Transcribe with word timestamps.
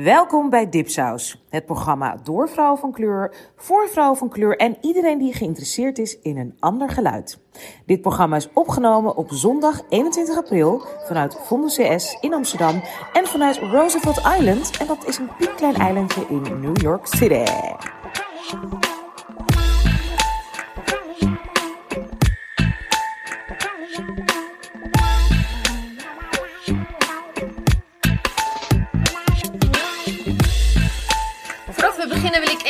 Welkom 0.00 0.50
bij 0.50 0.68
Dipsaus, 0.68 1.44
het 1.48 1.66
programma 1.66 2.16
door 2.22 2.48
vrouwen 2.48 2.78
van 2.78 2.92
kleur, 2.92 3.34
voor 3.56 3.88
vrouwen 3.88 4.18
van 4.18 4.28
kleur 4.28 4.56
en 4.56 4.76
iedereen 4.80 5.18
die 5.18 5.34
geïnteresseerd 5.34 5.98
is 5.98 6.18
in 6.20 6.38
een 6.38 6.56
ander 6.60 6.90
geluid. 6.90 7.38
Dit 7.86 8.00
programma 8.00 8.36
is 8.36 8.48
opgenomen 8.52 9.16
op 9.16 9.30
zondag 9.30 9.80
21 9.88 10.36
april 10.36 10.82
vanuit 11.06 11.36
Vonden 11.42 11.70
CS 11.70 12.16
in 12.20 12.34
Amsterdam 12.34 12.82
en 13.12 13.26
vanuit 13.26 13.58
Roosevelt 13.58 14.18
Island 14.38 14.76
en 14.76 14.86
dat 14.86 15.06
is 15.06 15.18
een 15.18 15.36
piepklein 15.38 15.74
eilandje 15.74 16.26
in 16.28 16.60
New 16.60 16.80
York 16.80 17.06
City. 17.06 17.44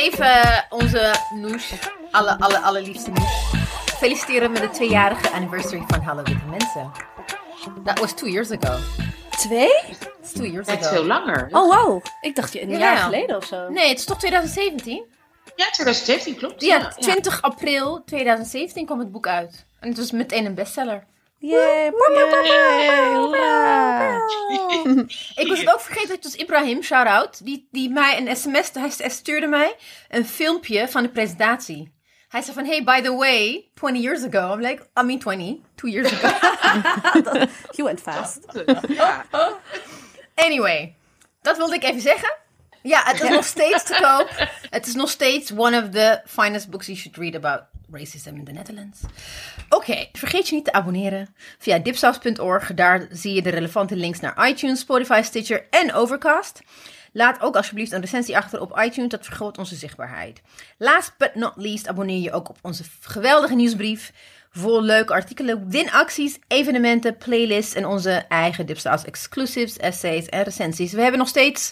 Even 0.03 0.65
onze 0.69 1.13
Noes, 1.33 1.73
alle, 2.11 2.39
alle, 2.39 2.59
allerliefste 2.59 3.09
Noes, 3.11 3.51
feliciteren 3.97 4.51
met 4.51 4.61
de 4.61 4.69
tweejarige 4.69 5.31
anniversary 5.31 5.83
van 5.87 6.01
Hallo 6.01 6.23
Witte 6.23 6.45
Mensen. 6.49 6.91
That 7.85 7.99
was 7.99 8.13
two 8.13 8.27
years 8.27 8.51
ago. 8.51 8.77
Twee? 9.29 9.71
It's 10.19 10.31
two 10.33 10.45
years 10.45 10.67
Het 10.67 10.79
is 10.79 10.85
ago. 10.85 10.95
veel 10.95 11.05
langer. 11.05 11.47
Oh, 11.51 11.75
wow. 11.75 12.03
Ik 12.21 12.35
dacht 12.35 12.55
een 12.55 12.69
Ja, 12.69 12.77
jaar 12.77 12.93
ja. 12.95 13.03
geleden 13.03 13.35
of 13.37 13.45
zo. 13.45 13.69
Nee, 13.69 13.87
het 13.89 13.99
is 13.99 14.05
toch 14.05 14.17
2017? 14.17 15.03
Ja, 15.55 15.65
2017 15.71 16.35
klopt. 16.35 16.61
Ja, 16.61 16.87
20 16.87 17.41
april 17.41 18.03
2017 18.05 18.85
kwam 18.85 18.99
het 18.99 19.11
boek 19.11 19.27
uit. 19.27 19.65
En 19.79 19.89
het 19.89 19.97
was 19.97 20.11
meteen 20.11 20.45
een 20.45 20.55
bestseller. 20.55 21.03
Yay. 21.43 21.87
Ik 25.35 25.47
was 25.47 25.59
het 25.59 25.73
ook 25.73 25.79
vergeten, 25.79 26.15
het 26.15 26.23
was 26.23 26.35
Ibrahim, 26.35 26.81
shout-out, 26.81 27.45
die, 27.45 27.67
die 27.71 27.89
mij 27.89 28.17
een 28.17 28.35
sms, 28.35 28.71
hij 28.73 28.91
hij 28.97 29.09
stuurde 29.09 29.47
mij 29.47 29.75
een 30.09 30.25
filmpje 30.25 30.87
van 30.87 31.03
de 31.03 31.09
presentatie. 31.09 31.93
Hij 32.27 32.41
zei 32.41 32.55
van, 32.55 32.65
hey, 32.65 32.83
by 32.83 33.01
the 33.01 33.15
way, 33.15 33.69
20 33.73 34.01
years 34.01 34.23
ago. 34.23 34.53
I'm 34.53 34.59
like, 34.59 34.83
I 34.99 35.03
mean 35.03 35.19
20, 35.19 35.59
two 35.75 35.89
years 35.89 36.11
ago. 36.13 36.27
You 37.75 37.83
went 37.83 38.01
fast. 38.01 38.39
Anyway, 40.35 40.95
dat 41.41 41.57
wilde 41.57 41.75
ik 41.75 41.83
even 41.83 42.01
zeggen. 42.01 42.35
Ja, 42.81 43.01
het 43.03 43.21
is 43.21 43.29
nog 43.29 43.45
steeds 43.45 43.83
te 43.83 43.97
koop. 44.01 44.47
Het 44.69 44.87
is 44.87 44.93
nog 44.93 45.09
steeds 45.09 45.51
one 45.51 45.83
of 45.83 45.89
the 45.89 46.21
finest 46.25 46.69
books 46.69 46.85
you 46.85 46.97
should 46.97 47.17
read 47.17 47.35
about 47.35 47.72
racism 47.93 48.35
in 48.35 48.43
the 48.43 48.51
Netherlands. 48.51 48.99
Oké, 49.69 50.07
vergeet 50.11 50.47
je 50.47 50.55
niet 50.55 50.65
te 50.65 50.73
abonneren 50.73 51.35
via 51.57 51.79
dipsaus.org. 51.79 52.73
Daar 52.73 53.07
zie 53.11 53.33
je 53.33 53.41
de 53.41 53.49
relevante 53.49 53.95
links 53.95 54.19
naar 54.19 54.49
iTunes, 54.49 54.79
Spotify, 54.79 55.21
Stitcher 55.23 55.65
en 55.69 55.93
Overcast. 55.93 56.61
Laat 57.13 57.41
ook 57.41 57.55
alsjeblieft 57.55 57.91
een 57.91 58.01
recensie 58.01 58.37
achter 58.37 58.61
op 58.61 58.79
iTunes, 58.79 59.09
dat 59.09 59.25
vergroot 59.25 59.57
onze 59.57 59.75
zichtbaarheid. 59.75 60.41
Last 60.77 61.13
but 61.17 61.35
not 61.35 61.53
least 61.55 61.87
abonneer 61.87 62.21
je 62.21 62.31
ook 62.31 62.49
op 62.49 62.57
onze 62.61 62.83
geweldige 63.01 63.55
nieuwsbrief. 63.55 64.11
Vol 64.51 64.81
leuke 64.81 65.13
artikelen, 65.13 65.69
winacties, 65.69 66.39
evenementen, 66.47 67.17
playlists 67.17 67.73
en 67.73 67.85
onze 67.85 68.11
eigen 68.11 68.65
Dipsaus 68.65 69.03
exclusives, 69.03 69.77
essays 69.77 70.25
en 70.25 70.43
recensies. 70.43 70.93
We 70.93 71.01
hebben 71.01 71.19
nog 71.19 71.27
steeds 71.27 71.71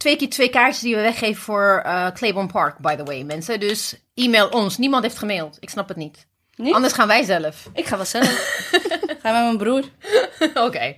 twee 0.00 0.16
keer 0.16 0.28
twee 0.30 0.48
kaartjes 0.50 0.80
die 0.82 0.94
we 0.96 1.00
weggeven 1.02 1.42
voor 1.42 1.82
eh 1.84 2.06
Claiborne 2.10 2.48
Park, 2.48 2.78
by 2.78 2.96
the 2.96 3.04
way, 3.04 3.22
mensen. 3.22 3.60
Dus 3.60 3.94
e-mail 4.14 4.48
ons. 4.48 4.78
Niemand 4.78 5.02
heeft 5.02 5.18
gemaild. 5.18 5.56
Ik 5.60 5.70
snap 5.70 5.88
het 5.88 5.96
niet. 5.96 6.26
Niet? 6.56 6.74
Anders 6.74 6.92
gaan 6.92 7.06
wij 7.08 7.22
zelf. 7.24 7.68
Ik 7.74 7.86
ga 7.86 7.96
wel 7.96 8.04
zelf. 8.04 8.28
ga 9.22 9.32
met 9.32 9.42
mijn 9.42 9.56
broer. 9.58 9.84
Oké. 10.66 10.96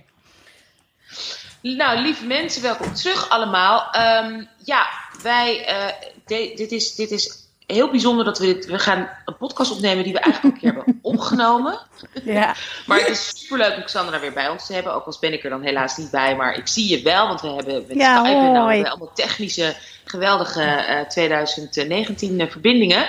Nou, 1.61 1.99
lieve 1.99 2.25
mensen, 2.25 2.61
welkom 2.61 2.93
terug 2.93 3.29
allemaal. 3.29 3.91
Ehm, 3.91 4.43
ja, 4.63 4.87
wij, 5.21 5.65
eh, 5.65 5.87
de- 6.25 6.53
dit, 6.55 6.71
is, 6.71 6.95
dit 6.95 7.11
is 7.11 7.42
heel 7.67 7.89
bijzonder 7.89 8.25
dat 8.25 8.39
we 8.39 8.45
dit, 8.45 8.65
we 8.65 8.79
gaan 8.79 9.09
een 9.25 9.37
podcast 9.37 9.71
opnemen 9.71 10.03
die 10.03 10.13
we 10.13 10.19
eigenlijk 10.19 10.55
al 10.55 10.61
een 10.67 10.73
keer 10.73 10.83
hebben 10.83 10.99
opgenomen. 11.01 11.79
Ja. 12.23 12.55
Maar 12.85 12.99
het 12.99 13.09
is 13.09 13.31
superleuk 13.35 13.75
om 13.75 13.83
Xandra 13.83 14.19
weer 14.19 14.33
bij 14.33 14.49
ons 14.49 14.65
te 14.65 14.73
hebben. 14.73 14.93
Ook 14.93 15.05
al 15.05 15.17
ben 15.19 15.33
ik 15.33 15.43
er 15.43 15.49
dan 15.49 15.61
helaas 15.61 15.97
niet 15.97 16.11
bij, 16.11 16.35
maar 16.35 16.57
ik 16.57 16.67
zie 16.67 16.89
je 16.89 17.01
wel, 17.03 17.27
want 17.27 17.41
we 17.41 17.47
hebben 17.47 17.85
met 17.87 17.97
Ja, 17.97 18.15
Skype 18.17 18.37
en 18.37 18.43
nou, 18.43 18.53
we 18.53 18.59
hoi. 18.59 18.73
hebben 18.73 18.91
allemaal 18.91 19.13
technische, 19.15 19.75
geweldige 20.03 20.61
eh, 20.61 21.07
2019 21.07 22.49
verbindingen. 22.49 23.07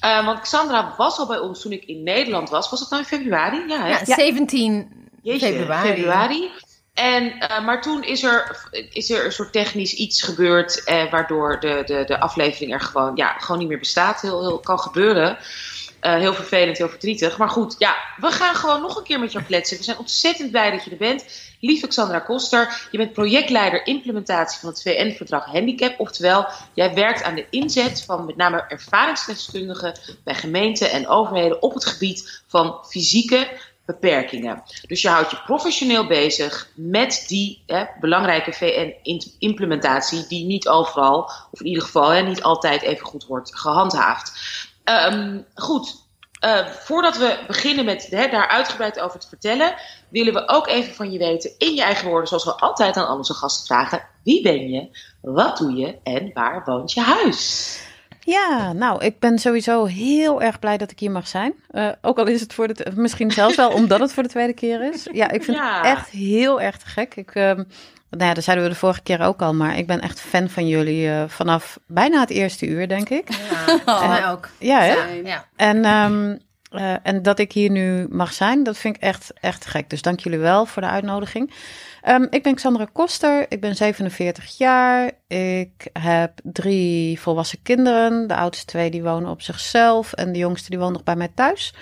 Eh, 0.00 0.24
want 0.24 0.40
Xandra 0.40 0.94
was 0.96 1.18
al 1.18 1.26
bij 1.26 1.38
ons 1.38 1.60
toen 1.60 1.72
ik 1.72 1.84
in 1.84 2.02
Nederland 2.02 2.50
was. 2.50 2.70
Was 2.70 2.80
dat 2.80 2.90
nou 2.90 3.02
in 3.02 3.08
februari? 3.08 3.64
Ja, 3.68 3.80
hè? 3.82 3.88
Ja, 3.88 4.04
17 4.04 5.08
Jeetje, 5.22 5.46
februari. 5.46 5.88
februari. 5.88 6.50
En, 6.98 7.38
eh, 7.38 7.64
maar 7.64 7.82
toen 7.82 8.02
is 8.02 8.22
er, 8.22 8.68
is 8.90 9.10
er 9.10 9.24
een 9.24 9.32
soort 9.32 9.52
technisch 9.52 9.94
iets 9.94 10.22
gebeurd, 10.22 10.84
eh, 10.84 11.10
waardoor 11.10 11.60
de, 11.60 11.82
de, 11.86 12.04
de 12.06 12.20
aflevering 12.20 12.72
er 12.72 12.80
gewoon, 12.80 13.16
ja, 13.16 13.38
gewoon 13.38 13.58
niet 13.58 13.68
meer 13.68 13.78
bestaat. 13.78 14.20
Heel, 14.20 14.40
heel, 14.40 14.58
kan 14.58 14.78
gebeuren. 14.78 15.38
Eh, 16.00 16.14
heel 16.14 16.34
vervelend, 16.34 16.78
heel 16.78 16.88
verdrietig. 16.88 17.38
Maar 17.38 17.48
goed, 17.48 17.74
ja, 17.78 17.96
we 18.16 18.30
gaan 18.30 18.54
gewoon 18.54 18.80
nog 18.80 18.96
een 18.96 19.02
keer 19.02 19.20
met 19.20 19.32
jou 19.32 19.44
kletsen. 19.44 19.76
We 19.76 19.82
zijn 19.82 19.98
ontzettend 19.98 20.50
blij 20.50 20.70
dat 20.70 20.84
je 20.84 20.90
er 20.90 20.96
bent. 20.96 21.24
Lieve 21.60 21.86
Xandra 21.86 22.18
Koster, 22.18 22.88
je 22.90 22.98
bent 22.98 23.12
projectleider 23.12 23.86
implementatie 23.86 24.60
van 24.60 24.68
het 24.68 24.82
VN-verdrag 24.82 25.44
Handicap. 25.44 26.00
Oftewel, 26.00 26.46
jij 26.74 26.94
werkt 26.94 27.22
aan 27.22 27.34
de 27.34 27.46
inzet 27.50 28.04
van 28.04 28.24
met 28.24 28.36
name 28.36 28.64
ervaringsdeskundigen 28.68 29.98
bij 30.24 30.34
gemeenten 30.34 30.90
en 30.90 31.08
overheden 31.08 31.62
op 31.62 31.74
het 31.74 31.86
gebied 31.86 32.42
van 32.46 32.78
fysieke 32.88 33.48
beperkingen. 33.88 34.62
Dus 34.86 35.02
je 35.02 35.08
houdt 35.08 35.30
je 35.30 35.42
professioneel 35.44 36.06
bezig 36.06 36.70
met 36.74 37.24
die 37.26 37.62
hè, 37.66 37.84
belangrijke 38.00 38.52
VN-implementatie, 38.52 40.26
die 40.26 40.44
niet 40.44 40.68
overal, 40.68 41.30
of 41.50 41.60
in 41.60 41.66
ieder 41.66 41.82
geval 41.82 42.22
niet 42.22 42.42
altijd 42.42 42.82
even 42.82 43.06
goed 43.06 43.26
wordt 43.26 43.56
gehandhaafd. 43.58 44.32
Ehm, 44.84 45.40
goed, 45.54 46.06
eh, 46.40 46.66
voordat 46.66 47.16
we 47.16 47.38
beginnen 47.46 47.84
met 47.84 48.06
hè, 48.10 48.28
daar 48.28 48.48
uitgebreid 48.48 49.00
over 49.00 49.20
te 49.20 49.28
vertellen, 49.28 49.74
willen 50.08 50.32
we 50.32 50.48
ook 50.48 50.66
even 50.66 50.94
van 50.94 51.12
je 51.12 51.18
weten, 51.18 51.50
in 51.58 51.74
je 51.74 51.82
eigen 51.82 52.08
woorden, 52.08 52.28
zoals 52.28 52.44
we 52.44 52.56
altijd 52.56 52.96
aan 52.96 53.16
onze 53.16 53.34
gasten 53.34 53.66
vragen: 53.66 54.02
wie 54.24 54.42
ben 54.42 54.70
je, 54.70 54.88
wat 55.20 55.56
doe 55.56 55.72
je 55.72 55.98
en 56.02 56.30
waar 56.34 56.62
woont 56.64 56.92
je 56.92 57.00
huis? 57.00 57.80
Ja, 58.30 58.72
nou, 58.72 59.04
ik 59.04 59.18
ben 59.18 59.38
sowieso 59.38 59.84
heel 59.84 60.42
erg 60.42 60.58
blij 60.58 60.76
dat 60.76 60.90
ik 60.90 60.98
hier 60.98 61.10
mag 61.10 61.28
zijn. 61.28 61.52
Eh, 61.70 61.88
ook 62.02 62.18
al 62.18 62.26
is 62.26 62.40
het 62.40 62.54
voor 62.54 62.68
de, 62.68 62.86
misschien 62.94 63.30
zelfs 63.30 63.56
wel 63.56 63.70
omdat 63.70 64.00
het 64.00 64.12
voor 64.12 64.22
de 64.22 64.28
tweede 64.28 64.52
keer 64.52 64.92
is. 64.92 65.06
Ja, 65.12 65.30
ik 65.30 65.44
vind 65.44 65.56
Ja. 65.56 65.76
het 65.76 65.84
echt 65.84 66.08
heel 66.08 66.60
erg 66.60 66.76
te 66.76 66.86
gek. 66.86 67.14
Ik, 67.16 67.30
ehm, 67.30 67.56
nou 68.10 68.24
ja, 68.24 68.34
dat 68.34 68.44
zeiden 68.44 68.64
we 68.66 68.72
de 68.72 68.78
vorige 68.78 69.02
keer 69.02 69.20
ook 69.22 69.42
al, 69.42 69.54
maar 69.54 69.78
ik 69.78 69.86
ben 69.86 70.00
echt 70.00 70.20
fan 70.20 70.48
van 70.48 70.68
jullie 70.68 71.10
eh, 71.10 71.22
vanaf 71.26 71.78
bijna 71.86 72.20
het 72.20 72.30
eerste 72.30 72.66
uur, 72.66 72.88
denk 72.88 73.08
ik. 73.08 73.28
Ja, 73.86 73.98
voor 73.98 74.08
mij 74.08 74.28
ook. 74.30 74.48
Ja, 74.58 74.80
hè? 74.80 74.94
Ja. 75.24 75.44
En, 75.56 75.84
ehm, 75.84 76.36
eh, 76.70 76.94
en 77.02 77.22
dat 77.22 77.38
ik 77.38 77.52
hier 77.52 77.70
nu 77.70 78.06
mag 78.10 78.32
zijn, 78.32 78.62
dat 78.62 78.78
vind 78.78 78.96
ik 78.96 79.02
echt, 79.02 79.32
echt 79.40 79.66
gek. 79.66 79.90
Dus 79.90 80.02
dank 80.02 80.20
jullie 80.20 80.38
wel 80.38 80.66
voor 80.66 80.82
de 80.82 80.88
uitnodiging. 80.88 81.52
Ehm, 82.08 82.26
ik 82.30 82.42
ben 82.42 82.54
Xandra 82.54 82.86
Koster, 82.92 83.46
ik 83.48 83.60
ben 83.60 83.76
47 83.76 84.56
jaar. 84.58 85.10
Ik 85.26 85.88
heb 85.92 86.32
drie 86.42 87.20
volwassen 87.20 87.62
kinderen. 87.62 88.26
De 88.26 88.34
oudste 88.34 88.64
twee 88.64 88.90
die 88.90 89.02
wonen 89.02 89.30
op 89.30 89.42
zichzelf 89.42 90.12
en 90.12 90.32
de 90.32 90.38
jongste 90.38 90.70
die 90.70 90.78
woont 90.78 90.92
nog 90.92 91.02
bij 91.02 91.16
mij 91.16 91.30
thuis. 91.34 91.74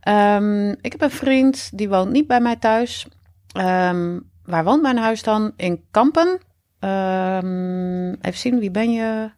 Ehm, 0.00 0.68
ik 0.68 0.92
heb 0.92 1.00
een 1.00 1.10
vriend, 1.10 1.70
die 1.74 1.88
woont 1.88 2.10
niet 2.10 2.26
bij 2.26 2.40
mij 2.40 2.56
thuis. 2.56 3.06
Ehm, 3.52 4.18
waar 4.44 4.64
woont 4.64 4.82
mijn 4.82 4.98
huis 4.98 5.22
dan? 5.22 5.52
In 5.56 5.84
Kampen. 5.90 6.38
Even 8.20 8.40
zien, 8.40 8.58
wie 8.58 8.70
ben 8.70 8.92
je? 8.92 9.30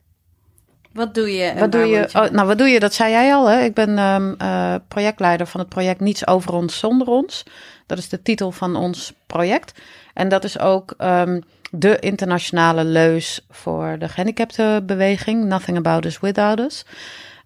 Wat 0.93 1.15
doe 1.15 1.33
je? 1.33 1.55
Wat 1.59 1.73
doe 1.73 1.87
je? 1.87 2.09
Oh, 2.13 2.31
nou, 2.31 2.47
wat 2.47 2.59
doe 2.59 2.69
je? 2.69 2.81
Dat 2.81 2.95
zei 2.95 3.11
jij 3.11 3.35
al. 3.35 3.47
Hè? 3.47 3.61
Ik 3.61 3.75
ben 3.75 3.99
eh, 4.39 4.75
projectleider 4.89 5.47
van 5.47 5.61
het 5.61 5.69
project 5.69 6.01
Niets 6.01 6.27
over 6.27 6.53
ons 6.53 6.79
zonder 6.79 7.07
ons. 7.07 7.45
Dat 7.87 7.99
is 7.99 8.09
de 8.09 8.23
titel 8.23 8.53
van 8.53 8.77
ons 8.77 9.13
project. 9.27 9.81
En 10.19 10.29
dat 10.29 10.45
is 10.45 10.59
ook 10.59 10.95
ehm, 10.97 11.41
de 11.71 11.99
internationale 11.99 12.85
leus 12.85 13.47
voor 13.51 13.97
de 13.99 14.09
gehandicaptenbeweging. 14.09 15.45
Nothing 15.45 15.77
about 15.77 16.05
us 16.05 16.21
without 16.21 16.59
us. 16.61 16.85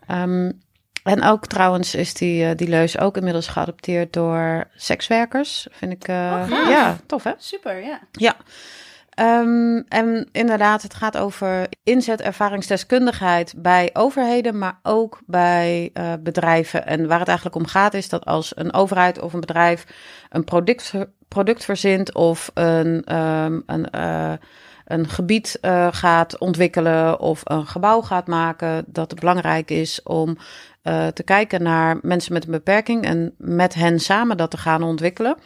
Ehm, 0.06 0.50
en 1.02 1.22
ook 1.22 1.46
trouwens 1.46 1.94
is 1.94 2.14
die, 2.14 2.44
eh, 2.44 2.56
die 2.56 2.68
leus 2.68 2.98
ook 2.98 3.16
inmiddels 3.16 3.48
geadopteerd 3.48 4.12
door 4.12 4.64
sekswerkers. 4.74 5.66
Vind 5.70 5.92
ik, 5.92 6.08
eh, 6.08 6.46
Oh, 6.50 6.68
ja, 6.68 6.96
tof 7.06 7.24
hè? 7.24 7.32
Super, 7.36 7.82
ja. 7.82 8.00
Ja. 8.12 8.36
Ehm, 9.10 9.82
en 9.88 10.28
inderdaad, 10.32 10.82
het 10.82 10.94
gaat 10.94 11.16
over 11.16 11.66
inzet 11.82 12.20
ervaringsdeskundigheid 12.20 13.54
bij 13.56 13.90
overheden, 13.92 14.58
maar 14.58 14.78
ook 14.82 15.20
bij 15.26 15.90
eh, 15.92 16.12
bedrijven. 16.20 16.86
En 16.86 17.06
waar 17.06 17.18
het 17.18 17.28
eigenlijk 17.28 17.56
om 17.56 17.66
gaat 17.66 17.94
is 17.94 18.08
dat 18.08 18.24
als 18.24 18.52
een 18.56 18.72
overheid 18.72 19.20
of 19.20 19.32
een 19.32 19.40
bedrijf 19.40 19.84
een 20.30 20.44
product, 20.44 20.92
product 21.32 21.64
verzint 21.64 22.14
of 22.14 22.50
een, 22.54 23.04
ehm, 23.04 23.60
een, 23.66 23.90
eh, 23.90 24.32
een 24.84 25.08
gebied 25.08 25.58
eh, 25.60 25.88
gaat 25.90 26.38
ontwikkelen 26.38 27.20
of 27.20 27.40
een 27.44 27.66
gebouw 27.66 28.00
gaat 28.00 28.26
maken, 28.26 28.84
dat 28.86 29.10
het 29.10 29.20
belangrijk 29.20 29.70
is 29.70 30.02
om 30.02 30.36
eh, 30.82 31.06
te 31.06 31.22
kijken 31.22 31.62
naar 31.62 31.98
mensen 32.02 32.32
met 32.32 32.44
een 32.44 32.50
beperking 32.50 33.04
en 33.04 33.34
met 33.38 33.74
hen 33.74 34.00
samen 34.00 34.36
dat 34.36 34.50
te 34.50 34.56
gaan 34.56 34.82
ontwikkelen. 34.82 35.36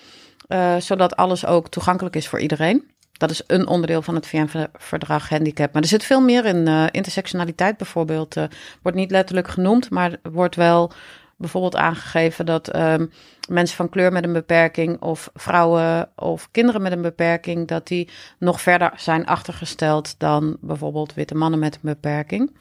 zodat 0.78 1.16
alles 1.16 1.46
ook 1.46 1.68
toegankelijk 1.68 2.16
is 2.16 2.28
voor 2.28 2.40
iedereen. 2.40 2.94
dat 3.12 3.30
is 3.30 3.42
een 3.46 3.66
onderdeel 3.66 4.02
van 4.02 4.14
het 4.14 4.26
VN-verdrag 4.26 5.28
handicap. 5.28 5.72
Maar 5.72 5.82
er 5.82 5.88
zit 5.88 6.04
veel 6.04 6.20
meer 6.20 6.44
in. 6.44 6.66
Intersectionaliteit 6.90 7.76
bijvoorbeeld 7.76 8.34
wordt 8.82 8.98
niet 8.98 9.10
letterlijk 9.10 9.48
genoemd, 9.48 9.90
maar 9.90 10.16
wordt 10.22 10.56
wel 10.56 10.92
bijvoorbeeld 11.36 11.76
aangegeven 11.76 12.46
dat 12.46 12.76
um, 12.76 13.10
mensen 13.48 13.76
van 13.76 13.88
kleur 13.88 14.12
met 14.12 14.24
een 14.24 14.32
beperking 14.32 15.00
of 15.00 15.30
vrouwen 15.34 16.10
of 16.16 16.50
kinderen 16.50 16.82
met 16.82 16.92
een 16.92 17.02
beperking, 17.02 17.68
dat 17.68 17.86
die 17.86 18.08
nog 18.38 18.60
verder 18.60 18.92
zijn 18.96 19.26
achtergesteld 19.26 20.18
dan 20.18 20.56
bijvoorbeeld 20.60 21.14
witte 21.14 21.34
mannen 21.34 21.58
met 21.58 21.74
een 21.74 21.80
beperking. 21.82 22.56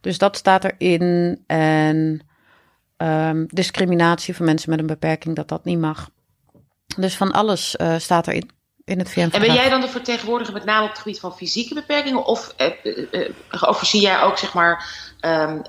Dus 0.00 0.18
dat 0.18 0.36
staat 0.36 0.64
erin. 0.64 1.42
En 1.46 2.20
um, 2.96 3.46
discriminatie 3.46 4.36
van 4.36 4.44
mensen 4.44 4.70
met 4.70 4.78
een 4.78 4.86
beperking, 4.86 5.36
dat 5.36 5.48
dat 5.48 5.64
niet 5.64 5.78
mag. 5.78 6.10
Dus 6.96 7.16
van 7.16 7.32
alles 7.32 7.76
uh, 7.80 7.98
staat 7.98 8.26
erin. 8.26 8.50
In 8.90 8.98
het 8.98 9.10
VN 9.10 9.20
en 9.20 9.40
ben 9.40 9.54
jij 9.54 9.68
dan 9.68 9.80
de 9.80 9.88
vertegenwoordiger 9.88 10.54
met 10.54 10.64
name 10.64 10.84
op 10.84 10.90
het 10.90 10.98
gebied 10.98 11.20
van 11.20 11.36
fysieke 11.36 11.74
beperkingen? 11.74 12.24
Of 12.24 12.54
uh, 12.58 12.94
uh, 13.10 13.28
overzie 13.60 14.00
jij 14.00 14.20
ook 14.20 14.38
zeg 14.38 14.54
maar 14.54 14.84
um, 15.20 15.62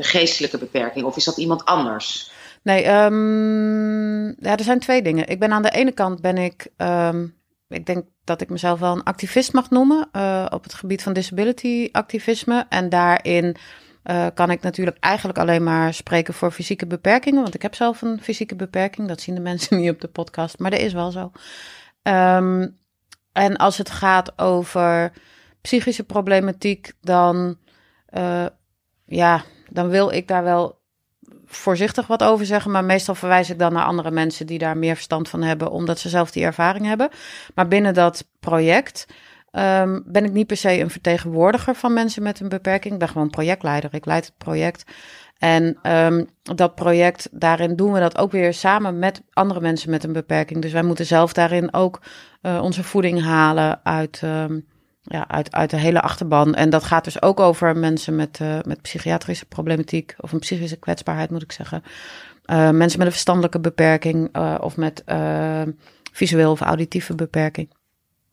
geestelijke 0.00 0.58
beperkingen? 0.58 1.08
Of 1.08 1.16
is 1.16 1.24
dat 1.24 1.36
iemand 1.36 1.64
anders? 1.64 2.30
Nee, 2.62 2.88
um, 2.88 4.26
ja, 4.26 4.56
er 4.56 4.64
zijn 4.64 4.78
twee 4.78 5.02
dingen. 5.02 5.28
Ik 5.28 5.38
ben 5.38 5.52
aan 5.52 5.62
de 5.62 5.70
ene 5.70 5.92
kant 5.92 6.20
ben 6.20 6.38
ik, 6.38 6.66
um, 6.76 7.34
ik 7.68 7.86
denk 7.86 8.04
dat 8.24 8.40
ik 8.40 8.48
mezelf 8.48 8.80
wel 8.80 8.92
een 8.92 9.02
activist 9.02 9.52
mag 9.52 9.70
noemen 9.70 10.08
uh, 10.12 10.46
op 10.50 10.62
het 10.62 10.74
gebied 10.74 11.02
van 11.02 11.12
disability 11.12 11.88
activisme. 11.92 12.66
En 12.68 12.88
daarin 12.88 13.56
uh, 14.04 14.26
kan 14.34 14.50
ik 14.50 14.62
natuurlijk 14.62 14.96
eigenlijk 15.00 15.38
alleen 15.38 15.62
maar 15.62 15.94
spreken 15.94 16.34
voor 16.34 16.50
fysieke 16.50 16.86
beperkingen. 16.86 17.42
Want 17.42 17.54
ik 17.54 17.62
heb 17.62 17.74
zelf 17.74 18.02
een 18.02 18.20
fysieke 18.22 18.56
beperking. 18.56 19.08
Dat 19.08 19.20
zien 19.20 19.34
de 19.34 19.40
mensen 19.50 19.76
niet 19.76 19.90
op 19.90 20.00
de 20.00 20.08
podcast, 20.08 20.58
maar 20.58 20.70
dat 20.70 20.80
is 20.80 20.92
wel 20.92 21.10
zo. 21.10 21.32
Um, 22.02 22.80
en 23.32 23.56
als 23.56 23.78
het 23.78 23.90
gaat 23.90 24.38
over 24.38 25.12
psychische 25.60 26.04
problematiek, 26.04 26.92
dan, 27.00 27.56
uh, 28.10 28.46
ja, 29.04 29.42
dan 29.68 29.88
wil 29.88 30.10
ik 30.10 30.28
daar 30.28 30.44
wel 30.44 30.80
voorzichtig 31.46 32.06
wat 32.06 32.22
over 32.22 32.46
zeggen. 32.46 32.70
Maar 32.70 32.84
meestal 32.84 33.14
verwijs 33.14 33.50
ik 33.50 33.58
dan 33.58 33.72
naar 33.72 33.84
andere 33.84 34.10
mensen 34.10 34.46
die 34.46 34.58
daar 34.58 34.76
meer 34.76 34.94
verstand 34.94 35.28
van 35.28 35.42
hebben, 35.42 35.70
omdat 35.70 35.98
ze 35.98 36.08
zelf 36.08 36.30
die 36.30 36.44
ervaring 36.44 36.86
hebben. 36.86 37.08
Maar 37.54 37.68
binnen 37.68 37.94
dat 37.94 38.28
project 38.40 39.06
um, 39.52 40.02
ben 40.06 40.24
ik 40.24 40.32
niet 40.32 40.46
per 40.46 40.56
se 40.56 40.80
een 40.80 40.90
vertegenwoordiger 40.90 41.74
van 41.74 41.92
mensen 41.92 42.22
met 42.22 42.40
een 42.40 42.48
beperking. 42.48 42.92
Ik 42.92 42.98
ben 42.98 43.08
gewoon 43.08 43.30
projectleider. 43.30 43.94
Ik 43.94 44.06
leid 44.06 44.26
het 44.26 44.38
project. 44.38 44.84
En 45.38 45.78
um, 45.82 46.28
dat 46.42 46.74
project, 46.74 47.28
daarin 47.32 47.76
doen 47.76 47.92
we 47.92 48.00
dat 48.00 48.18
ook 48.18 48.32
weer 48.32 48.54
samen 48.54 48.98
met 48.98 49.22
andere 49.32 49.60
mensen 49.60 49.90
met 49.90 50.04
een 50.04 50.12
beperking. 50.12 50.62
Dus 50.62 50.72
wij 50.72 50.82
moeten 50.82 51.06
zelf 51.06 51.32
daarin 51.32 51.74
ook 51.74 52.00
uh, 52.42 52.62
onze 52.62 52.84
voeding 52.84 53.22
halen 53.22 53.80
uit, 53.84 54.20
um, 54.24 54.66
ja, 55.02 55.28
uit, 55.28 55.52
uit 55.52 55.70
de 55.70 55.76
hele 55.76 56.00
achterban. 56.00 56.54
En 56.54 56.70
dat 56.70 56.84
gaat 56.84 57.04
dus 57.04 57.22
ook 57.22 57.40
over 57.40 57.76
mensen 57.76 58.16
met, 58.16 58.38
uh, 58.42 58.58
met 58.62 58.82
psychiatrische 58.82 59.46
problematiek 59.46 60.14
of 60.18 60.32
een 60.32 60.38
psychische 60.38 60.76
kwetsbaarheid, 60.78 61.30
moet 61.30 61.42
ik 61.42 61.52
zeggen. 61.52 61.82
Uh, 62.46 62.56
mensen 62.70 62.98
met 62.98 63.06
een 63.06 63.12
verstandelijke 63.12 63.60
beperking 63.60 64.36
of 64.60 64.76
met 64.76 65.04
visueel 66.12 66.50
of 66.50 66.60
auditieve 66.60 67.14
beperking. 67.14 67.70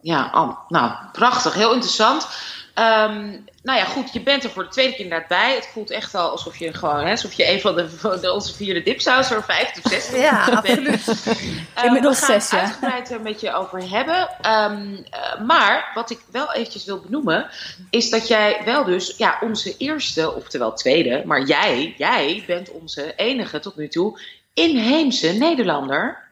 Ja, 0.01 0.31
oh, 0.33 0.69
nou, 0.69 0.91
prachtig. 1.11 1.53
Heel 1.53 1.73
interessant. 1.73 2.27
Um, 2.75 3.45
nou 3.63 3.79
ja, 3.79 3.85
goed, 3.85 4.13
je 4.13 4.21
bent 4.21 4.43
er 4.43 4.49
voor 4.49 4.63
de 4.63 4.69
tweede 4.69 4.91
keer 4.91 5.03
inderdaad 5.03 5.27
bij. 5.27 5.55
Het 5.55 5.69
voelt 5.73 5.91
echt 5.91 6.15
al 6.15 6.29
alsof 6.29 6.57
je 6.57 6.73
gewoon, 6.73 7.03
hè, 7.03 7.11
alsof 7.11 7.33
je 7.33 7.51
een 7.51 7.61
van 7.61 7.75
de, 7.75 8.17
de 8.21 8.33
onze 8.33 8.55
vierde 8.55 8.83
dipsaus 8.83 9.31
of 9.31 9.45
vijf 9.45 9.71
of 9.83 9.91
zes 9.91 10.09
Ja, 10.09 10.45
absoluut. 10.45 11.07
Um, 11.07 11.83
Inmiddels. 11.85 12.19
We 12.19 12.25
gaan 12.25 12.35
het 12.35 12.53
uitgebreid 12.53 13.11
er 13.11 13.21
met 13.21 13.41
je 13.41 13.53
over 13.53 13.89
hebben. 13.89 14.29
Um, 14.47 14.91
uh, 14.91 15.45
maar 15.45 15.91
wat 15.93 16.09
ik 16.09 16.19
wel 16.31 16.53
eventjes 16.53 16.85
wil 16.85 16.99
benoemen, 16.99 17.49
is 17.89 18.09
dat 18.09 18.27
jij 18.27 18.61
wel 18.65 18.83
dus, 18.83 19.17
ja, 19.17 19.37
onze 19.41 19.77
eerste, 19.77 20.35
oftewel 20.35 20.73
tweede, 20.73 21.23
maar 21.25 21.41
jij, 21.41 21.93
jij 21.97 22.43
bent 22.47 22.71
onze 22.71 23.13
enige 23.15 23.59
tot 23.59 23.75
nu 23.75 23.87
toe 23.87 24.19
inheemse 24.53 25.27
Nederlander 25.27 26.28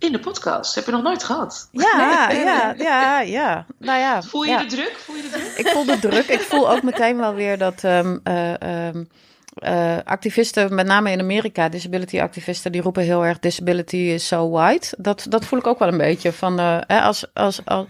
in 0.00 0.12
de 0.12 0.20
podcast. 0.20 0.74
Heb 0.74 0.84
je 0.84 0.90
nog 0.90 1.02
nooit 1.02 1.24
gehad? 1.24 1.68
Ja, 1.72 2.30
ja, 2.30 2.74
ja, 2.78 3.20
ja. 3.20 3.66
Nou 3.78 3.98
ja. 3.98 4.22
Voel 4.22 4.42
je 4.42 4.50
ja. 4.50 4.58
de 4.58 4.66
druk? 4.66 4.96
Voel 4.96 5.16
je 5.16 5.22
de 5.22 5.28
druk? 5.28 5.52
Ik 5.56 5.66
voel 5.66 5.84
de 5.84 5.98
druk. 5.98 6.26
Ik 6.26 6.40
voel 6.40 6.70
ook 6.70 6.82
meteen 6.82 7.16
wel 7.16 7.34
weer 7.34 7.58
dat 7.58 7.82
um, 7.82 8.20
uh, 8.24 8.52
um, 8.88 9.08
uh, 9.64 9.96
activisten, 10.04 10.74
met 10.74 10.86
name 10.86 11.10
in 11.10 11.20
Amerika, 11.20 11.68
disability 11.68 12.20
activisten, 12.20 12.72
die 12.72 12.80
roepen 12.80 13.02
heel 13.02 13.24
erg 13.24 13.38
disability 13.38 13.96
is 13.96 14.26
so 14.26 14.50
white. 14.50 14.96
Dat, 14.98 15.26
dat 15.28 15.44
voel 15.44 15.58
ik 15.58 15.66
ook 15.66 15.78
wel 15.78 15.88
een 15.88 15.98
beetje 15.98 16.32
van 16.32 16.60
uh, 16.60 16.80
als, 16.86 17.26
als, 17.34 17.60
als 17.64 17.86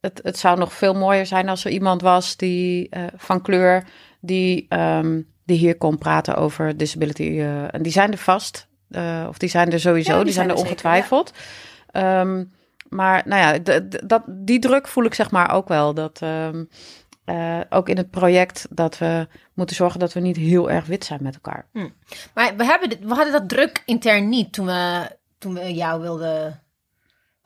het, 0.00 0.20
het 0.22 0.38
zou 0.38 0.58
nog 0.58 0.72
veel 0.72 0.94
mooier 0.94 1.26
zijn 1.26 1.48
als 1.48 1.64
er 1.64 1.70
iemand 1.70 2.02
was 2.02 2.36
die 2.36 2.88
van 3.16 3.42
kleur 3.42 3.84
die, 4.20 4.66
um, 4.68 5.32
die 5.44 5.58
hier 5.58 5.76
kon 5.76 5.98
praten 5.98 6.34
over 6.36 6.76
disability. 6.76 7.40
En 7.70 7.82
die 7.82 7.92
zijn 7.92 8.12
er 8.12 8.18
vast. 8.18 8.65
Uh, 8.90 9.26
of 9.28 9.38
die 9.38 9.48
zijn 9.48 9.72
er 9.72 9.80
sowieso, 9.80 10.10
ja, 10.10 10.16
die, 10.16 10.24
die, 10.24 10.34
zijn, 10.34 10.46
zijn 10.46 10.58
er 10.58 10.64
ongetwijfeld. 10.64 11.32
Zeker, 11.34 12.08
ja. 12.08 12.20
um, 12.20 12.52
maar 12.88 13.22
nou 13.24 13.40
ja, 13.40 13.78
dat, 14.06 14.22
die 14.26 14.58
druk 14.58 14.88
voel 14.88 15.04
ik 15.04 15.14
zeg 15.14 15.30
maar 15.30 15.52
ook 15.52 15.68
wel. 15.68 15.94
Dat 15.94 16.20
um, 16.22 16.68
uh, 17.26 17.60
ook 17.70 17.88
in 17.88 17.96
het 17.96 18.10
project 18.10 18.66
dat 18.70 18.98
we 18.98 19.26
moeten 19.54 19.76
zorgen 19.76 20.00
dat 20.00 20.12
we 20.12 20.20
niet 20.20 20.36
heel 20.36 20.70
erg 20.70 20.86
wit 20.86 21.04
zijn 21.04 21.22
met 21.22 21.34
elkaar. 21.34 21.66
Hm. 21.72 21.88
Maar 22.34 22.56
we, 22.56 22.64
hebben 22.64 22.88
dit, 22.88 22.98
we 23.00 23.14
hadden 23.14 23.32
dat 23.32 23.48
druk 23.48 23.82
intern 23.84 24.28
niet 24.28 24.52
toen 24.52 24.66
we, 24.66 25.10
toen 25.38 25.54
we 25.54 25.74
jou 25.74 26.00
wilden 26.00 26.62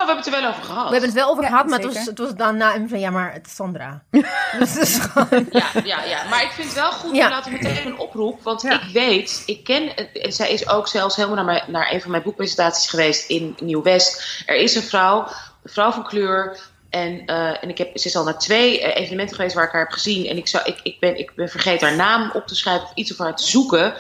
we 0.01 0.07
hebben 0.07 0.25
het 0.25 0.35
er 0.35 0.41
wel 0.41 0.51
over 0.51 0.63
gehad. 0.63 0.85
We 0.85 0.91
hebben 0.91 1.09
het 1.09 1.19
wel 1.19 1.29
over 1.29 1.43
ja, 1.43 1.49
gehad, 1.49 1.67
maar 1.67 1.79
het 1.79 1.95
was, 1.95 2.07
het 2.07 2.19
was 2.19 2.35
daarna 2.35 2.87
van 2.87 3.01
ja, 3.01 3.11
maar 3.11 3.33
het 3.33 3.47
is 3.47 3.55
Sandra. 3.55 4.03
dus 4.59 4.75
het 4.75 4.83
is 4.83 4.99
gewoon... 4.99 5.47
ja, 5.51 5.67
ja, 5.85 6.05
ja, 6.05 6.25
maar 6.29 6.43
ik 6.43 6.51
vind 6.51 6.67
het 6.69 6.77
wel 6.77 6.93
goed, 6.93 7.17
ja. 7.17 7.25
we 7.25 7.31
laten 7.31 7.53
meteen 7.53 7.87
een 7.87 7.99
oproep. 7.99 8.43
Want 8.43 8.63
ja. 8.63 8.73
ik 8.73 8.93
weet, 8.93 9.43
ik 9.47 9.65
ken, 9.65 10.13
en 10.13 10.33
zij 10.33 10.53
is 10.53 10.69
ook 10.69 10.89
zelfs 10.89 11.17
helemaal 11.17 11.37
naar, 11.37 11.45
mijn, 11.45 11.63
naar 11.67 11.93
een 11.93 12.01
van 12.01 12.11
mijn 12.11 12.23
boekpresentaties 12.23 12.91
geweest 12.91 13.29
in 13.29 13.57
Nieuw-West. 13.61 14.43
Er 14.47 14.57
is 14.57 14.75
een 14.75 14.83
vrouw, 14.83 15.19
een 15.63 15.73
vrouw 15.73 15.91
van 15.91 16.05
kleur. 16.07 16.59
En, 16.91 17.23
uh, 17.27 17.63
en 17.63 17.69
ik 17.69 17.79
heb, 17.79 17.99
ze 17.99 18.09
is 18.09 18.17
al 18.17 18.25
naar 18.25 18.39
twee 18.39 18.81
uh, 18.81 18.97
evenementen 18.97 19.37
geweest 19.37 19.55
waar 19.55 19.65
ik 19.65 19.73
haar 19.73 19.83
heb 19.83 19.93
gezien. 19.93 20.27
En 20.27 20.37
ik, 20.37 20.49
zou, 20.49 20.65
ik, 20.65 20.81
ik, 20.83 21.01
ben, 21.01 21.19
ik 21.19 21.35
ben 21.35 21.49
vergeten 21.49 21.89
haar 21.89 21.97
naam 21.97 22.31
op 22.35 22.47
te 22.47 22.55
schrijven 22.55 22.85
of 22.85 22.93
iets 22.95 23.13
over 23.13 23.25
haar 23.25 23.37
te 23.37 23.47
zoeken. 23.47 23.95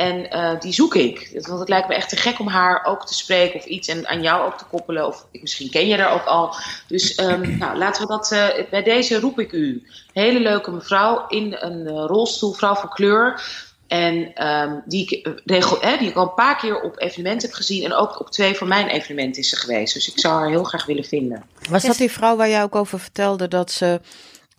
En 0.00 0.26
uh, 0.32 0.60
die 0.60 0.72
zoek 0.72 0.94
ik. 0.94 1.40
Want 1.46 1.60
het 1.60 1.68
lijkt 1.68 1.88
me 1.88 1.94
echt 1.94 2.08
te 2.08 2.16
gek 2.16 2.38
om 2.38 2.48
haar 2.48 2.84
ook 2.84 3.06
te 3.06 3.14
spreken 3.14 3.58
of 3.58 3.64
iets. 3.64 3.88
En 3.88 4.08
aan 4.08 4.22
jou 4.22 4.46
ook 4.46 4.58
te 4.58 4.64
koppelen. 4.64 5.06
Of 5.06 5.26
misschien 5.32 5.70
ken 5.70 5.86
je 5.86 5.98
haar 5.98 6.12
ook 6.12 6.24
al. 6.24 6.54
Dus 6.86 7.18
um, 7.18 7.56
nou, 7.58 7.78
laten 7.78 8.02
we 8.02 8.08
dat. 8.08 8.32
Uh, 8.32 8.70
bij 8.70 8.82
deze 8.82 9.20
roep 9.20 9.40
ik 9.40 9.52
u. 9.52 9.86
Hele 10.12 10.40
leuke 10.40 10.70
mevrouw 10.70 11.26
in 11.28 11.56
een 11.58 11.80
uh, 11.80 12.04
rolstoel, 12.06 12.52
vrouw 12.52 12.74
van 12.74 12.88
kleur. 12.88 13.42
En 13.86 14.46
um, 14.48 14.82
die, 14.86 15.06
ik, 15.06 15.40
regel, 15.44 15.80
hè, 15.80 15.96
die 15.96 16.08
ik 16.08 16.16
al 16.16 16.22
een 16.22 16.34
paar 16.34 16.56
keer 16.56 16.80
op 16.80 17.00
evenementen 17.00 17.48
heb 17.48 17.56
gezien. 17.56 17.84
En 17.84 17.94
ook 17.94 18.20
op 18.20 18.30
twee 18.30 18.54
van 18.54 18.68
mijn 18.68 18.88
evenementen 18.88 19.42
is 19.42 19.48
ze 19.48 19.56
geweest. 19.56 19.94
Dus 19.94 20.08
ik 20.12 20.18
zou 20.18 20.34
haar 20.34 20.48
heel 20.48 20.64
graag 20.64 20.86
willen 20.86 21.04
vinden. 21.04 21.44
Was 21.70 21.82
dat 21.82 21.96
die 21.96 22.10
vrouw 22.10 22.36
waar 22.36 22.48
jij 22.48 22.62
ook 22.62 22.74
over 22.74 23.00
vertelde 23.00 23.48
dat 23.48 23.70
ze 23.70 24.00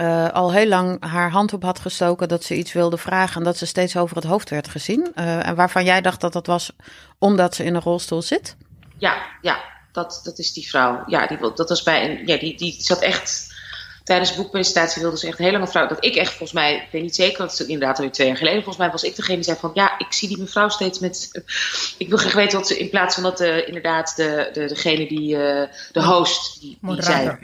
uh, 0.01 0.29
al 0.29 0.53
heel 0.53 0.67
lang 0.67 1.05
haar 1.05 1.31
hand 1.31 1.53
op 1.53 1.63
had 1.63 1.79
gestoken 1.79 2.27
dat 2.27 2.43
ze 2.43 2.55
iets 2.55 2.73
wilde 2.73 2.97
vragen 2.97 3.35
en 3.35 3.43
dat 3.43 3.57
ze 3.57 3.65
steeds 3.65 3.97
over 3.97 4.15
het 4.15 4.25
hoofd 4.25 4.49
werd 4.49 4.67
gezien. 4.67 5.11
Uh, 5.15 5.47
en 5.47 5.55
waarvan 5.55 5.83
jij 5.83 6.01
dacht 6.01 6.21
dat 6.21 6.33
dat 6.33 6.47
was 6.47 6.71
omdat 7.17 7.55
ze 7.55 7.63
in 7.63 7.75
een 7.75 7.81
rolstoel 7.81 8.21
zit? 8.21 8.55
Ja, 8.97 9.15
ja 9.41 9.59
dat, 9.91 10.19
dat 10.23 10.39
is 10.39 10.53
die 10.53 10.67
vrouw. 10.67 11.03
Ja, 11.05 11.27
die, 11.27 11.37
dat 11.55 11.69
was 11.69 11.83
bij 11.83 12.09
een, 12.09 12.27
ja, 12.27 12.37
die, 12.37 12.57
die 12.57 12.75
zat 12.77 12.99
echt. 12.99 13.50
Tijdens 14.03 14.35
de 14.35 14.41
boekpresentatie 14.41 15.01
wilde 15.01 15.17
ze 15.17 15.27
echt 15.27 15.39
een 15.39 15.45
hele 15.45 15.57
lange 15.57 15.71
vrouw. 15.71 15.87
Dat 15.87 16.05
ik 16.05 16.15
echt 16.15 16.29
volgens 16.29 16.51
mij, 16.51 16.75
ik 16.75 16.87
weet 16.91 17.01
niet 17.01 17.15
zeker, 17.15 17.37
dat 17.37 17.57
het 17.57 17.67
inderdaad 17.67 17.97
alweer 17.97 18.11
twee 18.11 18.27
jaar 18.27 18.37
geleden. 18.37 18.63
Volgens 18.63 18.83
mij 18.83 18.91
was 18.91 19.03
ik 19.03 19.15
degene 19.15 19.35
die 19.35 19.45
zei 19.45 19.57
van 19.57 19.71
ja, 19.73 19.97
ik 19.97 20.13
zie 20.13 20.27
die 20.27 20.39
mevrouw 20.39 20.69
steeds 20.69 20.99
met. 20.99 21.43
Ik 21.97 22.09
wil 22.09 22.17
graag 22.17 22.33
weten 22.33 22.57
wat 22.57 22.67
ze 22.67 22.79
in 22.79 22.89
plaats 22.89 23.13
van 23.15 23.23
dat 23.23 23.41
uh, 23.41 23.67
inderdaad 23.67 24.15
de, 24.15 24.49
de, 24.53 24.65
degene 24.65 25.07
die. 25.07 25.35
Uh, 25.35 25.63
de 25.91 26.03
host 26.03 26.61
die, 26.61 26.77
die 26.81 27.03
zei. 27.03 27.37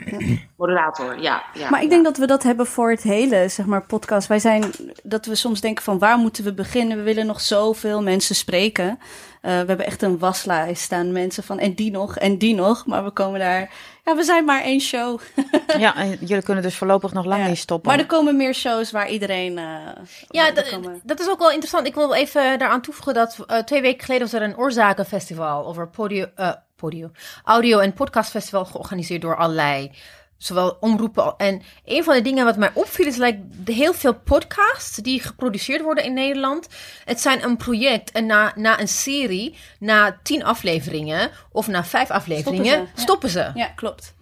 Moderator, 0.56 1.20
ja. 1.20 1.44
ja 1.54 1.70
maar 1.70 1.82
ik 1.82 1.84
ja. 1.84 1.90
denk 1.90 2.04
dat 2.04 2.16
we 2.16 2.26
dat 2.26 2.42
hebben 2.42 2.66
voor 2.66 2.90
het 2.90 3.02
hele, 3.02 3.48
zeg 3.48 3.66
maar, 3.66 3.86
podcast. 3.86 4.28
Wij 4.28 4.38
zijn, 4.38 4.72
dat 5.02 5.26
we 5.26 5.34
soms 5.34 5.60
denken 5.60 5.84
van 5.84 5.98
waar 5.98 6.18
moeten 6.18 6.44
we 6.44 6.52
beginnen? 6.52 6.96
We 6.96 7.02
willen 7.02 7.26
nog 7.26 7.40
zoveel 7.40 8.02
mensen 8.02 8.34
spreken. 8.34 8.98
Uh, 9.42 9.50
we 9.50 9.66
hebben 9.66 9.86
echt 9.86 10.02
een 10.02 10.18
waslijst 10.18 10.82
staan 10.82 11.12
mensen 11.12 11.42
van 11.42 11.58
en 11.58 11.74
die 11.74 11.90
nog 11.90 12.16
en 12.16 12.38
die 12.38 12.54
nog. 12.54 12.86
Maar 12.86 13.04
we 13.04 13.10
komen 13.10 13.40
daar, 13.40 13.70
ja, 14.08 14.16
we 14.16 14.22
zijn 14.22 14.44
maar 14.44 14.62
één 14.62 14.80
show. 14.80 15.20
ja, 15.78 15.96
en 15.96 16.18
jullie 16.20 16.42
kunnen 16.42 16.62
dus 16.62 16.76
voorlopig 16.76 17.12
nog 17.12 17.24
lang 17.24 17.42
ja. 17.42 17.48
niet 17.48 17.58
stoppen. 17.58 17.90
Maar 17.90 18.00
er 18.00 18.06
komen 18.06 18.36
meer 18.36 18.54
shows 18.54 18.90
waar 18.90 19.08
iedereen... 19.08 19.58
Uh, 19.58 19.78
ja, 20.28 20.50
dat 21.04 21.20
is 21.20 21.28
ook 21.28 21.38
wel 21.38 21.50
interessant. 21.50 21.86
Ik 21.86 21.94
wil 21.94 22.14
even 22.14 22.58
daaraan 22.58 22.80
toevoegen 22.80 23.14
dat 23.14 23.36
uh, 23.46 23.58
twee 23.58 23.80
weken 23.80 24.04
geleden 24.04 24.30
was 24.30 24.40
er 24.40 24.42
een 24.42 24.56
oorzakenfestival 24.56 25.66
over 25.66 25.88
podio, 25.88 26.26
uh, 26.36 26.52
podio, 26.76 27.10
audio- 27.44 27.78
en 27.78 27.92
podcastfestival 27.92 28.64
georganiseerd 28.64 29.22
door 29.22 29.36
allerlei 29.36 29.90
zowel 30.38 30.76
omroepen. 30.80 31.34
En 31.36 31.62
een 31.84 32.04
van 32.04 32.14
de 32.14 32.22
dingen 32.22 32.44
wat 32.44 32.56
mij 32.56 32.70
opviel 32.74 33.06
is 33.06 33.16
like, 33.16 33.40
heel 33.64 33.94
veel 33.94 34.14
podcasts 34.14 34.96
die 34.96 35.22
geproduceerd 35.22 35.82
worden 35.82 36.04
in 36.04 36.12
Nederland. 36.12 36.66
Het 37.04 37.20
zijn 37.20 37.44
een 37.44 37.56
project 37.56 38.12
en 38.12 38.26
na, 38.26 38.52
na 38.54 38.80
een 38.80 38.88
serie, 38.88 39.56
na 39.78 40.18
tien 40.22 40.44
afleveringen 40.44 41.30
of 41.52 41.66
na 41.66 41.84
vijf 41.84 42.10
afleveringen, 42.10 42.88
stoppen 42.94 42.94
ze. 42.94 42.94
Ja, 42.94 43.02
stoppen 43.02 43.30
ze. 43.30 43.50
ja 43.54 43.66
klopt. 43.66 44.14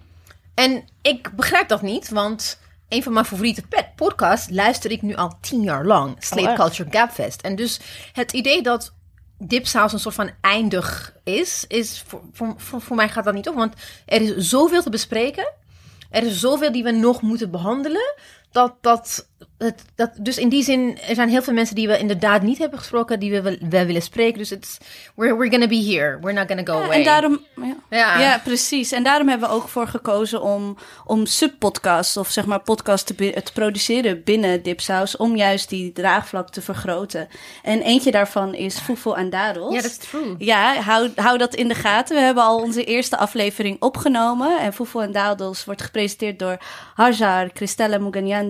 En 0.54 0.84
ik 1.02 1.30
begrijp 1.36 1.68
dat 1.68 1.82
niet, 1.82 2.08
want 2.08 2.58
een 2.88 3.02
van 3.02 3.12
mijn 3.12 3.24
favoriete 3.24 3.62
pet 3.62 3.94
podcasts 3.96 4.50
luister 4.50 4.90
ik 4.90 5.02
nu 5.02 5.14
al 5.14 5.38
tien 5.40 5.62
jaar 5.62 5.84
lang. 5.84 6.16
Oh, 6.30 6.44
echt? 6.44 6.54
Culture 6.54 6.90
Gapfest. 6.90 7.40
En 7.40 7.56
dus 7.56 7.80
het 8.12 8.32
idee 8.32 8.62
dat 8.62 8.92
Dipsaus 9.38 9.92
een 9.92 9.98
soort 9.98 10.14
van 10.14 10.30
eindig 10.40 11.14
is, 11.24 11.64
is 11.68 12.04
voor, 12.06 12.20
voor, 12.32 12.54
voor, 12.56 12.80
voor 12.80 12.96
mij 12.96 13.08
gaat 13.08 13.24
dat 13.24 13.34
niet 13.34 13.48
op. 13.48 13.54
Want 13.54 13.74
er 14.06 14.20
is 14.20 14.48
zoveel 14.48 14.82
te 14.82 14.90
bespreken. 14.90 15.52
Er 16.10 16.22
is 16.22 16.40
zoveel 16.40 16.72
die 16.72 16.82
we 16.82 16.90
nog 16.90 17.22
moeten 17.22 17.50
behandelen. 17.50 18.14
Dat, 18.56 18.74
dat, 18.80 19.28
het, 19.58 19.84
dat, 19.94 20.10
dus 20.18 20.38
in 20.38 20.48
die 20.48 20.62
zin, 20.62 20.98
er 21.08 21.14
zijn 21.14 21.28
heel 21.28 21.42
veel 21.42 21.52
mensen 21.52 21.74
die 21.74 21.88
we 21.88 21.98
inderdaad 21.98 22.42
niet 22.42 22.58
hebben 22.58 22.78
gesproken, 22.78 23.20
die 23.20 23.30
we 23.30 23.42
wel, 23.42 23.56
wel 23.70 23.84
willen 23.84 24.02
spreken. 24.02 24.38
Dus 24.38 24.52
it's, 24.52 24.78
we're, 25.14 25.36
we're 25.36 25.50
gonna 25.50 25.66
be 25.66 25.84
here. 25.84 26.18
We're 26.20 26.32
not 26.32 26.46
gonna 26.46 26.64
go 26.64 26.72
away. 26.72 26.96
En 26.96 27.04
daarom, 27.04 27.40
ja. 27.56 27.76
Ja. 27.90 28.20
Ja. 28.20 28.40
precies. 28.44 28.92
En 28.92 29.02
daarom 29.02 29.28
hebben 29.28 29.48
we 29.48 29.54
ook 29.54 29.68
voor 29.68 29.86
gekozen 29.86 30.42
om, 30.42 30.76
om 31.04 31.26
subpodcasts 31.26 32.16
of 32.16 32.28
zeg 32.28 32.46
maar 32.46 32.60
podcasts 32.60 33.12
te, 33.14 33.42
produceren 33.52 34.22
binnen 34.24 34.62
Dipsaus. 34.62 35.16
Om 35.16 35.36
juist 35.36 35.68
die 35.68 35.92
draagvlak 35.92 36.50
te 36.50 36.62
vergroten. 36.62 37.28
En 37.62 37.82
eentje 37.82 38.10
daarvan 38.10 38.54
is 38.54 38.78
Foefo 38.78 39.12
en 39.12 39.30
Dadels. 39.30 39.74
Ja, 39.74 39.82
dat 39.82 39.90
is 39.90 39.96
true. 39.96 40.34
Ja, 40.38 40.80
hou, 40.80 41.10
hou 41.14 41.38
dat 41.38 41.54
in 41.54 41.68
de 41.68 41.74
gaten. 41.74 42.16
We 42.16 42.22
hebben 42.22 42.42
al 42.42 42.60
onze 42.60 42.84
eerste 42.84 43.16
aflevering 43.16 43.76
opgenomen. 43.82 44.58
En 44.58 44.72
Foefo 44.72 45.00
en 45.00 45.12
Dadels 45.12 45.64
wordt 45.64 45.82
gepresenteerd 45.82 46.38
door 46.38 46.56
Hajar, 46.94 47.50
Christella 47.54 47.98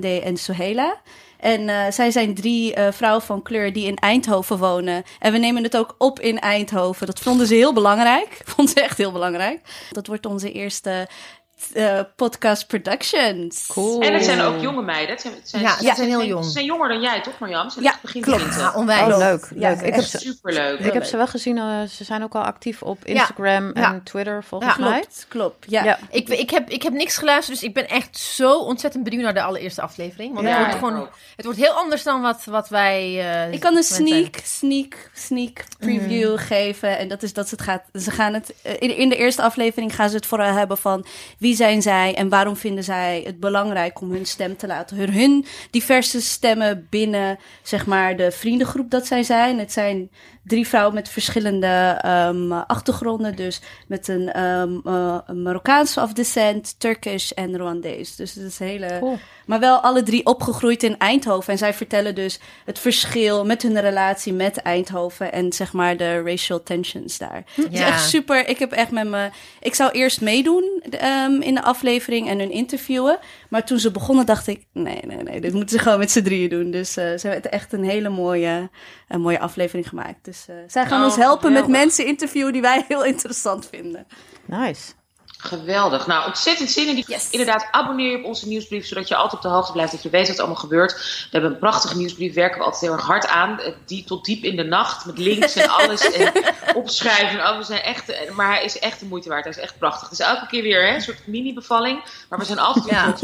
En 0.01 0.37
Sohela. 0.37 1.01
En 1.39 1.69
eh, 1.69 1.91
zij 1.91 2.11
zijn 2.11 2.35
drie 2.35 2.75
eh, 2.75 2.93
vrouwen 2.93 3.23
van 3.23 3.43
kleur 3.43 3.73
die 3.73 3.87
in 3.87 3.97
Eindhoven 3.97 4.59
wonen. 4.59 5.03
En 5.19 5.33
we 5.33 5.39
nemen 5.39 5.63
het 5.63 5.77
ook 5.77 5.95
op 5.99 6.21
in 6.21 6.39
Eindhoven. 6.39 7.07
Dat 7.07 7.21
vonden 7.21 7.47
ze 7.47 7.55
heel 7.55 7.73
belangrijk. 7.73 8.41
Vonden 8.55 8.75
ze 8.75 8.81
echt 8.83 8.99
heel 8.99 9.13
belangrijk. 9.13 9.61
Dat 9.91 10.07
wordt 10.07 10.27
onze 10.27 10.53
eerste 10.53 11.09
eh, 11.75 12.01
podcast 12.17 12.67
productions. 12.67 13.67
Cool. 13.67 14.01
En 14.03 14.15
het 14.15 14.25
zijn 14.25 14.41
ook 14.41 14.61
jonge 14.61 14.83
meiden. 14.83 15.11
Het 15.11 15.21
zijn, 15.21 15.35
het 15.35 15.49
zijn, 15.49 15.63
Ja, 15.63 15.77
ze 15.77 15.85
ze 15.85 15.95
zijn 15.95 16.09
heel 16.09 16.25
jong. 16.25 16.45
Ze 16.45 16.51
zijn 16.51 16.65
jonger 16.65 16.89
dan 16.89 17.01
jij, 17.01 17.21
toch 17.21 17.39
Marjam? 17.39 17.71
Ze 17.71 17.83
Ja, 17.83 17.95
begin 18.03 18.23
klopt. 18.23 18.39
20. 18.41 18.61
Ja, 18.61 18.73
onwijs. 18.75 19.13
Oh, 19.13 19.19
leuk. 19.19 19.49
Ja, 19.55 19.69
leuk. 19.69 19.79
Ik 19.79 19.85
heb, 19.85 19.95
echt 19.95 20.11
ze, 20.11 20.19
Superleuk. 20.19 20.79
ik 20.79 20.93
heb 20.93 21.05
ze 21.05 21.17
wel 21.17 21.27
gezien. 21.27 21.59
eh, 21.59 21.83
ze 21.83 22.05
zijn 22.05 22.23
ook 22.23 22.35
al 22.35 22.43
actief 22.43 22.83
op 22.83 23.05
Instagram 23.05 23.71
Ja. 23.75 23.93
en 23.93 24.03
Twitter, 24.03 24.45
volgens 24.45 24.77
Ja. 24.77 24.83
mij. 24.89 25.01
Klopt, 25.01 25.27
klopt. 25.29 25.65
Ja. 25.69 25.85
Ja. 25.85 25.99
Ik, 26.11 26.29
ik, 26.29 26.51
heb, 26.51 26.71
ik 26.71 26.83
heb 26.83 26.93
niks 26.93 27.17
geluisterd, 27.17 27.59
dus 27.61 27.69
ik 27.69 27.75
ben 27.75 27.89
echt 27.89 28.19
zo 28.19 28.59
ontzettend 28.59 29.05
benieuwd 29.05 29.23
naar 29.23 29.35
de 29.35 29.43
allereerste 29.43 29.83
aflevering. 29.83 30.35
Want 30.35 30.47
Ja, 30.47 30.53
het, 30.53 30.67
wordt 30.67 30.79
gewoon, 30.79 31.09
het 31.37 31.45
wordt 31.45 31.61
heel 31.61 31.73
anders 31.73 32.03
dan 32.03 32.21
wat, 32.23 32.45
wat 32.45 32.69
wij. 32.69 33.03
eh, 33.47 33.53
Ik 33.53 33.61
kan 33.61 33.77
een 33.77 33.83
sneak, 33.83 34.35
sneak, 34.45 35.11
sneak 35.15 35.65
preview 35.79 36.39
geven. 36.39 36.99
En 36.99 37.09
dat 37.09 37.23
is 37.23 37.33
dat 37.33 37.49
ze 37.49 37.55
het 37.55 37.65
gaat. 37.65 37.83
Ze 37.93 38.11
gaan 38.11 38.35
het 38.35 38.55
in, 38.79 38.97
in 38.97 39.09
de 39.09 39.17
eerste 39.17 39.43
aflevering 39.43 39.95
gaan 39.95 40.09
ze 40.09 40.17
het 40.17 40.27
vooral 40.27 40.53
hebben 40.53 40.79
van 40.79 41.05
wie 41.39 41.46
zijn 41.55 41.83
zij 41.83 42.15
en 42.15 42.29
waarom 42.29 42.57
vinden 42.57 42.85
zij 42.85 43.23
het 43.25 43.41
belangrijk 43.41 44.01
om 44.01 44.11
hun 44.11 44.27
stem 44.27 44.57
te 44.57 44.67
laten 44.67 44.97
horen. 44.97 45.15
Hun 45.15 45.45
diverse 45.71 46.21
stemmen 46.21 46.87
binnen 46.91 47.39
zeg 47.63 47.87
maar 47.87 48.17
de 48.17 48.31
vriendengroep 48.31 48.91
dat 48.91 49.07
zij 49.07 49.23
zijn. 49.23 49.59
Het 49.59 49.73
zijn 49.73 50.11
drie 50.47 50.67
vrouwen 50.69 50.95
met 50.95 51.09
verschillende 51.09 51.99
ehm, 52.03 52.53
achtergronden. 52.53 53.37
Dus 53.37 53.61
met 53.87 54.09
een, 54.09 54.33
eh, 54.33 54.63
een 55.27 55.43
Marokkaanse 55.43 56.01
of 56.01 56.13
descent, 56.13 56.75
Turkish 56.81 57.31
en 57.31 57.57
Rwandees. 57.57 58.17
Dus 58.17 58.35
het 58.35 58.45
is 58.45 58.59
een 58.59 58.67
hele. 58.67 58.97
Cool. 59.01 59.19
Maar 59.47 59.61
wel 59.61 59.79
alle 59.81 60.03
drie 60.03 60.27
opgegroeid 60.27 60.83
in 60.83 60.99
Eindhoven. 60.99 61.53
En 61.53 61.59
zij 61.59 61.75
vertellen 61.75 62.15
dus 62.15 62.41
het 62.65 62.79
verschil 62.79 63.45
met 63.45 63.63
hun 63.63 63.81
relatie 63.81 64.33
met 64.33 64.57
Eindhoven. 64.57 65.33
En 65.33 65.53
zeg 65.53 65.73
maar 65.73 65.97
de 65.97 66.23
racial 66.23 66.63
tensions 66.63 67.19
daar. 67.19 67.43
Het 67.55 67.73
is 67.73 67.79
Ja. 67.79 67.87
echt 67.87 68.09
super. 68.09 68.49
Ik 68.49 68.59
heb 68.59 68.73
echt 68.73 68.91
met 68.91 69.07
me. 69.09 69.31
Ik 69.61 69.75
zou 69.75 69.91
eerst 69.91 70.21
meedoen 70.21 70.83
ehm, 70.91 71.41
in 71.41 71.55
de 71.55 71.63
aflevering 71.63 72.29
en 72.29 72.39
hun 72.39 72.51
interviewen. 72.51 73.19
Maar 73.49 73.65
toen 73.67 73.79
ze 73.79 73.91
begonnen, 73.91 74.27
dacht 74.27 74.47
ik: 74.47 74.65
nee, 74.73 75.01
nee, 75.07 75.23
nee. 75.23 75.41
Dit 75.41 75.53
moeten 75.53 75.77
ze 75.77 75.83
gewoon 75.83 75.99
met 75.99 76.11
z'n 76.11 76.23
drieën 76.23 76.49
doen. 76.49 76.71
Dus 76.71 76.97
eh, 76.97 77.17
ze 77.17 77.29
hebben 77.29 77.53
echt 77.53 77.73
een 77.73 77.85
hele 77.85 78.09
mooie, 78.09 78.71
een 79.09 79.21
mooie 79.21 79.39
aflevering 79.41 79.89
gemaakt. 79.89 80.25
Dus 80.25 80.49
eh, 80.49 80.57
zij 80.67 80.87
gaan 80.87 80.99
Oh, 80.99 81.05
ons 81.05 81.17
helpen 81.17 81.53
met 81.53 81.67
mensen 81.69 82.07
interviewen 82.07 82.53
die 82.53 82.63
wij 82.63 82.85
heel 82.89 83.05
interessant 83.15 83.67
vinden. 83.69 84.07
Nice. 84.45 84.93
Geweldig. 85.47 86.07
Nou, 86.07 86.27
ontzettend 86.27 86.71
zin 86.71 86.89
in 86.89 86.95
die. 86.95 87.05
Yes. 87.09 87.31
Inderdaad, 87.31 87.69
abonneer 87.71 88.11
je 88.11 88.19
op 88.19 88.25
onze 88.25 88.49
nieuwsbrief, 88.49 88.87
zodat 88.87 89.09
je 89.09 89.15
altijd 89.17 89.35
op 89.35 89.43
de 89.43 89.49
hoogte 89.49 89.73
blijft, 89.73 89.93
dat 89.93 90.03
je 90.03 90.11
weet 90.11 90.27
wat 90.27 90.37
er 90.37 90.43
allemaal 90.43 90.61
gebeurt. 90.61 90.93
We 90.93 91.29
hebben 91.31 91.51
een 91.53 91.59
prachtige 91.59 91.97
nieuwsbrief, 91.97 92.35
werken 92.35 92.59
we 92.59 92.65
altijd 92.65 92.83
heel 92.83 92.93
erg 92.93 93.07
hard 93.07 93.27
aan. 93.27 93.61
eh, 93.61 93.73
Die 93.87 94.05
tot 94.05 94.25
diep 94.25 94.45
in 94.45 94.57
de 94.57 94.65
nacht, 94.65 95.07
met 95.07 95.19
links 95.19 95.55
en 95.57 95.69
alles. 95.69 96.11
en 96.13 96.33
opschrijven. 96.83 97.41
en 97.41 97.51
Oh, 97.51 97.57
we 97.59 97.65
zijn 97.65 97.83
echt, 97.83 98.09
eh, 98.09 98.31
maar 98.31 98.55
hij 98.55 98.65
is 98.65 98.79
echt 98.79 99.01
de 99.01 99.07
moeite 99.07 99.29
waard. 99.29 99.45
Hij 99.45 99.53
is 99.53 99.59
echt 99.59 99.79
prachtig. 99.79 100.09
Dus 100.09 100.19
elke 100.19 100.47
keer 100.47 100.63
weer 100.63 100.87
hè, 100.89 100.95
een 100.95 101.01
soort 101.03 101.27
mini-bevalling. 101.27 102.05
Maar 102.29 102.39
we 102.39 102.45
zijn 102.45 102.59
altijd 102.59 102.85
Ja. 102.89 103.15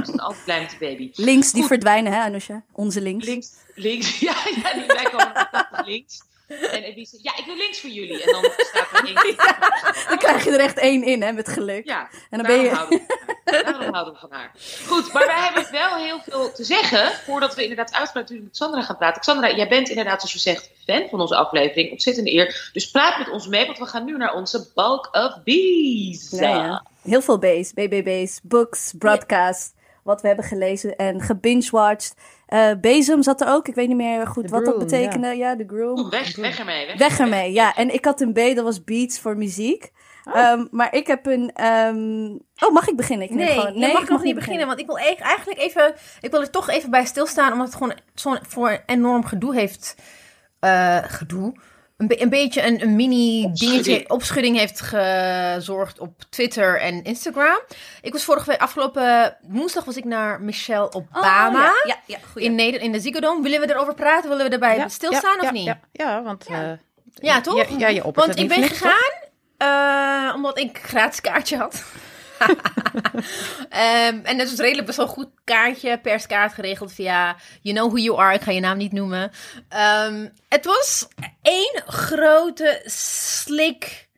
We 0.00 0.04
zijn 0.04 0.20
altijd 0.20 0.44
blij 0.44 0.60
met 0.60 0.70
de 0.70 0.76
baby. 0.80 1.10
Links 1.14 1.52
die 1.52 1.64
verdwijnen, 1.64 2.12
hè, 2.12 2.20
Anousha? 2.20 2.62
Onze 2.72 3.00
links. 3.00 3.26
Links, 3.26 3.48
links. 3.74 4.18
Ja, 4.28 4.34
ja 4.62 4.72
die 4.72 5.10
komen 5.10 5.30
naar 5.52 5.82
links. 5.84 6.20
En 6.60 6.82
Elise 6.82 7.10
zegt, 7.10 7.22
ja, 7.22 7.36
ik 7.42 7.44
wil 7.46 7.56
links 7.56 7.80
voor 7.80 7.90
jullie. 7.90 8.22
En 8.22 8.32
dan 8.32 8.50
staat 8.56 8.88
er 8.92 9.04
één. 9.04 9.36
Dan 10.08 10.18
krijg 10.18 10.44
je 10.44 10.50
er 10.50 10.60
echt 10.60 10.78
één 10.78 11.02
in, 11.04 11.22
hè, 11.22 11.32
met 11.32 11.48
geluk. 11.48 11.86
Ja, 11.86 12.08
En 12.30 12.38
dan 12.38 12.46
ben 12.46 12.60
je- 12.60 12.70
daarom 12.70 12.82
houden 12.88 13.00
we 13.02 13.08
van 13.08 13.50
haar. 13.52 13.62
Daarom 13.64 13.92
houden 13.94 14.12
we 14.14 14.18
van 14.20 14.30
haar. 14.32 14.50
Goed, 14.86 15.12
maar 15.12 15.26
wij 15.26 15.40
hebben 15.40 15.72
wel 15.72 15.96
heel 15.96 16.20
veel 16.28 16.52
te 16.52 16.64
zeggen 16.64 17.12
voordat 17.24 17.54
we 17.54 17.62
inderdaad 17.62 17.92
uitgebreid 17.94 18.30
met 18.42 18.56
Sandra 18.56 18.82
gaan 18.82 18.96
praten. 18.96 19.22
Sandra, 19.22 19.54
jij 19.54 19.68
bent 19.68 19.88
inderdaad, 19.88 20.16
zoals 20.20 20.32
je 20.32 20.38
zegt, 20.38 20.70
fan 20.86 21.08
van 21.10 21.20
onze 21.20 21.36
aflevering. 21.36 21.90
Ontzettende 21.90 22.32
eer. 22.32 22.70
Dus 22.72 22.90
praat 22.90 23.18
met 23.18 23.30
ons 23.30 23.46
mee, 23.46 23.66
want 23.66 23.78
we 23.78 23.86
gaan 23.86 24.04
nu 24.04 24.16
naar 24.16 24.34
onze 24.34 24.70
Bulk 24.74 25.08
of 25.12 25.38
Bees. 25.44 26.30
Ja, 26.30 26.48
ja. 26.48 26.84
Heel 27.02 27.22
veel 27.22 27.38
B's, 27.38 27.72
BBB's, 27.72 28.40
books, 28.42 28.92
broadcast, 28.98 29.74
wat 30.02 30.20
we 30.20 30.26
hebben 30.26 30.44
gelezen 30.44 30.96
en 30.96 31.20
gebingewatcht. 31.20 32.14
Eh 32.52 32.70
Bezem 32.80 33.22
zat 33.22 33.40
er 33.40 33.48
ook, 33.48 33.68
ik 33.68 33.74
weet 33.74 33.88
niet 33.88 33.96
meer 33.96 34.26
goed 34.26 34.44
The 34.46 34.50
wat 34.50 34.64
dat 34.64 34.78
betekende. 34.78 35.36
Ja, 35.36 35.54
de 35.54 35.64
groom. 35.66 35.98
Oeh, 35.98 36.10
weg, 36.10 36.36
weg 36.36 36.58
ermee. 36.58 36.86
Weg, 36.86 36.98
Weg 36.98 37.18
ermee, 37.18 37.52
ja. 37.52 37.74
En 37.74 37.94
ik 37.94 38.04
had 38.04 38.20
een 38.20 38.32
B, 38.32 38.36
dat 38.36 38.64
was 38.64 38.84
beats 38.84 39.20
voor 39.20 39.36
muziek. 39.36 39.92
Ehm, 40.24 40.66
maar 40.70 40.94
ik 40.94 41.06
heb 41.06 41.26
een... 41.26 41.50
ehm, 41.54 42.30
Oh, 42.66 42.72
mag 42.72 42.88
ik 42.88 42.96
beginnen? 42.96 43.26
Ik 43.28 43.34
neem 43.34 43.46
Nee, 43.46 43.58
gewoon... 43.58 43.78
je 43.78 43.92
mag 43.92 44.02
ik 44.02 44.08
nog 44.08 44.22
niet 44.22 44.34
beginnen, 44.34 44.66
want 44.66 44.80
ik 44.80 44.86
wil 44.86 44.96
e- 44.98 45.14
eigenlijk 45.18 45.60
even, 45.60 45.94
ik 46.20 46.30
wil 46.30 46.40
er 46.40 46.50
toch 46.50 46.70
even 46.70 46.90
bij 46.90 47.04
stilstaan, 47.04 47.52
omdat 47.52 47.66
het 47.66 47.76
gewoon 47.76 47.94
zo'n 48.14 48.38
voor 48.48 48.82
enorm 48.86 49.24
gedoe 49.24 49.54
heeft, 49.54 49.96
eh, 50.60 50.98
gedoe, 51.02 51.52
een, 52.02 52.08
be- 52.08 52.22
een 52.22 52.28
beetje 52.28 52.62
een, 52.62 52.82
een 52.82 52.96
mini 52.96 53.44
Opschudding. 53.44 53.84
dingetje, 53.84 54.08
opschudding 54.10 54.58
heeft 54.58 54.80
gezorgd 54.80 55.98
op 55.98 56.22
Twitter 56.30 56.80
en 56.80 57.02
Instagram. 57.04 57.60
Ik 58.00 58.12
was 58.12 58.24
vorige 58.24 58.50
week, 58.50 58.60
afgelopen 58.60 59.36
woensdag 59.48 59.84
was 59.84 59.96
ik 59.96 60.04
naar 60.04 60.40
Michelle 60.40 60.90
Oh, 60.92 61.06
Obama. 61.12 61.62
ja, 61.62 61.72
ja, 61.84 61.96
ja. 62.06 62.18
In, 62.34 62.54
Neder 62.54 62.80
in 62.80 62.92
de 62.92 63.00
Ziggo 63.00 63.20
Dome. 63.20 63.42
Willen 63.42 63.60
we 63.60 63.70
erover 63.70 63.94
praten? 63.94 64.28
Willen 64.30 64.46
we 64.46 64.52
erbij 64.52 64.84
stilstaan 64.88 65.34
ja, 65.34 65.38
of 65.40 65.44
ja, 65.44 65.50
niet? 65.52 65.64
Ja, 65.64 65.80
ja 65.92 66.22
want... 66.22 66.44
Ja, 66.48 66.78
Ja, 67.14 67.40
toch? 67.40 67.78
Ja, 67.78 67.88
je 67.88 68.04
oppert 68.04 68.26
Want 68.26 68.38
ik 68.38 68.48
ben 68.48 68.62
gegaan 68.68 69.20
eh, 69.56 70.34
omdat 70.34 70.58
ik 70.58 70.76
een 70.78 70.82
gratis 70.88 71.20
kaartje 71.20 71.56
had. 71.56 71.84
Ehm, 73.68 74.20
en 74.22 74.38
dat 74.38 74.50
was 74.50 74.58
redelijk 74.58 74.86
best 74.86 74.98
wel 74.98 75.06
goed 75.06 75.28
kaartje, 75.44 75.98
perskaart 75.98 76.52
geregeld 76.52 76.92
via 76.92 77.36
You 77.60 77.76
Know 77.76 77.88
Who 77.90 77.98
You 77.98 78.18
Are. 78.18 78.34
Ik 78.34 78.40
ga 78.40 78.50
je 78.50 78.60
naam 78.60 78.76
niet 78.76 78.92
noemen. 78.92 79.30
Ehm, 79.68 80.28
het 80.48 80.64
was 80.64 81.08
één 81.42 81.82
grote 81.86 82.82
slick 82.84 84.08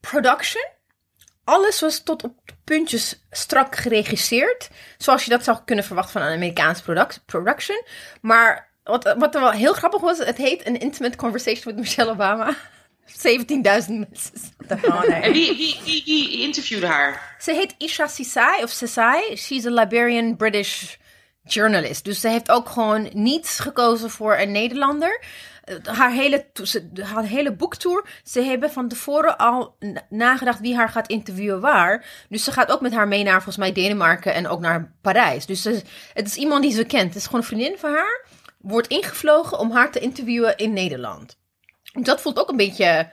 production. 0.00 0.66
Alles 1.44 1.80
was 1.80 2.02
tot 2.02 2.24
op 2.24 2.34
puntjes 2.64 3.26
strak 3.30 3.76
geregisseerd. 3.76 4.68
Zoals 4.98 5.24
je 5.24 5.30
dat 5.30 5.44
zou 5.44 5.58
kunnen 5.64 5.84
verwachten 5.84 6.12
van 6.12 6.22
een 6.22 6.34
Amerikaanse 6.34 6.82
product- 6.82 7.22
production. 7.26 7.82
Maar 8.20 8.68
wat, 8.84 9.14
wat 9.18 9.34
er 9.34 9.40
wel 9.40 9.50
heel 9.50 9.72
grappig 9.72 10.00
was, 10.00 10.18
het 10.18 10.36
heet 10.36 10.64
An 10.64 10.76
Intimate 10.76 11.16
Conversation 11.16 11.64
with 11.64 11.76
Michelle 11.84 12.10
Obama. 12.10 12.54
17.000 13.08 13.88
mensen. 13.88 14.32
En 15.22 15.32
wie, 15.32 15.56
wie, 15.56 15.76
wie, 15.84 16.02
wie 16.04 16.40
interviewde 16.40 16.86
haar? 16.86 17.36
Ze 17.40 17.52
heet 17.54 17.74
Isha 17.78 18.06
Sisai, 18.06 18.62
of 18.62 18.70
Sisai. 18.70 19.36
She's 19.36 19.66
a 19.66 19.70
Liberian 19.70 20.36
British 20.36 20.94
journalist. 21.42 22.04
Dus 22.04 22.20
ze 22.20 22.28
heeft 22.28 22.50
ook 22.50 22.68
gewoon 22.68 23.10
niet 23.12 23.48
gekozen 23.48 24.10
voor 24.10 24.36
een 24.38 24.52
Nederlander. 24.52 25.20
Eh, 25.64 25.76
Haar 25.84 26.12
hele, 26.12 26.46
haar 27.02 27.24
hele 27.24 27.52
boektour, 27.52 28.06
ze 28.24 28.42
hebben 28.42 28.70
van 28.72 28.88
tevoren 28.88 29.36
al 29.38 29.76
nagedacht 30.10 30.60
wie 30.60 30.76
haar 30.76 30.88
gaat 30.88 31.08
interviewen 31.08 31.60
waar. 31.60 32.04
Dus 32.28 32.44
ze 32.44 32.52
gaat 32.52 32.70
ook 32.70 32.80
met 32.80 32.92
haar 32.94 33.08
mee 33.08 33.22
naar 33.22 33.34
volgens 33.34 33.56
mij 33.56 33.72
Denemarken 33.72 34.34
en 34.34 34.48
ook 34.48 34.60
naar 34.60 34.94
Parijs. 35.02 35.46
Dus 35.46 35.62
ze- 35.62 35.82
het 36.14 36.26
is 36.26 36.36
iemand 36.36 36.62
die 36.62 36.72
ze 36.72 36.84
kent. 36.84 37.06
Het 37.08 37.16
is 37.16 37.24
gewoon 37.24 37.40
een 37.40 37.46
vriendin 37.46 37.78
van 37.78 37.90
haar. 37.92 38.26
Wordt 38.58 38.88
ingevlogen 38.88 39.58
om 39.58 39.70
haar 39.70 39.90
te 39.92 39.98
interviewen 39.98 40.56
in 40.56 40.72
Nederland. 40.72 41.36
Dat 41.92 42.20
voelt 42.20 42.38
ook 42.38 42.48
een 42.48 42.56
beetje 42.56 43.10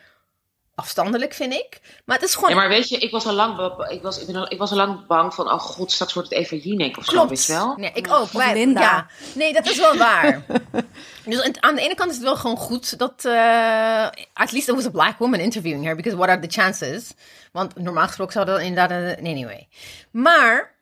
afstandelijk, 0.75 1.33
vind 1.33 1.53
ik. 1.53 1.79
Maar 2.05 2.15
het 2.15 2.25
is 2.25 2.35
gewoon... 2.35 2.49
Ja, 2.49 2.55
maar 2.55 2.67
weet 2.69 2.89
je, 2.89 2.97
ik 2.97 3.11
was 3.11 3.25
al 3.25 3.33
lang, 3.33 3.83
ik 3.89 4.01
was, 4.01 4.19
ik 4.19 4.25
ben 4.27 4.35
al, 4.35 4.51
ik 4.51 4.57
was 4.57 4.71
al 4.71 4.77
lang 4.77 5.05
bang 5.07 5.33
van, 5.33 5.51
oh 5.51 5.59
god, 5.59 5.91
straks 5.91 6.13
wordt 6.13 6.29
het 6.29 6.37
Eva 6.37 6.55
Jinek 6.55 6.97
of 6.97 7.05
zo, 7.05 7.11
Klopt. 7.11 7.29
weet 7.29 7.45
je 7.45 7.53
wel? 7.53 7.75
Nee, 7.77 7.91
ik 7.93 8.11
ook. 8.11 8.31
Wij- 8.31 8.53
Linda. 8.53 8.81
Ja. 8.81 9.07
Nee, 9.35 9.53
dat 9.53 9.65
is 9.69 9.77
wel 9.77 9.97
waar. 9.97 10.45
dus 11.25 11.51
aan- 11.59 11.75
de 11.75 11.81
ene 11.81 11.95
kant 11.95 12.09
is 12.09 12.15
het 12.15 12.25
wel 12.25 12.35
gewoon 12.35 12.57
goed 12.57 12.97
dat... 12.97 13.25
eh 13.25 14.07
at 14.33 14.51
least 14.51 14.65
there 14.65 14.75
was 14.77 14.85
a 14.85 14.89
black 14.89 15.17
woman 15.17 15.39
interviewing 15.39 15.85
her. 15.85 15.95
Because 15.95 16.17
what 16.17 16.29
are 16.29 16.39
the 16.47 16.61
chances? 16.61 17.11
Want 17.51 17.75
normaal 17.75 18.07
gesproken 18.07 18.33
zou 18.33 18.45
dat 18.45 18.59
inderdaad... 18.59 19.19
nee, 19.21 19.33
anyway. 19.33 19.67
Maar... 20.11 20.73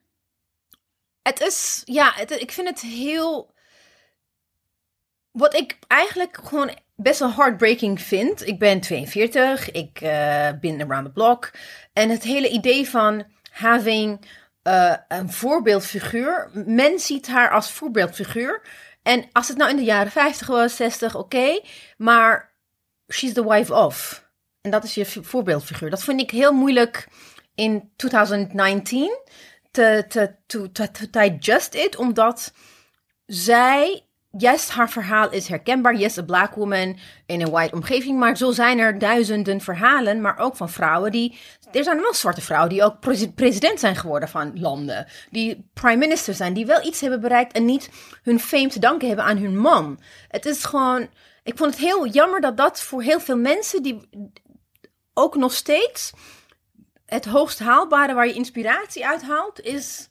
Het 1.22 1.42
is... 1.42 1.82
Ja, 1.86 2.12
het, 2.16 2.32
ik 2.32 2.52
vind 2.52 2.68
het 2.68 2.80
heel... 2.82 3.54
Wat 5.32 5.54
ik 5.54 5.78
eigenlijk 5.88 6.40
gewoon 6.44 6.72
best 6.96 7.20
wel 7.20 7.34
heartbreaking 7.34 8.02
vind. 8.02 8.48
Ik 8.48 8.60
ben 8.60 8.82
42. 8.82 9.72
Ik 9.72 10.02
eh, 10.02 10.50
ben 10.62 10.82
around 10.82 11.06
the 11.06 11.12
block. 11.12 11.52
En 11.94 12.10
het 12.10 12.24
hele 12.24 12.50
idee 12.50 12.90
van 12.90 13.24
having 13.52 14.28
eh, 14.62 14.94
een 15.08 15.32
voorbeeldfiguur. 15.32 16.50
Men 16.54 17.00
ziet 17.00 17.28
haar 17.28 17.50
als 17.50 17.72
voorbeeldfiguur. 17.72 18.62
En 19.04 19.26
als 19.32 19.48
het 19.48 19.58
nou 19.58 19.70
in 19.70 19.76
de 19.76 19.84
jaren 19.84 20.12
50 20.12 20.48
was, 20.48 20.76
60, 20.76 21.16
oké. 21.16 21.60
maar 21.98 22.54
she's 23.10 23.34
the 23.34 23.50
wife 23.50 23.74
of. 23.74 24.24
En 24.62 24.72
dat 24.72 24.84
is 24.84 24.94
je 24.94 25.06
voorbeeldfiguur. 25.06 25.90
Dat 25.90 26.04
vind 26.04 26.22
ik 26.22 26.32
heel 26.32 26.54
moeilijk 26.54 27.08
in 27.56 27.92
2019 27.96 29.18
te, 29.72 30.06
te, 30.08 30.36
to, 30.46 30.72
to, 30.72 30.86
to 30.92 31.06
digest 31.10 31.74
it. 31.74 31.96
Omdat 31.96 32.54
zij, 33.26 34.06
yes, 34.38 34.70
haar 34.70 34.90
verhaal 34.90 35.32
is 35.32 35.48
herkenbaar. 35.48 35.96
Yes, 35.96 36.18
a 36.18 36.24
black 36.24 36.56
woman 36.56 36.98
in 37.26 37.42
een 37.42 37.50
white 37.50 37.76
omgeving. 37.76 38.20
Maar 38.20 38.38
zo 38.38 38.52
zijn 38.52 38.80
er 38.80 39.00
duizenden 39.00 39.62
verhalen, 39.62 40.22
maar 40.22 40.38
ook 40.38 40.56
van 40.56 40.70
vrouwen 40.70 41.12
die... 41.12 41.38
Er 41.72 41.84
zijn 41.84 42.02
wel 42.02 42.14
zwarte 42.14 42.42
vrouwen 42.42 42.70
die 42.70 42.84
ook 42.84 43.00
presi- 43.00 43.34
president 43.34 43.80
zijn 43.80 43.96
geworden 43.96 44.30
van 44.30 44.60
landen. 44.60 45.08
Die 45.30 45.70
prime 45.74 45.98
minister 45.98 46.34
zijn, 46.34 46.54
die 46.54 46.66
wel 46.66 46.86
iets 46.86 47.02
hebben 47.02 47.22
bereikt 47.22 47.54
en 47.54 47.66
niet 47.66 47.90
hun 48.24 48.40
fame 48.40 48.68
te 48.68 48.80
danken 48.80 49.08
hebben 49.08 49.26
aan 49.26 49.38
hun 49.38 49.58
man. 49.58 50.00
Het 50.28 50.46
is 50.46 50.64
gewoon... 50.64 51.10
Ik 51.44 51.58
vond 51.58 51.72
het 51.72 51.84
heel 51.84 52.08
jammer 52.08 52.42
dat 52.42 52.58
dat 52.58 52.82
voor 52.82 53.02
heel 53.02 53.20
veel 53.20 53.38
mensen 53.38 53.84
die 53.84 54.10
ook 55.14 55.36
nog 55.36 55.54
steeds 55.54 56.14
het 57.06 57.26
hoogst 57.26 57.60
haalbare 57.60 58.14
waar 58.14 58.28
je 58.28 58.34
inspiratie 58.34 59.08
uit 59.08 59.22
haalt 59.22 59.62
is, 59.62 60.10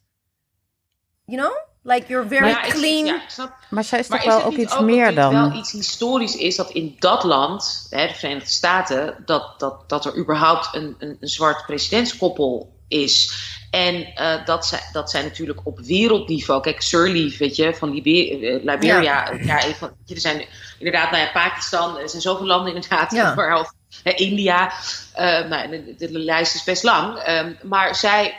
you 1.24 1.40
know, 1.40 1.71
like 1.82 2.06
you're 2.08 2.28
very 2.28 2.40
Maar 2.40 2.50
ja, 2.50 2.62
ik- 2.64 2.72
clean. 2.72 3.04
ja, 3.04 3.14
ik 3.14 3.28
snap. 3.28 3.52
Maar 3.70 3.84
zij 3.84 3.98
is 3.98 4.08
Maar 4.08 4.18
toch 4.22 4.28
is 4.28 4.36
wel 4.36 4.44
ook 4.44 4.56
iets 4.56 4.74
ook 4.76 4.84
meer 4.84 5.14
dat 5.14 5.30
dit 5.30 5.38
wel 5.40 5.48
dan. 5.48 5.58
iets 5.58 5.72
historisch 5.72 6.36
is 6.36 6.56
dat 6.56 6.70
in 6.70 6.96
dat 6.98 7.24
land, 7.24 7.86
hè, 7.90 8.06
de 8.06 8.14
Verenigde 8.14 8.50
Staten, 8.50 9.16
dat, 9.26 9.54
dat, 9.60 9.88
dat 9.88 10.04
er 10.04 10.16
überhaupt 10.16 10.68
een, 10.72 10.94
een, 10.98 11.16
een 11.20 11.28
zwart 11.28 11.66
presidentskoppel 11.66 12.72
is. 12.88 13.32
En 13.70 14.06
eh, 14.14 14.44
dat, 14.44 14.66
zij, 14.66 14.80
dat 14.92 15.10
zij 15.10 15.22
natuurlijk 15.22 15.60
op 15.64 15.80
wereldniveau, 15.80 16.60
kijk, 16.62 16.80
Sirleaf, 16.82 17.38
weet 17.38 17.56
je, 17.56 17.74
van 17.74 17.90
Libe- 17.92 18.46
eh, 18.46 18.64
Liberia, 18.64 19.00
ja. 19.30 19.62
even, 19.64 19.88
weet 19.88 20.08
je, 20.08 20.14
er 20.14 20.20
zijn 20.20 20.44
inderdaad, 20.78 21.10
nou 21.10 21.22
ja, 21.22 21.30
Pakistan, 21.32 21.98
er 21.98 22.08
zijn 22.08 22.22
zoveel 22.22 22.46
landen 22.46 22.74
inderdaad, 22.74 23.12
Ja. 23.12 23.34
hè, 24.02 24.10
India, 24.10 24.72
eh, 25.14 25.44
nou, 25.48 25.68
de, 25.70 25.94
de, 25.98 26.10
de 26.12 26.18
lijst 26.18 26.54
is 26.54 26.64
best 26.64 26.82
lang. 26.82 27.16
ehm, 27.18 27.52
maar 27.62 27.94
zij, 27.94 28.34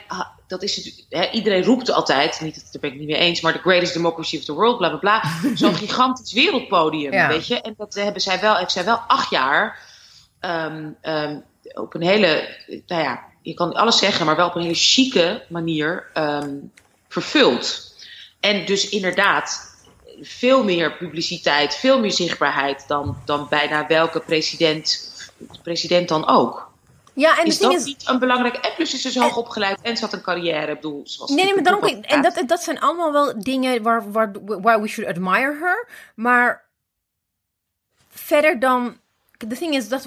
dat 0.54 0.62
is 0.62 0.76
het, 0.76 1.06
hè, 1.08 1.30
iedereen 1.30 1.62
roept 1.62 1.90
altijd, 1.90 2.40
niet, 2.40 2.72
daar 2.72 2.80
ben 2.80 2.92
ik 2.92 2.98
niet 2.98 3.08
mee 3.08 3.18
eens, 3.18 3.40
maar 3.40 3.52
the 3.52 3.58
greatest 3.58 3.94
democracy 3.94 4.36
of 4.36 4.44
the 4.44 4.52
world, 4.52 4.78
bla 4.78 4.88
bla 4.88 4.98
bla. 4.98 5.22
Zo'n 5.54 5.74
gigantisch 5.74 6.32
wereldpodium, 6.32 7.12
Ja. 7.12 7.28
weet 7.28 7.46
je. 7.46 7.60
En 7.60 7.74
dat 7.76 7.94
hebben 7.94 8.22
zij 8.22 8.40
wel, 8.40 8.56
heeft 8.56 8.72
zij 8.72 8.84
wel 8.84 8.96
acht 8.96 9.30
jaar 9.30 9.78
ehm, 10.40 10.88
ehm, 11.00 11.38
op 11.74 11.94
een 11.94 12.02
hele, 12.02 12.56
nou 12.86 13.02
ja, 13.02 13.22
je 13.42 13.54
kan 13.54 13.72
alles 13.72 13.98
zeggen, 13.98 14.26
maar 14.26 14.36
wel 14.36 14.46
op 14.48 14.54
een 14.54 14.62
hele 14.62 14.74
chique 14.74 15.44
manier 15.48 16.10
ehm, 16.12 16.50
vervuld. 17.08 17.92
En 18.40 18.66
dus 18.66 18.88
inderdaad 18.88 19.72
veel 20.20 20.64
meer 20.64 20.96
publiciteit, 20.96 21.74
veel 21.74 22.00
meer 22.00 22.12
zichtbaarheid 22.12 22.84
dan, 22.86 23.16
dan 23.24 23.46
bijna 23.50 23.86
welke 23.86 24.20
president, 24.20 25.10
president 25.62 26.08
dan 26.08 26.28
ook. 26.28 26.72
Ja, 27.14 27.38
en 27.38 27.46
is 27.46 27.58
dat 27.58 27.72
is, 27.72 27.84
niet 27.84 28.08
een 28.08 28.18
belangrijk... 28.18 28.54
En 28.54 28.72
plus 28.74 28.94
is 28.94 29.02
ze 29.02 29.10
zo 29.10 29.20
hoog 29.20 29.36
opgeleid 29.36 29.78
en 29.82 29.96
ze 29.96 30.04
had 30.04 30.12
een 30.12 30.22
carrière. 30.22 30.72
Ik 30.72 30.80
bedoel, 30.80 31.00
zoals 31.04 31.30
Nee, 31.30 31.44
nee, 31.44 31.54
maar 31.54 31.62
daarom, 31.62 31.82
natuurlijk 31.82 32.12
en 32.12 32.26
ook 32.26 32.34
dat, 32.34 32.48
dat 32.48 32.62
zijn 32.62 32.80
allemaal 32.80 33.12
wel 33.12 33.42
dingen 33.42 33.82
waar, 33.82 34.12
waar, 34.12 34.32
waar 34.44 34.80
we 34.80 34.88
should 34.88 35.10
admire 35.10 35.56
her. 35.60 35.88
Maar 36.14 36.64
verder 38.10 38.58
dan, 38.58 38.96
the 39.36 39.56
thing 39.56 39.74
is, 39.74 39.88
dat, 39.88 40.06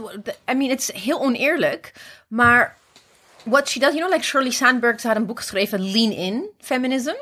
I 0.52 0.54
mean, 0.54 0.70
het 0.70 0.80
is 0.80 0.92
heel 0.92 1.20
oneerlijk, 1.20 1.94
maar 2.28 2.78
what 3.44 3.70
she 3.70 3.80
does, 3.80 3.94
you 3.94 4.00
know, 4.00 4.14
like 4.14 4.26
Shirley 4.26 4.52
Sandberg, 4.52 5.00
ze 5.00 5.08
had 5.08 5.16
een 5.16 5.26
boek 5.26 5.40
geschreven, 5.40 5.92
Lean 5.92 6.12
In 6.12 6.50
Feminism. 6.60 7.16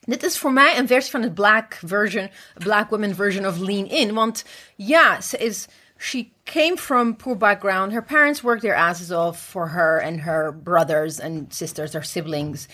Dit 0.00 0.22
is 0.22 0.38
voor 0.38 0.52
mij 0.52 0.78
een 0.78 0.86
versie 0.86 1.10
van 1.10 1.22
het 1.22 1.34
black 1.34 1.78
version, 1.84 2.30
black 2.54 2.90
woman 2.90 3.14
version 3.14 3.46
of 3.46 3.58
Lean 3.58 3.88
In. 3.88 4.14
Want 4.14 4.44
ja, 4.76 5.20
ze 5.20 5.36
is, 5.36 5.66
she 5.98 6.28
came 6.44 6.76
from 6.76 7.14
poor 7.16 7.34
background. 7.34 7.92
Her 7.92 8.02
parents 8.02 8.42
worked 8.42 8.62
their 8.62 8.74
asses 8.74 9.10
off 9.10 9.38
for 9.38 9.68
her 9.68 9.98
and 9.98 10.20
her 10.20 10.52
brothers 10.52 11.20
and 11.20 11.52
sisters, 11.52 11.92
her 11.92 12.02
siblings. 12.02 12.68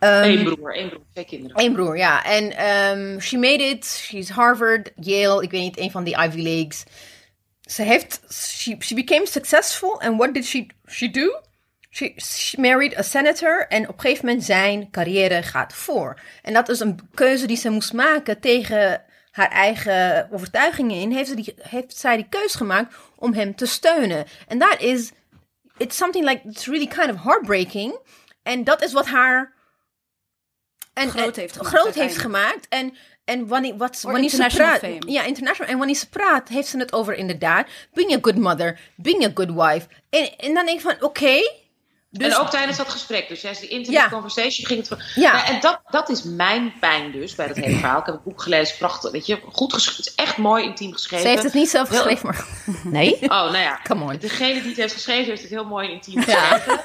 Eén 0.00 0.44
broer, 0.44 0.74
één 0.74 0.88
broer, 0.88 1.02
twee 1.12 1.24
kinderen. 1.24 1.60
Eén 1.60 1.72
broer, 1.72 1.96
ja. 1.96 2.24
En 2.24 2.44
um, 2.66 3.20
she 3.20 3.38
made 3.38 3.60
it. 3.60 3.84
She's 3.84 4.28
Harvard, 4.28 4.90
Yale, 4.96 5.42
ik 5.42 5.50
weet 5.50 5.62
niet, 5.62 5.78
een 5.78 5.90
van 5.90 6.04
die 6.04 6.16
Ivy 6.16 6.42
Leagues. 6.42 6.84
Ze 7.60 7.82
heeft, 7.82 8.20
she, 8.32 8.76
she 8.78 8.94
became 8.94 9.26
successful. 9.26 10.00
And 10.00 10.16
what 10.16 10.34
did 10.34 10.44
she, 10.44 10.66
she 10.86 11.10
do? 11.10 11.40
She, 11.90 12.14
she 12.16 12.60
married 12.60 12.98
a 12.98 13.02
senator. 13.02 13.66
En 13.68 13.88
op 13.88 13.94
een 13.94 14.00
gegeven 14.00 14.26
moment 14.26 14.44
zijn 14.44 14.90
carrière 14.90 15.42
gaat 15.42 15.72
voor. 15.72 16.20
En 16.42 16.52
dat 16.52 16.68
is 16.68 16.80
een 16.80 17.08
keuze 17.14 17.46
die 17.46 17.56
ze 17.56 17.70
moest 17.70 17.92
maken 17.92 18.40
tegen 18.40 19.03
haar 19.34 19.48
eigen 19.48 20.28
overtuigingen 20.32 20.96
in. 20.96 21.12
Heeft, 21.12 21.28
ze 21.28 21.34
die, 21.34 21.54
heeft 21.60 21.96
zij 21.96 22.16
die 22.16 22.26
keuze 22.28 22.56
gemaakt 22.56 22.94
om 23.16 23.32
hem 23.32 23.54
te 23.54 23.66
steunen. 23.66 24.26
En 24.48 24.58
dat 24.58 24.80
is, 24.80 25.12
it's 25.76 25.96
something 25.96 26.24
like, 26.24 26.48
it's 26.48 26.66
really 26.66 26.86
kind 26.86 27.10
of 27.10 27.22
heartbreaking. 27.22 27.98
En 28.42 28.64
dat 28.64 28.82
is 28.82 28.92
wat 28.92 29.06
haar 29.06 29.52
en, 30.92 31.08
Groot 31.08 31.36
heeft 31.36 31.56
gemaakt, 31.56 31.76
groot 31.76 31.94
heeft 31.94 32.18
gemaakt. 32.18 32.68
En, 32.68 32.96
en 33.24 33.46
wanneer, 33.46 33.76
wat, 33.76 34.00
wanneer 34.00 34.30
ze 34.30 34.46
praat. 34.54 34.78
fame. 34.78 35.02
Ja, 35.06 35.22
international. 35.24 35.72
En 35.72 35.78
wanneer 35.78 35.96
ze 35.96 36.08
praat, 36.08 36.48
heeft 36.48 36.68
ze 36.68 36.78
het 36.78 36.92
over 36.92 37.14
inderdaad. 37.14 37.66
Being 37.92 38.12
a 38.12 38.18
good 38.22 38.36
mother, 38.36 38.80
being 38.96 39.24
a 39.24 39.30
good 39.34 39.50
wife. 39.50 39.86
En, 40.10 40.38
en 40.38 40.54
dan 40.54 40.66
denk 40.66 40.78
ik 40.78 40.80
van, 40.80 40.96
oké. 41.00 41.40
Dus, 42.18 42.32
en 42.32 42.38
ook 42.40 42.50
tijdens 42.50 42.76
dat 42.76 42.88
gesprek, 42.88 43.28
dus 43.28 43.40
tijdens 43.40 43.60
die 43.62 43.70
internet 43.70 44.02
Ja. 44.02 44.08
conversation 44.08 44.66
ging 44.66 44.78
het 44.78 44.88
van... 44.88 44.98
Ja. 45.14 45.32
Nou, 45.32 45.46
en 45.46 45.60
dat, 45.60 45.80
dat 45.90 46.08
is 46.08 46.22
mijn 46.22 46.72
pijn 46.80 47.12
dus 47.12 47.34
bij 47.34 47.46
dat 47.48 47.56
hele 47.56 47.76
verhaal. 47.78 47.98
Ik 47.98 48.06
heb 48.06 48.14
het 48.14 48.24
boek 48.24 48.42
gelezen, 48.42 48.76
prachtig, 48.78 49.10
weet 49.10 49.26
je, 49.26 49.40
goed 49.52 49.72
geschreven. 49.72 49.96
Het 50.04 50.06
is 50.18 50.24
echt 50.24 50.36
mooi 50.36 50.64
intiem 50.64 50.92
geschreven. 50.92 51.24
ze 51.24 51.30
heeft 51.30 51.42
het 51.42 51.54
niet 51.54 51.68
zelf 51.68 51.88
Heel- 51.88 51.98
geschreven, 52.02 52.26
maar 52.26 52.46
Nee? 52.84 53.18
Oh, 53.22 53.28
nou 53.30 53.56
ja. 53.58 53.80
come 53.82 54.04
on. 54.12 54.16
Degene 54.18 54.52
die 54.60 54.68
het 54.68 54.76
heeft 54.76 54.92
geschreven, 54.94 55.24
heeft 55.24 55.42
het 55.42 55.50
heel 55.50 55.64
mooi 55.64 55.86
en 55.88 55.92
intiem 55.94 56.22
Ja. 56.26 56.58
geschreven. 56.58 56.82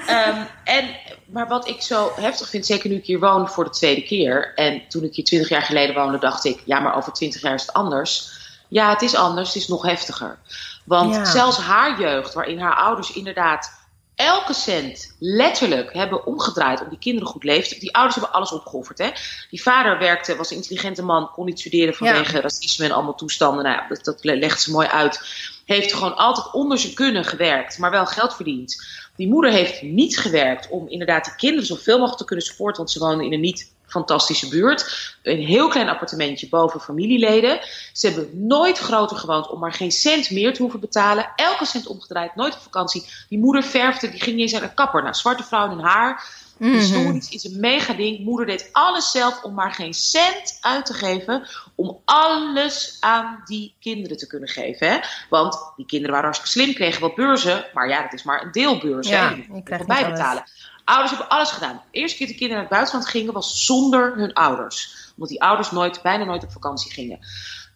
Ehm, 0.06 0.42
en, 0.64 0.88
maar 1.26 1.48
wat 1.48 1.68
ik 1.68 1.82
zo 1.82 2.12
heftig 2.16 2.48
vind, 2.48 2.66
zeker 2.66 2.90
nu 2.90 2.96
ik 2.96 3.04
hier 3.06 3.18
woon 3.20 3.48
voor 3.48 3.64
de 3.64 3.70
tweede 3.70 4.02
keer. 4.02 4.52
En 4.54 4.82
toen 4.88 5.02
ik 5.04 5.14
hier 5.14 5.24
twintig 5.24 5.48
jaar 5.48 5.62
geleden 5.62 5.94
woonde, 5.94 6.18
dacht 6.18 6.44
ik, 6.44 6.62
ja, 6.64 6.80
maar 6.80 6.96
over 6.96 7.12
twintig 7.12 7.40
jaar 7.40 7.54
is 7.54 7.62
het 7.62 7.72
anders. 7.72 8.32
Ja, 8.68 8.90
het 8.90 9.02
is 9.02 9.14
anders, 9.14 9.48
het 9.48 9.56
is 9.56 9.68
nog 9.68 9.82
heftiger. 9.82 10.38
Want 10.84 11.14
Ja. 11.14 11.24
zelfs 11.24 11.56
haar 11.58 12.00
jeugd, 12.00 12.34
waarin 12.34 12.60
haar 12.60 12.74
ouders 12.76 13.12
inderdaad 13.12 13.70
elke 14.14 14.54
cent 14.54 15.14
letterlijk 15.18 15.92
hebben 15.92 16.26
omgedraaid 16.26 16.82
om 16.82 16.88
die 16.88 16.98
kinderen 16.98 17.28
goed 17.28 17.44
leven. 17.44 17.80
Die 17.80 17.94
ouders 17.94 18.14
hebben 18.14 18.34
alles 18.34 18.52
opgeofferd. 18.52 18.98
Hè? 18.98 19.10
Die 19.50 19.62
vader 19.62 19.98
werkte, 19.98 20.36
was 20.36 20.50
een 20.50 20.56
intelligente 20.56 21.02
man, 21.02 21.30
kon 21.30 21.44
niet 21.44 21.60
studeren 21.60 21.94
vanwege 21.94 22.40
racisme 22.40 22.84
en 22.84 22.92
allemaal 22.92 23.14
toestanden. 23.14 23.64
Nou 23.64 23.76
ja, 23.76 23.88
dat, 23.88 24.04
dat 24.04 24.24
legt 24.24 24.62
ze 24.62 24.70
mooi 24.70 24.86
uit. 24.86 25.20
Heeft 25.64 25.92
gewoon 25.92 26.16
altijd 26.16 26.52
onder 26.52 26.78
zijn 26.78 26.94
kunnen 26.94 27.24
gewerkt, 27.24 27.78
maar 27.78 27.90
wel 27.90 28.06
geld 28.06 28.34
verdiend. 28.34 28.86
Die 29.16 29.28
moeder 29.28 29.50
heeft 29.50 29.82
niet 29.82 30.18
gewerkt 30.18 30.68
om 30.68 30.88
inderdaad 30.88 31.24
die 31.24 31.34
kinderen 31.34 31.66
zoveel 31.66 31.94
mogelijk 31.94 32.18
te 32.18 32.24
kunnen 32.24 32.44
supporten, 32.44 32.76
want 32.76 32.90
ze 32.90 32.98
woonden 32.98 33.26
in 33.26 33.32
een 33.32 33.40
niet 33.40 33.73
fantastische 33.86 34.48
buurt. 34.48 35.14
Een 35.22 35.46
heel 35.46 35.68
klein 35.68 35.88
appartementje 35.88 36.48
boven 36.48 36.80
familieleden. 36.80 37.60
Ze 37.92 38.06
hebben 38.06 38.46
nooit 38.46 38.78
groter 38.78 39.16
gewoond 39.16 39.48
om 39.48 39.58
maar 39.60 39.72
geen 39.72 39.92
cent 39.92 40.30
meer 40.30 40.54
te 40.54 40.62
hoeven 40.62 40.80
betalen. 40.80 41.32
Elke 41.36 41.64
cent 41.64 41.86
omgedraaid, 41.86 42.34
nooit 42.34 42.54
op 42.54 42.60
vakantie. 42.60 43.06
Die 43.28 43.38
moeder 43.38 43.62
verfde, 43.62 44.10
die 44.10 44.22
ging 44.22 44.40
eens 44.40 44.52
naar 44.52 44.60
de 44.60 44.74
kapper. 44.74 45.02
Nou, 45.02 45.14
zwarte 45.14 45.42
vrouw 45.42 45.70
in 45.70 45.78
haar. 45.78 46.42
Historisch 46.58 47.28
is 47.28 47.44
een 47.44 47.60
mega 47.60 47.92
ding. 47.92 48.24
Moeder 48.24 48.46
deed 48.46 48.68
alles 48.72 49.10
zelf 49.10 49.42
om 49.42 49.54
maar 49.54 49.72
geen 49.72 49.94
cent 49.94 50.58
uit 50.60 50.86
te 50.86 50.94
geven. 50.94 51.46
Om 51.74 52.00
alles 52.04 52.96
aan 53.00 53.42
die 53.44 53.74
kinderen 53.80 54.16
te 54.16 54.26
kunnen 54.26 54.48
geven. 54.48 54.88
Hè? 54.88 54.98
Want 55.28 55.72
die 55.76 55.86
kinderen 55.86 56.10
waren 56.14 56.30
hartstikke 56.30 56.60
slim, 56.60 56.74
kregen 56.74 57.00
wat 57.00 57.14
beurzen. 57.14 57.66
Maar 57.74 57.88
ja, 57.88 58.02
dat 58.02 58.12
is 58.12 58.22
maar 58.22 58.42
een 58.42 58.52
deelbeurs. 58.52 59.08
Ja, 59.08 59.28
hè? 59.28 59.54
je 59.54 59.62
krijgt 59.62 59.86
bijbetalen. 59.86 60.44
Ouders 60.84 61.10
hebben 61.10 61.28
alles 61.28 61.50
gedaan. 61.50 61.82
De 61.90 61.98
eerste 61.98 62.16
keer 62.16 62.26
dat 62.26 62.36
de 62.36 62.40
kinderen 62.42 62.62
naar 62.62 62.72
het 62.72 62.78
buitenland 62.78 63.08
gingen 63.10 63.32
was 63.32 63.64
zonder 63.64 64.12
hun 64.16 64.32
ouders. 64.32 64.96
Omdat 65.14 65.28
die 65.28 65.42
ouders 65.42 65.70
nooit, 65.70 66.02
bijna 66.02 66.24
nooit 66.24 66.42
op 66.44 66.52
vakantie 66.52 66.92
gingen. 66.92 67.18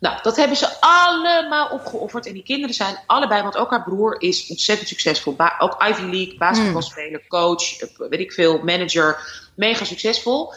Nou, 0.01 0.19
dat 0.23 0.37
hebben 0.37 0.57
ze 0.57 0.81
allemaal 0.81 1.69
opgeofferd. 1.69 2.27
En 2.27 2.33
die 2.33 2.43
kinderen 2.43 2.75
zijn 2.75 2.99
allebei, 3.07 3.43
want 3.43 3.57
ook 3.57 3.71
haar 3.71 3.83
broer 3.83 4.21
is 4.21 4.47
ontzettend 4.49 4.89
succesvol. 4.89 5.35
Ba- 5.35 5.57
ook 5.59 5.83
Ivy 5.89 6.03
League, 6.03 6.37
basketbalspeler, 6.39 7.27
coach, 7.29 7.79
eh, 7.79 7.89
weet 8.09 8.21
ik 8.21 8.33
veel, 8.33 8.59
manager. 8.63 9.17
Mega 9.55 9.85
succesvol. 9.85 10.53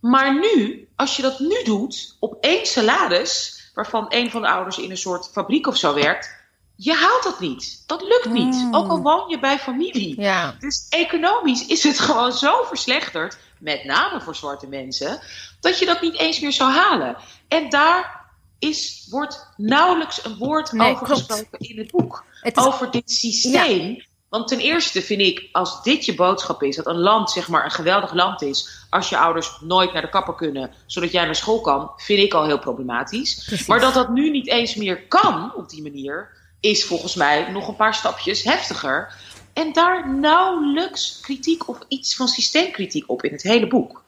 Maar 0.00 0.34
nu, 0.34 0.88
als 0.96 1.16
je 1.16 1.22
dat 1.22 1.38
nu 1.38 1.62
doet, 1.64 2.16
op 2.20 2.36
één 2.40 2.66
salaris, 2.66 3.60
waarvan 3.74 4.06
een 4.08 4.30
van 4.30 4.42
de 4.42 4.48
ouders 4.48 4.78
in 4.78 4.90
een 4.90 4.96
soort 4.96 5.28
fabriek 5.32 5.66
of 5.66 5.76
zo 5.76 5.94
werkt, 5.94 6.40
je 6.84 6.94
haalt 6.94 7.22
dat 7.22 7.40
niet. 7.40 7.82
Dat 7.86 8.02
lukt 8.02 8.30
niet. 8.30 8.68
Ook 8.70 8.88
al 8.90 9.00
woon 9.00 9.28
je 9.28 9.38
bij 9.38 9.58
familie. 9.58 10.20
Ja. 10.20 10.54
Dus 10.58 10.86
economisch 10.88 11.66
is 11.66 11.82
het 11.82 11.98
gewoon 11.98 12.32
zo 12.32 12.62
verslechterd, 12.62 13.38
met 13.58 13.84
name 13.84 14.20
voor 14.20 14.34
zwarte 14.36 14.66
mensen, 14.68 15.20
dat 15.60 15.78
je 15.78 15.86
dat 15.86 16.00
niet 16.00 16.18
eens 16.18 16.40
meer 16.40 16.52
zou 16.52 16.70
halen. 16.70 17.16
En 17.48 17.70
daar 17.70 18.20
is, 18.58 19.06
wordt 19.10 19.48
nauwelijks 19.56 20.24
een 20.24 20.36
woord 20.36 20.72
Nee, 20.72 20.90
over 20.92 21.06
klopt. 21.06 21.20
gesproken 21.20 21.58
in 21.68 21.78
het 21.78 21.90
boek. 21.90 22.24
Het 22.40 22.56
is- 22.56 22.64
Over 22.64 22.90
dit 22.90 23.10
systeem. 23.10 24.04
Want 24.28 24.48
ten 24.48 24.58
eerste 24.58 25.02
vind 25.02 25.20
ik, 25.20 25.48
als 25.52 25.82
dit 25.82 26.04
je 26.04 26.14
boodschap 26.14 26.62
is, 26.62 26.76
dat 26.76 26.86
een 26.86 26.98
land 27.00 27.30
zeg 27.30 27.48
maar 27.48 27.64
een 27.64 27.70
geweldig 27.70 28.12
land 28.12 28.42
is, 28.42 28.86
als 28.90 29.08
je 29.08 29.18
ouders 29.18 29.58
nooit 29.60 29.92
naar 29.92 30.02
de 30.02 30.08
kapper 30.08 30.34
kunnen, 30.34 30.70
zodat 30.86 31.12
jij 31.12 31.24
naar 31.24 31.34
school 31.36 31.60
kan, 31.60 31.90
vind 31.96 32.18
ik 32.20 32.34
al 32.34 32.44
heel 32.44 32.58
problematisch. 32.58 33.44
Precies. 33.46 33.66
Maar 33.66 33.80
dat 33.80 33.94
dat 33.94 34.08
nu 34.08 34.30
niet 34.30 34.48
eens 34.48 34.74
meer 34.74 35.06
kan 35.06 35.52
op 35.54 35.68
die 35.68 35.82
manier, 35.82 36.40
is 36.62 36.84
volgens 36.84 37.14
mij 37.14 37.50
nog 37.50 37.68
een 37.68 37.76
paar 37.76 37.94
stapjes 37.94 38.42
heftiger. 38.42 39.14
En 39.52 39.72
daar 39.72 40.14
nauwelijks 40.14 41.18
kritiek 41.22 41.68
of 41.68 41.78
iets 41.88 42.16
van 42.16 42.28
systeemkritiek 42.28 43.10
op 43.10 43.24
in 43.24 43.32
het 43.32 43.42
hele 43.42 43.66
boek. 43.66 44.02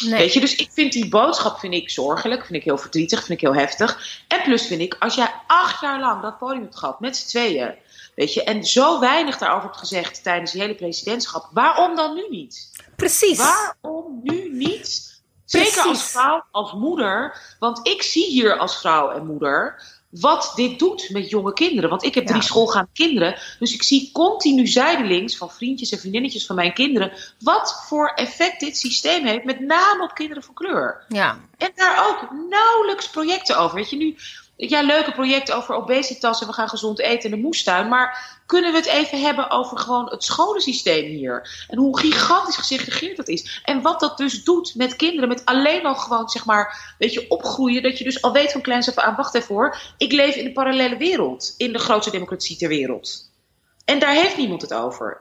Nee. 0.00 0.18
Weet 0.18 0.32
je, 0.32 0.40
dus 0.40 0.54
ik 0.54 0.68
vind 0.72 0.92
die 0.92 1.08
boodschap 1.08 1.58
vind 1.58 1.74
ik 1.74 1.90
zorgelijk, 1.90 2.46
vind 2.46 2.58
ik 2.58 2.64
heel 2.64 2.78
verdrietig, 2.78 3.18
vind 3.18 3.40
ik 3.40 3.40
heel 3.40 3.60
heftig. 3.60 4.20
En 4.28 4.42
plus 4.42 4.66
vind 4.66 4.80
ik, 4.80 4.96
als 4.98 5.14
jij 5.14 5.34
acht 5.46 5.80
jaar 5.80 6.00
lang 6.00 6.22
dat 6.22 6.38
podium 6.38 6.62
hebt 6.62 6.76
gehad 6.76 7.00
met 7.00 7.16
z'n 7.16 7.28
tweeën, 7.28 7.74
weet 8.14 8.34
je, 8.34 8.44
en 8.44 8.64
zo 8.64 9.00
weinig 9.00 9.38
daarover 9.38 9.64
hebt 9.64 9.78
gezegd 9.78 10.22
tijdens 10.22 10.52
die 10.52 10.60
hele 10.60 10.74
presidentschap, 10.74 11.48
waarom 11.52 11.96
dan 11.96 12.14
nu 12.14 12.26
niet? 12.30 12.70
Precies. 12.96 13.38
Waarom 13.38 14.20
nu 14.22 14.48
niet? 14.52 15.20
Zeker 15.44 15.72
Precies. 15.72 15.88
als 15.88 16.10
vrouw, 16.10 16.44
als 16.50 16.72
moeder, 16.72 17.36
want 17.58 17.88
ik 17.88 18.02
zie 18.02 18.26
hier 18.26 18.58
als 18.58 18.78
vrouw 18.78 19.10
en 19.10 19.26
moeder 19.26 19.82
wat 20.20 20.52
dit 20.54 20.78
doet 20.78 21.08
met 21.10 21.30
jonge 21.30 21.52
kinderen. 21.52 21.90
Want 21.90 22.04
ik 22.04 22.14
heb 22.14 22.24
Ja. 22.24 22.30
drie 22.30 22.42
schoolgaande 22.42 22.90
kinderen, 22.92 23.38
dus 23.58 23.74
ik 23.74 23.82
zie 23.82 24.10
continu 24.12 24.66
zijdelings 24.66 25.36
van 25.36 25.50
vriendjes 25.50 25.90
en 25.92 25.98
vriendinnetjes 25.98 26.46
van 26.46 26.56
mijn 26.56 26.72
kinderen 26.72 27.12
wat 27.38 27.82
voor 27.86 28.12
effect 28.14 28.60
dit 28.60 28.76
systeem 28.76 29.24
heeft, 29.26 29.44
met 29.44 29.60
name 29.60 30.02
op 30.02 30.14
kinderen 30.14 30.42
van 30.42 30.54
kleur. 30.54 31.04
Ja. 31.08 31.38
En 31.58 31.70
daar 31.74 32.08
ook 32.08 32.30
nauwelijks 32.48 33.10
projecten 33.10 33.58
over. 33.58 33.76
Weet 33.76 33.90
je, 33.90 33.96
nu, 33.96 34.16
ja, 34.70 34.82
leuke 34.82 35.12
projecten 35.12 35.56
over 35.56 35.74
obesitas 35.74 36.40
en 36.40 36.46
we 36.46 36.52
gaan 36.52 36.68
gezond 36.68 37.00
eten 37.00 37.30
in 37.30 37.36
de 37.36 37.42
moestuin. 37.42 37.88
Maar 37.88 38.40
kunnen 38.46 38.72
we 38.72 38.76
het 38.76 38.86
even 38.86 39.20
hebben 39.20 39.50
over 39.50 39.78
gewoon 39.78 40.08
het 40.10 40.24
scholensysteem 40.24 41.04
hier? 41.04 41.66
En 41.68 41.78
hoe 41.78 41.98
gigantisch 41.98 42.56
gesegregeerd 42.56 43.16
dat 43.16 43.28
is. 43.28 43.60
En 43.64 43.82
wat 43.82 44.00
dat 44.00 44.16
dus 44.16 44.44
doet 44.44 44.74
met 44.74 44.96
kinderen, 44.96 45.28
met 45.28 45.44
alleen 45.44 45.86
al 45.86 45.94
gewoon, 45.94 46.28
zeg 46.28 46.44
maar, 46.44 46.94
weet 46.98 47.12
je, 47.12 47.30
opgroeien. 47.30 47.82
Dat 47.82 47.98
je 47.98 48.04
dus 48.04 48.22
al 48.22 48.32
weet 48.32 48.52
van 48.52 48.60
kleins 48.60 48.88
af 48.88 49.04
aan, 49.04 49.16
wacht 49.16 49.34
even 49.34 49.54
hoor. 49.54 49.76
Ik 49.98 50.12
leef 50.12 50.34
in 50.34 50.46
een 50.46 50.52
parallele 50.52 50.96
wereld. 50.96 51.54
In 51.56 51.72
de 51.72 51.78
grootste 51.78 52.10
democratie 52.10 52.56
ter 52.56 52.68
wereld. 52.68 53.30
En 53.84 53.98
daar 53.98 54.14
heeft 54.14 54.36
niemand 54.36 54.62
het 54.62 54.74
over. 54.74 55.20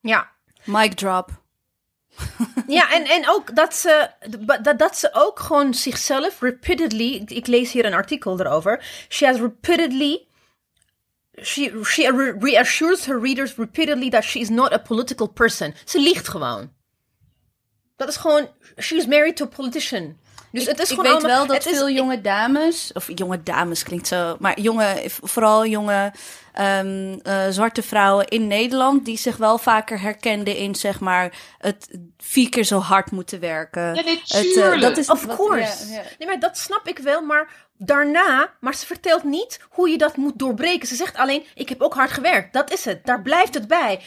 Ja. 0.00 0.32
Mic 0.64 0.94
drop. 0.94 1.42
Ja, 2.66 2.92
en, 2.92 3.04
en 3.04 3.28
ook 3.28 3.56
dat 3.56 3.74
ze, 3.74 4.10
dat, 4.62 4.78
dat 4.78 4.98
ze 4.98 5.10
ook 5.12 5.40
gewoon 5.40 5.74
zichzelf 5.74 6.40
repeatedly, 6.40 7.22
ik, 7.26 7.46
lees 7.46 7.72
hier 7.72 7.84
een 7.84 7.94
artikel 7.94 8.40
erover, 8.40 8.84
she 9.08 9.26
has 9.26 9.38
repeatedly, 9.38 10.26
she, 11.42 11.80
she 11.84 12.10
re- 12.10 12.36
reassures 12.38 13.04
her 13.04 13.20
readers 13.20 13.56
repeatedly 13.56 14.10
that 14.10 14.24
she 14.24 14.38
is 14.38 14.48
not 14.48 14.72
a 14.72 14.78
political 14.78 15.26
person. 15.26 15.74
Ze 15.84 16.00
liegt 16.00 16.28
gewoon. 16.28 16.72
Dat 17.96 18.08
is 18.08 18.16
gewoon, 18.16 18.48
she 18.78 18.96
is 18.96 19.06
married 19.06 19.36
to 19.36 19.44
a 19.44 19.48
politician. 19.48 20.18
Dus 20.54 20.66
het 20.66 20.78
is 20.80 20.90
ik 20.90 20.96
gewoon 20.96 21.12
weet 21.12 21.22
allemaal- 21.22 21.46
wel 21.46 21.56
dat 21.56 21.66
is- 21.66 21.76
veel 21.76 21.90
jonge 21.90 22.20
dames, 22.20 22.90
of 22.92 23.08
jonge 23.14 23.42
dames 23.42 23.82
klinkt 23.82 24.06
zo, 24.08 24.36
maar 24.38 24.60
jonge, 24.60 25.02
vooral 25.22 25.66
jonge 25.66 26.12
ehm, 26.52 27.18
eh, 27.22 27.42
zwarte 27.50 27.82
vrouwen 27.82 28.26
in 28.28 28.46
Nederland, 28.46 29.04
die 29.04 29.18
zich 29.18 29.36
wel 29.36 29.58
vaker 29.58 30.00
herkenden 30.00 30.56
in 30.56 30.74
zeg 30.74 31.00
maar 31.00 31.32
het 31.58 31.88
vier 32.18 32.48
keer 32.48 32.64
zo 32.64 32.78
hard 32.78 33.10
moeten 33.10 33.40
werken. 33.40 33.82
Ja, 33.94 34.02
Het, 34.02 34.06
eh, 34.06 34.42
natuurlijk. 34.42 34.80
dat 34.82 34.96
is 34.96 35.10
Of 35.10 35.24
wat- 35.24 35.36
course. 35.36 35.86
ja, 35.88 35.94
ja. 35.94 36.02
Nee, 36.18 36.28
maar 36.28 36.40
dat 36.40 36.58
snap 36.58 36.88
ik 36.88 36.98
wel, 36.98 37.22
maar 37.22 37.63
daarna, 37.78 38.52
maar 38.60 38.74
ze 38.74 38.86
vertelt 38.86 39.24
niet 39.24 39.60
hoe 39.68 39.88
je 39.88 39.98
dat 39.98 40.16
moet 40.16 40.38
doorbreken. 40.38 40.88
Ze 40.88 40.94
zegt 40.94 41.16
alleen, 41.16 41.44
ik 41.54 41.68
heb 41.68 41.82
ook 41.82 41.94
hard 41.94 42.12
gewerkt. 42.12 42.52
Dat 42.52 42.72
is 42.72 42.84
het. 42.84 43.04
Daar 43.04 43.22
blijft 43.22 43.54
het 43.54 43.68
bij. 43.68 44.00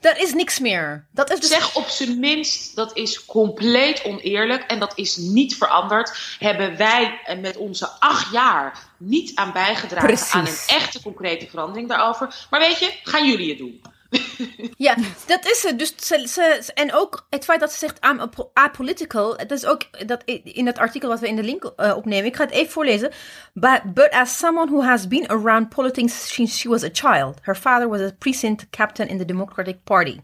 Daar 0.00 0.20
is 0.20 0.34
niks 0.34 0.58
meer. 0.58 1.06
Dat 1.10 1.30
is 1.30 1.40
dus... 1.40 1.48
Zeg 1.48 1.74
op 1.76 1.86
zijn 1.88 2.18
minst, 2.18 2.76
dat 2.76 2.96
is 2.96 3.24
compleet 3.24 4.04
oneerlijk 4.04 4.62
en 4.62 4.78
dat 4.78 4.92
is 4.94 5.16
niet 5.16 5.56
veranderd. 5.56 6.36
Hebben 6.38 6.76
wij 6.76 7.20
eh, 7.24 7.38
met 7.38 7.56
onze 7.56 7.88
acht 7.88 8.32
jaar 8.32 8.78
niet 8.96 9.34
aan 9.34 9.52
bijgedragen 9.52 10.08
Precies. 10.08 10.32
aan 10.32 10.46
een 10.46 10.58
echte 10.66 11.02
concrete 11.02 11.46
verandering 11.48 11.88
daarover. 11.88 12.46
Maar 12.50 12.60
weet 12.60 12.78
je, 12.78 12.92
gaan 13.02 13.28
jullie 13.28 13.48
het 13.48 13.58
doen? 13.58 13.82
Ja, 14.76 14.94
dat 15.26 15.46
is 15.46 15.62
het. 15.62 15.78
Dus 15.78 15.94
ze, 16.32 16.70
en 16.74 16.94
ook 16.94 17.26
het 17.30 17.44
feit 17.44 17.60
dat 17.60 17.72
ze 17.72 17.78
zegt 17.78 18.04
I'm 18.04 18.20
apo- 18.20 18.50
apolitical. 18.52 19.36
Dat 19.36 19.50
is 19.50 19.64
ook 19.64 20.06
dat 20.06 20.22
in 20.24 20.66
het 20.66 20.78
artikel 20.78 21.08
wat 21.08 21.20
we 21.20 21.28
in 21.28 21.36
de 21.36 21.42
link 21.42 21.64
eh, 21.64 21.96
opnemen. 21.96 22.24
Ik 22.24 22.36
ga 22.36 22.44
het 22.44 22.52
even 22.52 22.72
voorlezen. 22.72 23.10
But, 23.54 24.10
as 24.10 24.38
someone 24.38 24.70
who 24.70 24.82
has 24.82 25.08
been 25.08 25.30
around 25.30 25.68
politics 25.68 26.34
since 26.34 26.58
she 26.58 26.68
was 26.68 26.84
a 26.84 26.90
child. 26.92 27.38
Her 27.42 27.56
father 27.56 27.88
was 27.88 28.00
a 28.00 28.12
precinct 28.18 28.70
captain 28.70 29.08
in 29.08 29.18
the 29.18 29.24
Democratic 29.24 29.84
Party. 29.84 30.20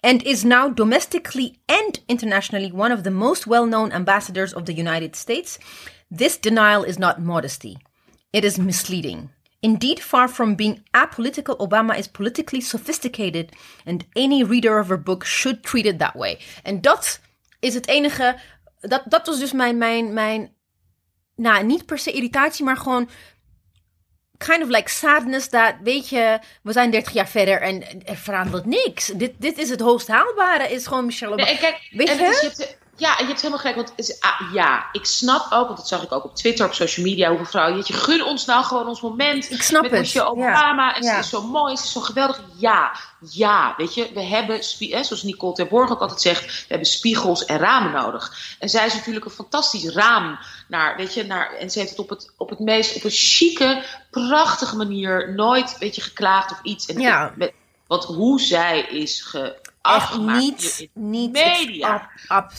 And 0.00 0.22
is 0.22 0.42
now 0.42 0.74
domestically 0.74 1.58
and 1.66 2.02
internationally 2.06 2.72
one 2.74 2.94
of 2.94 3.02
the 3.02 3.10
most 3.10 3.46
well 3.46 3.66
known 3.66 3.92
ambassadors 3.92 4.54
of 4.54 4.64
the 4.64 4.72
United 4.80 5.16
States. 5.16 5.58
This 6.16 6.40
denial 6.40 6.84
is 6.84 6.98
not 6.98 7.18
modesty. 7.18 7.76
It 8.32 8.44
is 8.44 8.58
misleading. 8.58 9.28
Indeed, 9.60 10.00
far 10.00 10.28
from 10.28 10.56
being 10.56 10.82
apolitical, 10.90 11.56
Obama 11.58 11.98
is 11.98 12.08
politically 12.08 12.60
sophisticated, 12.60 13.52
and 13.84 14.06
any 14.14 14.42
reader 14.42 14.78
of 14.78 14.88
her 14.88 15.02
book 15.02 15.24
should 15.24 15.62
treat 15.62 15.86
it 15.86 15.98
that 15.98 16.14
way. 16.14 16.38
En 16.62 16.80
dat 16.80 17.20
is 17.58 17.74
het 17.74 17.88
enige. 17.88 18.38
Dat, 18.80 19.02
dat 19.04 19.26
was 19.26 19.38
dus 19.38 19.52
mijn, 19.52 19.78
mijn, 19.78 20.12
mijn. 20.12 20.54
Nou, 21.36 21.64
niet 21.64 21.86
per 21.86 21.98
se 21.98 22.12
irritatie, 22.12 22.64
maar 22.64 22.76
gewoon. 22.76 23.08
Kind 24.36 24.62
of 24.62 24.68
like 24.68 24.90
sadness 24.90 25.48
dat, 25.48 25.74
weet 25.82 26.08
je, 26.08 26.38
we 26.62 26.72
zijn 26.72 26.90
30 26.90 27.12
jaar 27.12 27.28
verder 27.28 27.60
en 27.60 28.04
er 28.06 28.16
verandert 28.16 28.64
niks. 28.64 29.06
Dit, 29.06 29.34
dit 29.38 29.58
is 29.58 29.70
het 29.70 29.80
hoogst 29.80 30.08
haalbare, 30.08 30.68
is 30.68 30.86
gewoon 30.86 31.06
Michelle 31.06 31.32
Obama. 31.32 31.50
Nee, 31.50 31.58
en 31.58 31.60
kijk, 31.60 31.88
Weet 31.90 32.08
je? 32.08 32.76
Ja, 33.00 33.16
en 33.18 33.22
je 33.22 33.28
hebt 33.28 33.36
helemaal 33.40 33.58
gelijk. 33.58 33.76
Want 33.76 33.90
het 33.96 33.98
is, 33.98 34.20
ah, 34.20 34.52
ja, 34.52 34.88
ik 34.92 35.04
snap 35.04 35.52
ook, 35.52 35.66
want 35.66 35.76
dat 35.76 35.88
zag 35.88 36.02
ik 36.02 36.12
ook 36.12 36.24
op 36.24 36.36
Twitter, 36.36 36.66
op 36.66 36.74
social 36.74 37.06
media, 37.06 37.28
hoeveel 37.28 37.46
vrouwen. 37.46 37.82
Je, 37.86 37.92
gun 37.92 38.24
ons 38.24 38.44
nou 38.44 38.64
gewoon 38.64 38.86
ons 38.86 39.00
moment. 39.00 39.50
Ik 39.50 39.62
snap 39.62 39.82
met 39.82 39.90
het, 39.90 40.00
Michelle 40.00 40.36
ja. 40.36 40.50
Obama. 40.50 40.94
En 40.96 41.02
Ja. 41.02 41.12
ze 41.14 41.18
is 41.18 41.28
zo 41.28 41.42
mooi, 41.42 41.76
ze 41.76 41.84
is 41.84 41.92
zo 41.92 42.00
geweldig. 42.00 42.40
Ja, 42.56 42.92
ja, 43.30 43.74
weet 43.76 43.94
je, 43.94 44.10
we 44.14 44.20
hebben, 44.22 44.64
zoals 44.64 45.22
Nicole 45.22 45.54
Terborg 45.54 45.90
ook 45.90 46.00
altijd 46.00 46.20
zegt, 46.20 46.44
we 46.44 46.64
hebben 46.68 46.86
spiegels 46.88 47.44
en 47.44 47.58
ramen 47.58 47.92
nodig. 47.92 48.56
En 48.58 48.68
zij 48.68 48.86
is 48.86 48.94
natuurlijk 48.94 49.24
een 49.24 49.30
fantastisch 49.30 49.88
raam 49.88 50.38
naar, 50.68 50.96
weet 50.96 51.14
je, 51.14 51.24
naar, 51.24 51.52
en 51.52 51.70
ze 51.70 51.78
heeft 51.78 51.90
het 51.90 51.98
op 51.98 52.08
het, 52.08 52.32
op 52.36 52.50
het 52.50 52.58
meest, 52.58 52.96
op 52.96 53.04
een 53.04 53.10
chique, 53.10 53.84
prachtige 54.10 54.76
manier 54.76 55.32
nooit, 55.34 55.78
weet 55.78 55.94
je, 55.94 56.00
geklaagd 56.00 56.50
of 56.52 56.58
iets. 56.62 56.86
En 56.86 57.00
Ja. 57.00 57.32
met, 57.36 57.52
want 57.86 58.04
hoe 58.04 58.40
zij 58.40 58.80
is 58.80 59.22
ge, 59.22 59.56
Echt 59.82 59.94
afgemaakt 59.96 60.38
niet, 60.40 60.88
niet. 60.94 61.32
media. 61.32 62.10
Aap, 62.26 62.50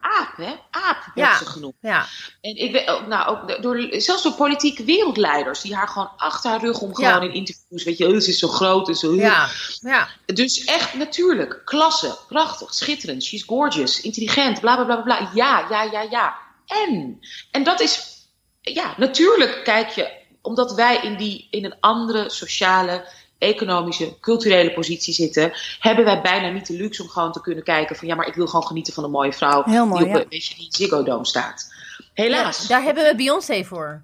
aap, 0.00 0.36
hè? 0.36 0.54
Aap 0.70 0.96
werd 1.14 1.28
Ja. 1.30 1.38
ze 1.38 1.46
genoemd. 1.46 1.74
ja. 1.80 2.06
En 2.40 2.56
ik 2.56 2.72
weet 2.72 2.88
ook, 2.88 3.06
nou, 3.06 3.28
ook 3.28 3.62
door, 3.62 3.86
zelfs 3.90 4.22
door 4.22 4.32
politieke 4.32 4.84
wereldleiders 4.84 5.60
die 5.60 5.74
haar 5.74 5.88
gewoon 5.88 6.10
achter 6.16 6.50
haar 6.50 6.60
rug 6.60 6.80
om 6.80 6.94
gewoon 6.94 7.22
in 7.22 7.32
interviews, 7.32 7.84
weet 7.84 7.98
je, 7.98 8.06
oh, 8.06 8.18
ze 8.20 8.28
is 8.30 8.38
zo 8.38 8.48
groot 8.48 8.88
en 8.88 8.94
zo. 8.94 9.14
Ja, 9.14 9.48
ja. 9.80 10.08
Dus 10.26 10.64
echt 10.64 10.94
natuurlijk, 10.94 11.62
klasse, 11.64 12.18
prachtig, 12.28 12.74
schitterend, 12.74 13.24
she's 13.24 13.42
gorgeous, 13.42 14.00
intelligent, 14.00 14.60
bla 14.60 14.74
bla 14.74 14.84
bla. 14.84 14.96
bla. 15.02 15.30
Ja, 15.34 15.66
ja, 15.70 15.82
ja, 15.82 16.00
ja. 16.10 16.36
En, 16.66 17.18
en 17.50 17.62
dat 17.64 17.80
is, 17.80 18.20
ja, 18.60 18.94
natuurlijk 18.96 19.64
kijk 19.64 19.88
je, 19.88 20.10
omdat 20.42 20.74
wij 20.74 20.96
in, 21.02 21.16
die, 21.16 21.46
in 21.50 21.64
een 21.64 21.76
andere 21.80 22.30
sociale, 22.30 23.08
economische, 23.38 24.18
culturele 24.20 24.72
positie 24.72 25.14
zitten, 25.14 25.52
hebben 25.80 26.04
wij 26.04 26.22
bijna 26.22 26.48
niet 26.48 26.66
de 26.66 26.76
luxe 26.76 27.02
om 27.02 27.08
gewoon 27.08 27.32
te 27.32 27.40
kunnen 27.40 27.64
kijken 27.64 27.96
van 27.96 28.08
ja, 28.08 28.14
maar 28.14 28.26
ik 28.26 28.34
wil 28.34 28.46
gewoon 28.46 28.66
genieten 28.66 28.92
van 28.92 29.04
een 29.04 29.10
mooie 29.10 29.32
vrouw 29.32 29.64
mooi, 29.66 30.04
die 30.04 30.08
op 30.08 30.14
ja. 30.14 30.22
een 30.22 30.28
beetje 30.28 30.54
die 30.54 30.66
Ziggo 30.68 31.02
Dome 31.02 31.26
staat. 31.26 31.74
Helaas. 32.12 32.62
Ja, 32.62 32.68
daar 32.68 32.82
hebben 32.82 33.04
we 33.04 33.14
Beyoncé 33.16 33.64
voor. 33.64 34.02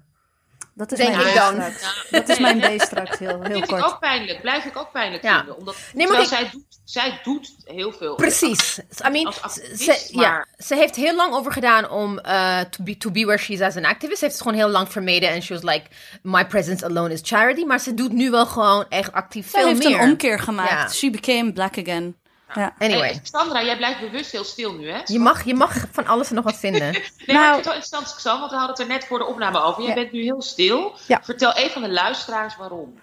Dat 0.75 0.91
is 0.91 0.97
Denk 0.97 1.15
mijn 1.15 1.27
ik 1.27 1.35
dan. 1.35 1.53
straks. 1.53 2.07
Dat 2.11 2.29
is 2.29 2.39
mijn 2.39 2.59
B 2.59 2.81
straks, 2.81 3.19
heel, 3.19 3.29
heel 3.29 3.41
vind 3.43 3.55
ik 3.57 3.67
kort. 3.67 3.83
ook 3.83 3.99
pijnlijk. 3.99 4.41
Blijf 4.41 4.65
ik 4.65 4.77
ook 4.77 4.91
pijnlijk 4.91 5.23
Ja. 5.23 5.35
vinden. 5.37 5.57
Omdat, 5.57 5.75
Nee, 5.93 6.07
maar 6.07 6.21
ik- 6.21 6.27
zij, 6.27 6.49
doet, 6.51 6.63
zij 6.83 7.19
doet 7.23 7.53
heel 7.65 7.91
veel. 7.91 8.15
Precies. 8.15 8.79
I 9.05 9.09
mean, 9.09 9.25
Als 9.25 9.35
ze, 9.35 9.61
activist, 9.61 10.07
ze- 10.07 10.19
ja, 10.19 10.45
ze 10.57 10.75
heeft 10.75 10.95
heel 10.95 11.15
lang 11.15 11.33
over 11.33 11.51
gedaan 11.51 11.89
om 11.89 12.19
uh, 12.25 12.59
to, 12.59 12.83
be, 12.83 12.97
to 12.97 13.11
be 13.11 13.25
where 13.25 13.41
she 13.41 13.53
is 13.53 13.61
as 13.61 13.75
an 13.75 13.85
activist. 13.85 14.19
Ze 14.19 14.25
heeft 14.25 14.37
het 14.37 14.43
gewoon 14.47 14.57
heel 14.63 14.69
lang 14.69 14.91
vermeden. 14.91 15.29
En 15.29 15.41
she 15.41 15.53
was 15.53 15.63
like, 15.73 15.85
my 16.21 16.45
presence 16.47 16.85
alone 16.85 17.13
is 17.13 17.19
charity. 17.23 17.63
Maar 17.63 17.79
ze 17.79 17.93
doet 17.93 18.11
nu 18.11 18.29
wel 18.31 18.45
gewoon 18.45 18.85
echt 18.89 19.11
actief 19.11 19.45
Ze 19.49 19.57
veel 19.57 19.67
heeft 19.67 19.83
meer. 19.83 19.99
een 20.01 20.09
omkeer 20.09 20.39
gemaakt. 20.39 20.69
Ja. 20.71 20.89
She 20.89 21.09
became 21.09 21.53
black 21.53 21.77
again. 21.77 22.15
Ja. 22.55 22.73
Anyway, 22.79 23.07
Hey, 23.09 23.19
Sandra, 23.23 23.63
jij 23.63 23.77
blijft 23.77 23.99
bewust 23.99 24.31
heel 24.31 24.43
stil 24.43 24.73
nu, 24.73 24.89
hè? 24.89 24.99
je 25.05 25.19
mag, 25.19 25.43
je 25.43 25.53
mag 25.53 25.85
van 25.91 26.05
alles 26.07 26.29
en 26.29 26.35
nog 26.35 26.43
wat 26.43 26.57
vinden. 26.57 26.91
Nee, 26.91 27.01
maar 27.25 27.35
Nou- 27.35 27.47
ik 27.47 27.53
vind 27.53 27.55
het 27.55 27.65
wel 27.65 27.73
interessant, 27.73 28.15
Xan, 28.15 28.39
want 28.39 28.51
we 28.51 28.57
hadden 28.57 28.75
het 28.75 28.85
er 28.85 28.93
net 28.93 29.05
voor 29.05 29.17
de 29.19 29.25
opname 29.25 29.61
over. 29.61 29.81
Jij 29.83 29.89
Ja. 29.95 30.01
bent 30.01 30.11
nu 30.11 30.21
heel 30.21 30.41
stil. 30.41 30.95
Ja. 31.07 31.19
Vertel 31.23 31.53
even 31.53 31.75
aan 31.75 31.87
de 31.89 31.93
luisteraars 31.93 32.57
waarom. 32.57 32.99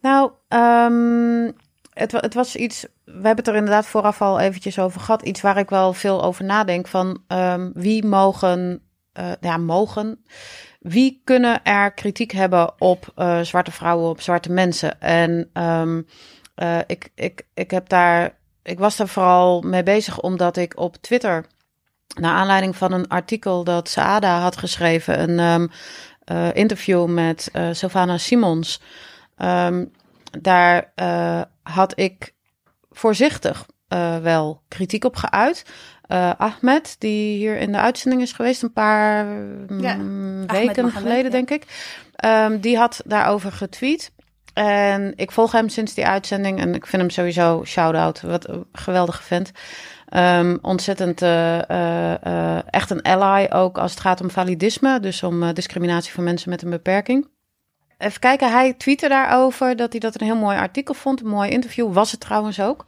Nou, 0.00 0.30
ehm, 0.48 1.50
het, 1.92 2.12
het 2.12 2.34
was 2.34 2.56
iets. 2.56 2.86
We 3.04 3.12
hebben 3.12 3.36
het 3.36 3.48
er 3.48 3.54
inderdaad 3.54 3.86
vooraf 3.86 4.22
al 4.22 4.40
eventjes 4.40 4.78
over 4.78 5.00
gehad. 5.00 5.22
Iets 5.22 5.40
waar 5.40 5.58
ik 5.58 5.70
wel 5.70 5.92
veel 5.92 6.22
over 6.22 6.44
nadenk. 6.44 6.86
Van 6.88 7.22
ehm, 7.26 7.70
wie 7.74 8.06
mogen. 8.06 8.82
eh, 9.12 9.32
ja, 9.40 9.56
mogen. 9.56 10.24
Wie 10.80 11.20
kunnen 11.24 11.64
er 11.64 11.92
kritiek 11.92 12.30
hebben 12.32 12.72
op 12.80 13.12
eh, 13.14 13.40
zwarte 13.40 13.70
vrouwen, 13.70 14.08
op 14.10 14.20
zwarte 14.20 14.52
mensen? 14.52 15.00
En 15.00 15.50
ehm, 15.52 16.02
eh, 16.54 16.78
ik, 16.86 17.10
ik, 17.14 17.46
ik 17.54 17.70
heb 17.70 17.88
daar. 17.88 18.36
Ik 18.68 18.78
was 18.78 18.96
daar 18.96 19.08
vooral 19.08 19.60
mee 19.60 19.82
bezig 19.82 20.20
omdat 20.20 20.56
ik 20.56 20.78
op 20.78 20.96
Twitter. 20.96 21.46
Naar 22.14 22.34
aanleiding 22.34 22.76
van 22.76 22.92
een 22.92 23.08
artikel 23.08 23.64
dat 23.64 23.88
Saada 23.88 24.40
had 24.40 24.56
geschreven. 24.56 25.22
Een 25.22 25.38
ehm, 25.38 25.66
eh, 26.24 26.54
interview 26.56 27.06
met 27.06 27.48
eh 27.52 27.68
Sylvana 27.72 28.18
Simons. 28.18 28.80
Ehm, 29.36 29.84
daar 30.40 30.92
eh, 30.94 31.42
had 31.62 31.98
ik 31.98 32.34
voorzichtig 32.90 33.66
wel 34.22 34.62
kritiek 34.68 35.04
op 35.04 35.16
geuit. 35.16 35.64
Ahmed, 36.36 36.96
die 36.98 37.36
hier 37.36 37.56
in 37.56 37.72
de 37.72 37.78
uitzending 37.78 38.22
is 38.22 38.32
geweest 38.32 38.62
een 38.62 38.72
paar 38.72 39.24
mm, 39.24 39.80
Ja, 39.80 39.96
weken 40.46 40.90
geleden, 40.90 41.24
ja. 41.24 41.30
denk 41.30 41.50
ik. 41.50 41.64
Ehm, 42.14 42.60
die 42.60 42.76
had 42.76 43.02
daarover 43.04 43.52
getweet. 43.52 44.12
En 44.58 45.12
ik 45.16 45.30
volg 45.30 45.52
hem 45.52 45.68
sinds 45.68 45.94
die 45.94 46.06
uitzending 46.06 46.60
en 46.60 46.74
ik 46.74 46.86
vind 46.86 47.02
hem 47.02 47.10
sowieso 47.10 47.64
shout-out. 47.64 48.20
Wat 48.20 48.48
een 48.48 48.66
geweldige 48.72 49.22
vent. 49.22 49.50
Ehm, 50.08 50.56
ontzettend 50.62 51.22
eh, 51.22 51.70
eh, 51.70 52.22
eh, 52.22 52.62
echt 52.70 52.90
een 52.90 53.02
ally 53.02 53.46
ook 53.52 53.78
als 53.78 53.90
het 53.90 54.00
gaat 54.00 54.20
om 54.20 54.30
validisme. 54.30 55.00
Dus 55.00 55.22
om 55.22 55.52
discriminatie 55.52 56.12
van 56.12 56.24
mensen 56.24 56.50
met 56.50 56.62
een 56.62 56.70
beperking. 56.70 57.28
Even 57.98 58.20
kijken, 58.20 58.52
hij 58.52 58.72
tweette 58.72 59.08
daarover 59.08 59.76
dat 59.76 59.90
hij 59.92 60.00
dat 60.00 60.20
een 60.20 60.26
heel 60.26 60.36
mooi 60.36 60.58
artikel 60.58 60.94
vond. 60.94 61.20
Een 61.20 61.28
mooi 61.28 61.50
interview, 61.50 61.92
was 61.92 62.10
het 62.10 62.20
trouwens 62.20 62.60
ook. 62.60 62.84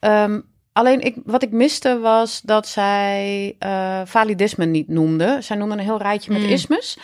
Ehm, 0.00 0.40
alleen 0.72 1.00
ik, 1.00 1.16
wat 1.24 1.42
ik 1.42 1.50
miste 1.50 1.98
was 1.98 2.40
dat 2.40 2.68
zij 2.68 3.56
validisme 4.04 4.64
niet 4.64 4.88
noemde. 4.88 5.36
Zij 5.40 5.56
noemde 5.56 5.74
een 5.74 5.80
heel 5.80 6.02
rijtje 6.02 6.32
met 6.32 6.42
Mm. 6.42 6.48
ismes 6.48 6.98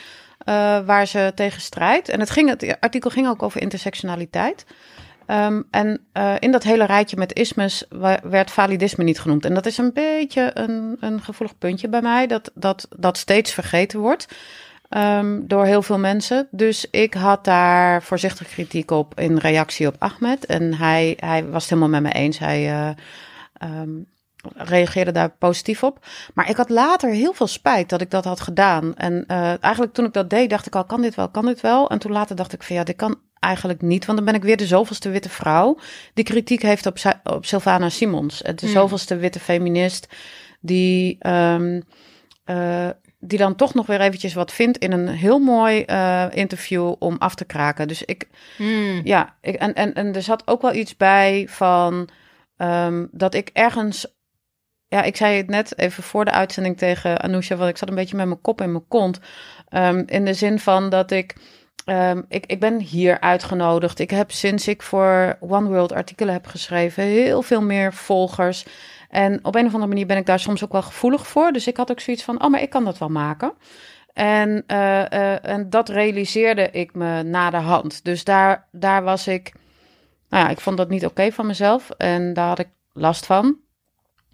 waar 0.85 1.07
ze 1.07 1.33
tegen 1.35 1.61
strijdt. 1.61 2.09
En 2.09 2.21
het, 2.21 2.31
ging, 2.31 2.49
het 2.49 2.77
artikel 2.81 3.11
ging 3.11 3.29
ook 3.29 3.43
over 3.43 3.61
intersectionaliteit. 3.61 4.65
Ehm, 5.31 5.63
en 5.71 6.01
eh, 6.13 6.35
in 6.39 6.51
dat 6.51 6.63
hele 6.63 6.85
rijtje 6.85 7.17
met 7.17 7.33
ismes 7.39 7.85
werd 8.23 8.51
validisme 8.51 9.05
niet 9.05 9.21
genoemd. 9.21 9.45
En 9.45 9.55
dat 9.55 9.67
is 9.67 9.79
een 9.79 9.93
beetje 9.93 10.51
een, 10.55 10.97
een 11.01 11.21
gevoelig 11.23 11.59
puntje 11.59 11.89
bij 11.89 12.03
mij, 12.03 12.27
dat, 12.27 12.51
dat 12.55 12.89
dat 12.97 13.19
steeds 13.19 13.53
vergeten 13.53 14.01
wordt 14.01 14.29
ehm, 14.89 15.41
door 15.43 15.65
heel 15.65 15.83
veel 15.83 15.99
mensen. 15.99 16.49
Dus 16.51 16.87
ik 16.91 17.15
had 17.15 17.45
daar 17.45 18.03
voorzichtig 18.03 18.49
kritiek 18.49 18.91
op 18.91 19.21
in 19.21 19.37
reactie 19.37 19.87
op 19.87 19.97
Ahmed. 19.99 20.47
En 20.47 20.75
hij, 20.75 21.17
hij 21.21 21.45
was 21.45 21.63
het 21.63 21.71
helemaal 21.71 22.01
met 22.01 22.13
me 22.13 22.19
eens. 22.19 22.39
Hij 22.39 22.71
eh, 22.71 22.91
ehm, 23.53 23.91
reageerde 24.55 25.13
daar 25.13 25.31
positief 25.39 25.83
op. 25.83 26.07
Maar 26.35 26.49
ik 26.51 26.57
had 26.57 26.69
later 26.71 27.11
heel 27.11 27.33
veel 27.33 27.47
spijt 27.47 27.89
dat 27.89 28.01
ik 28.01 28.11
dat 28.11 28.25
had 28.25 28.41
gedaan. 28.41 28.97
En 28.97 29.25
eh, 29.27 29.65
eigenlijk 29.65 29.93
toen 29.95 30.05
ik 30.05 30.13
dat 30.13 30.31
deed, 30.31 30.51
dacht 30.51 30.67
ik 30.67 30.75
al, 30.75 30.85
kan 30.85 31.03
dit 31.03 31.15
wel, 31.15 31.29
kan 31.29 31.47
dit 31.47 31.61
wel? 31.61 31.91
En 31.91 31.99
toen 31.99 32.13
later 32.13 32.37
dacht 32.37 32.53
ik 32.53 32.63
van 32.63 32.77
ja, 32.77 32.85
dit 32.85 32.97
kan 32.97 33.21
eigenlijk 33.39 33.83
niet. 33.83 34.05
Want 34.05 34.19
dan 34.19 34.27
ben 34.27 34.35
ik 34.37 34.43
weer 34.43 34.57
de 34.57 34.67
zoveelste 34.67 35.11
witte 35.11 35.29
vrouw 35.29 35.79
die 36.15 36.25
kritiek 36.25 36.63
heeft 36.63 36.87
op, 36.87 36.97
op 37.25 37.45
Sylvana 37.47 37.89
Simons. 37.89 38.39
De 38.39 38.55
Hmm. 38.61 38.69
zoveelste 38.69 39.17
witte 39.17 39.41
feminist 39.41 40.07
die... 40.61 41.17
ehm, 41.19 41.81
eh, 42.45 42.89
die 43.23 43.39
dan 43.39 43.55
toch 43.57 43.75
nog 43.75 43.87
weer 43.87 44.01
eventjes 44.01 44.35
wat 44.35 44.53
vindt 44.53 44.79
in 44.79 44.93
een 44.93 45.09
heel 45.09 45.39
mooi 45.39 45.83
eh, 45.83 46.27
interview 46.31 46.95
om 46.99 47.17
af 47.19 47.35
te 47.35 47.45
kraken. 47.45 47.89
Dus 47.89 48.05
ik, 48.05 48.29
Hmm. 48.57 49.01
ja, 49.05 49.37
ik, 49.41 49.55
en, 49.55 49.75
en, 49.75 49.95
en 49.95 50.15
er 50.15 50.23
zat 50.23 50.43
ook 50.47 50.63
wel 50.63 50.75
iets 50.75 50.97
bij 50.97 51.47
van 51.51 52.09
ehm, 52.57 53.07
dat 53.11 53.35
ik 53.35 53.51
ergens. 53.53 54.07
Ja, 54.91 55.03
ik 55.03 55.17
zei 55.17 55.37
het 55.37 55.49
net 55.49 55.79
even 55.79 56.03
voor 56.03 56.25
de 56.25 56.31
uitzending 56.31 56.79
tegen 56.79 57.21
Anousha, 57.21 57.57
want 57.57 57.71
ik 57.71 57.77
zat 57.77 57.89
een 57.89 57.95
beetje 57.95 58.17
met 58.17 58.27
mijn 58.27 58.41
kop 58.41 58.61
in 58.61 58.73
mijn 58.73 58.89
kont. 58.89 59.21
Ehm, 59.69 60.03
in 60.07 60.25
de 60.25 60.35
zin 60.35 60.59
van 60.59 60.89
dat 60.89 61.11
ik. 61.11 61.35
ehm, 61.85 62.23
ik, 62.29 62.47
ik 62.47 62.61
ben 62.61 62.81
hier 62.81 63.21
uitgenodigd. 63.21 63.99
Ik 63.99 64.11
heb 64.11 64.31
sinds 64.31 64.69
ik 64.69 64.83
voor 64.83 65.37
One 65.41 65.69
World 65.69 65.93
artikelen 65.93 66.33
heb 66.33 66.47
geschreven, 66.47 67.05
heel 67.05 67.43
veel 67.43 67.63
meer 67.63 67.95
volgers. 67.95 68.65
En 69.09 69.45
op 69.45 69.55
een 69.55 69.67
of 69.67 69.73
andere 69.73 69.87
manier 69.87 70.07
ben 70.07 70.17
ik 70.17 70.27
daar 70.27 70.41
soms 70.41 70.65
ook 70.65 70.73
wel 70.73 70.83
gevoelig 70.83 71.27
voor. 71.27 71.53
Dus 71.53 71.67
ik 71.67 71.77
had 71.77 71.91
ook 71.91 72.01
zoiets 72.01 72.23
van: 72.23 72.43
oh, 72.45 72.51
maar 72.51 72.63
ik 72.63 72.71
kan 72.71 72.85
dat 72.85 72.99
wel 72.99 73.09
maken. 73.09 73.53
En, 74.13 74.65
eh, 74.67 75.13
eh, 75.13 75.45
en 75.45 75.71
dat 75.71 75.89
realiseerde 75.89 76.71
ik 76.71 76.95
me 76.95 77.23
na 77.23 77.51
de 77.51 77.57
hand. 77.57 78.05
Dus 78.05 78.25
daar, 78.25 78.69
daar 78.73 79.03
was 79.03 79.27
ik. 79.27 79.53
Nou 80.29 80.45
ja, 80.45 80.51
ik 80.51 80.61
vond 80.61 80.77
dat 80.77 80.89
niet 80.89 81.07
oké 81.07 81.33
van 81.33 81.47
mezelf. 81.47 81.91
En 81.91 82.33
daar 82.33 82.49
had 82.49 82.59
ik 82.59 82.69
last 82.93 83.27
van. 83.27 83.59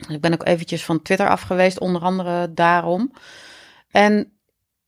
Ik 0.09 0.20
ben 0.20 0.32
ook 0.32 0.46
eventjes 0.46 0.85
van 0.85 1.02
Twitter 1.02 1.28
af 1.28 1.42
geweest, 1.42 1.80
onder 1.80 2.02
andere 2.02 2.54
daarom. 2.54 3.12
En 3.90 4.32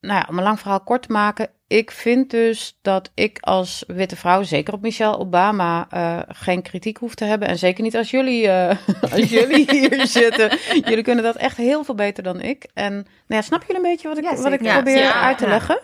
nou 0.00 0.18
ja, 0.20 0.26
om 0.28 0.38
een 0.38 0.44
lang 0.44 0.60
verhaal 0.60 0.80
kort 0.80 1.02
te 1.02 1.12
maken. 1.12 1.50
Ik 1.66 1.90
vind 1.90 2.30
dus 2.30 2.78
dat 2.82 3.10
ik 3.14 3.38
als 3.40 3.84
witte 3.86 4.16
vrouw, 4.16 4.42
zeker 4.42 4.74
op 4.74 4.82
Michelle 4.82 5.18
Obama, 5.18 5.86
eh, 5.90 6.18
geen 6.28 6.62
kritiek 6.62 6.96
hoef 6.96 7.14
te 7.14 7.24
hebben. 7.24 7.48
En 7.48 7.58
zeker 7.58 7.82
niet 7.82 7.96
als 7.96 8.10
jullie, 8.10 8.48
eh, 8.48 8.76
als 9.12 9.30
jullie 9.30 9.70
hier 9.70 10.06
zitten. 10.20 10.58
Jullie 10.84 11.02
kunnen 11.02 11.24
dat 11.24 11.36
echt 11.36 11.56
heel 11.56 11.84
veel 11.84 11.94
beter 11.94 12.22
dan 12.22 12.40
ik. 12.40 12.66
En 12.74 12.92
nou 12.92 13.04
ja, 13.26 13.42
snap 13.42 13.60
jullie 13.60 13.76
een 13.76 13.90
beetje 13.90 14.08
wat 14.08 14.18
ik, 14.18 14.24
Ja, 14.24 14.36
wat 14.36 14.52
ik. 14.52 14.62
Ja, 14.62 14.74
probeer 14.74 15.12
uit 15.12 15.38
te 15.38 15.44
ja. 15.44 15.50
leggen? 15.50 15.80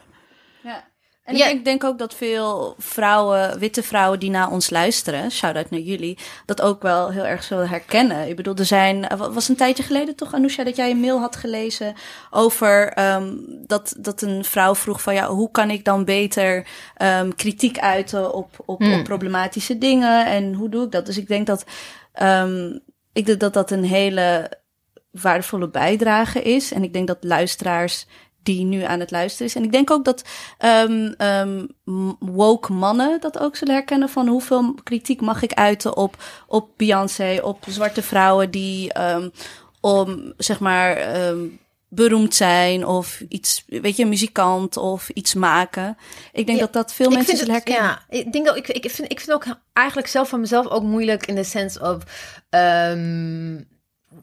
Ja. 0.62 0.84
En 1.24 1.36
Ja. 1.36 1.46
ik 1.46 1.64
denk, 1.64 1.84
ook 1.84 1.98
dat 1.98 2.14
veel 2.14 2.74
vrouwen, 2.78 3.58
witte 3.58 3.82
vrouwen 3.82 4.20
die 4.20 4.30
naar 4.30 4.50
ons 4.50 4.70
luisteren, 4.70 5.30
shout-out 5.30 5.70
naar 5.70 5.80
jullie, 5.80 6.18
dat 6.46 6.60
ook 6.62 6.82
wel 6.82 7.10
heel 7.10 7.24
erg 7.26 7.42
zullen 7.42 7.68
herkennen. 7.68 8.28
Ik 8.28 8.36
bedoel, 8.36 8.54
er 8.54 8.64
zijn, 8.64 9.08
er 9.08 9.32
was 9.32 9.48
een 9.48 9.56
tijdje 9.56 9.82
geleden 9.82 10.16
toch, 10.16 10.34
Anousha, 10.34 10.64
dat 10.64 10.76
jij 10.76 10.90
een 10.90 11.00
mail 11.00 11.20
had 11.20 11.36
gelezen 11.36 11.94
over 12.30 12.88
ehm, 12.92 13.32
dat, 13.66 13.94
dat 13.98 14.22
een 14.22 14.44
vrouw 14.44 14.74
vroeg 14.74 15.02
van, 15.02 15.14
ja, 15.14 15.28
hoe 15.28 15.50
kan 15.50 15.70
ik 15.70 15.84
dan 15.84 16.04
beter 16.04 16.66
ehm, 16.96 17.30
kritiek 17.30 17.78
uiten 17.78 18.34
op, 18.34 18.62
op, 18.64 18.78
Hmm. 18.80 18.98
op 18.98 19.04
problematische 19.04 19.78
dingen 19.78 20.26
en 20.26 20.54
hoe 20.54 20.68
doe 20.68 20.84
ik 20.84 20.90
dat? 20.92 21.06
Dus 21.06 21.18
ik 21.18 21.28
denk 21.28 21.46
dat, 21.46 21.64
ehm, 22.12 22.78
ik 23.12 23.26
denk 23.26 23.40
dat 23.40 23.52
dat 23.52 23.70
een 23.70 23.84
hele 23.84 24.50
waardevolle 25.10 25.68
bijdrage 25.68 26.42
is. 26.42 26.72
En 26.72 26.82
ik 26.82 26.92
denk 26.92 27.06
dat 27.06 27.18
luisteraars 27.20 28.06
die 28.44 28.64
nu 28.64 28.82
aan 28.82 29.00
het 29.00 29.10
luisteren 29.10 29.46
is. 29.46 29.54
En 29.54 29.62
ik 29.64 29.72
denk 29.72 29.90
ook 29.90 30.04
dat 30.04 30.22
ehm, 30.58 31.12
ehm, 31.16 31.64
woke 32.18 32.72
mannen 32.72 33.20
dat 33.20 33.38
ook 33.38 33.56
zullen 33.56 33.74
herkennen 33.74 34.08
van 34.08 34.28
hoeveel 34.28 34.74
kritiek 34.82 35.20
mag 35.20 35.42
ik 35.42 35.52
uiten 35.52 35.96
op, 35.96 36.16
op 36.46 36.68
Beyoncé, 36.76 37.38
op 37.42 37.64
zwarte 37.68 38.02
vrouwen 38.02 38.50
die 38.50 38.92
ehm, 38.92 39.28
om 39.80 40.32
zeg 40.36 40.60
maar 40.60 40.98
beroemd 41.88 42.34
zijn 42.34 42.86
of 42.86 43.20
iets, 43.28 43.64
weet 43.66 43.96
je, 43.96 44.02
een 44.02 44.08
muzikant 44.08 44.76
of 44.76 45.08
iets 45.08 45.34
maken. 45.34 45.96
Ik 46.32 46.46
denk 46.46 46.58
Ja, 46.58 46.64
dat 46.64 46.72
dat 46.72 46.92
veel 46.94 47.10
mensen 47.10 47.36
zullen 47.36 47.54
het- 47.54 47.64
herkennen. 47.68 47.98
Ja, 48.10 48.18
ik 48.18 48.32
denk 48.32 48.46
dat 48.46 48.56
ik, 48.56 48.68
ik, 48.68 48.90
vind, 48.90 49.10
ik 49.12 49.20
vind 49.20 49.32
ook 49.32 49.44
eigenlijk 49.72 50.08
zelf 50.08 50.28
van 50.28 50.40
mezelf 50.40 50.66
ook 50.66 50.82
moeilijk 50.82 51.26
in 51.26 51.34
de 51.34 51.44
sense 51.44 51.80
of. 51.80 52.02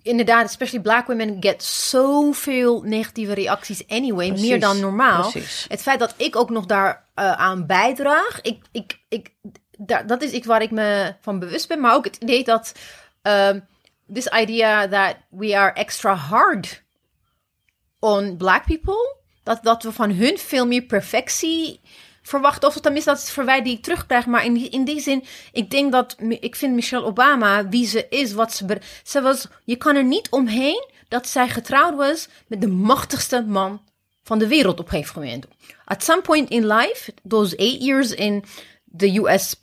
Inderdaad, 0.01 0.45
especially 0.45 0.83
black 0.83 1.07
women 1.07 1.37
get 1.39 1.63
zoveel 1.63 2.81
negatieve 2.81 3.33
reacties 3.33 3.87
anyway, 3.87 4.27
Precies, 4.27 4.49
meer 4.49 4.59
dan 4.59 4.79
normaal. 4.79 5.31
precies. 5.31 5.65
Het 5.67 5.81
feit 5.81 5.99
dat 5.99 6.13
ik 6.17 6.35
ook 6.35 6.49
nog 6.49 6.65
daar 6.65 7.05
eh, 7.13 7.31
aan 7.31 7.65
bijdraag, 7.65 8.41
ik, 8.41 8.63
ik, 8.71 8.99
ik, 9.09 9.31
dat 10.05 10.21
is 10.21 10.31
iets 10.31 10.47
waar 10.47 10.61
ik 10.61 10.71
me 10.71 11.15
van 11.21 11.39
bewust 11.39 11.67
ben. 11.67 11.79
Maar 11.79 11.93
ook 11.95 12.05
het 12.05 12.15
idee 12.15 12.43
dat 12.43 12.71
ehm 13.21 13.59
this 14.13 14.27
idea 14.27 14.87
that 14.87 15.15
we 15.29 15.57
are 15.57 15.73
extra 15.73 16.15
hard 16.15 16.83
on 17.99 18.37
black 18.37 18.65
people, 18.65 19.15
dat, 19.43 19.63
dat 19.63 19.83
we 19.83 19.91
van 19.91 20.11
hun 20.11 20.37
veel 20.37 20.67
meer 20.67 20.81
perfectie 20.81 21.81
verwachten. 22.31 22.67
Of 22.67 22.79
tenminste, 22.79 23.09
dat 23.09 23.19
is 23.19 23.25
het 23.25 23.33
verwijt 23.33 23.63
die 23.63 23.77
ik 23.77 23.83
terugkrijg. 23.83 24.25
Maar 24.25 24.45
in 24.45 24.53
die, 24.53 24.69
in 24.69 24.83
die 24.83 24.99
zin, 24.99 25.23
ik 25.51 25.69
denk 25.69 25.91
dat, 25.91 26.15
ik 26.39 26.55
vind 26.55 26.73
Michelle 26.73 27.05
Obama, 27.05 27.67
wie 27.69 27.87
ze 27.87 28.05
is, 28.09 28.33
wat 28.33 28.53
ze... 28.53 28.79
Ze 29.03 29.21
was, 29.21 29.47
je 29.63 29.75
kan 29.75 29.95
er 29.95 30.03
niet 30.03 30.29
omheen 30.29 30.89
dat 31.07 31.27
zij 31.27 31.49
getrouwd 31.49 31.95
was 31.95 32.27
met 32.47 32.61
de 32.61 32.67
machtigste 32.67 33.43
man 33.47 33.81
van 34.23 34.39
de 34.39 34.47
wereld 34.47 34.79
op 34.79 34.85
een 34.85 34.91
gegeven 34.91 35.21
moment. 35.21 35.45
At 35.85 36.03
some 36.03 36.21
point 36.21 36.49
in 36.49 36.67
life, 36.67 37.13
those 37.27 37.55
eight 37.55 37.81
years 37.81 38.13
in 38.13 38.43
the 38.97 39.19
US 39.19 39.55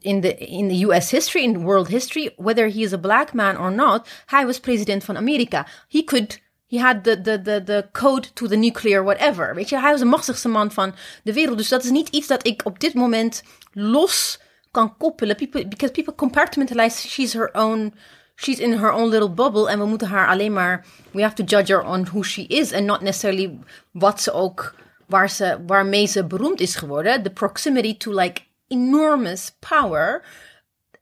in 0.00 0.20
the 0.20 0.36
in 0.36 0.68
the 0.68 0.86
US 0.86 1.10
history 1.10 1.42
in 1.42 1.62
world 1.62 1.88
history 1.88 2.32
whether 2.36 2.68
he 2.68 2.82
is 2.82 2.92
a 2.92 2.98
black 2.98 3.32
man 3.32 3.58
or 3.58 3.72
not 3.72 4.08
hij 4.26 4.46
was 4.46 4.60
president 4.60 5.04
van 5.04 5.16
Amerika 5.16 5.66
he 5.88 6.04
could 6.04 6.40
he 6.68 6.78
had 6.78 7.04
the 7.04 7.20
the 7.20 7.42
the 7.42 7.62
the 7.64 7.88
code 7.92 8.28
to 8.34 8.46
the 8.46 8.56
nuclear 8.56 9.02
whatever 9.02 9.54
weet 9.54 9.68
je? 9.68 9.80
Hij 9.80 9.90
was 9.90 10.00
de 10.00 10.06
machtigste 10.06 10.48
man 10.48 10.72
van 10.72 10.94
de 11.22 11.32
wereld. 11.32 11.58
Dus 11.58 11.68
dat 11.68 11.84
is 11.84 11.90
niet 11.90 12.08
iets 12.08 12.26
dat 12.26 12.46
ik 12.46 12.60
op 12.64 12.80
dit 12.80 12.94
moment 12.94 13.42
los 13.72 14.40
kan 14.70 14.96
koppelen. 14.96 15.36
People 15.36 15.68
because 15.68 15.92
people 15.92 16.14
compartmentalize 16.14 17.08
she's 17.08 17.32
her 17.32 17.50
own 17.52 17.94
she's 18.34 18.58
in 18.58 18.72
her 18.72 18.92
own 18.92 19.08
little 19.08 19.30
bubble 19.30 19.68
en 19.68 19.78
we 19.78 19.84
moeten 19.84 20.08
haar 20.08 20.28
alleen 20.28 20.52
maar 20.52 20.84
we 21.10 21.22
have 21.22 21.34
to 21.34 21.44
judge 21.44 21.72
her 21.72 21.84
on 21.84 22.04
who 22.04 22.22
she 22.22 22.42
is 22.42 22.72
and 22.72 22.84
not 22.86 23.00
necessarily 23.00 23.58
wat 23.90 24.22
ze 24.22 24.32
ook 24.32 24.74
waar 25.06 25.30
ze 25.30 25.58
waarmee 25.66 26.06
ze 26.06 26.24
beroemd 26.24 26.60
is 26.60 26.74
geworden. 26.74 27.22
The 27.22 27.30
proximity 27.30 27.96
to 27.96 28.12
like 28.12 28.42
enormous 28.68 29.52
power, 29.58 30.22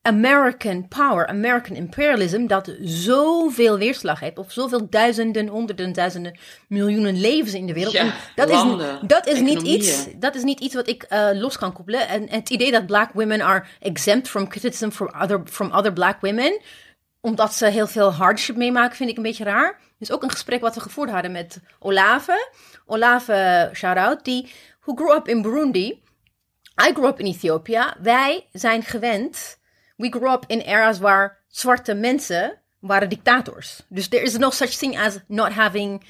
American 0.06 0.88
power, 0.88 1.26
American 1.26 1.76
imperialism, 1.76 2.46
dat 2.46 2.74
zoveel 2.80 3.78
weerslag 3.78 4.20
heeft, 4.20 4.38
of 4.38 4.52
zoveel 4.52 4.86
duizenden, 4.90 5.48
honderden, 5.48 5.92
duizenden, 5.92 6.38
miljoenen 6.68 7.20
levens 7.20 7.54
in 7.54 7.66
de 7.66 7.72
wereld. 7.72 7.94
Ja, 7.94 8.00
en 8.02 8.12
dat 8.34 8.48
landen, 8.48 9.00
is, 9.02 9.08
dat, 9.08 9.26
is 9.26 9.40
niet 9.40 9.62
iets, 9.62 10.06
dat 10.18 10.34
is 10.34 10.42
niet 10.42 10.60
iets 10.60 10.74
wat 10.74 10.88
ik 10.88 11.02
eh, 11.02 11.28
los 11.32 11.58
kan 11.58 11.72
koppelen. 11.72 12.08
En 12.08 12.28
het 12.28 12.50
idee 12.50 12.70
dat 12.70 12.86
black 12.86 13.12
women 13.12 13.40
are 13.40 13.64
exempt 13.80 14.28
from 14.28 14.48
criticism 14.48 14.90
from 14.90 15.10
other, 15.22 15.40
from 15.44 15.70
other 15.70 15.92
black 15.92 16.20
women, 16.20 16.60
omdat 17.20 17.54
ze 17.54 17.66
heel 17.66 17.86
veel 17.86 18.12
hardship 18.12 18.56
meemaken, 18.56 18.96
vind 18.96 19.10
ik 19.10 19.16
een 19.16 19.22
beetje 19.22 19.44
raar. 19.44 19.80
Dus 19.98 20.10
ook 20.10 20.22
een 20.22 20.30
gesprek 20.30 20.60
wat 20.60 20.74
we 20.74 20.80
gevoerd 20.80 21.10
hadden 21.10 21.32
met 21.32 21.60
Olave. 21.78 22.50
Olave, 22.86 23.70
shout-out, 23.72 24.24
die 24.24 24.52
who 24.80 24.94
grew 24.94 25.16
up 25.16 25.28
in 25.28 25.42
Burundi. 25.42 26.02
I 26.88 26.92
grew 26.92 27.06
up 27.06 27.18
in 27.18 27.26
Ethiopia. 27.26 27.96
Wij 28.02 28.46
zijn 28.52 28.82
gewend. 28.82 29.58
We 29.96 30.08
grew 30.10 30.32
up 30.32 30.44
in 30.46 30.60
eras 30.60 30.98
waar 30.98 31.38
zwarte 31.48 31.94
mensen 31.94 32.58
waren 32.78 33.08
dictators. 33.08 33.82
Dus 33.88 34.08
there 34.08 34.22
is 34.22 34.36
no 34.38 34.50
such 34.50 34.70
thing 34.70 34.98
as 34.98 35.18
not 35.28 35.52
having 35.52 36.02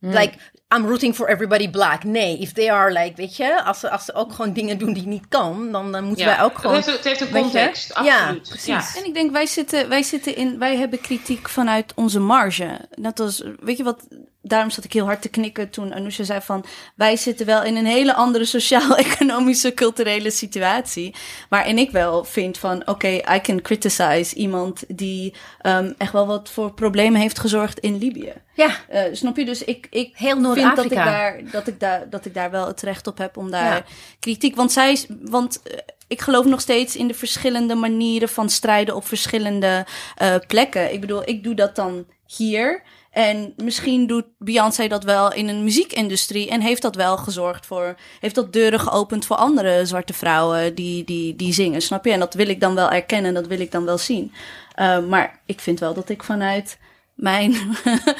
like 0.00 0.34
I'm 0.74 0.86
rooting 0.86 1.14
for 1.14 1.28
everybody 1.28 1.70
black. 1.70 2.04
Nee, 2.04 2.38
if 2.38 2.52
they 2.52 2.72
are 2.72 2.92
like, 2.92 3.16
weet 3.16 3.36
je, 3.36 3.64
als 3.64 3.80
ze, 3.80 3.90
als 3.90 4.04
ze 4.04 4.14
ook 4.14 4.32
gewoon 4.32 4.52
dingen 4.52 4.78
doen 4.78 4.92
die 4.92 5.06
niet 5.06 5.28
kan, 5.28 5.72
dan, 5.72 5.92
dan 5.92 6.04
moeten 6.04 6.24
Ja, 6.24 6.36
wij 6.36 6.44
ook 6.44 6.58
gewoon. 6.58 6.76
Het 6.76 6.84
heeft, 6.84 6.96
het 6.96 7.06
heeft 7.06 7.20
een 7.20 7.40
context, 7.42 8.00
Ja, 8.02 8.20
absoluut. 8.20 8.48
precies. 8.48 8.96
En 8.96 9.04
ik 9.04 9.14
denk, 9.14 9.32
wij 9.32 9.46
zitten, 9.46 9.88
wij 9.88 10.02
zitten 10.02 10.36
in, 10.36 10.58
wij 10.58 10.76
hebben 10.76 11.00
kritiek 11.00 11.48
vanuit 11.48 11.92
onze 11.94 12.20
marge. 12.20 12.88
Net 12.94 13.20
als, 13.20 13.42
weet 13.60 13.76
je 13.76 13.82
wat, 13.84 14.06
daarom 14.48 14.70
zat 14.70 14.84
ik 14.84 14.92
heel 14.92 15.04
hard 15.04 15.22
te 15.22 15.28
knikken 15.28 15.70
toen 15.70 15.94
Anousha 15.94 16.24
zei 16.24 16.40
van, 16.40 16.64
wij 16.94 17.16
zitten 17.16 17.46
wel 17.46 17.62
in 17.62 17.76
een 17.76 17.86
hele 17.86 18.14
andere 18.14 18.44
sociaal-economische, 18.44 19.74
culturele 19.74 20.30
situatie. 20.30 21.14
Waarin 21.48 21.78
ik 21.78 21.90
wel 21.90 22.24
vind 22.24 22.58
van, 22.58 22.86
oké, 22.86 23.08
I 23.08 23.40
can 23.42 23.62
criticize 23.62 24.34
iemand 24.34 24.84
die 24.88 25.34
ehm, 25.60 25.92
echt 25.98 26.12
wel 26.12 26.26
wat 26.26 26.50
voor 26.50 26.72
problemen 26.72 27.20
heeft 27.20 27.38
gezorgd 27.38 27.78
in 27.78 27.98
Libië. 27.98 28.32
Ja, 28.54 28.70
Eh, 28.88 29.02
snap 29.12 29.36
je? 29.36 29.44
Dus 29.44 29.64
ik, 29.64 29.86
ik 29.90 30.16
Heel 30.16 30.52
vind 30.54 30.76
dat 30.76 30.84
ik, 30.84 30.94
daar, 30.94 31.40
dat, 31.50 31.66
ik 31.66 31.80
daar, 31.80 32.10
dat 32.10 32.24
ik 32.24 32.34
daar 32.34 32.50
wel 32.50 32.66
het 32.66 32.82
recht 32.82 33.06
op 33.06 33.18
heb 33.18 33.36
om 33.36 33.50
daar 33.50 33.74
Ja. 33.74 33.84
kritiek. 34.18 34.56
Want 34.56 34.72
zij, 34.72 34.98
want 35.20 35.62
eh, 35.62 35.78
ik 36.06 36.20
geloof 36.20 36.44
nog 36.44 36.60
steeds 36.60 36.96
in 36.96 37.08
de 37.08 37.14
verschillende 37.14 37.74
manieren 37.74 38.28
van 38.28 38.48
strijden 38.50 38.94
op 38.94 39.06
verschillende 39.06 39.86
eh, 40.16 40.34
plekken. 40.46 40.92
Ik 40.92 41.00
bedoel, 41.00 41.28
ik 41.28 41.44
doe 41.44 41.54
dat 41.54 41.76
dan 41.76 42.06
hier. 42.36 42.82
En 43.10 43.52
misschien 43.56 44.06
doet 44.06 44.24
Beyoncé 44.38 44.86
dat 44.86 45.04
wel 45.04 45.32
in 45.32 45.48
een 45.48 45.64
muziekindustrie. 45.64 46.50
En 46.50 46.60
heeft 46.60 46.82
dat 46.82 46.94
wel 46.94 47.16
gezorgd 47.16 47.66
voor. 47.66 47.94
Heeft 48.20 48.34
dat 48.34 48.52
deuren 48.52 48.80
geopend 48.80 49.26
voor 49.26 49.36
andere 49.36 49.86
zwarte 49.86 50.12
vrouwen 50.12 50.74
die, 50.74 51.04
die, 51.04 51.36
die 51.36 51.52
zingen. 51.52 51.82
Snap 51.82 52.04
je? 52.04 52.12
En 52.12 52.18
dat 52.18 52.34
wil 52.34 52.48
ik 52.48 52.60
dan 52.60 52.74
wel 52.74 52.90
erkennen. 52.90 53.34
Dat 53.34 53.46
wil 53.46 53.60
ik 53.60 53.72
dan 53.72 53.84
wel 53.84 53.98
zien. 53.98 54.32
Eh, 54.74 54.98
maar 54.98 55.40
ik 55.46 55.60
vind 55.60 55.80
wel 55.80 55.94
dat 55.94 56.08
ik 56.08 56.22
vanuit 56.22 56.78
mijn 57.14 57.56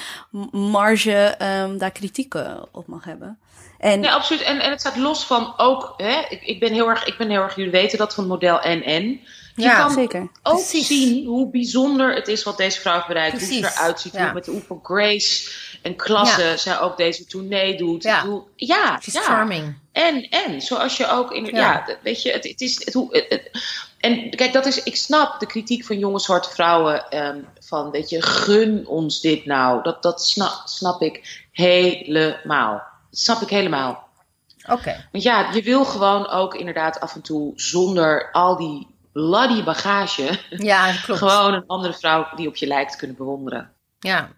marge 0.53 1.35
ehm, 1.38 1.79
daar 1.79 1.90
kritiek 1.90 2.35
eh, 2.35 2.62
op 2.73 2.87
mag 2.87 3.05
hebben. 3.05 3.38
En 3.79 4.07
absoluut. 4.07 4.42
En, 4.42 4.61
en 4.61 4.71
het 4.71 4.81
staat 4.81 4.97
los 4.97 5.25
van 5.25 5.55
ook, 5.57 5.94
hè, 5.97 6.25
ik, 6.29 6.42
ik, 6.42 6.61
ben 6.61 6.73
heel 6.73 6.88
erg, 6.88 7.05
ik 7.05 7.18
ben 7.18 7.31
heel 7.31 7.42
erg, 7.42 7.57
jullie 7.57 7.71
weten 7.71 7.99
dat 7.99 8.14
van 8.14 8.27
model 8.27 8.61
NN. 8.62 9.21
Je 9.59 9.64
Ja, 9.64 9.79
kan 9.81 9.90
zeker. 9.90 10.21
ook 10.42 10.55
Precies. 10.55 10.87
zien 10.87 11.27
hoe 11.27 11.51
bijzonder 11.51 12.14
het 12.14 12.29
is 12.29 12.42
wat 12.42 12.57
deze 12.57 12.81
vrouw 12.81 12.94
heeft 12.94 13.07
bereikt. 13.07 13.38
Hoe 13.38 13.47
ze 13.53 13.59
eruit 13.59 14.01
ziet, 14.01 14.12
ja. 14.12 14.25
hoe, 14.25 14.33
met 14.33 14.47
hoeveel 14.47 14.81
grace 14.83 15.51
en 15.83 15.97
klasse 15.97 16.42
Ja. 16.42 16.57
zij 16.57 16.81
ook 16.81 16.97
deze 16.97 17.27
tournee 17.27 17.77
doet. 17.77 18.03
Ja. 18.03 18.21
Bedoel, 18.23 18.49
ja, 18.57 18.99
charming. 19.03 19.79
En, 19.92 20.29
en, 20.29 20.61
zoals 20.62 20.97
je 20.97 21.09
ook 21.11 21.33
in, 21.33 21.44
ja, 21.44 21.87
weet 22.03 22.23
je, 22.23 22.33
het, 22.33 22.44
het 22.49 22.61
is, 22.61 22.85
het, 22.85 22.94
hoe, 22.94 23.16
het- 23.29 23.51
en 23.99 24.31
kijk, 24.31 24.53
dat 24.53 24.66
is, 24.66 24.83
ik 24.83 24.97
snap 24.97 25.40
de 25.40 25.47
kritiek 25.47 25.85
van 25.85 25.99
jonge 25.99 26.18
zwarte 26.21 26.51
vrouwen, 26.51 27.09
ehm, 27.11 27.38
van, 27.61 27.90
weet 27.90 28.09
je, 28.11 28.23
gun 28.23 28.87
ons 28.87 29.21
dit 29.21 29.44
nou. 29.47 29.83
Dat, 29.83 30.03
dat 30.03 30.25
snap, 30.27 30.62
snap 30.64 31.03
ik 31.03 31.47
helemaal. 31.53 32.73
Dat 33.11 33.21
snap 33.21 33.40
ik 33.42 33.49
helemaal. 33.49 34.07
Oké. 34.71 35.09
Want 35.12 35.25
ja, 35.25 35.51
je 35.53 35.62
wil 35.62 35.85
gewoon 35.85 36.29
ook 36.29 36.55
inderdaad 36.55 37.01
af 37.01 37.14
en 37.14 37.23
toe 37.23 37.53
zonder 37.55 38.31
al 38.33 38.57
die 38.57 38.87
bloody 39.18 39.64
bagage, 39.64 40.38
Ja, 40.50 40.92
klopt. 41.02 41.20
gewoon 41.20 41.54
een 41.54 41.66
andere 41.66 41.94
vrouw 41.94 42.26
die 42.37 42.48
op 42.48 42.57
je 42.57 42.66
lijkt 42.66 42.96
kunnen 42.96 43.16
bewonderen. 43.16 43.72
Ja. 43.98 44.28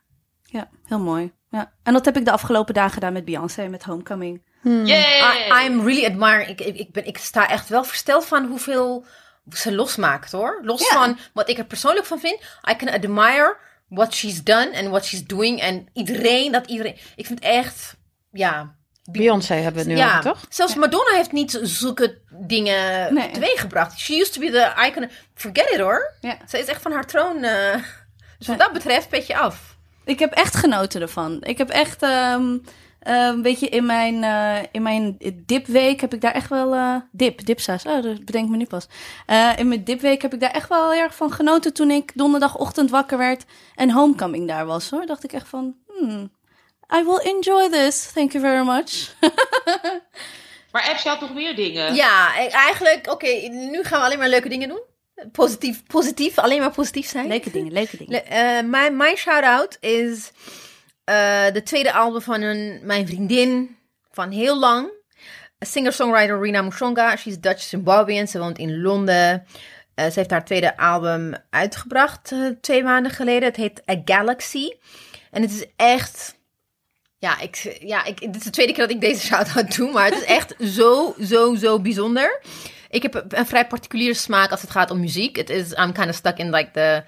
Ja, 0.44 0.68
heel 0.84 0.98
mooi. 0.98 1.32
Ja. 1.50 1.72
En 1.82 1.92
dat 1.92 2.04
heb 2.04 2.16
ik 2.16 2.24
de 2.24 2.30
afgelopen 2.32 2.74
dagen 2.74 2.92
gedaan 2.92 3.12
met 3.12 3.24
Beyoncé, 3.24 3.68
met 3.68 3.82
Homecoming. 3.82 4.42
Yay! 4.62 5.42
I, 5.48 5.66
I'm 5.66 5.80
really 5.86 6.04
admire. 6.04 6.46
Ik, 6.46 6.60
ik, 6.60 6.76
ik, 6.76 6.92
ben, 6.92 7.06
ik 7.06 7.18
sta 7.18 7.48
echt 7.48 7.68
wel 7.68 7.84
versteld 7.84 8.24
van 8.26 8.46
hoeveel 8.46 9.04
ze 9.52 9.74
losmaakt 9.74 10.32
hoor. 10.32 10.60
Los 10.62 10.86
van 10.88 11.18
wat 11.32 11.48
ik 11.48 11.58
er 11.58 11.64
persoonlijk 11.64 12.06
van 12.06 12.18
vind. 12.18 12.40
I 12.70 12.76
can 12.76 12.88
admire 12.88 13.56
what 13.88 14.14
she's 14.14 14.44
done 14.44 14.76
and 14.76 14.88
what 14.88 15.04
she's 15.04 15.24
doing. 15.24 15.60
En 15.60 15.88
iedereen, 15.92 16.52
dat 16.52 16.66
iedereen. 16.66 16.96
Ik 17.16 17.26
vind 17.26 17.40
echt, 17.40 17.96
ja. 18.30 18.78
Beyoncé 19.12 19.54
hebben 19.54 19.72
we 19.72 19.78
het 19.78 19.88
nu 19.88 19.96
ja, 20.04 20.08
over, 20.18 20.22
toch? 20.30 20.44
zelfs 20.48 20.74
Madonna 20.74 21.14
heeft 21.14 21.32
niet 21.32 21.58
zulke 21.62 22.18
dingen 22.30 23.14
Nee. 23.14 23.30
teweeggebracht. 23.30 23.98
She 23.98 24.14
used 24.14 24.32
to 24.32 24.40
be 24.40 24.50
the 24.50 24.86
icon. 24.86 25.10
Forget 25.34 25.70
it 25.70 25.80
hoor. 25.80 26.14
Ja. 26.20 26.36
Ze 26.48 26.58
is 26.58 26.66
echt 26.66 26.82
van 26.82 26.92
haar 26.92 27.06
troon. 27.06 27.42
eh, 27.44 27.74
dus 28.38 28.46
wat 28.46 28.58
dat 28.58 28.72
betreft, 28.72 29.08
petje 29.08 29.36
af. 29.36 29.76
Ik 30.04 30.18
heb 30.18 30.32
echt 30.32 30.54
genoten 30.56 31.00
ervan. 31.00 31.38
Ik 31.42 31.58
heb 31.58 31.68
echt, 31.68 32.02
ehm 32.02 32.56
een 33.00 33.42
beetje 33.42 33.68
in 33.68 33.86
mijn, 33.86 34.24
eh, 34.24 34.68
in 34.72 34.82
mijn 34.82 35.16
dipweek 35.46 36.00
heb 36.00 36.14
ik 36.14 36.20
daar 36.20 36.32
echt 36.32 36.48
wel, 36.48 36.74
eh, 36.74 36.96
dip, 37.12 37.46
dipsaus, 37.46 37.84
oh, 37.86 38.02
dat 38.02 38.24
bedenk 38.24 38.44
ik 38.44 38.50
me 38.50 38.56
nu 38.56 38.66
pas. 38.66 38.86
In 39.56 39.68
mijn 39.68 39.84
dipweek 39.84 40.22
heb 40.22 40.34
ik 40.34 40.40
daar 40.40 40.50
echt 40.50 40.68
wel 40.68 40.90
heel 40.90 41.02
erg 41.02 41.14
van 41.14 41.32
genoten 41.32 41.72
toen 41.72 41.90
ik 41.90 42.12
donderdagochtend 42.14 42.90
wakker 42.90 43.18
werd 43.18 43.44
en 43.74 43.90
Homecoming 43.90 44.48
daar 44.48 44.66
was 44.66 44.90
hoor. 44.90 45.06
Dacht 45.06 45.24
ik 45.24 45.32
echt 45.32 45.48
van, 45.48 45.74
hmm, 45.86 46.30
I 46.94 47.04
will 47.04 47.20
enjoy 47.34 47.68
this, 47.68 48.10
thank 48.12 48.32
you 48.32 48.44
very 48.44 48.64
much. 48.66 49.08
Maar 50.72 50.88
Epps, 50.88 51.02
je 51.02 51.08
had 51.08 51.20
nog 51.20 51.34
meer 51.34 51.56
dingen. 51.56 51.94
Ja, 51.94 52.40
e- 52.40 52.46
eigenlijk, 52.48 53.06
oké, 53.10 53.26
nu 53.48 53.82
gaan 53.84 53.98
we 54.00 54.04
alleen 54.06 54.18
maar 54.18 54.28
leuke 54.28 54.48
dingen 54.48 54.68
doen. 54.68 54.80
Positief, 55.32 55.82
positief, 55.86 56.38
alleen 56.38 56.60
maar 56.60 56.70
positief 56.70 57.08
zijn. 57.08 57.26
leuke 57.26 57.50
dingen, 57.50 57.72
leuke 57.72 57.96
dingen. 57.96 58.12
Le- 58.12 58.18
eh, 58.36 58.64
mijn, 58.64 58.96
mijn 58.96 59.16
shout-out 59.16 59.76
is 59.80 60.30
eh, 61.04 61.52
de 61.52 61.62
tweede 61.62 61.92
album 61.92 62.20
van 62.20 62.40
een, 62.42 62.80
mijn 62.82 63.06
vriendin 63.06 63.76
van 64.10 64.30
heel 64.30 64.58
lang. 64.58 64.90
Singer-songwriter 65.58 66.40
Rina 66.40 66.62
Mushonga. 66.62 67.16
She's 67.16 67.38
Dutch 67.40 67.62
Zimbabwean. 67.62 68.26
Ze 68.28 68.38
woont 68.38 68.58
in 68.58 68.80
Londen. 68.80 69.46
Eh, 69.94 70.04
ze 70.04 70.12
heeft 70.14 70.30
haar 70.30 70.44
tweede 70.44 70.76
album 70.76 71.34
uitgebracht 71.50 72.32
twee 72.60 72.82
maanden 72.82 73.12
geleden. 73.12 73.48
Het 73.48 73.56
heet 73.56 73.82
A 73.90 74.00
Galaxy. 74.04 74.70
En 75.30 75.42
het 75.42 75.50
is 75.50 75.66
echt... 75.76 76.38
Ja, 77.20 77.38
ik, 77.40 77.76
ja 77.80 78.04
ik, 78.04 78.20
dit 78.20 78.36
is 78.36 78.42
de 78.42 78.50
tweede 78.50 78.72
keer 78.72 78.86
dat 78.86 78.94
ik 78.94 79.00
deze 79.00 79.26
shout-out 79.26 79.76
doe. 79.76 79.92
Maar 79.92 80.04
het 80.04 80.14
is 80.14 80.24
echt 80.24 80.54
zo, 80.60 81.14
zo, 81.22 81.54
zo 81.54 81.80
bijzonder. 81.80 82.40
Ik 82.90 83.02
heb 83.02 83.24
een 83.28 83.46
vrij 83.46 83.66
particuliere 83.66 84.14
smaak 84.14 84.50
als 84.50 84.60
het 84.60 84.70
gaat 84.70 84.90
om 84.90 85.00
muziek. 85.00 85.36
Het 85.36 85.50
is, 85.50 85.72
I'm 85.72 85.92
kind 85.92 86.08
of 86.08 86.14
stuck 86.14 86.38
in 86.38 86.50
like 86.50 86.70
the 86.70 87.04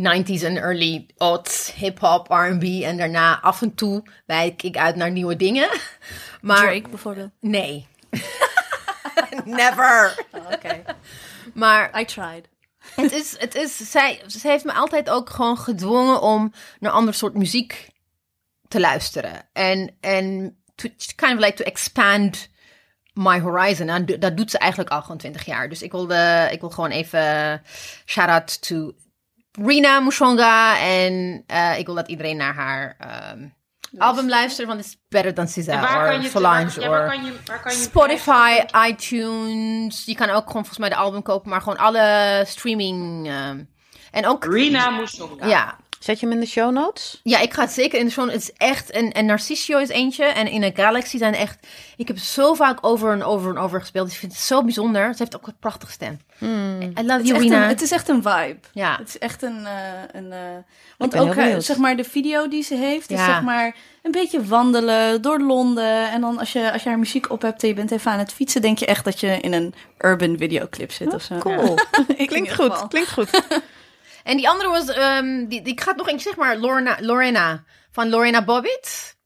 90s 0.00 0.44
en 0.44 0.56
early 0.56 1.06
aughts, 1.16 1.72
hip-hop, 1.74 2.26
R&B. 2.30 2.62
En 2.62 2.96
daarna 2.96 3.40
af 3.40 3.62
en 3.62 3.74
toe 3.74 4.02
wijk 4.26 4.62
ik 4.62 4.76
uit 4.76 4.96
naar 4.96 5.10
nieuwe 5.10 5.36
dingen. 5.36 5.68
Maar 6.40 6.60
Drake 6.68 6.88
bijvoorbeeld. 6.88 7.30
nee. 7.40 7.86
Never. 9.44 10.24
Oké, 10.52 10.82
Maar 11.54 12.00
I 12.00 12.04
tried. 12.04 12.48
het 12.94 13.12
is, 13.12 13.38
het 13.38 13.54
is, 13.54 13.90
zij, 13.90 14.20
zij 14.26 14.50
heeft 14.50 14.64
me 14.64 14.72
altijd 14.72 15.10
ook 15.10 15.30
gewoon 15.30 15.58
gedwongen 15.58 16.20
om 16.20 16.52
naar 16.80 16.92
ander 16.92 17.14
soort 17.14 17.34
muziek 17.34 17.88
te 18.68 18.80
luisteren. 18.80 19.32
En, 19.52 19.96
en 20.00 20.56
to, 20.74 20.88
kind 21.16 21.32
of 21.38 21.44
like 21.44 21.54
to 21.54 21.64
expand 21.64 22.48
my 23.12 23.40
horizon. 23.40 23.88
En 23.88 24.06
do- 24.06 24.18
dat 24.18 24.36
doet 24.36 24.50
ze 24.50 24.58
eigenlijk 24.58 24.90
al 24.90 25.00
gewoon 25.02 25.16
20 25.18 25.44
jaar. 25.44 25.68
Dus 25.68 25.82
ik 25.82 25.92
wil, 25.92 26.06
de, 26.06 26.48
ik 26.50 26.60
wil 26.60 26.70
gewoon 26.70 26.90
even 26.90 27.62
shout 28.06 28.28
out 28.28 28.62
to 28.62 28.92
Rina 29.52 30.00
Mushonga. 30.00 30.78
En 30.80 31.44
eh, 31.46 31.78
ik 31.78 31.86
wil 31.86 31.94
dat 31.94 32.08
iedereen 32.08 32.36
naar 32.36 32.54
haar 32.54 32.96
ehm, 32.98 33.48
album 33.98 34.28
luisteren, 34.28 34.66
want 34.66 34.80
het 34.80 34.88
is 34.88 34.98
better 35.08 35.34
dan 35.34 35.48
SZA 35.48 35.60
of 35.82 35.88
Solange 36.30 36.70
ja, 36.80 37.06
Spotify, 37.70 38.60
iTunes. 38.88 40.04
Je 40.04 40.14
kan 40.14 40.28
ook 40.30 40.46
gewoon 40.46 40.52
volgens 40.52 40.78
mij 40.78 40.88
de 40.88 40.96
album 40.96 41.22
kopen, 41.22 41.50
maar 41.50 41.60
gewoon 41.62 41.78
alle 41.78 42.42
streaming. 42.46 43.28
ehm, 43.28 43.64
en 44.10 44.26
ook, 44.26 44.44
Rina 44.44 44.90
Musonga. 44.90 45.46
ja, 45.46 45.76
Zet 46.06 46.20
je 46.20 46.26
hem 46.26 46.34
in 46.34 46.40
de 46.40 46.46
show 46.50 46.72
notes? 46.72 47.20
Ja, 47.22 47.38
ik 47.40 47.52
ga 47.54 47.62
het 47.62 47.70
zeker 47.72 47.98
in 47.98 48.04
de 48.04 48.10
show. 48.12 48.30
Het 48.30 48.40
is 48.42 48.52
echt. 48.52 48.90
En, 48.90 49.12
en 49.12 49.26
Narcisio 49.26 49.78
is 49.78 49.88
eentje. 49.88 50.24
En 50.24 50.46
in 50.48 50.62
a 50.64 50.70
Galaxy 50.74 51.18
zijn 51.18 51.34
echt. 51.34 51.66
Ik 51.96 52.08
heb 52.08 52.18
zo 52.18 52.54
vaak 52.54 52.78
over 52.80 53.12
en 53.12 53.22
over 53.22 53.50
en 53.50 53.58
over 53.58 53.80
gespeeld. 53.80 54.04
Dus 54.04 54.14
ik 54.14 54.20
vind 54.20 54.32
het 54.32 54.40
zo 54.40 54.62
bijzonder. 54.62 55.10
Ze 55.10 55.18
heeft 55.18 55.36
ook 55.36 55.46
een 55.46 55.56
prachtige 55.60 55.92
stem. 55.92 56.20
Hmm. 56.38 56.80
I 56.80 56.86
love 56.94 57.12
Het 57.12 57.22
is, 57.22 57.28
you, 57.28 57.44
een, 57.44 57.62
het 57.62 57.82
is 57.82 57.90
echt 57.90 58.08
een 58.08 58.22
vibe. 58.22 58.56
Ja. 58.72 58.96
Het 58.98 59.08
is 59.08 59.18
echt 59.18 59.42
een. 59.42 59.66
eh, 59.66 59.72
een 60.12 60.32
eh, 60.32 60.38
want 60.98 61.16
ook 61.16 61.34
eh, 61.34 61.58
zeg 61.58 61.76
maar 61.76 61.96
de 61.96 62.04
video 62.04 62.48
die 62.48 62.62
ze 62.62 62.74
heeft, 62.74 63.10
is 63.10 63.18
Ja. 63.18 63.26
zeg 63.26 63.42
maar 63.42 63.76
een 64.02 64.10
beetje 64.10 64.44
wandelen 64.44 65.22
door 65.22 65.40
Londen. 65.40 66.10
En 66.10 66.20
dan 66.20 66.38
als 66.38 66.52
je, 66.52 66.72
als 66.72 66.82
je 66.82 66.88
haar 66.88 66.98
muziek 66.98 67.30
op 67.30 67.42
hebt 67.42 67.62
en 67.62 67.68
je 67.68 67.74
bent 67.74 67.90
even 67.90 68.10
aan 68.12 68.18
het 68.18 68.32
fietsen, 68.32 68.60
denk 68.60 68.78
je 68.78 68.86
echt 68.86 69.04
dat 69.04 69.20
je 69.20 69.38
in 69.40 69.52
een 69.52 69.74
urban 69.98 70.36
videoclip 70.38 70.92
zit 70.92 71.14
of 71.14 71.22
zo. 71.22 71.38
Cool. 71.38 71.78
Ja. 72.16 72.24
Klinkt 72.26 72.54
goed, 72.54 72.88
klinkt 72.88 73.12
goed. 73.12 73.30
En 74.26 74.36
die 74.36 74.48
andere 74.48 74.70
was. 74.70 74.88
ehm, 74.88 75.46
die, 75.46 75.62
die, 75.62 75.72
ik 75.72 75.80
ga 75.80 75.88
het 75.88 75.96
nog 75.98 76.08
eens 76.08 76.22
zeg 76.22 76.36
maar. 76.36 76.56
Lorena, 76.56 76.96
Lorena. 77.00 77.64
Van 77.90 78.08
Lorena 78.08 78.44
Bobbitt. 78.44 79.16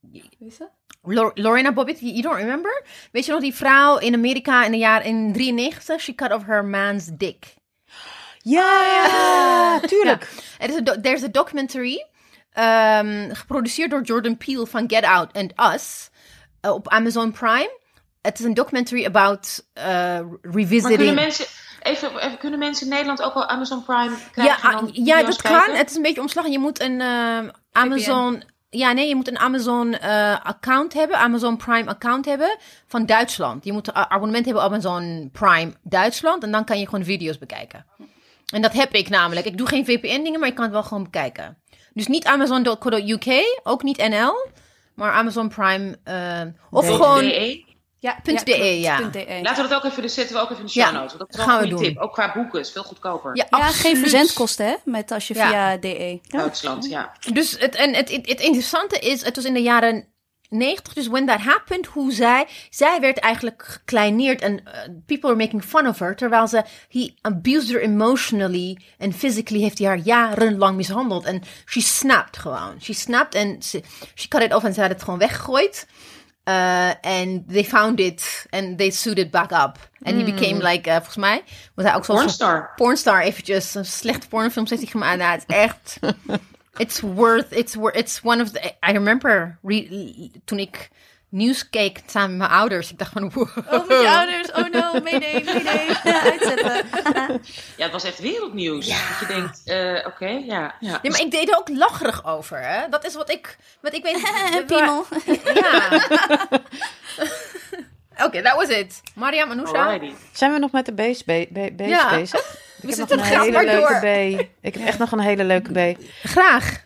Wie 0.00 0.30
is 0.38 0.56
dat? 0.58 0.70
Lor- 1.02 1.32
Lorena 1.34 1.72
Bobbitt, 1.72 2.00
you 2.00 2.20
don't 2.22 2.36
remember? 2.36 2.84
Weet 3.12 3.24
je 3.24 3.32
nog 3.32 3.40
die 3.40 3.54
vrouw 3.54 3.98
in 3.98 4.14
Amerika 4.14 4.64
in 4.64 4.70
de 4.70 4.78
jaren 4.78 5.06
in 5.06 5.32
93? 5.32 6.00
She 6.00 6.14
cut 6.14 6.32
off 6.32 6.44
her 6.46 6.64
man's 6.64 7.06
dick. 7.12 7.54
Ja, 8.38 9.80
tuurlijk. 9.86 10.28
Er 10.58 10.68
is 10.68 10.74
een 10.74 11.02
there's 11.02 11.22
a 11.22 11.28
documentary 11.28 12.06
ehm, 12.52 13.34
geproduceerd 13.34 13.90
door 13.90 14.02
Jordan 14.02 14.36
Peele 14.36 14.66
van 14.66 14.84
Get 14.86 15.04
Out 15.04 15.32
and 15.32 15.52
Us 15.74 16.08
eh, 16.60 16.70
op 16.72 16.88
Amazon 16.88 17.32
Prime. 17.32 17.80
Het 18.22 18.38
is 18.38 18.44
een 18.44 18.54
documentary 18.54 19.04
about 19.04 19.66
Maar 19.74 20.22
revisiting. 20.42 20.96
kunnen 20.96 21.14
mensen, 21.14 21.46
even, 21.84 22.18
even, 22.18 22.38
kunnen 22.38 22.58
mensen 22.58 22.86
in 22.86 22.92
Nederland 22.92 23.22
ook 23.22 23.34
wel 23.34 23.46
Amazon 23.46 23.82
Prime 23.82 24.16
krijgen? 24.32 24.70
ja, 24.70 24.78
ah, 24.78 24.88
ja, 24.92 25.22
dat 25.22 25.42
kan. 25.42 25.70
Het 25.70 25.90
is 25.90 25.96
een 25.96 26.02
beetje 26.02 26.20
omslag. 26.20 26.46
Je 26.46 26.58
moet 26.58 26.80
een 26.80 27.00
ehm, 27.00 27.48
Amazon. 27.72 28.42
Ja, 28.70 28.92
nee, 28.92 29.08
je 29.08 29.14
moet 29.14 29.28
een 29.28 29.38
Amazon 29.38 29.94
eh, 29.94 30.44
account 30.44 30.92
hebben, 30.92 31.18
Amazon 31.18 31.56
Prime 31.56 31.90
account 31.90 32.24
hebben 32.24 32.56
van 32.86 33.06
Duitsland. 33.06 33.64
Je 33.64 33.72
moet 33.72 33.88
een 33.88 33.94
abonnement 33.94 34.44
hebben 34.44 34.64
op 34.64 34.70
Amazon 34.70 35.28
Prime 35.32 35.72
Duitsland 35.82 36.42
en 36.42 36.50
dan 36.50 36.64
kan 36.64 36.78
je 36.78 36.84
gewoon 36.84 37.04
video's 37.04 37.38
bekijken. 37.38 37.86
En 38.52 38.62
dat 38.62 38.72
heb 38.72 38.92
ik 38.92 39.08
namelijk. 39.08 39.46
Ik 39.46 39.58
doe 39.58 39.66
geen 39.66 39.84
VPN-dingen, 39.84 40.40
maar 40.40 40.48
je 40.48 40.54
kan 40.54 40.64
het 40.64 40.72
wel 40.72 40.82
gewoon 40.82 41.02
bekijken. 41.02 41.58
Dus 41.92 42.06
niet 42.06 42.24
Amazon.co.uk, 42.24 43.60
ook 43.62 43.82
niet 43.82 44.08
NL, 44.08 44.48
maar 44.94 45.12
Amazon 45.12 45.48
Prime 45.48 45.98
eh, 46.04 46.40
of 46.70 46.86
gewoon? 46.86 47.24
Ja, 48.04 48.18
Punt 48.22 48.38
ja, 48.38 48.44
DE, 48.44 48.52
klopt. 48.54 48.80
ja. 48.80 49.08
DE. 49.08 49.38
Laten 49.42 49.62
we 49.62 49.68
dat 49.68 49.78
ook 49.84 49.90
even, 49.90 50.02
dus 50.02 50.14
zetten 50.14 50.36
we 50.36 50.42
ook 50.42 50.50
even 50.50 50.60
in 50.60 50.66
de 50.66 50.72
show 50.72 50.82
Ja, 50.84 50.90
notes. 50.90 51.14
Want 51.16 51.18
dat 51.18 51.28
is 51.30 51.36
wel 51.36 51.46
gaan 51.46 51.56
een 51.56 51.68
we 51.68 51.74
doen. 51.74 51.82
tip. 51.82 51.96
Ook 51.98 52.12
qua 52.12 52.32
boeken, 52.34 52.60
is 52.60 52.70
veel 52.72 52.82
goedkoper. 52.82 53.36
ja, 53.36 53.46
Ja, 53.50 53.68
geen 53.68 53.96
verzendkosten 53.96 54.66
hè, 54.66 54.74
met 54.84 55.10
als 55.10 55.28
je 55.28 55.34
Ja. 55.34 55.48
via 55.48 55.76
DE. 55.76 56.20
Duitsland, 56.28 56.86
ja. 56.88 57.12
Dus 57.32 57.56
het, 57.58 57.74
en 57.74 57.94
het, 57.94 58.10
het, 58.10 58.28
het 58.28 58.40
interessante 58.40 58.98
is, 58.98 59.24
het 59.24 59.36
was 59.36 59.44
in 59.44 59.54
de 59.54 59.62
jaren 59.62 60.06
90, 60.48 60.92
dus 60.92 61.06
when 61.06 61.26
that 61.26 61.40
happened, 61.40 61.86
hoe 61.86 62.12
zij, 62.12 62.46
zij 62.70 63.00
werd 63.00 63.18
eigenlijk 63.18 63.62
gekleineerd 63.66 64.40
en 64.40 64.52
uh, 64.52 64.72
people 65.06 65.28
were 65.28 65.36
making 65.44 65.64
fun 65.64 65.86
of 65.88 65.98
her, 65.98 66.16
terwijl 66.16 66.48
ze, 66.48 66.62
he 66.88 67.14
abused 67.20 67.68
her 67.70 67.82
emotionally 67.82 68.78
and 68.98 69.14
physically 69.16 69.60
heeft 69.62 69.78
hij 69.78 69.86
haar 69.88 69.98
jarenlang 69.98 70.76
mishandeld 70.76 71.24
en 71.24 71.42
she 71.64 71.80
snapped 71.80 72.36
gewoon. 72.36 72.74
She 72.82 72.92
snapped 72.92 73.34
en 73.34 73.62
she, 73.62 73.82
she 74.14 74.28
cut 74.28 74.42
it 74.42 74.54
off 74.54 74.64
en 74.64 74.74
ze 74.74 74.80
had 74.80 74.90
het 74.90 75.02
gewoon 75.02 75.18
weggegooid. 75.18 75.86
Uh, 76.46 76.94
and 77.02 77.48
they 77.48 77.64
found 77.64 78.00
it 78.00 78.46
and 78.50 78.78
they 78.78 78.90
sued 78.90 79.18
it 79.18 79.30
back 79.30 79.50
up. 79.52 79.78
And 80.04 80.16
he 80.16 80.24
became 80.24 80.58
like, 80.58 80.86
uh, 80.90 80.96
volgens 80.96 81.16
mij, 81.16 81.42
was 81.74 81.84
hij 81.86 81.94
ook 81.94 82.04
zo'n 82.04 82.16
Pornstar. 82.16 82.72
pornstar 82.76 83.22
eventjes. 83.22 83.74
Een 83.74 83.84
slechte 83.84 84.28
pornofilms 84.28 84.70
heeft 84.70 84.82
hij 84.82 84.90
gemaakt. 84.90 85.18
Nou, 85.18 85.30
het 85.32 85.44
is 85.46 85.56
echt... 85.56 85.98
It's 86.76 87.00
worth... 87.00 87.46
It's, 87.52 87.74
wor- 87.74 87.94
it's 87.96 88.20
one 88.22 88.42
of 88.42 88.50
the... 88.50 88.60
I 88.88 88.92
remember 88.92 89.58
re- 89.62 90.30
toen 90.44 90.58
ik 90.58 90.90
nieuws 91.34 91.70
keek 91.70 92.00
samen 92.06 92.36
met 92.36 92.38
mijn 92.38 92.50
ouders. 92.60 92.90
Ik 92.90 92.98
dacht 92.98 93.12
van... 93.12 93.30
Wow. 93.34 93.48
Oh, 93.70 93.88
met 93.88 94.00
je 94.00 94.08
ouders. 94.08 94.52
Oh 94.52 94.68
no, 94.70 94.92
mayday, 95.00 95.42
mayday. 95.44 95.86
Ja, 96.04 96.22
uitzetten. 96.22 96.74
Ja, 97.76 97.82
het 97.84 97.92
was 97.92 98.04
echt 98.04 98.18
wereldnieuws. 98.18 98.86
Dat 98.86 98.96
je 99.20 99.26
denkt, 99.26 99.60
eh, 99.64 100.06
oké, 100.06 100.26
ja. 100.26 100.74
ja. 100.80 100.98
Ja, 101.02 101.10
maar 101.10 101.20
ik 101.20 101.30
deed 101.30 101.48
er 101.50 101.56
ook 101.58 101.68
lacherig 101.68 102.26
over, 102.26 102.58
hè. 102.60 102.88
Dat 102.90 103.06
is 103.06 103.14
wat 103.14 103.30
ik... 103.30 103.56
Wat 103.80 103.94
ik 103.94 104.02
weet... 104.02 104.30
Piemel. 104.66 105.06
Ja. 105.54 105.88
Oké, 108.26 108.42
that 108.42 108.56
was 108.56 108.68
it. 108.68 109.00
Mariam, 109.14 109.50
Anousha. 109.50 109.84
Alrighty. 109.84 110.12
Zijn 110.32 110.52
we 110.52 110.58
nog 110.58 110.72
met 110.72 110.86
de 110.86 110.92
B's, 110.92 111.24
be- 111.24 111.46
be- 111.50 111.72
B's 111.76 111.88
Ja. 111.88 112.10
bezig? 112.10 112.56
We 112.80 112.88
Ik 112.90 112.96
heb 112.96 112.98
nog 112.98 113.08
zitten 113.08 113.18
een 113.18 113.24
graag 113.24 113.50
maar 113.50 113.64
hele 113.64 114.00
leuke 114.00 114.44
B. 114.44 114.48
Ik 114.60 114.74
heb 114.74 114.86
echt 114.86 114.98
nog 114.98 115.12
een 115.12 115.20
hele 115.20 115.44
leuke 115.44 115.94
B. 115.94 115.98
Graag. 116.22 116.83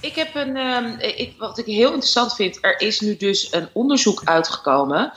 Ik 0.00 0.14
heb 0.14 0.34
een, 0.34 0.56
ehm, 0.56 0.98
ik, 0.98 1.34
wat 1.38 1.58
ik 1.58 1.66
heel 1.66 1.88
interessant 1.88 2.34
vind, 2.34 2.58
er 2.60 2.80
is 2.80 3.00
nu 3.00 3.16
dus 3.16 3.52
een 3.52 3.68
onderzoek 3.72 4.22
uitgekomen 4.24 5.12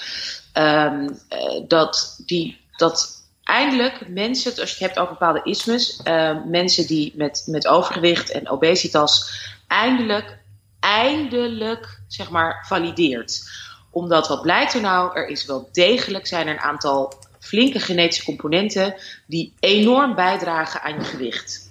ehm, 0.53 1.09
eh, 1.27 1.61
dat, 1.67 2.21
die, 2.25 2.61
dat 2.77 3.23
eindelijk 3.43 4.07
mensen, 4.07 4.51
als 4.51 4.69
je 4.69 4.75
het 4.75 4.79
hebt 4.79 4.99
over 4.99 5.13
bepaalde 5.13 5.41
ismes, 5.43 5.99
ehm, 6.03 6.49
mensen 6.49 6.88
die 6.88 7.13
met, 7.15 7.43
met 7.45 7.67
overgewicht 7.67 8.31
en 8.31 8.49
obesitas, 8.49 9.41
eindelijk, 9.67 10.38
eindelijk, 10.79 11.99
zeg 12.07 12.29
maar, 12.29 12.65
valideert. 12.67 13.41
Omdat 13.89 14.27
wat 14.27 14.41
blijkt 14.41 14.73
er 14.73 14.81
nou? 14.81 15.15
Er 15.15 15.27
is 15.27 15.45
wel 15.45 15.69
degelijk 15.71 16.27
zijn 16.27 16.47
er 16.47 16.53
een 16.53 16.59
aantal 16.59 17.13
flinke 17.39 17.79
genetische 17.79 18.23
componenten 18.23 18.95
die 19.27 19.53
enorm 19.59 20.15
bijdragen 20.15 20.81
aan 20.81 20.93
je 20.93 21.03
gewicht. 21.03 21.62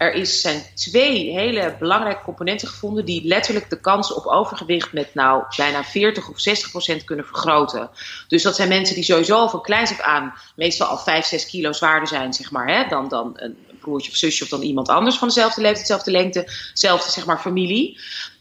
Er 0.00 0.12
is, 0.12 0.40
zijn 0.40 0.62
twee 0.74 1.30
hele 1.30 1.76
belangrijke 1.78 2.22
componenten 2.24 2.68
gevonden 2.68 3.04
die 3.04 3.26
letterlijk 3.26 3.70
de 3.70 3.80
kans 3.80 4.12
op 4.12 4.26
overgewicht 4.26 4.92
met 4.92 5.14
nou 5.14 5.44
bijna 5.56 5.84
40 5.84 6.28
of 6.28 6.40
60 6.40 6.70
procent 6.70 7.04
kunnen 7.04 7.24
vergroten. 7.24 7.90
Dus 8.28 8.42
dat 8.42 8.56
zijn 8.56 8.68
mensen 8.68 8.94
die 8.94 9.04
sowieso 9.04 9.48
van 9.48 9.62
kleins 9.62 9.90
af 9.90 10.00
aan 10.00 10.34
meestal 10.56 10.86
al 10.86 10.98
5, 10.98 11.24
6 11.24 11.46
kilo 11.46 11.72
zwaarder 11.72 12.08
zijn, 12.08 12.32
zeg 12.32 12.50
maar, 12.50 12.68
hè, 12.68 12.88
dan, 12.88 13.08
dan 13.08 13.32
een 13.34 13.56
broertje 13.80 14.10
of 14.10 14.16
zusje 14.16 14.42
of 14.42 14.48
dan 14.48 14.62
iemand 14.62 14.88
anders 14.88 15.16
van 15.16 15.28
dezelfde 15.28 15.60
leeftijd, 15.60 15.86
dezelfde 15.86 16.10
lengte, 16.10 16.44
dezelfde 16.72 17.10
zeg 17.10 17.26
maar 17.26 17.38
familie. 17.38 18.00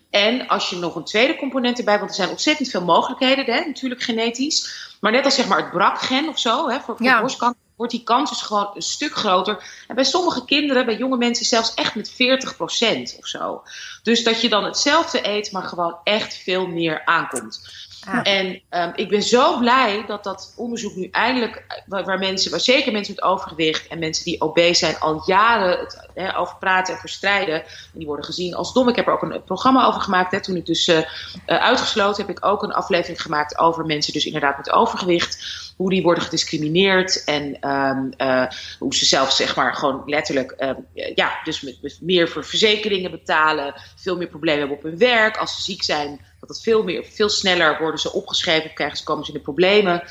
En 0.10 0.47
als 0.47 0.70
je 0.70 0.76
nog 0.78 0.95
een 0.95 1.03
tweede 1.03 1.36
component 1.36 1.78
erbij, 1.78 1.97
want 1.97 2.10
er 2.10 2.16
zijn 2.16 2.30
ontzettend 2.30 2.70
veel 2.70 2.84
mogelijkheden, 2.84 3.45
hè, 3.45 3.66
natuurlijk 3.66 4.03
genetisch. 4.03 4.89
Maar 5.01 5.12
net 5.12 5.26
als 5.26 5.36
zeg 5.36 5.47
maar 5.47 5.57
het 5.57 5.72
BRCA-gen 5.72 6.30
of 6.30 6.39
zo, 6.39 6.70
hè, 6.70 6.80
voor, 6.80 6.97
voor 6.97 7.05
Ja. 7.05 7.22
borstkanker, 7.22 7.60
wordt 7.80 7.94
die 7.94 8.04
kans 8.04 8.30
dus 8.30 8.42
gewoon 8.42 8.72
een 8.74 8.82
stuk 8.82 9.16
groter. 9.16 9.64
En 9.88 9.96
bij 9.96 10.04
sommige 10.04 10.46
kinderen, 10.46 10.86
bij 10.86 10.98
jonge 10.98 11.18
mensen 11.18 11.46
zelfs 11.46 11.74
echt 11.74 11.96
met 11.96 12.12
40% 12.12 13.18
of 13.20 13.28
zo. 13.28 13.64
Dus 14.04 14.24
dat 14.24 14.42
je 14.42 14.50
dan 14.50 14.64
hetzelfde 14.64 15.28
eet, 15.28 15.52
maar 15.52 15.64
gewoon 15.64 15.96
echt 16.04 16.34
veel 16.34 16.68
meer 16.68 17.06
aankomt. 17.06 17.62
Ah. 18.06 18.20
En 18.24 18.62
ehm, 18.70 18.92
ik 18.96 19.10
ben 19.10 19.24
zo 19.24 19.58
blij 19.58 20.04
dat 20.08 20.24
dat 20.24 20.54
onderzoek 20.56 20.96
nu 20.96 21.08
eindelijk, 21.12 21.84
waar, 21.86 22.06
waar 22.06 22.20
mensen, 22.20 22.52
waar 22.52 22.60
zeker 22.60 22.92
mensen 22.92 23.14
met 23.16 23.24
overgewicht 23.24 23.88
en 23.88 24.00
mensen 24.00 24.24
die 24.24 24.42
obese 24.42 24.86
zijn, 24.86 25.00
al 25.00 25.24
jaren 25.26 25.80
het, 25.80 26.36
over 26.36 26.56
praten 26.58 26.94
en 26.94 27.00
verstrijden. 27.00 27.56
En 27.64 27.66
die 27.94 28.08
worden 28.08 28.26
gezien 28.26 28.56
als 28.56 28.74
dom. 28.74 28.90
Ik 28.90 28.96
heb 28.96 29.08
er 29.08 29.14
ook 29.14 29.22
een, 29.22 29.44
programma 29.44 29.86
over 29.86 30.02
gemaakt. 30.02 30.32
Hè. 30.32 30.42
Toen 30.42 30.56
ik 30.56 30.66
dus 30.66 30.88
eh, 30.88 30.98
eh, 30.98 31.06
uitgesloten 31.46 32.26
heb 32.26 32.38
ik 32.38 32.46
ook 32.46 32.64
een 32.64 32.74
aflevering 32.74 33.22
gemaakt 33.22 33.58
over 33.58 33.86
mensen, 33.86 34.14
dus 34.14 34.26
inderdaad 34.26 34.58
met 34.58 34.72
overgewicht. 34.72 35.68
Hoe 35.80 35.90
die 35.90 36.04
worden 36.04 36.24
gediscrimineerd 36.24 37.24
en 37.24 37.60
ehm, 37.60 38.10
eh, 38.18 38.46
hoe 38.80 38.96
ze 38.96 39.06
zelf 39.06 39.32
zeg 39.32 39.56
maar 39.56 39.76
gewoon 39.76 40.02
letterlijk, 40.06 40.52
ehm, 40.52 40.76
ja, 41.16 41.40
dus 41.44 41.62
met, 41.62 41.78
met 41.82 41.98
meer 42.02 42.30
voor 42.30 42.46
verzekeringen 42.46 43.12
betalen, 43.12 43.74
veel 43.96 44.18
meer 44.18 44.28
problemen 44.28 44.60
hebben 44.60 44.78
op 44.78 44.84
hun 44.84 44.98
werk. 44.98 45.38
Als 45.38 45.56
ze 45.56 45.62
ziek 45.62 45.84
zijn, 45.84 46.22
dat 46.40 46.50
het 46.50 46.62
veel, 46.62 46.84
meer, 46.84 47.04
veel 47.04 47.30
sneller 47.30 47.78
worden 47.80 48.00
ze 48.00 48.14
opgeschreven, 48.14 48.74
krijgen 48.74 48.98
ze, 48.98 49.04
komen 49.04 49.26
ze 49.26 49.32
in 49.32 49.38
de 49.38 49.44
problemen. 49.44 50.04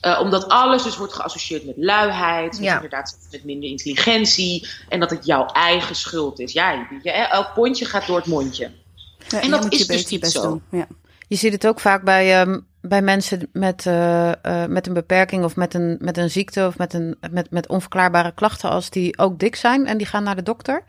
Eh, 0.00 0.20
omdat 0.20 0.48
alles 0.48 0.82
dus 0.82 0.96
wordt 0.96 1.12
geassocieerd 1.12 1.64
met 1.66 1.76
luiheid, 1.76 2.52
met 2.52 2.62
Ja. 2.62 2.74
inderdaad 2.74 3.18
met 3.30 3.44
minder 3.44 3.68
intelligentie. 3.68 4.68
En 4.88 5.00
dat 5.00 5.10
het 5.10 5.26
jouw 5.26 5.46
eigen 5.46 5.96
schuld 5.96 6.38
is. 6.38 6.52
Ja, 6.52 6.86
je, 7.02 7.10
elk 7.10 7.54
pondje 7.54 7.84
gaat 7.84 8.06
door 8.06 8.16
het 8.16 8.26
mondje. 8.26 8.70
Ja, 9.28 9.40
En 9.40 9.50
dat 9.50 9.72
is 9.72 9.78
je 9.78 9.86
dus 9.86 10.06
niet 10.06 10.26
zo. 10.26 10.60
Ja. 10.70 10.86
Je 11.28 11.36
ziet 11.36 11.52
het 11.52 11.66
ook 11.66 11.80
vaak 11.80 12.02
bij, 12.02 12.40
ehm, 12.40 12.58
bij 12.80 13.02
mensen 13.02 13.48
met, 13.52 13.86
eh, 13.86 14.32
met 14.68 14.86
een 14.86 14.94
beperking 14.94 15.44
of 15.44 15.56
met 15.56 15.74
een, 15.74 15.96
met 16.00 16.16
een 16.16 16.30
ziekte 16.30 16.66
of 16.66 16.78
met, 16.78 16.94
een, 16.94 17.16
met, 17.30 17.50
met 17.50 17.68
onverklaarbare 17.68 18.32
klachten 18.34 18.70
als 18.70 18.90
die 18.90 19.18
ook 19.18 19.38
dik 19.38 19.56
zijn 19.56 19.86
en 19.86 19.98
die 19.98 20.06
gaan 20.06 20.22
naar 20.22 20.36
de 20.36 20.42
dokter. 20.42 20.82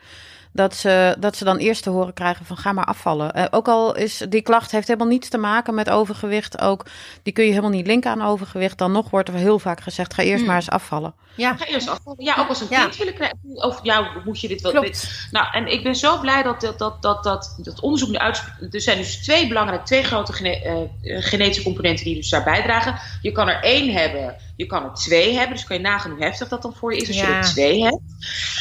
Dat 0.54 0.76
ze, 0.76 1.16
dat 1.20 1.36
ze 1.36 1.44
dan 1.44 1.58
eerst 1.58 1.84
te 1.84 1.90
horen 1.90 2.14
krijgen 2.14 2.46
van 2.46 2.58
ga 2.58 2.72
maar 2.72 2.86
afvallen. 2.86 3.38
Uh, 3.38 3.46
ook 3.52 3.68
al 3.68 3.96
is 3.96 4.26
die 4.30 4.42
klacht 4.42 4.72
heeft 4.72 4.88
helemaal 4.88 5.08
niets 5.10 5.30
te 5.30 5.38
maken 5.38 5.74
met 5.74 5.90
overgewicht. 5.90 6.62
Ook 6.62 6.86
die 7.24 7.34
kun 7.34 7.44
je 7.44 7.50
helemaal 7.50 7.72
niet 7.72 7.88
linken 7.88 8.12
aan 8.12 8.22
overgewicht. 8.22 8.78
Dan 8.78 8.92
nog 8.92 9.10
wordt 9.10 9.30
er 9.30 9.36
heel 9.36 9.60
vaak 9.60 9.82
gezegd 9.82 10.14
ga 10.14 10.24
eerst 10.24 10.38
Hmm. 10.38 10.48
maar 10.48 10.56
eens 10.56 10.70
afvallen. 10.70 11.14
Ja. 11.36 11.56
Ga 11.58 11.66
eerst 11.66 11.90
afvallen. 11.90 12.24
Ja, 12.24 12.36
ook 12.40 12.48
als 12.48 12.62
een 12.62 12.68
Ja. 12.70 12.82
kind 12.82 12.98
willen 12.98 13.14
krijgen. 13.14 13.38
Of 13.54 13.80
ja, 13.84 14.08
moet 14.26 14.42
je 14.42 14.48
dit 14.48 14.62
wel. 14.62 14.72
Klopt. 14.72 15.28
Nou, 15.32 15.46
en 15.52 15.68
ik 15.68 15.84
ben 15.84 15.96
zo 15.96 16.20
blij 16.20 16.44
dat 16.44 16.62
dat, 16.62 16.80
dat, 16.80 17.02
dat, 17.02 17.24
dat, 17.24 17.56
dat 17.58 17.80
onderzoek 17.82 18.10
nu 18.10 18.18
uit. 18.18 18.44
Er 18.72 18.82
zijn 18.82 18.98
dus 18.98 19.16
twee 19.24 19.48
belangrijke, 19.48 19.86
twee 19.86 20.04
grote 20.04 20.34
gene- 20.34 20.62
eh, 20.62 20.82
eh, 21.16 21.24
genetische 21.24 21.64
componenten 21.64 22.06
die 22.06 22.16
dus 22.16 22.30
daar 22.30 22.44
bijdragen. 22.44 22.96
Je 23.22 23.32
kan 23.32 23.50
er 23.50 23.64
één 23.64 23.94
hebben, 23.94 24.36
je 24.56 24.66
kan 24.66 24.84
er 24.84 24.94
twee 24.94 25.34
hebben. 25.34 25.56
Dus 25.56 25.66
kan 25.66 25.76
je 25.76 25.82
nagaan 25.82 26.12
hoe 26.12 26.24
heftig 26.24 26.48
dat 26.48 26.62
dan 26.62 26.74
voor 26.74 26.94
je 26.94 27.02
is 27.02 27.08
als 27.08 27.18
je 27.18 27.26
er 27.26 27.44
twee 27.44 27.84
hebt. 27.84 28.00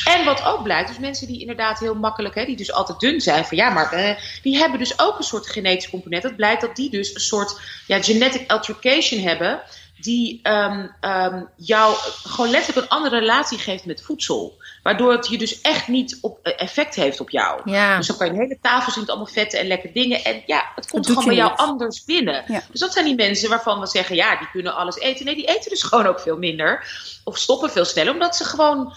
En 0.05 0.25
wat 0.25 0.45
ook 0.45 0.63
blijkt, 0.63 0.89
dus 0.89 0.99
mensen 0.99 1.27
die 1.27 1.41
inderdaad 1.41 1.79
heel 1.79 1.95
makkelijk, 1.95 2.35
hè, 2.35 2.45
die 2.45 2.57
dus 2.57 2.73
altijd 2.73 3.01
dun 3.01 3.21
zijn, 3.21 3.45
van 3.45 3.57
ja, 3.57 3.71
maar 3.71 3.93
eh, 3.93 4.17
die 4.43 4.57
hebben 4.57 4.79
dus 4.79 4.99
ook 4.99 5.19
een 5.19 5.25
soort 5.25 5.47
genetische 5.51 5.91
component. 5.91 6.23
Het 6.23 6.37
blijkt 6.37 6.61
dat 6.61 6.77
die 6.77 6.91
dus 6.91 7.15
een 7.15 7.21
soort 7.21 7.61
ja, 7.87 8.03
genetic 8.03 8.51
altercation 8.51 9.21
hebben 9.21 9.63
die 10.01 10.41
ehm, 10.43 10.87
ehm, 11.01 11.45
jou 11.57 11.95
gewoon 12.23 12.51
letterlijk 12.51 12.87
een 12.87 12.97
andere 12.97 13.19
relatie 13.19 13.59
geeft 13.59 13.85
met 13.85 14.03
voedsel. 14.03 14.59
Waardoor 14.83 15.13
het 15.13 15.29
je 15.29 15.39
dus 15.39 15.61
echt 15.61 15.89
niet 15.89 16.19
op, 16.21 16.39
eh, 16.43 16.63
effect 16.63 16.95
heeft 16.95 17.21
op 17.21 17.31
jou. 17.31 17.71
Ja. 17.71 17.97
Dus 17.97 18.07
dan 18.07 18.17
kan 18.17 18.27
je 18.27 18.33
een 18.33 18.39
hele 18.39 18.59
tafel 18.61 18.93
zien 18.93 19.01
met 19.01 19.11
allemaal 19.11 19.33
vetten 19.33 19.59
en 19.59 19.67
lekkere 19.67 19.93
dingen. 19.93 20.25
En 20.25 20.43
ja, 20.47 20.73
het 20.75 20.91
komt 20.91 21.07
gewoon 21.07 21.25
bij 21.25 21.35
jou 21.35 21.51
niet. 21.51 21.59
anders 21.59 22.05
binnen. 22.05 22.45
Ja. 22.47 22.63
Dus 22.71 22.81
dat 22.81 22.93
zijn 22.93 23.05
die 23.05 23.15
mensen 23.15 23.49
waarvan 23.49 23.81
we 23.81 23.87
zeggen, 23.87 24.17
ja, 24.17 24.37
die 24.37 24.51
kunnen 24.51 24.75
alles 24.75 24.99
eten. 24.99 25.25
Nee, 25.25 25.35
die 25.35 25.49
eten 25.49 25.71
dus 25.71 25.83
gewoon 25.91 26.07
ook 26.07 26.21
veel 26.21 26.39
minder. 26.39 26.85
Of 27.25 27.39
stoppen 27.39 27.71
veel 27.71 27.85
sneller, 27.85 28.13
omdat 28.13 28.37
ze 28.37 28.45
gewoon 28.45 28.95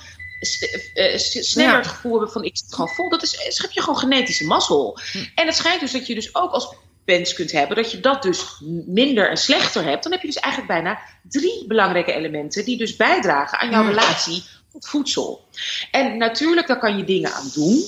eh, 0.93 1.17
sneller 1.17 1.75
het 1.75 1.87
gevoel 1.87 2.11
hebben 2.11 2.31
van 2.31 2.43
ik 2.43 2.57
zit 2.57 2.73
gewoon 2.73 2.89
vol. 2.89 3.09
Dat 3.09 3.23
is, 3.23 3.57
heb 3.61 3.71
je 3.71 3.81
gewoon 3.81 3.99
genetische 3.99 4.45
mazzel. 4.45 4.99
En 5.35 5.45
het 5.45 5.55
schijnt 5.55 5.79
dus 5.79 5.91
dat 5.91 6.07
je 6.07 6.15
dus 6.15 6.35
ook 6.35 6.51
als 6.51 6.75
wens 7.05 7.33
kunt 7.33 7.51
hebben, 7.51 7.75
dat 7.75 7.91
je 7.91 7.99
dat 7.99 8.21
dus 8.23 8.61
minder 8.85 9.29
en 9.29 9.37
slechter 9.37 9.83
hebt. 9.83 10.03
Dan 10.03 10.11
heb 10.11 10.21
je 10.21 10.27
dus 10.27 10.39
eigenlijk 10.39 10.73
bijna 10.73 10.99
drie 11.29 11.67
belangrijke 11.67 12.13
elementen 12.13 12.65
die 12.65 12.77
dus 12.77 12.95
bijdragen 12.95 13.59
aan 13.59 13.69
jouw 13.69 13.81
Mm. 13.81 13.89
relatie 13.89 14.43
tot 14.71 14.87
voedsel. 14.87 15.45
En 15.91 16.17
natuurlijk, 16.17 16.67
daar 16.67 16.79
kan 16.79 16.97
je 16.97 17.03
dingen 17.03 17.33
aan 17.33 17.49
doen. 17.53 17.83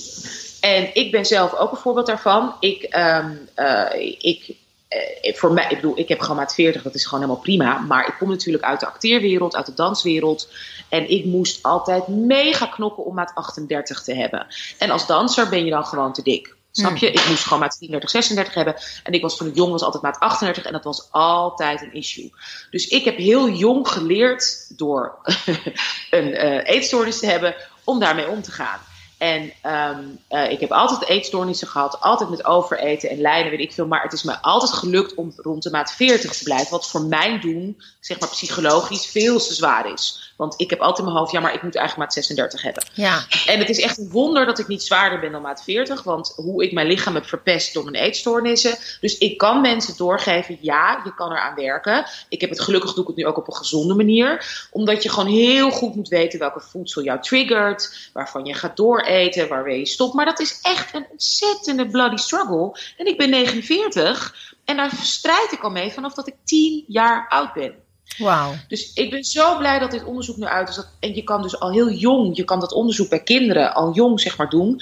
En 0.60 0.94
ik 0.94 1.10
ben 1.10 1.26
zelf 1.26 1.54
ook 1.54 1.70
een 1.70 1.76
voorbeeld 1.76 2.06
daarvan. 2.06 2.54
Ik, 2.60 2.82
ehm, 2.82 3.30
eh, 3.54 4.16
ik, 4.18 4.54
eh, 4.88 5.34
voor 5.34 5.52
mij, 5.52 5.66
ik 5.68 5.76
bedoel, 5.76 5.98
ik 5.98 6.08
heb 6.08 6.20
gewoon 6.20 6.36
maat 6.36 6.54
40, 6.54 6.82
dat 6.82 6.94
is 6.94 7.04
gewoon 7.04 7.20
helemaal 7.20 7.42
prima. 7.42 7.78
Maar 7.78 8.06
ik 8.06 8.14
kom 8.18 8.28
natuurlijk 8.28 8.64
uit 8.64 8.80
de 8.80 8.86
acteerwereld, 8.86 9.56
uit 9.56 9.66
de 9.66 9.74
danswereld. 9.74 10.48
En 10.88 11.10
ik 11.10 11.24
moest 11.24 11.62
altijd 11.62 12.08
mega 12.08 12.66
knokken 12.66 13.04
om 13.04 13.14
maat 13.14 13.32
38 13.34 14.02
te 14.02 14.14
hebben. 14.14 14.46
En 14.78 14.90
als 14.90 15.06
danser 15.06 15.48
ben 15.48 15.64
je 15.64 15.70
dan 15.70 15.86
gewoon 15.86 16.12
te 16.12 16.22
dik. 16.22 16.55
Snap 16.76 16.96
je? 16.96 17.10
Ik 17.10 17.28
moest 17.28 17.42
gewoon 17.42 17.58
maat 17.58 17.76
34, 17.78 18.10
36 18.10 18.54
hebben. 18.54 18.76
En 19.02 19.12
ik 19.12 19.22
was 19.22 19.36
toen 19.36 19.48
ik 19.48 19.56
jong 19.56 19.72
was 19.72 19.82
altijd 19.82 20.02
maat 20.02 20.18
38. 20.18 20.64
En 20.64 20.72
dat 20.72 20.84
was 20.84 21.08
altijd 21.10 21.82
een 21.82 21.92
issue. 21.92 22.32
Dus 22.70 22.86
ik 22.86 23.04
heb 23.04 23.16
heel 23.16 23.50
jong 23.50 23.88
geleerd 23.88 24.72
door 24.76 25.18
een 26.10 26.34
eh, 26.34 26.74
eetstoornis 26.74 27.18
te 27.18 27.26
hebben 27.26 27.54
om 27.84 27.98
daarmee 27.98 28.28
om 28.28 28.42
te 28.42 28.52
gaan. 28.52 28.78
En 29.18 29.52
ehm, 29.62 30.04
eh, 30.28 30.50
ik 30.50 30.60
heb 30.60 30.72
altijd 30.72 31.08
eetstoornissen 31.08 31.68
gehad, 31.68 32.00
altijd 32.00 32.30
met 32.30 32.44
overeten 32.44 33.10
en 33.10 33.20
lijnen, 33.20 33.50
weet 33.50 33.60
ik 33.60 33.72
veel. 33.72 33.86
Maar 33.86 34.02
het 34.02 34.12
is 34.12 34.22
me 34.22 34.42
altijd 34.42 34.72
gelukt 34.72 35.14
om 35.14 35.32
rond 35.36 35.62
de 35.62 35.70
maat 35.70 35.92
40 35.92 36.36
te 36.36 36.44
blijven. 36.44 36.70
Wat 36.70 36.90
voor 36.90 37.02
mijn 37.02 37.40
doen, 37.40 37.82
zeg 38.00 38.20
maar 38.20 38.28
psychologisch, 38.28 39.06
veel 39.06 39.38
te 39.38 39.54
zwaar 39.54 39.92
is. 39.92 40.25
Want 40.36 40.54
ik 40.60 40.70
heb 40.70 40.80
altijd 40.80 40.98
in 40.98 41.04
mijn 41.04 41.16
hoofd, 41.16 41.32
ja, 41.32 41.40
maar 41.40 41.54
ik 41.54 41.62
moet 41.62 41.74
eigenlijk 41.76 42.06
maat 42.06 42.24
36 42.24 42.62
hebben. 42.62 42.84
Ja. 42.92 43.24
En 43.46 43.58
het 43.58 43.68
is 43.68 43.80
echt 43.80 43.98
een 43.98 44.10
wonder 44.10 44.46
dat 44.46 44.58
ik 44.58 44.68
niet 44.68 44.82
zwaarder 44.82 45.20
ben 45.20 45.32
dan 45.32 45.42
maat 45.42 45.62
40. 45.62 46.02
Want 46.02 46.32
hoe 46.36 46.64
ik 46.64 46.72
mijn 46.72 46.86
lichaam 46.86 47.14
heb 47.14 47.26
verpest 47.26 47.74
door 47.74 47.84
mijn 47.84 48.04
eetstoornissen. 48.04 48.78
Dus 49.00 49.18
ik 49.18 49.38
kan 49.38 49.60
mensen 49.60 49.96
doorgeven, 49.96 50.58
ja, 50.60 51.00
je 51.04 51.14
kan 51.14 51.30
eraan 51.30 51.54
werken. 51.54 52.06
Ik 52.28 52.40
heb 52.40 52.50
het 52.50 52.60
gelukkig 52.60 52.92
doe 52.92 53.02
ik 53.02 53.08
het 53.08 53.16
nu 53.16 53.26
ook 53.26 53.36
op 53.36 53.46
een 53.46 53.56
gezonde 53.56 53.94
manier. 53.94 54.66
Omdat 54.70 55.02
je 55.02 55.08
gewoon 55.08 55.28
heel 55.28 55.70
goed 55.70 55.94
moet 55.94 56.08
weten 56.08 56.38
welke 56.38 56.60
voedsel 56.60 57.02
jou 57.02 57.20
triggert. 57.20 58.10
Waarvan 58.12 58.44
je 58.44 58.54
gaat 58.54 58.76
dooreten, 58.76 59.48
waarmee 59.48 59.78
je 59.78 59.86
stopt. 59.86 60.14
Maar 60.14 60.24
dat 60.24 60.40
is 60.40 60.58
echt 60.62 60.94
een 60.94 61.06
ontzettende 61.10 61.86
bloody 61.86 62.16
struggle. 62.16 62.78
En 62.96 63.06
ik 63.06 63.18
ben 63.18 63.30
49 63.30 64.54
en 64.64 64.76
daar 64.76 64.90
strijd 65.02 65.52
ik 65.52 65.62
al 65.62 65.70
mee 65.70 65.92
vanaf 65.92 66.14
dat 66.14 66.26
ik 66.26 66.34
10 66.44 66.84
jaar 66.86 67.26
oud 67.28 67.52
ben. 67.52 67.74
Wauw. 68.18 68.54
Dus 68.68 68.92
ik 68.92 69.10
ben 69.10 69.24
zo 69.24 69.58
blij 69.58 69.78
dat 69.78 69.90
dit 69.90 70.04
onderzoek 70.04 70.36
nu 70.36 70.44
uit 70.44 70.68
is. 70.68 70.74
Dat, 70.74 70.88
en 71.00 71.14
je 71.14 71.24
kan 71.24 71.42
dus 71.42 71.60
al 71.60 71.70
heel 71.70 71.90
jong, 71.90 72.36
je 72.36 72.44
kan 72.44 72.60
dat 72.60 72.72
onderzoek 72.72 73.08
bij 73.08 73.22
kinderen 73.22 73.74
al 73.74 73.94
jong 73.94 74.20
zeg 74.20 74.36
maar 74.36 74.48
doen. 74.48 74.80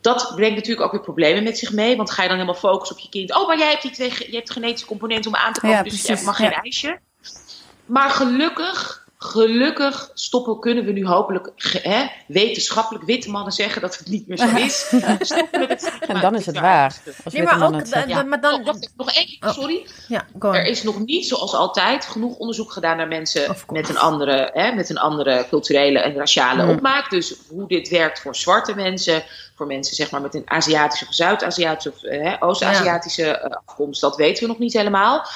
Dat 0.00 0.32
brengt 0.34 0.54
natuurlijk 0.54 0.86
ook 0.86 0.92
weer 0.92 1.00
problemen 1.00 1.42
met 1.42 1.58
zich 1.58 1.72
mee. 1.72 1.96
Want 1.96 2.10
ga 2.10 2.22
je 2.22 2.28
dan 2.28 2.36
helemaal 2.36 2.60
focussen 2.60 2.96
op 2.96 3.02
je 3.02 3.08
kind. 3.08 3.34
Oh, 3.34 3.46
maar 3.46 3.58
jij 3.58 3.70
hebt 3.70 3.82
die 3.82 3.90
twee, 3.90 4.12
je 4.30 4.36
hebt 4.36 4.50
genetische 4.50 4.86
componenten 4.86 5.30
om 5.30 5.36
aan 5.36 5.52
te 5.52 5.60
komen. 5.60 5.76
Ja, 5.76 5.82
dus 5.82 6.06
je 6.06 6.22
mag 6.24 6.36
geen 6.36 6.50
ja. 6.50 6.62
ijsje. 6.62 7.00
Maar 7.86 8.10
gelukkig, 8.10 9.01
gelukkig 9.24 10.10
stoppen 10.14 10.60
kunnen 10.60 10.84
we 10.84 10.92
nu 10.92 11.06
hopelijk 11.06 11.52
hè, 11.82 12.06
wetenschappelijk 12.26 13.04
witte 13.04 13.30
mannen 13.30 13.52
zeggen 13.52 13.80
dat 13.80 13.98
het 13.98 14.08
niet 14.08 14.26
meer 14.28 14.38
zo 14.38 14.56
is. 14.56 14.78
Stoppen 15.20 15.60
met 15.60 15.68
het 15.68 15.80
stigma 15.80 16.14
En 16.14 16.20
dan 16.20 16.34
is 16.34 16.46
het 16.46 16.60
waar. 16.60 16.96
Nee, 17.32 17.42
maar 17.42 17.66
ook, 17.66 17.74
het 17.74 18.04
Ja. 18.06 18.22
maar 18.22 18.40
dan... 18.40 18.60
Oh, 18.60 18.66
wacht 18.66 18.82
even, 18.82 18.94
nog 18.96 19.12
één 19.12 19.26
keer, 19.26 19.38
Oh. 19.48 19.54
sorry. 19.54 19.86
Ja, 20.08 20.26
go 20.38 20.48
on. 20.48 20.54
Er 20.54 20.64
is 20.66 20.82
nog 20.82 20.98
niet, 21.04 21.26
zoals 21.26 21.54
altijd, 21.54 22.04
genoeg 22.04 22.36
onderzoek 22.36 22.72
gedaan 22.72 22.96
naar 22.96 23.08
mensen 23.08 23.56
met 23.70 23.88
een, 23.88 23.98
andere, 23.98 24.50
hè, 24.52 24.72
met 24.72 24.90
een 24.90 24.98
andere 24.98 25.46
culturele 25.48 25.98
en 25.98 26.14
raciale 26.14 26.62
Hmm. 26.62 26.70
opmaak. 26.70 27.10
Dus 27.10 27.34
hoe 27.48 27.68
dit 27.68 27.88
werkt 27.88 28.20
voor 28.20 28.36
zwarte 28.36 28.74
mensen, 28.74 29.22
voor 29.56 29.66
mensen 29.66 29.96
zeg 29.96 30.10
maar, 30.10 30.20
met 30.20 30.34
een 30.34 30.50
Aziatische 30.50 31.06
of 31.08 31.14
Zuid-Aziatische 31.14 31.90
of 31.90 32.00
hè, 32.00 32.42
Oost-Aziatische 32.42 33.26
eh, 33.26 33.56
afkomst, 33.66 34.00
dat 34.00 34.16
weten 34.16 34.42
we 34.42 34.48
nog 34.48 34.58
niet 34.58 34.72
helemaal. 34.72 35.26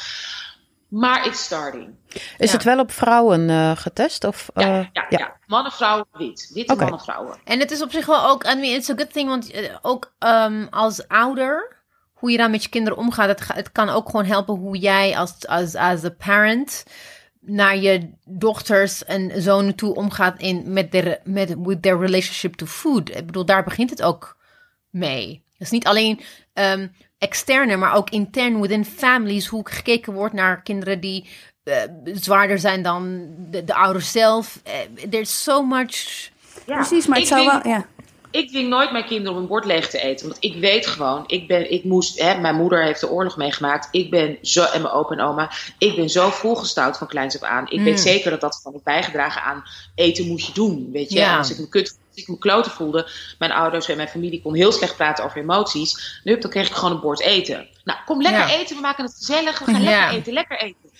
Maar 0.89 1.27
it's 1.27 1.45
starting. 1.45 1.95
Is 2.39 2.51
Ja. 2.51 2.53
het 2.57 2.63
wel 2.65 2.79
op 2.79 2.93
vrouwen 2.93 3.51
eh, 3.51 3.77
getest? 3.77 4.25
Of, 4.25 4.51
Ja, 4.55 4.63
eh, 4.63 4.87
ja, 4.93 5.07
ja. 5.09 5.37
mannen, 5.47 5.73
vrouwen, 5.73 6.07
wit. 6.13 6.51
Witte 6.55 6.73
Oké. 6.73 6.83
mannen, 6.83 7.01
vrouwen. 7.01 7.39
En 7.45 7.59
het 7.59 7.71
is 7.71 7.83
op 7.83 7.91
zich 7.91 8.07
wel 8.07 8.29
ook, 8.29 8.45
I 8.45 8.55
mean, 8.55 8.75
it's 8.75 8.91
a 8.91 8.95
good 8.97 9.13
thing, 9.13 9.29
want 9.29 9.51
eh, 9.51 9.75
ook 9.83 10.15
ehm, 10.19 10.67
als 10.71 11.09
ouder, 11.09 11.77
hoe 12.13 12.31
je 12.31 12.37
dan 12.37 12.51
met 12.51 12.63
je 12.63 12.69
kinderen 12.69 12.99
omgaat, 12.99 13.47
het, 13.55 13.73
kan 13.73 13.89
ook 13.89 14.07
gewoon 14.11 14.25
helpen 14.27 14.55
hoe 14.55 14.79
jij 14.79 15.17
als, 15.17 15.47
als, 15.47 15.75
als 15.75 16.05
a 16.05 16.11
parent 16.11 16.85
naar 17.41 17.77
je 17.77 18.11
dochters 18.25 19.05
en 19.05 19.43
zonen 19.43 19.75
toe 19.75 19.95
omgaat 19.95 20.39
in, 20.41 20.73
met, 20.73 20.91
their, 20.91 21.19
met 21.25 21.55
with 21.59 21.83
their 21.83 21.99
relationship 21.99 22.55
to 22.55 22.67
food. 22.67 23.09
Ik 23.17 23.27
bedoel, 23.27 23.45
daar 23.45 23.65
begint 23.65 23.91
het 23.91 24.03
ook 24.03 24.37
mee. 24.91 25.45
Het 25.53 25.61
is 25.67 25.71
niet 25.71 25.87
alleen 25.87 26.21
ehm, 26.53 26.89
externe, 27.19 27.77
maar 27.77 27.95
ook 27.95 28.11
intern 28.11 28.61
within 28.61 28.85
families, 28.85 29.47
hoe 29.47 29.69
gekeken 29.69 30.13
wordt 30.13 30.35
naar 30.35 30.63
kinderen 30.63 31.01
die 31.01 31.29
eh, 31.63 31.77
zwaarder 32.05 32.59
zijn 32.59 32.83
dan 32.83 33.27
de, 33.51 33.65
de 33.65 33.75
ouders 33.75 34.13
zelf. 34.13 34.61
Eh, 34.65 34.73
there's 35.11 35.43
so 35.43 35.63
much... 35.63 36.29
Ja. 36.67 36.75
Precies, 36.75 37.07
maar 37.07 37.19
het 37.19 37.27
Ik 37.27 37.33
zou 37.33 37.51
denk- 37.51 37.63
wel... 37.63 37.73
Ja. 37.73 37.87
Ik 38.37 38.49
dwing 38.49 38.69
nooit 38.69 38.93
mijn 38.93 39.05
kinderen 39.05 39.33
om 39.37 39.43
een 39.43 39.49
bord 39.49 39.65
leeg 39.65 39.91
te 39.91 39.99
eten. 40.01 40.27
Want 40.29 40.39
ik 40.45 40.55
weet 40.55 40.87
gewoon, 40.87 41.25
ik, 41.27 41.49
ben, 41.49 41.73
ik 41.73 41.85
moest, 41.85 42.21
hè, 42.21 42.39
mijn 42.41 42.55
moeder 42.57 42.85
heeft 42.85 43.01
de 43.01 43.11
oorlog 43.11 43.37
meegemaakt. 43.37 43.89
Ik 43.91 44.11
ben 44.11 44.39
zo, 44.43 44.65
en 44.65 44.83
mijn 44.83 44.95
opa 44.95 45.15
en 45.15 45.21
oma. 45.21 45.51
Ik 45.79 45.97
ben 45.97 46.11
zo 46.11 46.31
volgestouwd 46.31 46.99
van 46.99 47.07
kleins 47.07 47.35
af 47.43 47.49
aan. 47.49 47.65
Ik 47.69 47.79
Mm. 47.79 47.85
weet 47.85 48.01
zeker 48.01 48.31
dat 48.31 48.41
dat 48.41 48.55
gewoon 48.55 48.73
heeft 48.73 48.85
bijgedragen 48.85 49.43
aan 49.43 49.63
eten 49.95 50.27
moet 50.27 50.47
je 50.47 50.53
doen. 50.53 50.89
Weet 50.93 51.11
je, 51.13 51.19
Ja. 51.19 51.39
Als 51.39 51.51
ik 51.51 51.59
me 51.59 51.69
kut, 51.69 51.89
als 52.09 52.23
ik 52.23 52.29
me 52.29 52.39
kloten 52.39 52.71
voelde. 52.73 53.09
Mijn 53.39 53.53
ouders 53.53 53.89
en 53.89 53.97
mijn 53.97 54.09
familie 54.09 54.43
kon 54.43 54.55
heel 54.55 54.73
slecht 54.73 54.97
praten 54.97 55.25
over 55.25 55.41
emoties. 55.41 56.21
Hup, 56.25 56.41
dan 56.41 56.51
kreeg 56.51 56.69
ik 56.69 56.75
gewoon 56.75 56.95
een 56.95 57.01
bord 57.01 57.21
eten. 57.21 57.69
Nou, 57.85 57.99
kom 58.07 58.23
lekker 58.23 58.41
Ja. 58.49 58.55
eten, 58.55 58.77
we 58.77 58.83
maken 58.83 59.05
het 59.05 59.15
gezellig. 59.19 59.59
We 59.59 59.65
gaan 59.65 59.83
Ja. 59.83 59.89
lekker 60.01 60.19
eten, 60.19 60.33
lekker 60.33 60.59
eten. 60.61 60.91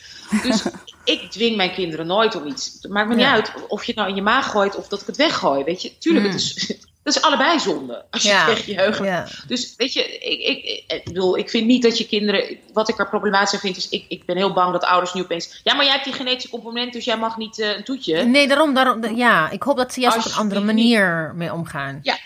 Dus 0.43 0.63
ik 1.15 1.31
dwing 1.31 1.57
mijn 1.57 1.73
kinderen 1.73 2.07
nooit 2.07 2.35
om 2.35 2.47
iets. 2.47 2.79
Het 2.83 2.93
maakt 2.93 3.09
me 3.09 3.15
niet 3.15 3.25
uit 3.27 3.53
of 3.69 3.81
je 3.85 3.87
het 3.87 3.97
nou 3.97 4.09
in 4.09 4.17
je 4.17 4.23
maag 4.23 4.51
gooit 4.51 4.77
of 4.77 4.89
dat 4.89 5.01
ik 5.01 5.07
het 5.07 5.17
weggooi. 5.17 5.65
Weet 5.65 5.83
je, 5.83 5.99
tuurlijk, 5.99 6.25
Mm. 6.27 6.31
het 6.33 6.41
is, 6.41 6.75
dat 7.07 7.17
is 7.17 7.23
allebei 7.23 7.59
zonde. 7.61 8.05
Als 8.11 8.23
je 8.23 8.29
Ja. 8.29 8.45
tegen 8.47 8.73
je 8.73 8.79
heugen. 8.79 9.05
Ja. 9.05 9.29
Dus 9.47 9.75
weet 9.77 9.93
je, 9.93 10.19
ik, 10.19 10.41
ik, 10.41 10.85
ik, 10.93 11.05
bedoel, 11.05 11.39
ik 11.39 11.51
vind 11.51 11.67
niet 11.67 11.83
dat 11.83 11.99
je 11.99 12.07
kinderen. 12.07 12.57
Wat 12.73 12.89
ik 12.89 12.99
er 12.99 13.09
problematisch 13.09 13.53
aan 13.55 13.61
vind, 13.61 13.77
is 13.77 13.89
ik, 13.89 14.05
ik 14.09 14.25
ben 14.25 14.37
heel 14.37 14.53
bang 14.53 14.73
dat 14.73 14.85
ouders 14.85 15.13
nu 15.15 15.21
opeens. 15.23 15.61
Ja, 15.65 15.75
maar 15.75 15.85
jij 15.85 15.93
hebt 15.93 16.05
die 16.05 16.15
genetische 16.15 16.49
component, 16.51 16.93
dus 16.93 17.05
jij 17.05 17.17
mag 17.19 17.37
niet 17.37 17.59
eh, 17.61 17.77
een 17.77 17.85
toetje. 17.85 18.25
Nee, 18.25 18.49
daarom, 18.49 18.75
daarom, 18.75 19.01
da- 19.01 19.09
ja. 19.09 19.51
Ik 19.51 19.63
hoop 19.63 19.77
dat 19.77 19.93
ze 19.93 20.01
juist 20.01 20.17
op 20.19 20.25
een 20.25 20.33
andere 20.39 20.61
manier 20.61 21.33
mee 21.35 21.53
omgaan. 21.53 21.99
Ja. 22.03 22.19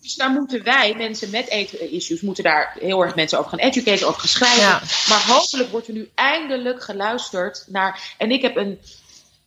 Dus 0.00 0.14
daar 0.14 0.30
moeten 0.30 0.64
wij, 0.64 0.94
mensen 0.96 1.30
met 1.30 1.48
eetissues, 1.48 2.20
moeten 2.20 2.44
daar 2.44 2.76
heel 2.80 3.02
erg 3.02 3.14
mensen 3.14 3.38
over 3.38 3.50
gaan 3.50 3.58
educaten, 3.58 4.06
over 4.08 4.20
gaan 4.20 4.28
schrijven. 4.28 4.60
Ja. 4.62 4.80
Maar 5.08 5.24
hopelijk 5.26 5.70
wordt 5.70 5.86
er 5.88 5.92
nu 5.94 6.10
eindelijk 6.14 6.82
geluisterd 6.82 7.64
naar. 7.66 8.14
En 8.18 8.30
ik 8.30 8.42
heb 8.42 8.56
een. 8.56 8.78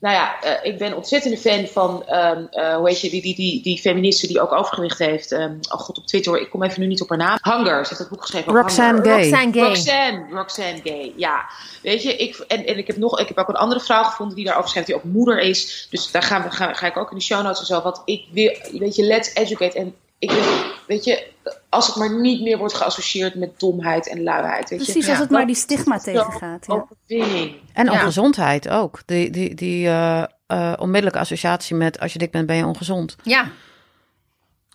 Nou 0.04 0.16
ja, 0.16 0.42
eh, 0.42 0.72
ik 0.72 0.78
ben 0.78 0.96
ontzettende 0.96 1.38
fan 1.38 1.68
van, 1.68 2.04
ehm, 2.08 2.46
eh, 2.52 2.76
hoe 2.76 2.90
heet 2.90 3.02
je, 3.02 3.10
die, 3.10 3.22
die, 3.22 3.36
die, 3.36 3.62
die 3.62 3.80
feministe 3.80 4.28
die 4.28 4.42
ook 4.42 4.52
overgewicht 4.52 5.00
heeft. 5.00 5.32
ehm, 5.32 5.56
oh 5.70 5.80
god, 5.80 5.98
op 5.98 6.08
Twitter, 6.08 6.42
ik 6.42 6.50
kom 6.50 6.64
even 6.64 6.82
nu 6.82 6.88
niet 6.88 7.02
op 7.02 7.10
haar 7.10 7.18
naam. 7.18 7.38
Hunger, 7.42 7.84
ze 7.84 7.88
heeft 7.88 7.98
dat 7.98 8.10
boek 8.10 8.22
geschreven. 8.22 8.50
over 8.50 8.62
Roxanne. 8.62 9.02
Gay. 9.02 9.20
Roxanne 9.20 9.54
Gay. 9.54 9.68
Roxanne, 9.68 10.26
Roxanne 10.32 10.80
Gay, 10.84 11.14
ja. 11.16 11.50
Weet 11.82 12.04
je, 12.04 12.16
ik, 12.16 12.36
en, 12.38 12.66
en 12.66 12.78
ik, 12.78 12.88
heb 12.88 12.98
nog, 12.98 13.20
ik 13.20 13.28
heb 13.28 13.38
ook 13.38 13.48
een 13.48 13.56
andere 13.56 13.80
vrouw 13.80 14.04
gevonden 14.04 14.36
die 14.36 14.46
daarover 14.46 14.70
schrijft, 14.70 14.88
die 14.88 14.98
ook 14.98 15.04
moeder 15.04 15.40
is. 15.40 15.88
Dus 15.90 16.12
daar 16.12 16.24
gaan 16.24 16.44
we, 16.44 16.52
gaan, 16.52 16.76
ga 16.76 16.88
ik 16.88 16.98
ook 16.98 17.12
in 17.12 17.18
de 17.18 17.24
show 17.24 17.44
notes 17.44 17.60
en 17.60 17.66
zo. 17.66 17.82
Want 17.82 18.02
ik 18.06 18.26
wil, 18.32 18.58
weet 18.72 18.96
je, 18.96 19.04
let's 19.04 19.34
educate. 19.34 19.78
En 19.78 19.96
ik 20.20 20.30
denk, 20.30 20.46
weet 20.88 21.04
je, 21.04 21.28
als 21.74 21.88
het 21.88 21.96
maar 21.96 22.20
niet 22.20 22.42
meer 22.42 22.58
wordt 22.58 22.74
geassocieerd 22.74 23.36
met 23.36 23.60
domheid 23.60 24.10
en 24.10 24.24
luiheid. 24.24 24.70
Weet 24.70 24.84
Precies, 24.84 25.06
je. 25.06 25.12
als 25.12 25.20
het 25.20 25.30
maar 25.30 25.46
die 25.46 25.56
stigma 25.56 25.98
tegengaat. 25.98 26.66
Ja. 26.68 26.74
Overwinning. 26.74 27.56
En 27.74 27.86
Ja. 27.86 27.92
ongezondheid 27.92 28.70
ook. 28.70 29.02
Die, 29.06 29.30
die, 29.30 29.56
die 29.56 29.88
eh, 29.88 30.24
eh, 30.48 30.74
onmiddellijke 30.80 31.20
associatie 31.20 31.76
met 31.76 32.00
als 32.00 32.14
je 32.14 32.20
dik 32.20 32.32
bent, 32.32 32.46
ben 32.46 32.56
je 32.56 32.66
ongezond. 32.66 33.16
Ja, 33.24 33.48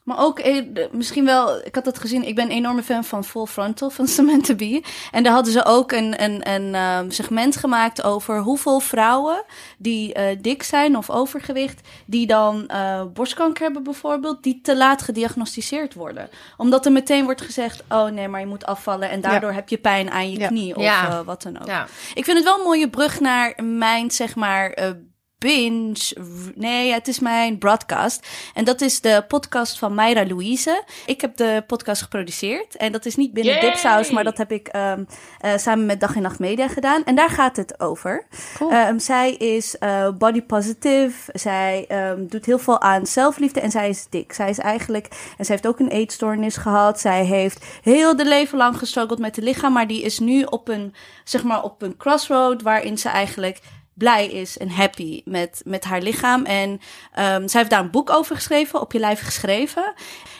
Maar 0.08 0.18
ook 0.24 0.38
eh, 0.38 0.64
misschien 0.92 1.24
wel, 1.24 1.56
ik 1.64 1.74
had 1.74 1.86
het 1.86 1.98
gezien, 1.98 2.26
ik 2.26 2.34
ben 2.34 2.44
een 2.44 2.50
enorme 2.56 2.82
fan 2.82 3.04
van 3.04 3.24
Full 3.24 3.44
Frontal 3.46 3.90
van 3.90 4.06
Samantha 4.16 4.54
Bee. 4.54 4.84
En 5.10 5.22
daar 5.22 5.32
hadden 5.32 5.52
ze 5.52 5.64
ook 5.64 5.92
een, 5.92 6.22
een, 6.22 6.48
een 6.50 6.74
ehm, 6.74 7.10
segment 7.10 7.56
gemaakt 7.56 8.02
over 8.02 8.38
hoeveel 8.40 8.80
vrouwen 8.80 9.44
die 9.78 10.14
eh, 10.14 10.36
dik 10.40 10.62
zijn 10.62 10.96
of 10.96 11.10
overgewicht, 11.10 11.88
die 12.06 12.26
dan 12.26 12.66
eh, 12.68 13.02
borstkanker 13.12 13.62
hebben 13.62 13.82
bijvoorbeeld, 13.82 14.42
die 14.42 14.60
te 14.60 14.76
laat 14.76 15.02
gediagnosticeerd 15.02 15.94
worden. 15.94 16.28
Omdat 16.56 16.86
er 16.86 16.92
meteen 16.92 17.24
wordt 17.24 17.40
gezegd, 17.42 17.82
oh 17.88 18.06
nee, 18.06 18.28
maar 18.28 18.40
je 18.40 18.46
moet 18.46 18.66
afvallen 18.66 19.10
en 19.10 19.20
daardoor 19.20 19.52
heb 19.52 19.68
je 19.68 19.78
pijn 19.78 20.10
aan 20.10 20.30
je 20.30 20.38
Ja. 20.38 20.48
knie 20.48 20.76
of 20.76 20.82
Ja. 20.82 21.08
eh, 21.08 21.20
wat 21.20 21.42
dan 21.42 21.60
ook. 21.60 21.66
ja. 21.66 21.86
Ik 22.14 22.24
vind 22.24 22.36
het 22.36 22.46
wel 22.46 22.56
een 22.58 22.64
mooie 22.64 22.90
brug 22.90 23.20
naar 23.20 23.54
mijn, 23.64 24.10
zeg 24.10 24.36
maar, 24.36 24.70
eh, 24.70 24.90
binge. 25.38 26.16
Nee, 26.54 26.92
het 26.92 27.08
is 27.08 27.18
mijn 27.18 27.58
broadcast. 27.58 28.26
En 28.54 28.64
dat 28.64 28.80
is 28.80 29.00
de 29.00 29.24
podcast 29.28 29.78
van 29.78 29.94
Mayra 29.94 30.26
Louise. 30.26 30.84
Ik 31.06 31.20
heb 31.20 31.36
de 31.36 31.64
podcast 31.66 32.02
geproduceerd. 32.02 32.76
En 32.76 32.92
dat 32.92 33.06
is 33.06 33.16
niet 33.16 33.32
binnen 33.32 33.54
Yay! 33.54 33.62
Dipsaus, 33.62 34.10
maar 34.10 34.24
dat 34.24 34.38
heb 34.38 34.52
ik 34.52 34.68
ehm, 34.68 35.04
eh, 35.40 35.56
samen 35.56 35.86
met 35.86 36.00
Dag 36.00 36.16
en 36.16 36.22
Nacht 36.22 36.38
Media 36.38 36.68
gedaan. 36.68 37.04
En 37.04 37.14
daar 37.14 37.30
gaat 37.30 37.56
het 37.56 37.80
over. 37.80 38.26
Cool. 38.54 38.70
Ehm, 38.70 38.98
zij 38.98 39.32
is 39.32 39.78
eh, 39.78 40.08
body 40.18 40.42
positive. 40.42 41.32
Zij 41.32 41.84
ehm, 41.88 42.26
doet 42.26 42.46
heel 42.46 42.58
veel 42.58 42.80
aan 42.80 43.06
zelfliefde 43.06 43.60
en 43.60 43.70
zij 43.70 43.88
is 43.88 44.06
dik. 44.10 44.32
Zij 44.32 44.50
is 44.50 44.58
eigenlijk, 44.58 45.06
en 45.38 45.44
zij 45.44 45.54
heeft 45.54 45.66
ook 45.66 45.78
een 45.78 45.90
eetstoornis 45.90 46.56
gehad. 46.56 47.00
Zij 47.00 47.24
heeft 47.24 47.64
heel 47.82 48.16
de 48.16 48.24
leven 48.24 48.58
lang 48.58 48.78
gestruggeld 48.78 49.18
met 49.18 49.36
het 49.36 49.44
lichaam, 49.44 49.72
maar 49.72 49.86
die 49.86 50.02
is 50.02 50.18
nu 50.18 50.42
op 50.42 50.68
een, 50.68 50.94
zeg 51.24 51.42
maar, 51.42 51.62
op 51.62 51.82
een 51.82 51.96
crossroad 51.96 52.62
waarin 52.62 52.98
ze 52.98 53.08
eigenlijk 53.08 53.60
blij 53.98 54.26
is 54.26 54.58
en 54.58 54.70
happy 54.70 55.22
met, 55.24 55.62
met 55.64 55.84
haar 55.84 56.00
lichaam. 56.00 56.44
En 56.44 56.80
ehm, 57.12 57.48
zij 57.48 57.60
heeft 57.60 57.72
daar 57.72 57.80
een 57.80 57.90
boek 57.90 58.10
over 58.10 58.36
geschreven, 58.36 58.80
op 58.80 58.92
je 58.92 58.98
lijf 58.98 59.20
geschreven. 59.20 59.94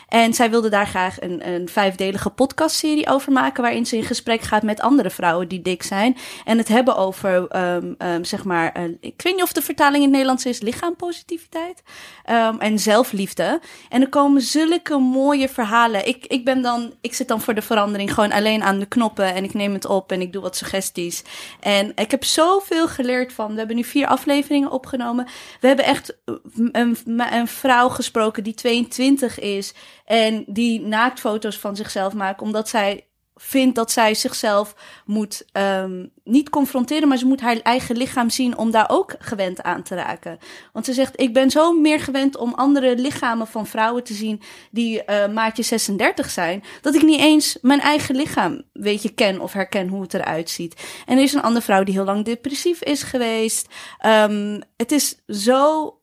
En 0.09 0.33
zij 0.33 0.49
wilde 0.49 0.69
daar 0.69 0.87
graag 0.87 1.21
een, 1.21 1.47
een 1.47 1.69
vijfdelige 1.69 2.29
podcastserie 2.29 3.09
over 3.09 3.31
maken, 3.31 3.61
waarin 3.63 3.85
ze 3.85 3.97
in 3.97 4.03
gesprek 4.03 4.41
gaat 4.41 4.63
met 4.63 4.81
andere 4.81 5.09
vrouwen 5.09 5.47
die 5.47 5.61
dik 5.61 5.83
zijn. 5.83 6.17
En 6.45 6.57
het 6.57 6.67
hebben 6.67 6.95
over, 6.95 7.47
ehm, 7.47 7.93
ehm, 7.97 8.23
zeg 8.23 8.43
maar, 8.43 8.71
eh, 8.71 8.83
ik 8.99 9.21
weet 9.21 9.33
niet 9.33 9.43
of 9.43 9.53
de 9.53 9.61
vertaling 9.61 9.95
in 9.95 10.01
het 10.01 10.11
Nederlands 10.11 10.45
is, 10.45 10.61
lichaampositiviteit 10.61 11.83
ehm, 12.23 12.57
en 12.59 12.79
zelfliefde. 12.79 13.59
En 13.89 14.01
er 14.01 14.09
komen 14.09 14.41
zulke 14.41 14.97
mooie 14.97 15.49
verhalen. 15.49 16.07
Ik, 16.07 16.25
ik 16.25 16.45
ben 16.45 16.61
dan, 16.61 16.93
ik 17.01 17.13
zit 17.13 17.27
dan 17.27 17.41
voor 17.41 17.53
de 17.53 17.61
verandering 17.61 18.13
gewoon 18.13 18.31
alleen 18.31 18.63
aan 18.63 18.79
de 18.79 18.85
knoppen 18.85 19.33
en 19.33 19.43
ik 19.43 19.53
neem 19.53 19.73
het 19.73 19.85
op 19.85 20.11
en 20.11 20.21
ik 20.21 20.33
doe 20.33 20.41
wat 20.41 20.55
suggesties. 20.55 21.23
En 21.59 21.91
ik 21.95 22.11
heb 22.11 22.23
zoveel 22.23 22.87
geleerd 22.87 23.33
van, 23.33 23.51
we 23.51 23.57
hebben 23.57 23.75
nu 23.75 23.83
vier 23.83 24.07
afleveringen 24.07 24.71
opgenomen. 24.71 25.27
We 25.59 25.67
hebben 25.67 25.85
echt 25.85 26.17
een, 26.25 26.69
een, 26.71 26.97
een 27.33 27.47
vrouw 27.47 27.89
gesproken 27.89 28.43
die 28.43 28.53
22 28.53 29.39
is 29.39 29.73
en 30.09 30.43
die 30.47 30.81
naaktfoto's 30.81 31.57
van 31.57 31.75
zichzelf 31.75 32.13
maakt, 32.13 32.41
omdat 32.41 32.69
zij 32.69 33.07
vindt 33.35 33.75
dat 33.75 33.91
zij 33.91 34.13
zichzelf 34.13 34.75
moet 35.05 35.45
ehm, 35.51 36.05
niet 36.23 36.49
confronteren, 36.49 37.07
maar 37.07 37.17
ze 37.17 37.25
moet 37.25 37.41
haar 37.41 37.57
eigen 37.57 37.97
lichaam 37.97 38.29
zien 38.29 38.57
om 38.57 38.71
daar 38.71 38.89
ook 38.89 39.15
gewend 39.19 39.63
aan 39.63 39.83
te 39.83 39.95
raken. 39.95 40.37
Want 40.73 40.85
ze 40.85 40.93
zegt: 40.93 41.21
Ik 41.21 41.33
ben 41.33 41.49
zo 41.49 41.73
meer 41.73 41.99
gewend 41.99 42.37
om 42.37 42.53
andere 42.53 42.95
lichamen 42.95 43.47
van 43.47 43.67
vrouwen 43.67 44.03
te 44.03 44.13
zien 44.13 44.41
die 44.71 45.03
eh, 45.03 45.33
maatje 45.33 45.63
36 45.63 46.29
zijn, 46.29 46.63
dat 46.81 46.95
ik 46.95 47.01
niet 47.01 47.19
eens 47.19 47.57
mijn 47.61 47.79
eigen 47.79 48.15
lichaam, 48.15 48.61
weet 48.73 49.01
je, 49.01 49.09
ken 49.09 49.39
of 49.39 49.53
herken 49.53 49.87
hoe 49.87 50.01
het 50.01 50.13
eruit 50.13 50.49
ziet. 50.49 51.03
En 51.05 51.17
er 51.17 51.23
is 51.23 51.33
een 51.33 51.41
andere 51.41 51.65
vrouw 51.65 51.83
die 51.83 51.93
heel 51.93 52.03
lang 52.03 52.25
depressief 52.25 52.81
is 52.81 53.03
geweest. 53.03 53.67
Ehm, 53.97 54.61
het 54.77 54.91
is 54.91 55.17
zo 55.27 55.93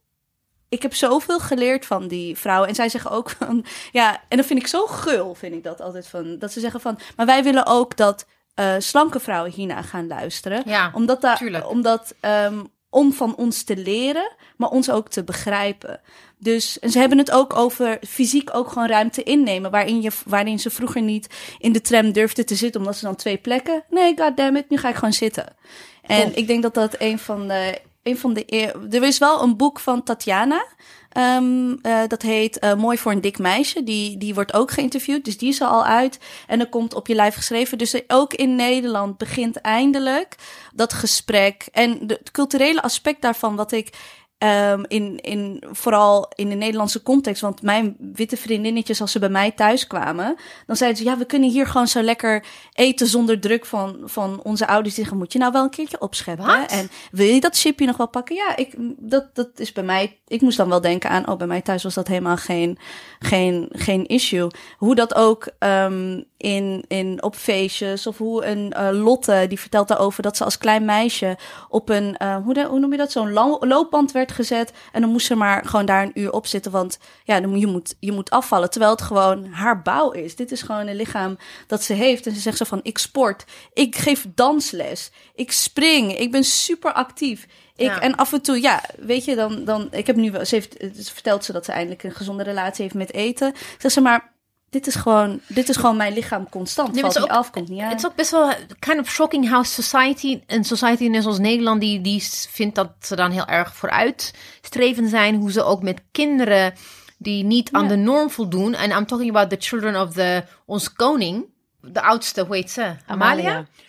ik 0.77 0.83
heb 0.83 0.95
zoveel 0.95 1.39
geleerd 1.39 1.87
van 1.87 2.09
die 2.09 2.37
vrouwen. 2.37 2.68
En 2.68 2.74
zij 2.74 2.89
zeggen 2.89 3.11
ook 3.11 3.31
van, 3.31 3.64
ja, 3.93 4.20
en 4.29 4.37
dat 4.37 4.47
vind 4.47 4.61
ik 4.61 4.66
zo 4.66 4.87
gul, 4.87 5.35
vind 5.35 5.55
ik 5.55 5.64
dat 5.64 5.81
altijd 5.81 6.09
van. 6.09 6.39
Dat 6.39 6.53
ze 6.53 6.61
zeggen 6.61 6.81
van, 6.81 6.99
maar 7.16 7.27
wij 7.27 7.43
willen 7.43 7.66
ook 7.66 7.97
dat 7.97 8.27
eh, 8.55 8.74
slanke 8.79 9.20
vrouwen 9.20 9.53
hiernaar 9.53 9.85
gaan 9.85 10.07
luisteren. 10.07 10.62
Ja, 10.66 10.91
omdat 10.95 11.20
daar, 11.20 11.66
omdat, 11.66 12.14
ehm, 12.20 12.64
om 12.91 13.12
van 13.12 13.37
ons 13.37 13.62
te 13.62 13.77
leren, 13.77 14.37
maar 14.57 14.68
ons 14.68 14.91
ook 14.91 15.09
te 15.09 15.24
begrijpen. 15.24 16.01
Dus, 16.39 16.79
en 16.79 16.91
ze 16.91 16.99
hebben 16.99 17.18
het 17.18 17.31
ook 17.31 17.57
over 17.57 17.99
fysiek 18.09 18.51
ook 18.53 18.68
gewoon 18.68 18.89
ruimte 18.89 19.22
innemen. 19.22 19.70
Waarin, 19.70 20.03
je, 20.03 20.11
waarin 20.27 20.59
ze 20.59 20.70
vroeger 20.70 21.03
niet 21.03 21.35
in 21.59 21.72
de 21.72 21.81
tram 21.81 22.12
durfde 22.12 22.45
te 22.45 22.55
zitten, 22.55 22.81
omdat 22.81 22.97
ze 22.97 23.05
dan 23.05 23.16
twee 23.16 23.37
plekken. 23.37 23.85
Nee, 23.91 24.14
goddammit, 24.16 24.70
nu 24.70 24.77
ga 24.77 24.89
ik 24.89 24.95
gewoon 24.95 25.12
zitten. 25.12 25.57
En 26.03 26.37
ik 26.37 26.47
denk 26.47 26.62
dat 26.62 26.74
dat 26.74 26.95
een 26.99 27.18
van 27.18 27.49
de. 27.49 27.81
Een 28.07 28.19
van 28.19 28.35
de 28.35 28.45
er 28.91 29.03
is 29.03 29.19
wel 29.19 29.43
een 29.43 29.57
boek 29.57 29.81
van 29.81 30.03
Tatjana. 30.03 30.65
ehm, 31.13 31.73
eh, 31.83 32.01
dat 32.09 32.23
heet 32.23 32.59
eh, 32.59 32.75
Mooi 32.75 32.99
voor 32.99 33.13
een 33.13 33.21
dik 33.21 33.39
meisje. 33.39 33.83
Die, 33.85 34.17
die 34.19 34.35
wordt 34.35 34.55
ook 34.55 34.71
geïnterviewd. 34.71 35.25
Dus 35.25 35.39
die 35.39 35.49
is 35.49 35.61
al 35.61 35.85
uit. 35.85 36.19
En 36.47 36.61
er 36.61 36.69
komt 36.69 36.95
op 36.95 37.07
je 37.07 37.15
lijf 37.15 37.35
geschreven. 37.35 37.79
Dus 37.79 38.01
ook 38.07 38.35
in 38.35 38.55
Nederland 38.55 39.19
begint 39.19 39.57
eindelijk 39.61 40.37
dat 40.75 40.93
gesprek. 40.93 41.67
En 41.73 42.07
de- 42.07 42.17
het 42.19 42.31
culturele 42.31 42.83
aspect 42.83 43.23
daarvan, 43.23 43.57
wat 43.57 43.73
ik 43.73 43.91
ehm, 44.39 44.82
in, 44.89 45.20
in, 45.20 45.62
vooral 45.70 46.30
in 46.34 46.49
de 46.49 46.55
Nederlandse 46.55 47.03
context. 47.03 47.43
Want 47.43 47.62
mijn 47.62 47.97
witte 47.99 48.37
vriendinnetjes, 48.37 49.01
als 49.01 49.12
ze 49.12 49.18
bij 49.18 49.28
mij 49.28 49.51
thuis 49.51 49.87
kwamen, 49.87 50.37
dan 50.66 50.76
zeiden 50.76 50.99
ze: 50.99 51.05
Ja, 51.05 51.18
we 51.18 51.24
kunnen 51.24 51.51
hier 51.51 51.66
gewoon 51.66 51.89
zo 51.89 52.03
lekker 52.03 52.45
eten 52.72 53.07
zonder 53.07 53.41
druk 53.41 53.66
van, 53.66 53.97
van 54.05 54.41
onze 54.43 54.66
ouders. 54.66 54.95
Die 54.95 55.05
zeggen: 55.05 55.20
Moet 55.22 55.32
je 55.32 55.39
nou 55.39 55.53
wel 55.53 55.62
een 55.62 55.70
keertje 55.70 56.01
opscheppen? 56.01 56.68
En 56.68 56.91
wil 57.11 57.26
je 57.26 57.41
dat 57.41 57.59
chipje 57.59 57.87
nog 57.87 57.97
wel 57.97 58.09
pakken? 58.09 58.34
Ja, 58.34 58.57
ik, 58.57 58.74
dat, 58.99 59.34
dat 59.34 59.49
is 59.57 59.72
bij 59.72 59.84
mij. 59.84 60.18
Ik 60.26 60.41
moest 60.41 60.57
dan 60.57 60.68
wel 60.68 60.80
denken 60.80 61.11
aan: 61.11 61.28
Oh, 61.28 61.37
bij 61.37 61.47
mij 61.47 61.62
thuis 61.62 61.82
was 61.82 61.95
dat 61.95 62.09
helemaal 62.09 62.37
geen, 62.37 62.78
geen, 63.18 63.68
geen 63.72 64.07
issue. 64.07 64.49
Hoe 64.78 64.95
dat 64.95 65.14
ook 65.14 65.49
ehm, 65.59 66.20
in, 66.37 66.84
in, 66.89 67.22
op 67.22 67.37
feestjes, 67.37 68.07
of 68.07 68.18
hoe 68.18 68.45
een 68.45 68.72
eh, 68.72 68.89
Lotte, 68.93 69.45
die 69.49 69.61
vertelt 69.61 69.89
daarover 69.89 70.22
dat 70.22 70.37
ze 70.37 70.45
als 70.45 70.59
klein 70.59 70.84
meisje 70.84 71.37
op 71.68 71.89
een, 71.89 72.16
eh, 72.16 72.37
hoe, 72.45 72.55
de, 72.55 72.64
hoe 72.64 72.78
noem 72.78 72.91
je 72.91 72.97
dat, 72.97 73.12
zo'n 73.12 73.32
lo- 73.32 73.59
loopband 73.61 74.12
werd 74.12 74.26
gezet. 74.33 74.72
En 74.93 75.01
dan 75.01 75.11
moest 75.11 75.27
ze 75.27 75.35
maar 75.35 75.64
gewoon 75.64 75.87
daar 75.87 76.03
een 76.03 76.20
uur 76.20 76.33
op 76.33 76.47
zitten, 76.47 76.72
want 76.72 76.99
ja, 77.24 77.37
je, 77.37 77.66
moet, 77.66 77.95
je 78.01 78.12
moet 78.12 78.31
afvallen. 78.31 78.70
Terwijl 78.70 78.93
het 78.93 79.03
gewoon 79.03 79.47
haar 79.47 79.83
bouw 79.83 80.11
is. 80.11 80.37
Dit 80.37 80.53
is 80.53 80.62
gewoon 80.62 80.87
een 80.87 80.97
lichaam 80.97 81.39
dat 81.66 81.83
ze 81.83 81.93
heeft. 81.93 82.27
En 82.27 82.35
ze 82.35 82.41
zegt 82.41 82.57
zo 82.57 82.64
van, 82.64 82.81
ik 82.83 82.99
sport, 82.99 83.45
ik 83.72 83.97
geef 83.97 84.27
dansles, 84.35 85.11
ik 85.35 85.53
spring, 85.53 86.18
ik 86.18 86.31
ben 86.31 86.45
super 86.45 86.93
actief. 86.93 87.47
Ik, 87.77 87.87
Ja. 87.87 88.01
En 88.01 88.16
af 88.16 88.33
en 88.33 88.43
toe, 88.43 88.61
ja, 88.61 88.83
weet 88.99 89.24
je, 89.24 89.35
dan, 89.35 89.64
dan 89.64 89.89
ik 89.91 90.07
heb 90.07 90.16
nu 90.16 90.31
wel, 90.31 90.45
ze 90.45 90.55
heeft, 90.55 90.77
vertelt 91.12 91.45
ze 91.45 91.53
dat 91.53 91.64
ze 91.64 91.72
eindelijk 91.72 92.03
een 92.03 92.14
gezonde 92.14 92.43
relatie 92.43 92.83
heeft 92.83 92.95
met 92.95 93.12
eten. 93.12 93.55
Zegt 93.79 93.95
ze 93.95 94.01
maar, 94.01 94.35
dit 94.71 94.87
is 94.87 94.95
gewoon, 94.95 95.41
dit 95.49 95.69
is 95.69 95.77
gewoon 95.77 95.97
mijn 95.97 96.12
lichaam 96.12 96.49
constant. 96.49 96.93
Nee, 96.93 97.01
Valt 97.01 97.14
het 97.14 97.23
niet 97.23 97.33
is 97.33 97.37
af, 97.39 97.51
komt 97.51 97.69
niet 97.69 97.81
aan. 97.81 97.89
Het 97.89 97.99
is 97.99 98.07
ook 98.07 98.14
best 98.14 98.31
wel 98.31 98.53
kind 98.79 99.01
of 99.01 99.09
shocking 99.11 99.51
how 99.51 99.64
society, 99.64 100.41
een 100.47 100.64
society 100.64 101.09
net 101.09 101.23
zoals 101.23 101.39
Nederland, 101.39 101.81
die, 101.81 102.01
die 102.01 102.23
vindt 102.51 102.75
dat 102.75 102.91
ze 103.01 103.17
dan 103.17 103.31
heel 103.31 103.47
erg 103.47 103.75
vooruitstreven 103.77 105.09
zijn. 105.09 105.35
Hoe 105.35 105.53
ze 105.53 105.62
ook 105.62 105.83
met 105.83 106.03
kinderen 106.12 106.75
die 107.19 107.45
niet 107.45 107.73
aan 107.73 107.83
Ja. 107.83 107.89
de 107.89 107.97
norm 107.97 108.31
voldoen. 108.31 108.75
En 108.75 108.91
I'm 108.91 109.07
talking 109.07 109.31
about 109.31 109.51
the 109.51 109.57
children 109.59 110.01
of 110.01 110.12
the, 110.12 110.45
ons 110.67 110.93
koning. 110.93 111.45
De 111.81 112.03
oudste, 112.03 112.45
hoe 112.45 112.55
heet 112.57 112.71
ze? 112.71 112.95
Amalia. 113.07 113.61
The- 113.62 113.85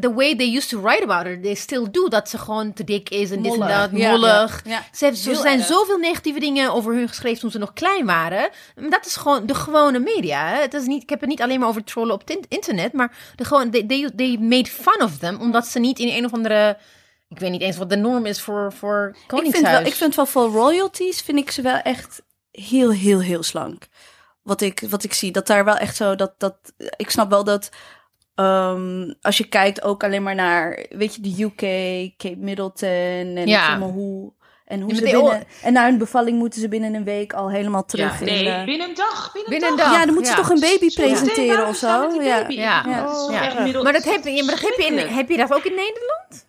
The 0.00 0.14
way 0.14 0.36
they 0.36 0.56
used 0.56 0.68
to 0.68 0.80
write 0.80 1.02
about 1.02 1.24
her, 1.26 1.40
they 1.40 1.54
still 1.54 1.86
do. 1.90 2.08
Dat 2.08 2.28
ze 2.28 2.38
gewoon 2.38 2.72
te 2.72 2.84
dik 2.84 3.08
is 3.10 3.30
en 3.30 3.42
dit 3.42 3.52
en 3.52 3.58
dat, 3.60 3.92
mollig. 3.92 4.60
ja, 4.64 4.70
ja. 4.70 4.82
Ze 4.92 5.04
heeft, 5.04 5.26
er 5.26 5.34
zijn 5.36 5.58
erg. 5.58 5.66
zoveel 5.68 5.96
negatieve 5.98 6.40
dingen 6.40 6.72
over 6.72 6.94
hun 6.94 7.08
geschreven 7.08 7.40
toen 7.40 7.50
ze 7.50 7.58
nog 7.58 7.72
klein 7.72 8.06
waren. 8.06 8.50
Dat 8.88 9.06
is 9.06 9.16
gewoon 9.16 9.46
de 9.46 9.54
gewone 9.54 9.98
media. 9.98 10.46
Hè? 10.48 10.60
Het 10.60 10.74
is 10.74 10.86
niet, 10.86 11.02
ik 11.02 11.08
heb 11.10 11.20
het 11.20 11.28
niet 11.28 11.42
alleen 11.42 11.60
maar 11.60 11.68
over 11.68 11.84
trollen 11.84 12.14
op 12.14 12.20
het 12.20 12.30
in- 12.30 12.44
internet, 12.48 12.92
maar 12.92 13.32
de 13.36 13.44
gewoon, 13.44 13.70
they, 13.70 13.86
they, 13.86 14.10
they 14.16 14.36
made 14.40 14.70
fun 14.70 15.02
of 15.02 15.18
them, 15.18 15.40
omdat 15.40 15.66
ze 15.66 15.78
niet 15.78 15.98
in 15.98 16.08
een 16.08 16.24
of 16.24 16.32
andere, 16.32 16.78
ik 17.28 17.38
weet 17.38 17.50
niet 17.50 17.62
eens 17.62 17.76
wat 17.76 17.90
de 17.90 17.96
norm 17.96 18.26
is 18.26 18.40
voor, 18.40 18.72
voor 18.72 19.08
ik 19.08 19.14
vind, 19.16 19.26
koningshuis. 19.30 19.76
wel, 19.78 19.86
ik 19.86 19.94
vind 19.94 20.14
wel 20.14 20.26
voor 20.26 20.48
royalties, 20.50 21.20
vind 21.20 21.38
ik 21.38 21.50
ze 21.50 21.62
wel 21.62 21.78
echt 21.78 22.22
heel, 22.50 22.90
heel, 22.92 23.20
heel 23.20 23.42
slank. 23.42 23.82
Wat 24.42 24.60
ik, 24.60 24.82
wat 24.88 25.04
ik 25.04 25.12
zie, 25.12 25.32
dat 25.32 25.46
daar 25.46 25.64
wel 25.64 25.76
echt 25.76 25.96
zo, 25.96 26.14
dat, 26.14 26.32
dat, 26.38 26.56
ik 26.96 27.10
snap 27.10 27.30
wel 27.30 27.44
dat, 27.44 27.68
ehm, 28.38 29.12
als 29.22 29.38
je 29.38 29.48
kijkt 29.48 29.82
ook 29.82 30.04
alleen 30.04 30.22
maar 30.22 30.34
naar, 30.34 30.86
weet 30.90 31.14
je, 31.14 31.20
de 31.20 31.42
UK, 31.42 31.60
Cape 32.16 32.36
Middleton 32.36 33.36
en 33.36 33.46
Ja. 33.46 33.78
hoe, 33.78 34.32
en 34.64 34.80
hoe 34.80 34.90
Ja, 34.90 34.96
ze 34.96 35.02
binnen, 35.02 35.44
en 35.62 35.72
na 35.72 35.84
hun 35.84 35.98
bevalling 35.98 36.38
moeten 36.38 36.60
ze 36.60 36.68
binnen 36.68 36.94
een 36.94 37.04
week 37.04 37.32
al 37.32 37.50
helemaal 37.50 37.84
terug 37.84 38.20
in 38.20 38.26
Nee, 38.26 38.44
de... 38.44 38.62
binnen 38.64 38.88
een 38.88 38.94
dag. 38.94 39.30
Binnen, 39.32 39.50
Binnen 39.50 39.70
een 39.70 39.76
dag. 39.76 39.86
dag. 39.86 39.98
Ja, 39.98 40.04
dan 40.04 40.14
moeten 40.14 40.32
ze 40.32 40.38
Ja. 40.38 40.42
toch 40.46 40.50
een 40.54 40.60
baby 40.60 40.88
Sorry, 40.88 41.08
presenteren 41.10 41.66
of 41.66 41.76
zo. 41.76 41.86
Ja. 41.86 42.44
Ja. 42.48 42.48
Ja. 42.48 42.82
Ja. 43.30 43.62
middel- 43.62 43.82
maar 43.82 43.92
dat 43.92 44.04
heb 44.04 44.24
je, 44.24 44.44
maar 44.44 44.54
dat 44.54 44.64
heb 44.64 44.74
je, 44.78 44.84
in, 44.86 44.98
heb 45.16 45.28
je, 45.28 45.36
dat 45.36 45.52
ook 45.54 45.64
in 45.64 45.74
Nederland? 45.74 46.46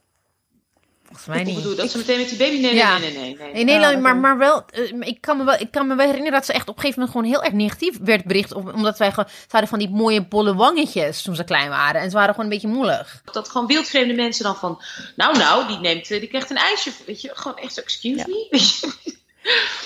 Volgens 1.20 1.36
mij 1.46 1.54
niet. 1.54 1.56
bedoel 1.64 1.76
dat? 1.76 1.92
Ze 1.92 1.98
meteen 1.98 2.18
met 2.18 2.30
die 2.30 2.38
baby? 2.38 2.60
Nee, 2.60 2.76
Ja. 2.76 2.98
nee, 2.98 3.12
nee, 3.12 3.22
nee. 3.22 3.38
nee. 3.38 3.52
In 3.52 3.66
Nederland, 3.66 3.96
Ah, 3.96 4.02
maar, 4.02 4.16
maar 4.16 4.38
wel, 4.38 4.64
eh, 4.72 4.92
ik 5.00 5.22
kan, 5.22 5.38
me 5.38 5.44
wel, 5.44 5.56
ik 5.60 5.72
kan 5.72 5.88
me 5.88 5.96
wel 5.96 6.06
herinneren 6.06 6.38
dat 6.38 6.46
ze 6.46 6.54
echt 6.54 6.68
op 6.70 6.76
een 6.76 6.82
gegeven 6.82 7.00
moment 7.02 7.18
gewoon 7.18 7.34
heel 7.34 7.44
erg 7.44 7.54
negatief 7.54 7.98
werd 8.02 8.26
bericht. 8.26 8.54
om- 8.54 8.70
Omdat 8.70 8.98
wij 8.98 9.10
gewoon, 9.10 9.30
ze 9.30 9.48
hadden 9.50 9.70
van 9.70 9.80
die 9.80 9.90
mooie 9.90 10.22
bolle 10.26 10.56
wangetjes 10.56 11.22
toen 11.22 11.36
ze 11.36 11.44
klein 11.44 11.70
waren. 11.70 12.02
En 12.02 12.10
ze 12.10 12.16
waren 12.16 12.30
gewoon 12.36 12.46
een 12.46 12.52
beetje 12.52 12.68
moelig. 12.76 13.22
Dat 13.32 13.50
gewoon 13.50 13.68
wildvreemde 13.68 14.14
mensen 14.14 14.44
dan 14.44 14.56
van... 14.56 14.82
Nou, 15.16 15.38
nou, 15.38 15.68
die, 15.68 15.78
neemt, 15.78 16.12
eh, 16.12 16.20
die 16.20 16.30
krijgt 16.30 16.50
een 16.50 16.58
ijsje. 16.58 16.92
Weet 17.06 17.22
je, 17.22 17.30
gewoon 17.34 17.58
echt 17.58 17.74
zo, 17.74 17.82
excuse 17.82 18.26
me? 18.28 18.48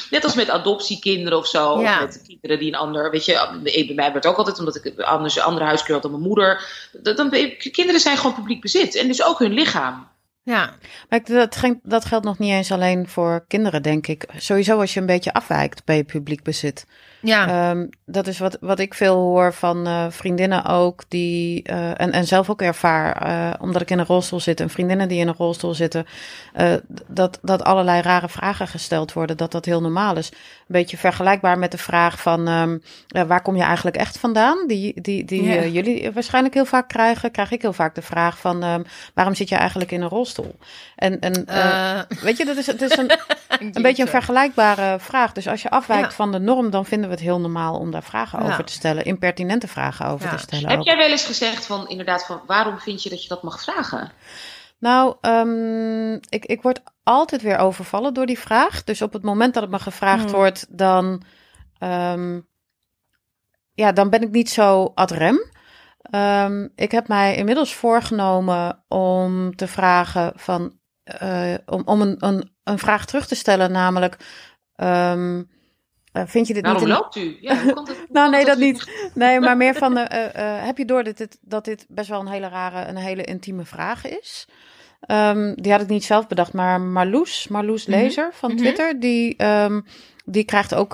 Net 0.09 0.23
als 0.23 0.33
met 0.33 0.49
adoptiekinderen 0.49 1.37
of 1.37 1.47
zo. 1.47 1.81
Ja. 1.81 1.93
Of 1.95 1.99
met 2.05 2.21
kinderen 2.27 2.59
die 2.59 2.67
een 2.67 2.75
ander... 2.79 3.11
Weet 3.11 3.25
je, 3.25 3.49
ik- 3.63 3.85
bij 3.85 3.95
mij 3.95 4.11
werd 4.11 4.25
ook 4.25 4.37
altijd, 4.37 4.59
omdat 4.59 4.75
ik 4.75 4.85
een 4.85 5.03
anders- 5.05 5.35
een 5.35 5.41
andere 5.41 5.65
huiskleur 5.65 5.93
had 5.93 6.01
dan 6.01 6.11
mijn 6.11 6.23
moeder. 6.23 6.61
Dan, 6.91 7.29
kinderen 7.71 7.99
zijn 8.01 8.17
gewoon 8.17 8.35
publiek 8.35 8.61
bezit. 8.61 8.95
En 8.95 9.07
dus 9.07 9.23
ook 9.23 9.39
hun 9.39 9.53
lichaam. 9.53 10.07
Ja, 10.45 10.75
Maar 11.09 11.23
dat, 11.23 11.79
dat 11.83 12.05
geldt 12.05 12.25
nog 12.25 12.39
niet 12.39 12.51
eens 12.51 12.71
alleen 12.71 13.07
voor 13.07 13.45
kinderen, 13.47 13.81
denk 13.81 14.07
ik. 14.07 14.25
Sowieso 14.35 14.79
als 14.79 14.93
je 14.93 14.99
een 14.99 15.05
beetje 15.05 15.33
afwijkt 15.33 15.85
bij 15.85 15.95
je 15.95 16.03
publiek 16.03 16.43
bezit. 16.43 16.85
Ja. 17.23 17.47
Ehm, 17.47 17.85
dat 18.05 18.27
is 18.27 18.39
wat, 18.39 18.57
wat 18.61 18.79
ik 18.79 18.93
veel 18.93 19.15
hoor 19.15 19.53
van 19.53 19.87
eh, 19.87 20.05
vriendinnen 20.09 20.65
ook, 20.65 21.03
die, 21.07 21.63
eh, 21.63 21.89
en, 22.01 22.11
en 22.11 22.25
zelf 22.27 22.49
ook 22.49 22.61
ervaar, 22.61 23.15
eh, 23.21 23.53
omdat 23.61 23.81
ik 23.81 23.91
in 23.91 23.99
een 23.99 24.05
rolstoel 24.05 24.39
zit 24.39 24.59
en 24.59 24.69
vriendinnen 24.69 25.07
die 25.07 25.19
in 25.19 25.27
een 25.27 25.35
rolstoel 25.37 25.73
zitten, 25.73 26.05
dat, 27.07 27.39
dat 27.41 27.63
allerlei 27.63 28.01
rare 28.01 28.29
vragen 28.29 28.67
gesteld 28.67 29.13
worden, 29.13 29.37
dat 29.37 29.51
dat 29.51 29.65
heel 29.65 29.81
normaal 29.81 30.17
is. 30.17 30.29
Een 30.29 30.35
beetje 30.67 30.97
vergelijkbaar 30.97 31.57
met 31.59 31.71
de 31.71 31.77
vraag 31.77 32.21
van, 32.21 32.47
ehm, 32.47 32.77
eh, 33.07 33.23
waar 33.23 33.41
kom 33.41 33.55
je 33.55 33.63
eigenlijk 33.63 33.95
echt 33.95 34.17
vandaan? 34.17 34.67
Die, 34.67 35.01
die, 35.01 35.25
die 35.25 35.43
Ja. 35.43 35.63
jullie 35.65 36.11
waarschijnlijk 36.11 36.53
heel 36.53 36.65
vaak 36.65 36.87
krijgen, 36.87 37.31
krijg 37.31 37.51
ik 37.51 37.61
heel 37.61 37.73
vaak 37.73 37.95
de 37.95 38.01
vraag 38.01 38.37
van, 38.37 38.63
ehm, 38.63 38.83
waarom 39.13 39.33
zit 39.35 39.49
je 39.49 39.55
eigenlijk 39.55 39.91
in 39.91 40.01
een 40.01 40.09
rolstoel? 40.09 40.55
En, 40.95 41.19
en 41.19 41.45
weet 42.21 42.37
je, 42.37 42.45
dat 42.45 42.57
is, 42.57 42.67
het 42.67 42.81
is 42.81 42.97
een, 42.97 43.11
een 43.73 43.81
beetje 43.81 44.03
een 44.03 44.09
vergelijkbare 44.09 44.99
vraag. 44.99 45.31
Dus 45.31 45.47
als 45.47 45.61
je 45.61 45.69
afwijkt 45.69 46.09
Ja. 46.09 46.15
van 46.15 46.31
de 46.31 46.39
norm, 46.39 46.69
dan 46.69 46.85
vinden 46.85 47.09
we 47.09 47.12
het 47.13 47.21
heel 47.21 47.39
normaal 47.39 47.79
om 47.79 47.91
daar 47.91 48.03
vragen 48.03 48.43
Ja. 48.45 48.51
over 48.51 48.63
te 48.63 48.73
stellen. 48.73 49.05
Impertinente 49.05 49.67
vragen 49.67 50.05
over 50.07 50.25
Ja. 50.25 50.35
te 50.35 50.41
stellen. 50.41 50.69
Heb 50.69 50.79
ook. 50.79 50.85
jij 50.85 50.97
wel 50.97 51.09
eens 51.09 51.25
gezegd 51.25 51.65
van, 51.65 51.89
inderdaad, 51.89 52.25
van 52.25 52.41
waarom 52.47 52.79
vind 52.79 53.03
je 53.03 53.09
dat 53.09 53.23
je 53.23 53.29
dat 53.29 53.43
mag 53.43 53.61
vragen? 53.63 54.11
Nou, 54.79 55.15
ehm, 55.21 56.13
ik, 56.13 56.45
ik 56.45 56.61
word 56.61 56.81
altijd 57.03 57.41
weer 57.41 57.57
overvallen 57.57 58.13
door 58.13 58.25
die 58.25 58.39
vraag. 58.39 58.83
Dus 58.83 59.01
op 59.01 59.13
het 59.13 59.23
moment 59.23 59.53
dat 59.53 59.63
het 59.63 59.71
me 59.71 59.79
gevraagd 59.79 60.23
Hmm. 60.23 60.31
wordt, 60.33 60.65
dan, 60.77 61.23
ehm, 61.79 62.39
ja, 63.73 63.91
dan 63.91 64.09
ben 64.09 64.21
ik 64.21 64.31
niet 64.31 64.49
zo 64.49 64.91
ad 64.95 65.11
rem. 65.11 65.51
Ehm, 66.01 66.67
ik 66.75 66.91
heb 66.91 67.07
mij 67.07 67.35
inmiddels 67.35 67.73
voorgenomen 67.75 68.83
om 68.87 69.55
te 69.55 69.67
vragen 69.67 70.31
van, 70.35 70.77
eh, 71.03 71.53
om, 71.65 71.81
om 71.85 72.01
een, 72.01 72.15
een, 72.19 72.51
een 72.63 72.79
vraag 72.79 73.05
terug 73.05 73.27
te 73.27 73.35
stellen, 73.35 73.71
namelijk, 73.71 74.17
ehm, 74.75 75.43
eh, 76.13 76.23
vind 76.25 76.47
je 76.47 76.53
dit 76.53 76.63
Waarom 76.63 76.81
niet 76.83 76.91
een- 76.91 76.97
loopt 76.97 77.15
u? 77.15 77.37
Ja, 77.41 77.63
hoe 77.63 77.73
dat, 77.73 77.87
hoe 77.87 77.95
Nou, 78.11 78.29
nee, 78.29 78.45
dat 78.45 78.57
niet. 78.57 78.89
Nee, 79.13 79.39
maar 79.39 79.57
meer 79.57 79.73
van, 79.75 79.97
eh, 79.97 80.25
eh, 80.57 80.65
heb 80.65 80.77
je 80.77 80.85
door 80.85 81.03
dat 81.03 81.17
dit, 81.17 81.37
dat 81.41 81.65
dit 81.65 81.85
best 81.89 82.09
wel 82.09 82.19
een 82.19 82.27
hele 82.27 82.47
rare, 82.49 82.87
een 82.87 82.95
hele 82.97 83.23
intieme 83.23 83.65
vraag 83.65 84.07
is? 84.07 84.47
Ehm, 85.01 85.53
die 85.55 85.71
had 85.71 85.81
ik 85.81 85.87
niet 85.87 86.03
zelf 86.03 86.27
bedacht, 86.27 86.53
maar 86.53 86.81
Marloes, 86.81 87.47
Marloes 87.47 87.85
Mhm. 87.85 87.97
Lezer 87.99 88.29
van 88.33 88.49
Mhm. 88.49 88.59
Twitter, 88.59 88.99
die, 88.99 89.35
ehm, 89.37 89.81
die 90.25 90.43
krijgt 90.43 90.73
ook 90.75 90.93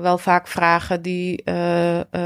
wel 0.00 0.18
vaak 0.18 0.48
vragen 0.48 1.02
die 1.02 1.42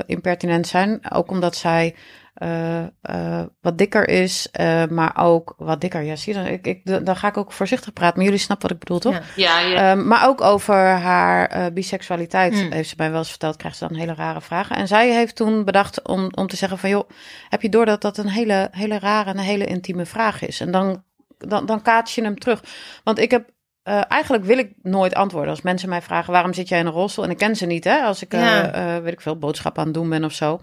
impertinent 0.06 0.66
zijn. 0.66 1.00
Ook 1.12 1.30
omdat 1.30 1.56
zij 1.56 1.94
eh, 2.34 2.82
eh, 3.00 3.44
wat 3.60 3.78
dikker 3.78 4.08
is, 4.08 4.48
eh, 4.52 4.84
maar 4.86 5.16
ook 5.16 5.54
wat 5.56 5.80
dikker. 5.80 6.02
Ja, 6.02 6.16
zie 6.16 6.34
je, 6.34 6.38
dan, 6.42 6.48
ik, 6.48 6.66
ik, 6.66 7.06
dan 7.06 7.16
ga 7.16 7.28
ik 7.28 7.36
ook 7.36 7.52
voorzichtig 7.52 7.92
praten, 7.92 8.16
maar 8.16 8.24
jullie 8.24 8.40
snappen 8.40 8.68
wat 8.68 8.76
ik 8.76 8.84
bedoel, 8.84 8.98
toch? 8.98 9.14
Ja. 9.14 9.22
Ja, 9.36 9.60
ja. 9.60 9.90
Ehm, 9.90 10.06
maar 10.06 10.26
ook 10.28 10.40
over 10.40 10.76
haar 10.86 11.72
biseksualiteit 11.72 12.52
Mm. 12.52 12.72
heeft 12.72 12.88
ze 12.88 12.94
mij 12.98 13.10
wel 13.10 13.18
eens 13.18 13.30
verteld. 13.30 13.56
Krijgt 13.56 13.76
ze 13.76 13.88
dan 13.88 13.98
hele 13.98 14.14
rare 14.14 14.40
vragen. 14.40 14.76
En 14.76 14.88
zij 14.88 15.12
heeft 15.12 15.36
toen 15.36 15.64
bedacht 15.64 16.02
om, 16.02 16.28
om 16.34 16.46
te 16.46 16.56
zeggen 16.56 16.78
van... 16.78 16.90
joh, 16.90 17.08
heb 17.48 17.62
je 17.62 17.68
door 17.68 17.86
dat 17.86 18.00
dat 18.00 18.18
een 18.18 18.28
hele, 18.28 18.68
hele 18.70 18.98
rare 18.98 19.30
en 19.30 19.38
een 19.38 19.44
hele 19.44 19.66
intieme 19.66 20.06
vraag 20.06 20.46
is? 20.46 20.60
En 20.60 20.70
dan, 20.70 21.04
dan, 21.38 21.66
dan 21.66 21.82
kaats 21.82 22.14
je 22.14 22.22
hem 22.22 22.38
terug. 22.38 22.62
Want 23.04 23.18
ik 23.18 23.30
heb... 23.30 23.48
eigenlijk 24.08 24.44
wil 24.44 24.58
ik 24.58 24.72
nooit 24.82 25.14
antwoorden 25.14 25.50
als 25.50 25.62
mensen 25.62 25.88
mij 25.88 26.02
vragen 26.02 26.32
waarom 26.32 26.54
zit 26.54 26.68
jij 26.68 26.78
in 26.78 26.86
een 26.86 26.92
rolstoel 26.92 27.24
en 27.24 27.30
ik 27.30 27.38
ken 27.38 27.56
ze 27.56 27.66
niet 27.66 27.84
hè 27.84 28.00
als 28.02 28.22
ik 28.22 28.32
weet 29.02 29.12
ik 29.12 29.20
veel 29.20 29.38
boodschappen 29.38 29.80
aan 29.80 29.88
het 29.88 29.96
doen 29.96 30.08
ben 30.08 30.24
of 30.24 30.32
zo 30.32 30.60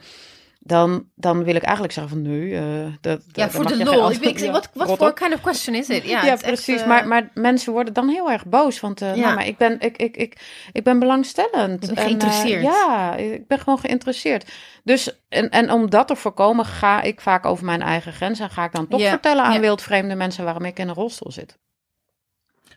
dan, 0.63 1.09
dan 1.15 1.43
wil 1.43 1.55
ik 1.55 1.61
eigenlijk 1.63 1.93
zeggen 1.93 2.13
van 2.13 2.21
nee 2.31 2.55
eh, 2.57 2.93
dat, 3.01 3.21
ja, 3.31 3.49
voor 3.49 3.67
de 3.67 3.83
lol. 3.83 4.11
Ik 4.11 4.23
ik 4.23 4.51
wat 4.73 4.97
voor 4.97 5.13
kind 5.13 5.33
of 5.33 5.41
question 5.41 5.75
is 5.75 5.89
it? 5.89 6.03
Ja, 6.03 6.09
Ja, 6.09 6.31
het 6.31 6.41
echt, 6.41 6.53
precies. 6.53 6.81
eh, 6.81 6.87
maar, 6.87 7.07
maar 7.07 7.29
mensen 7.33 7.73
worden 7.73 7.93
dan 7.93 8.07
heel 8.09 8.31
erg 8.31 8.45
boos. 8.45 8.79
Want 8.79 9.01
eh, 9.01 9.15
Ja. 9.15 9.21
nou, 9.21 9.35
maar 9.35 9.45
ik, 9.47 9.57
ben, 9.57 9.79
ik, 9.79 9.97
ik, 9.97 10.17
ik, 10.17 10.41
ik 10.71 10.83
ben 10.83 10.99
belangstellend. 10.99 11.81
Je 11.81 11.87
bent 11.87 11.89
En, 11.89 11.95
eh, 11.97 12.03
geïnteresseerd. 12.03 12.63
ja, 12.63 13.15
ik 13.15 13.47
ben 13.47 13.59
gewoon 13.59 13.79
geïnteresseerd. 13.79 14.51
Dus, 14.83 15.21
en, 15.29 15.49
en 15.49 15.71
om 15.71 15.89
dat 15.89 16.07
te 16.07 16.15
voorkomen, 16.15 16.65
ga 16.65 17.01
ik 17.01 17.21
vaak 17.21 17.45
over 17.45 17.65
mijn 17.65 17.81
eigen 17.81 18.13
grens. 18.13 18.39
En 18.39 18.49
ga 18.49 18.63
ik 18.63 18.71
dan 18.71 18.87
toch 18.87 18.99
Ja, 18.99 19.09
vertellen 19.09 19.43
aan 19.43 19.59
wildvreemde 19.61 20.15
mensen 20.15 20.43
waarom 20.43 20.65
ik 20.65 20.79
in 20.79 20.87
een 20.87 20.95
rolstoel 20.95 21.31
zit. 21.31 21.57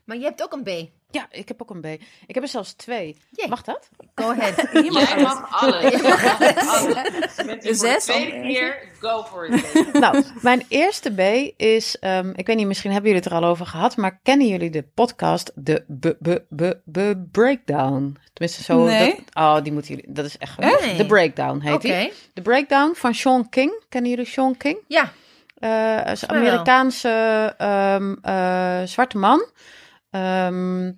Maar 0.05 0.17
je 0.17 0.25
hebt 0.25 0.43
ook 0.43 0.53
een 0.53 0.63
B. 0.63 0.91
Ja, 1.15 1.27
ik 1.31 1.49
heb 1.49 1.63
ook 1.63 1.71
een 1.71 1.81
B. 1.81 1.87
Ik 2.27 2.35
heb 2.35 2.43
er 2.43 2.49
zelfs 2.49 2.73
twee. 2.73 3.17
Jee. 3.31 3.49
Mag 3.49 3.63
dat? 3.63 3.89
Go 4.15 4.31
ahead. 4.31 4.69
Jij 4.73 5.23
mag 5.23 5.63
alles. 5.63 5.83
Jij 5.93 6.03
mag 6.03 6.41
alles. 6.41 7.37
Je 7.37 7.59
de 7.61 7.75
Zes 7.75 8.05
tweede 8.05 8.33
al. 8.37 8.43
keer. 8.43 8.89
Go 9.01 9.23
for 9.23 9.47
it. 9.47 9.93
nou, 9.93 10.25
mijn 10.41 10.65
eerste 10.69 11.11
B 11.15 11.21
is, 11.61 11.99
ehm, 11.99 12.33
ik 12.35 12.47
weet 12.47 12.57
niet, 12.57 12.67
misschien 12.67 12.93
hebben 12.93 13.11
jullie 13.11 13.25
het 13.25 13.35
er 13.35 13.39
al 13.43 13.49
over 13.51 13.67
gehad, 13.67 13.97
maar 13.97 14.19
kennen 14.23 14.47
jullie 14.47 14.71
de 14.71 14.83
podcast 14.95 15.53
de 15.55 15.85
B 16.01 16.07
B 16.23 16.39
B 16.57 16.63
B 16.93 16.99
Breakdown? 17.33 18.17
Tenminste, 18.33 18.63
zo. 18.63 18.85
Nee. 18.85 19.15
Dat, 19.25 19.45
oh, 19.45 19.63
die 19.63 19.73
moeten 19.73 19.95
jullie. 19.95 20.13
Dat 20.13 20.25
is 20.25 20.39
echt. 20.39 20.59
Nee. 20.59 20.97
De 20.97 21.07
Breakdown 21.07 21.61
heet 21.61 21.75
Oké. 21.75 21.99
die. 21.99 22.13
De 22.35 22.43
Breakdown 22.43 22.93
van 22.95 23.15
Sean 23.15 23.49
King. 23.49 23.83
Kennen 23.89 24.11
jullie 24.11 24.27
Sean 24.27 24.57
King? 24.57 24.79
Ja. 24.89 25.13
Eh, 25.59 26.13
is 26.13 26.23
een 26.23 26.29
mij 26.31 26.41
wel. 26.41 26.49
Amerikaanse 26.51 27.55
ehm, 27.59 28.15
eh, 28.23 28.83
zwarte 28.87 29.19
man. 29.19 29.45
Ehm, 30.15 30.93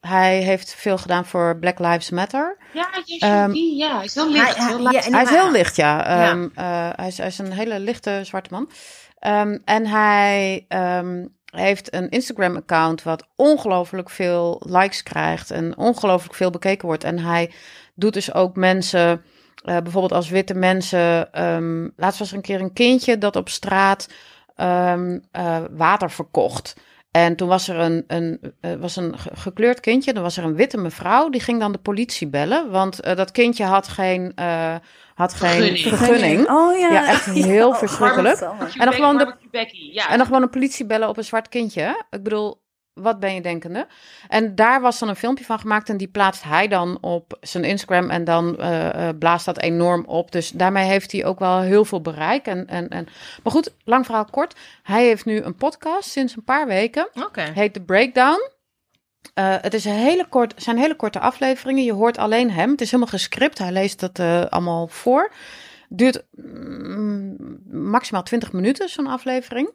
hij 0.00 0.38
heeft 0.42 0.74
veel 0.74 0.98
gedaan 0.98 1.26
voor 1.26 1.58
Black 1.58 1.78
Lives 1.78 2.10
Matter. 2.10 2.56
Ja, 2.72 2.88
Ehm, 3.18 3.50
die, 3.52 3.76
ja, 3.76 3.96
hij 3.96 4.04
is 4.04 4.14
heel 4.14 4.30
licht. 4.30 4.56
Hij- 4.56 4.66
heel 4.66 4.90
ja, 4.90 5.00
Hij 5.10 5.22
is 5.22 5.30
heel 5.30 5.50
licht, 5.50 5.76
ja. 5.76 5.96
Ja. 5.98 6.30
Ehm, 6.30 6.48
eh, 6.54 6.88
hij, 6.96 7.06
is, 7.06 7.18
hij 7.18 7.26
is 7.26 7.38
een 7.38 7.52
hele 7.52 7.78
lichte 7.80 8.20
zwarte 8.22 8.48
man. 8.52 8.70
Ehm, 9.18 9.58
en 9.64 9.86
hij 9.86 10.64
ehm, 10.68 11.26
heeft 11.44 11.94
een 11.94 12.08
Instagram-account 12.08 13.02
wat 13.02 13.26
ongelooflijk 13.36 14.10
veel 14.10 14.62
likes 14.66 15.02
krijgt 15.02 15.50
en 15.50 15.76
ongelooflijk 15.76 16.34
veel 16.34 16.50
bekeken 16.50 16.86
wordt. 16.86 17.04
En 17.04 17.18
hij 17.18 17.50
doet 17.94 18.12
dus 18.14 18.34
ook 18.34 18.56
mensen, 18.56 19.22
eh, 19.64 19.76
bijvoorbeeld 19.78 20.12
als 20.12 20.28
witte 20.28 20.54
mensen. 20.54 21.32
ehm, 21.32 21.88
laatst 21.96 22.18
was 22.18 22.30
er 22.30 22.36
een 22.36 22.42
keer 22.42 22.60
een 22.60 22.72
kindje 22.72 23.18
dat 23.18 23.36
op 23.36 23.48
straat 23.48 24.08
ehm, 24.56 25.18
eh, 25.32 25.56
water 25.70 26.10
verkocht. 26.10 26.74
En 27.12 27.36
toen 27.36 27.48
was 27.48 27.68
er 27.68 27.78
een, 27.78 28.04
een, 28.06 28.40
eh, 28.60 28.74
was 28.74 28.96
een 28.96 29.18
ge- 29.18 29.30
gekleurd 29.34 29.80
kindje. 29.80 30.12
Dan 30.12 30.22
was 30.22 30.36
er 30.36 30.44
een 30.44 30.54
witte 30.54 30.76
mevrouw. 30.78 31.28
Die 31.28 31.40
ging 31.40 31.60
dan 31.60 31.72
de 31.72 31.78
politie 31.78 32.28
bellen. 32.28 32.70
Want 32.70 33.00
eh, 33.00 33.16
dat 33.16 33.30
kindje 33.30 33.64
had 33.64 33.88
geen, 33.88 34.32
eh, 34.34 34.74
had 35.14 35.34
geen 35.34 35.50
Vergunning. 35.50 35.78
vergunning. 35.96 36.48
Oh 36.50 36.78
ja. 36.78 36.92
Ja, 36.92 37.08
echt 37.08 37.24
heel 37.52 37.74
verschrikkelijk. 37.74 38.40
En 38.40 38.58
dan 38.84 38.92
gewoon 38.92 39.18
de- 39.18 39.24
Barbecue 39.24 39.50
Becky, 39.50 39.90
ja. 39.92 40.08
En 40.10 40.16
dan 40.16 40.26
gewoon 40.26 40.42
een 40.42 40.50
politie 40.50 40.86
bellen 40.86 41.08
op 41.08 41.16
een 41.16 41.24
zwart 41.24 41.48
kindje. 41.48 42.04
Ik 42.10 42.22
bedoel, 42.22 42.61
wat 42.94 43.20
ben 43.20 43.34
je 43.34 43.40
denkende? 43.40 43.86
En 44.28 44.54
daar 44.54 44.80
was 44.80 44.98
dan 44.98 45.08
een 45.08 45.16
filmpje 45.16 45.44
van 45.44 45.58
gemaakt. 45.58 45.88
En 45.88 45.96
die 45.96 46.08
plaatst 46.08 46.42
hij 46.42 46.68
dan 46.68 46.98
op 47.00 47.38
zijn 47.40 47.64
Instagram. 47.64 48.10
En 48.10 48.24
dan 48.24 48.58
eh, 48.58 49.08
eh, 49.08 49.18
blaast 49.18 49.44
dat 49.44 49.60
enorm 49.60 50.04
op. 50.04 50.32
Dus 50.32 50.50
daarmee 50.50 50.84
heeft 50.84 51.12
hij 51.12 51.24
ook 51.24 51.38
wel 51.38 51.60
heel 51.60 51.84
veel 51.84 52.00
bereik. 52.00 52.46
En, 52.46 52.66
en, 52.66 52.88
en... 52.88 53.06
Maar 53.42 53.52
goed, 53.52 53.74
lang 53.84 54.04
verhaal 54.06 54.24
kort. 54.24 54.54
Hij 54.82 55.06
heeft 55.06 55.24
nu 55.24 55.40
een 55.40 55.54
podcast 55.54 56.10
sinds 56.10 56.36
een 56.36 56.44
paar 56.44 56.66
weken. 56.66 57.08
Oké. 57.14 57.42
Heet 57.54 57.72
The 57.72 57.80
Breakdown. 57.80 58.50
Eh, 59.34 59.56
het 59.60 59.74
is 59.74 59.84
een 59.84 59.92
hele 59.92 60.26
kort, 60.28 60.54
zijn 60.56 60.78
hele 60.78 60.96
korte 60.96 61.20
afleveringen. 61.20 61.84
Je 61.84 61.92
hoort 61.92 62.18
alleen 62.18 62.50
hem. 62.50 62.70
Het 62.70 62.80
is 62.80 62.90
helemaal 62.90 63.12
gescript. 63.12 63.58
Hij 63.58 63.72
leest 63.72 64.00
dat 64.00 64.18
allemaal 64.50 64.86
voor. 64.86 65.32
Duurt 65.88 66.24
mm, 66.30 67.36
maximaal 67.70 68.22
20 68.22 68.52
minuten, 68.52 68.88
zo'n 68.88 69.06
aflevering. 69.06 69.70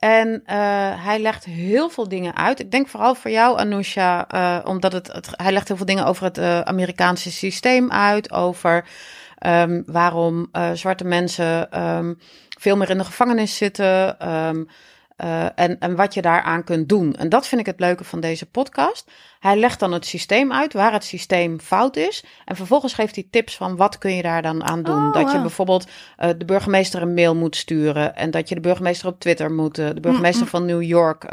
En 0.00 0.42
eh, 0.46 0.56
hij 1.04 1.18
legt 1.18 1.44
heel 1.44 1.90
veel 1.90 2.08
dingen 2.08 2.36
uit. 2.36 2.60
Ik 2.60 2.70
denk 2.70 2.88
vooral 2.88 3.14
voor 3.14 3.30
jou, 3.30 3.58
Anousha, 3.58 4.28
eh, 4.28 4.58
omdat 4.64 4.92
het, 4.92 5.28
hij 5.30 5.52
legt 5.52 5.68
heel 5.68 5.76
veel 5.76 5.86
dingen 5.86 6.06
over 6.06 6.24
het 6.24 6.38
eh, 6.38 6.60
Amerikaanse 6.60 7.32
systeem 7.32 7.90
uit. 7.90 8.32
Over 8.32 8.84
ehm, 9.38 9.82
waarom 9.86 10.50
zwarte 10.74 11.04
mensen 11.04 11.70
ehm, 11.70 12.14
veel 12.58 12.76
meer 12.76 12.90
in 12.90 12.98
de 12.98 13.04
gevangenis 13.04 13.56
zitten. 13.56 14.18
ehm, 14.18 14.64
eh, 15.20 15.44
en, 15.54 15.78
en 15.78 15.96
wat 15.96 16.14
je 16.14 16.22
daaraan 16.22 16.64
kunt 16.64 16.88
doen. 16.88 17.14
En 17.14 17.28
dat 17.28 17.46
vind 17.46 17.60
ik 17.60 17.66
het 17.66 17.80
leuke 17.80 18.04
van 18.04 18.20
deze 18.20 18.46
podcast. 18.46 19.10
Hij 19.38 19.56
legt 19.56 19.80
dan 19.80 19.92
het 19.92 20.06
systeem 20.06 20.52
uit, 20.52 20.72
waar 20.72 20.92
het 20.92 21.04
systeem 21.04 21.60
fout 21.60 21.96
is. 21.96 22.24
En 22.44 22.56
vervolgens 22.56 22.94
geeft 22.94 23.14
hij 23.14 23.26
tips 23.30 23.56
van 23.56 23.76
wat 23.76 23.98
kun 23.98 24.14
je 24.14 24.22
daar 24.22 24.42
dan 24.42 24.64
aan 24.64 24.82
doen. 24.82 25.06
Oh, 25.06 25.12
dat 25.12 25.32
je 25.32 25.40
bijvoorbeeld 25.40 25.86
eh, 26.16 26.30
de 26.38 26.44
burgemeester 26.44 27.02
een 27.02 27.14
mail 27.14 27.34
moet 27.36 27.56
sturen. 27.56 28.16
En 28.16 28.30
dat 28.30 28.48
je 28.48 28.54
de 28.54 28.60
burgemeester 28.60 29.08
op 29.08 29.20
Twitter 29.20 29.52
moet. 29.52 29.78
eh, 29.78 29.88
de 29.88 30.00
burgemeester 30.00 30.46
van 30.46 30.64
New 30.66 30.82
York 30.82 31.24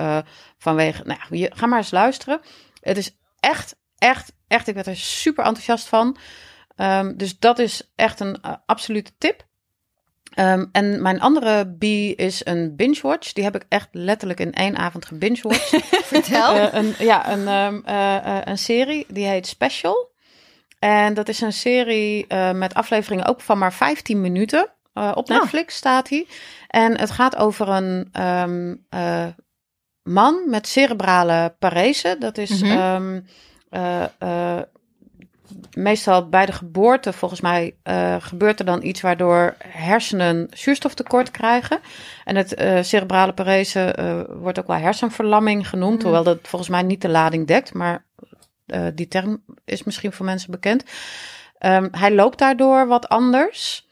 vanwege. 0.58 1.04
Nou, 1.06 1.20
je, 1.30 1.52
ga 1.54 1.66
maar 1.66 1.78
eens 1.78 1.92
luisteren. 1.92 2.40
Het 2.82 2.98
is 2.98 3.18
echt, 3.40 3.76
echt, 3.98 4.34
echt. 4.48 4.68
Ik 4.68 4.76
werd 4.76 4.88
er 4.88 4.96
super 4.98 5.46
enthousiast 5.46 5.88
van. 5.88 6.18
Ehm, 6.76 7.14
dus 7.16 7.40
dat 7.40 7.60
is 7.60 7.92
echt 7.96 8.20
een 8.20 8.42
absolute 8.66 9.12
tip. 9.18 9.47
Ehm, 10.38 10.66
en 10.72 11.02
mijn 11.02 11.22
andere 11.22 11.76
B 11.78 11.84
is 12.20 12.46
een 12.46 12.76
binge-watch. 12.76 13.34
Die 13.34 13.44
heb 13.44 13.56
ik 13.56 13.66
echt 13.70 13.88
letterlijk 13.92 14.40
in 14.40 14.54
één 14.54 14.78
avond 14.78 15.06
gebinge-watched. 15.06 15.84
Vertel. 16.14 16.56
Eh, 16.56 16.74
een, 16.74 16.94
ja, 17.00 17.32
een, 17.32 17.48
ehm, 17.48 17.80
eh, 17.86 18.16
eh, 18.38 18.42
een 18.44 18.58
serie 18.58 19.06
die 19.10 19.26
heet 19.26 19.48
Special. 19.48 20.12
En 20.80 21.14
dat 21.14 21.28
is 21.30 21.42
een 21.42 21.54
serie 21.54 22.26
met 22.54 22.74
afleveringen 22.74 23.26
ook 23.26 23.42
van 23.42 23.58
maar 23.58 23.74
15 23.74 24.22
minuten. 24.22 24.70
Op 24.94 25.30
Oh. 25.30 25.40
Netflix 25.40 25.76
staat 25.76 26.10
hij. 26.10 26.28
En 26.68 27.00
het 27.00 27.12
gaat 27.12 27.36
over 27.36 27.70
een 27.70 28.10
ehm, 28.12 28.76
eh, 28.90 29.26
man 30.04 30.50
met 30.50 30.68
cerebrale 30.68 31.56
parese. 31.60 32.16
Dat 32.20 32.38
is 32.38 32.62
Mhm. 32.62 33.20
Meestal 35.74 36.30
bij 36.30 36.45
de 36.45 36.52
geboorte, 36.52 37.14
volgens 37.14 37.41
mij, 37.41 37.76
eh, 37.84 38.16
gebeurt 38.20 38.60
er 38.60 38.66
dan 38.66 38.84
iets 38.84 39.02
waardoor 39.02 39.56
hersenen 39.68 40.48
zuurstoftekort 40.54 41.32
krijgen. 41.32 41.80
En 42.24 42.36
het 42.36 42.54
eh, 42.54 42.82
cerebrale 42.82 43.34
parese 43.34 43.91
eh, 43.91 44.22
wordt 44.28 44.60
ook 44.60 44.68
wel 44.68 44.78
hersenverlamming 44.78 45.70
genoemd, 45.70 46.04
hoewel 46.04 46.24
dat 46.24 46.39
volgens 46.41 46.72
mij 46.72 46.82
niet 46.82 47.02
de 47.02 47.10
lading 47.10 47.48
dekt, 47.48 47.74
maar 47.74 48.06
die 48.93 49.08
term 49.08 49.43
is 49.66 49.84
misschien 49.84 50.12
voor 50.12 50.26
mensen 50.26 50.52
bekend. 50.52 50.84
Ehm, 51.58 51.88
hij 51.91 52.14
loopt 52.16 52.38
daardoor 52.38 52.88
wat 52.88 53.10
anders. 53.10 53.88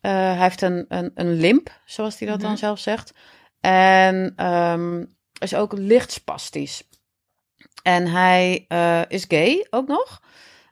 Hij 0.00 0.36
heeft 0.36 0.62
een, 0.62 0.84
een, 0.88 1.10
een 1.14 1.32
limp, 1.32 1.80
zoals 1.84 2.18
hij 2.18 2.28
dat 2.28 2.40
dan 2.40 2.58
zelf 2.58 2.78
zegt. 2.78 3.14
En 3.60 4.32
ehm, 4.36 5.04
is 5.38 5.54
ook 5.54 5.72
licht 5.72 6.12
spastisch. 6.12 6.88
En 7.82 8.06
hij 8.06 8.66
is 9.08 9.24
gay 9.28 9.66
ook 9.70 9.88
nog. 9.88 10.20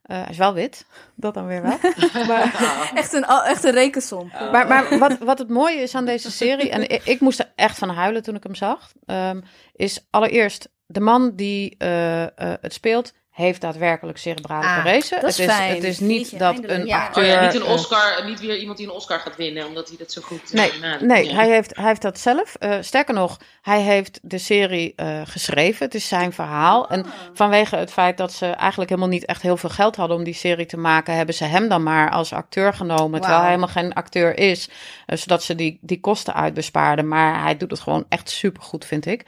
Eh, 0.09 0.17
hij 0.17 0.31
is 0.31 0.39
wel 0.39 0.55
wit, 0.55 0.87
dat 1.15 1.35
dan 1.35 1.47
weer 1.47 1.63
wel. 1.63 1.79
maar 2.29 2.91
Echt 2.95 3.13
een, 3.13 3.25
echt 3.25 3.65
een 3.65 3.73
rekensom. 3.73 4.31
maar, 4.53 4.67
maar 4.67 4.99
wat, 4.99 5.19
wat 5.19 5.39
het 5.39 5.49
mooie 5.49 5.81
is 5.81 5.95
aan 5.95 6.05
deze 6.05 6.31
serie, 6.31 6.71
en 6.71 6.91
ik, 6.91 7.05
ik 7.05 7.21
moest 7.21 7.39
er 7.39 7.53
echt 7.55 7.79
van 7.79 7.89
huilen 7.89 8.23
toen 8.23 8.35
ik 8.35 8.43
hem 8.43 8.55
zag, 8.55 8.93
ehm, 9.07 9.41
is 9.73 10.07
allereerst 10.11 10.69
de 10.87 11.01
man 11.01 11.33
die 11.35 11.75
eh, 11.79 12.23
eh, 12.23 12.29
het 12.37 12.73
speelt, 12.73 13.13
heeft 13.39 13.61
daadwerkelijk 13.61 14.19
cerebrale 14.19 14.65
Ah, 14.67 14.77
parese. 14.77 15.15
dat 15.21 15.31
is 15.31 15.39
het, 15.39 15.49
is, 15.49 15.55
fijn. 15.55 15.75
het 15.75 15.85
is 15.85 15.99
niet 16.01 16.19
Jeetje, 16.21 16.39
dat 16.39 16.53
eindelijk. 16.53 16.81
een 16.81 16.87
Ja. 16.87 17.05
acteur... 17.05 17.25
Oh 17.25 17.31
ja, 17.31 17.41
niet 17.45 17.55
een 17.55 17.63
Oscar, 17.67 18.25
niet 18.27 18.41
weer 18.41 18.59
iemand 18.59 18.79
die 18.79 18.87
een 18.87 18.93
Oscar 18.93 19.21
gaat 19.21 19.37
winnen, 19.37 19.67
omdat 19.67 19.89
hij 19.89 19.97
dat 19.97 20.13
zo 20.13 20.21
goed 20.23 20.41
eh, 20.53 20.53
Nee, 20.53 20.99
nee 21.01 21.25
Ja. 21.29 21.35
hij, 21.35 21.49
heeft, 21.49 21.77
hij 21.77 21.87
heeft 21.87 22.03
dat 22.03 22.19
zelf. 22.19 22.55
Eh, 22.55 22.77
sterker 22.81 23.15
nog, 23.15 23.37
hij 23.63 23.81
heeft 23.81 24.19
de 24.23 24.39
serie 24.39 24.93
eh, 24.97 25.21
geschreven. 25.25 25.85
Het 25.85 25.95
is 25.95 26.09
zijn 26.09 26.33
verhaal. 26.33 26.89
En 26.89 27.07
vanwege 27.35 27.77
het 27.77 27.93
feit 27.93 28.17
dat 28.17 28.33
ze 28.33 28.47
eigenlijk 28.47 28.91
helemaal 28.91 29.11
niet 29.11 29.25
echt 29.25 29.43
heel 29.43 29.57
veel 29.57 29.71
geld 29.71 29.97
hadden 29.97 30.17
om 30.17 30.25
die 30.25 30.35
serie 30.35 30.67
te 30.67 30.77
maken, 30.77 31.15
hebben 31.15 31.35
ze 31.35 31.45
hem 31.45 31.69
dan 31.69 31.83
maar 31.83 32.11
als 32.11 32.33
acteur 32.33 32.75
genomen. 32.75 33.21
Terwijl 33.21 33.41
hij 33.43 33.49
helemaal 33.51 33.69
geen 33.75 33.93
acteur 33.95 34.39
is. 34.39 34.69
zodat 35.07 35.43
ze 35.43 35.55
die, 35.55 35.79
die 35.81 36.01
kosten 36.01 36.35
uitbespaarden. 36.35 37.09
Maar 37.09 37.43
hij 37.43 37.57
doet 37.57 37.71
het 37.71 37.81
gewoon 37.81 38.05
echt 38.09 38.31
supergoed, 38.31 38.85
vind 38.85 39.07
ik. 39.07 39.25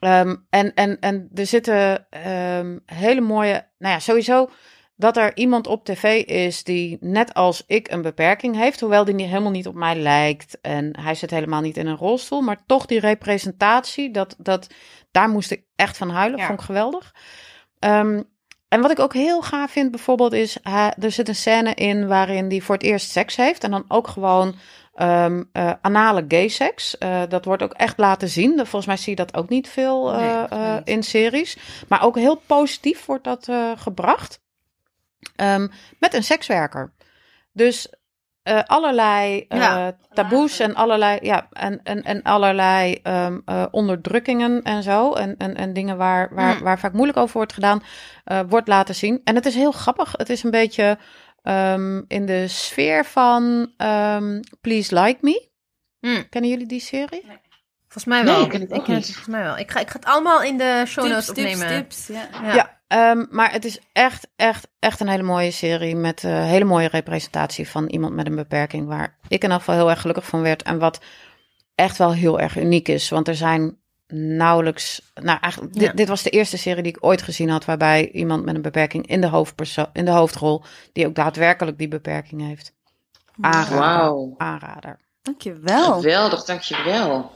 Ehm, 0.00 0.36
en, 0.50 0.74
en, 0.74 1.00
en 1.00 1.30
er 1.34 1.46
zitten 1.46 2.06
ehm, 2.10 2.78
hele 2.84 3.20
mooie. 3.20 3.66
Nou 3.78 3.94
ja, 3.94 3.98
sowieso 3.98 4.50
dat 4.96 5.16
er 5.16 5.36
iemand 5.36 5.66
op 5.66 5.84
tv 5.84 6.24
is 6.24 6.64
die 6.64 6.96
net 7.00 7.34
als 7.34 7.64
ik 7.66 7.90
een 7.90 8.02
beperking 8.02 8.56
heeft, 8.56 8.80
hoewel 8.80 9.04
die 9.04 9.14
niet, 9.14 9.28
helemaal 9.28 9.50
niet 9.50 9.66
op 9.66 9.74
mij 9.74 9.96
lijkt 9.96 10.60
en 10.60 10.98
hij 11.00 11.14
zit 11.14 11.30
helemaal 11.30 11.60
niet 11.60 11.76
in 11.76 11.86
een 11.86 11.96
rolstoel, 11.96 12.40
maar 12.40 12.62
toch 12.66 12.86
die 12.86 13.00
representatie, 13.00 14.10
dat, 14.10 14.34
dat, 14.38 14.66
daar 15.10 15.28
moest 15.28 15.50
ik 15.50 15.64
echt 15.76 15.96
van 15.96 16.10
huilen, 16.10 16.38
Ja. 16.38 16.46
vond 16.46 16.58
ik 16.58 16.64
geweldig. 16.64 17.14
Ehm, 17.78 18.22
en 18.68 18.80
wat 18.80 18.90
ik 18.90 18.98
ook 18.98 19.14
heel 19.14 19.42
gaaf 19.42 19.70
vind 19.70 19.90
bijvoorbeeld 19.90 20.32
is, 20.32 20.58
hij, 20.62 20.94
er 20.98 21.10
zit 21.10 21.28
een 21.28 21.34
scène 21.34 21.74
in 21.74 22.06
waarin 22.06 22.48
hij 22.48 22.60
voor 22.60 22.74
het 22.74 22.84
eerst 22.84 23.10
seks 23.10 23.36
heeft 23.36 23.64
en 23.64 23.70
dan 23.70 23.84
ook 23.88 24.08
gewoon 24.08 24.54
eh, 25.00 25.72
anale 25.80 26.24
gay 26.28 26.48
seks. 26.48 26.98
Eh, 26.98 27.22
dat 27.28 27.44
wordt 27.44 27.62
ook 27.62 27.72
echt 27.72 27.98
laten 27.98 28.28
zien. 28.28 28.56
Volgens 28.56 28.86
mij 28.86 28.96
zie 28.96 29.10
je 29.10 29.16
dat 29.24 29.34
ook 29.36 29.48
niet 29.48 29.68
veel 29.68 30.12
eh, 30.12 30.50
Nee, 30.50 30.70
niet. 30.74 30.88
in 30.88 31.02
series. 31.02 31.58
Maar 31.88 32.02
ook 32.02 32.16
heel 32.16 32.42
positief 32.46 33.06
wordt 33.06 33.24
dat 33.24 33.48
gebracht. 33.76 34.40
Ehm, 35.36 35.68
met 35.98 36.14
een 36.14 36.22
sekswerker. 36.24 36.92
Dus 37.52 37.92
allerlei 38.66 39.44
Ja. 39.48 39.96
taboes 40.12 40.58
en 40.60 40.74
allerlei, 40.74 41.18
ja, 41.22 41.46
en, 41.52 41.80
en, 41.82 42.02
en 42.02 42.22
allerlei 42.22 42.98
ehm, 43.02 43.38
eh, 43.44 43.66
onderdrukkingen 43.70 44.62
en 44.62 44.82
zo. 44.82 45.12
En, 45.12 45.36
en, 45.36 45.54
en 45.56 45.72
dingen 45.72 45.96
waar, 45.96 46.34
waar, 46.34 46.54
Mm. 46.56 46.62
waar 46.62 46.78
vaak 46.78 46.92
moeilijk 46.92 47.18
over 47.18 47.36
wordt 47.36 47.52
gedaan, 47.52 47.82
wordt 48.48 48.68
laten 48.68 48.94
zien. 48.94 49.20
En 49.24 49.34
het 49.34 49.46
is 49.46 49.54
heel 49.54 49.72
grappig. 49.72 50.12
Het 50.16 50.30
is 50.30 50.42
een 50.42 50.50
beetje 50.50 50.98
ehm, 51.42 52.02
in 52.08 52.26
de 52.26 52.48
sfeer 52.48 53.04
van 53.04 53.72
ehm, 53.76 54.40
Please 54.60 55.00
Like 55.00 55.18
Me. 55.20 55.48
Hmm. 56.00 56.28
Kennen 56.28 56.50
jullie 56.50 56.66
die 56.66 56.80
serie? 56.80 57.22
Volgens 57.88 58.04
mij 58.04 58.22
Nee, 58.22 58.34
wel. 58.34 58.44
ik 58.44 58.50
ken 58.50 58.60
het 58.60 58.72
ook 58.72 58.84
ken 58.84 58.94
niet. 58.94 59.04
volgens 59.04 59.26
mij 59.26 59.42
wel. 59.42 59.58
Ik 59.58 59.70
ga, 59.70 59.80
ik 59.80 59.90
ga 59.90 59.96
het 59.96 60.04
allemaal 60.04 60.42
in 60.42 60.58
de 60.58 60.82
show 60.86 61.04
notes 61.08 61.26
tips, 61.26 61.38
opnemen. 61.38 61.66
tips. 61.68 62.06
Ja. 62.06 62.28
Ja. 62.42 62.54
Ja, 62.54 62.80
ehm, 62.86 63.24
maar 63.30 63.52
het 63.52 63.64
is 63.64 63.78
echt, 63.92 64.28
echt, 64.36 64.68
echt 64.78 65.00
een 65.00 65.08
hele 65.08 65.22
mooie 65.22 65.50
serie 65.50 65.96
met 65.96 66.22
een 66.22 66.42
hele 66.42 66.64
mooie 66.64 66.88
representatie 66.88 67.68
van 67.68 67.86
iemand 67.86 68.14
met 68.14 68.26
een 68.26 68.34
beperking, 68.34 68.86
waar 68.88 69.04
ik 69.28 69.42
in 69.42 69.42
ieder 69.42 69.58
geval 69.58 69.74
heel 69.74 69.90
erg 69.90 70.00
gelukkig 70.00 70.26
van 70.26 70.42
werd 70.42 70.62
en 70.62 70.78
wat 70.78 71.00
echt 71.74 71.96
wel 71.98 72.12
heel 72.12 72.40
erg 72.40 72.56
uniek 72.56 72.88
is, 72.88 73.08
want 73.08 73.28
er 73.28 73.34
zijn 73.34 73.78
nauwelijks, 74.10 75.12
nou 75.14 75.38
eigenlijk, 75.40 75.72
dit, 75.74 75.82
Ja. 75.82 75.92
dit 75.92 76.08
was 76.08 76.22
de 76.22 76.30
eerste 76.30 76.58
serie 76.58 76.82
die 76.82 76.96
ik 76.96 77.04
ooit 77.04 77.22
gezien 77.22 77.48
had, 77.48 77.64
waarbij 77.64 78.10
iemand 78.10 78.44
met 78.44 78.54
een 78.54 78.62
beperking 78.62 79.06
in 79.06 79.20
de, 79.20 79.46
in 79.92 80.04
de 80.04 80.10
hoofdrol, 80.10 80.62
die 80.92 81.06
ook 81.06 81.14
daadwerkelijk 81.14 81.78
die 81.78 81.88
beperking 81.88 82.46
heeft. 82.46 82.72
Aanrader. 83.40 83.78
Wauw. 83.78 84.34
Aanrader. 84.36 84.98
Dankjewel. 85.22 85.92
Geweldig, 85.92 86.44
dankjewel. 86.44 87.30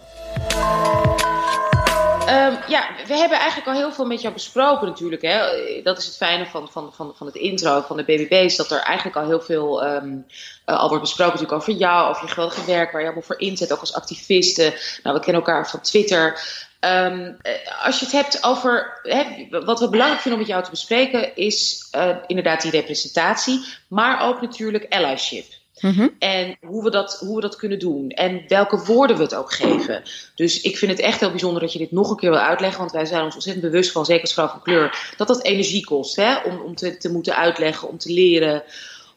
Ehm 2.27 2.55
ja, 2.69 2.89
we 3.07 3.17
hebben 3.17 3.39
eigenlijk 3.39 3.69
al 3.69 3.75
heel 3.75 3.93
veel 3.93 4.05
met 4.07 4.21
jou 4.21 4.35
besproken 4.35 4.87
natuurlijk. 4.87 5.23
Hè? 5.23 5.39
Dat 5.83 5.99
is 5.99 6.07
het 6.07 6.17
fijne 6.17 6.47
van, 6.47 6.69
van, 6.71 6.93
van, 6.95 7.13
van 7.17 7.27
het 7.27 7.37
intro 7.37 7.81
van 7.81 7.97
de 7.97 8.05
BBB's. 8.05 8.57
Dat 8.57 8.71
er 8.71 8.81
eigenlijk 8.81 9.17
al 9.17 9.27
heel 9.27 9.41
veel 9.41 9.85
ehm, 9.85 10.17
eh, 10.65 10.79
al 10.79 10.89
wordt 10.89 11.03
besproken 11.03 11.33
natuurlijk 11.33 11.61
over 11.61 11.73
jou. 11.73 12.09
Over 12.11 12.23
je 12.23 12.29
geweldige 12.29 12.65
werk 12.65 12.93
waar 12.93 13.01
je 13.01 13.07
allemaal 13.07 13.27
voor 13.27 13.41
inzet. 13.41 13.73
Ook 13.73 13.81
als 13.81 13.95
activiste. 13.95 14.63
Nou, 15.03 15.17
we 15.17 15.23
kennen 15.23 15.43
elkaar 15.43 15.69
van 15.69 15.81
Twitter. 15.81 16.41
Ehm, 16.81 17.33
eh, 17.43 17.85
als 17.85 17.99
je 17.99 18.05
het 18.05 18.15
hebt 18.15 18.45
over... 18.45 19.01
Hè, 19.03 19.47
wat 19.65 19.81
we 19.81 19.89
belangrijk 19.89 20.21
vinden 20.21 20.41
om 20.41 20.47
met 20.47 20.55
jou 20.55 20.65
te 20.65 20.71
bespreken... 20.71 21.37
is 21.37 21.89
eh, 21.91 22.17
inderdaad 22.27 22.63
die 22.63 22.71
representatie. 22.71 23.65
Maar 23.89 24.29
ook 24.29 24.41
natuurlijk 24.41 24.95
allyship. 24.95 25.47
Mhm. 25.81 26.09
En 26.19 26.57
hoe 26.67 26.85
we, 26.85 26.91
dat, 26.91 27.19
hoe 27.21 27.35
we 27.35 27.41
dat 27.41 27.57
kunnen 27.57 27.79
doen. 27.79 28.11
En 28.11 28.45
welke 28.49 28.85
woorden 28.85 29.17
we 29.17 29.23
het 29.23 29.35
ook 29.35 29.53
geven. 29.53 30.03
Dus 30.35 30.61
ik 30.61 30.77
vind 30.77 30.91
het 30.91 31.01
echt 31.01 31.21
heel 31.21 31.31
bijzonder 31.31 31.61
dat 31.61 31.73
je 31.73 31.79
dit 31.79 31.93
nog 31.93 32.11
een 32.11 32.17
keer 32.17 32.31
wil 32.31 32.39
uitleggen. 32.39 32.79
Want 32.79 32.93
wij 32.93 33.05
zijn 33.05 33.25
ons 33.25 33.35
ontzettend 33.35 33.65
bewust 33.67 33.93
van, 33.93 34.05
zeker 34.05 34.23
als 34.23 34.33
vrouw 34.33 34.49
van 34.49 34.63
kleur, 34.63 35.13
dat 35.17 35.29
dat 35.29 35.43
energie 35.43 35.85
kost. 35.85 36.17
Hè? 36.17 36.37
Om, 36.37 36.61
om 36.61 36.75
te, 36.75 36.97
te 36.97 37.13
moeten 37.13 37.37
uitleggen, 37.37 37.89
om 37.89 37.99
te 37.99 38.13
leren. 38.13 38.63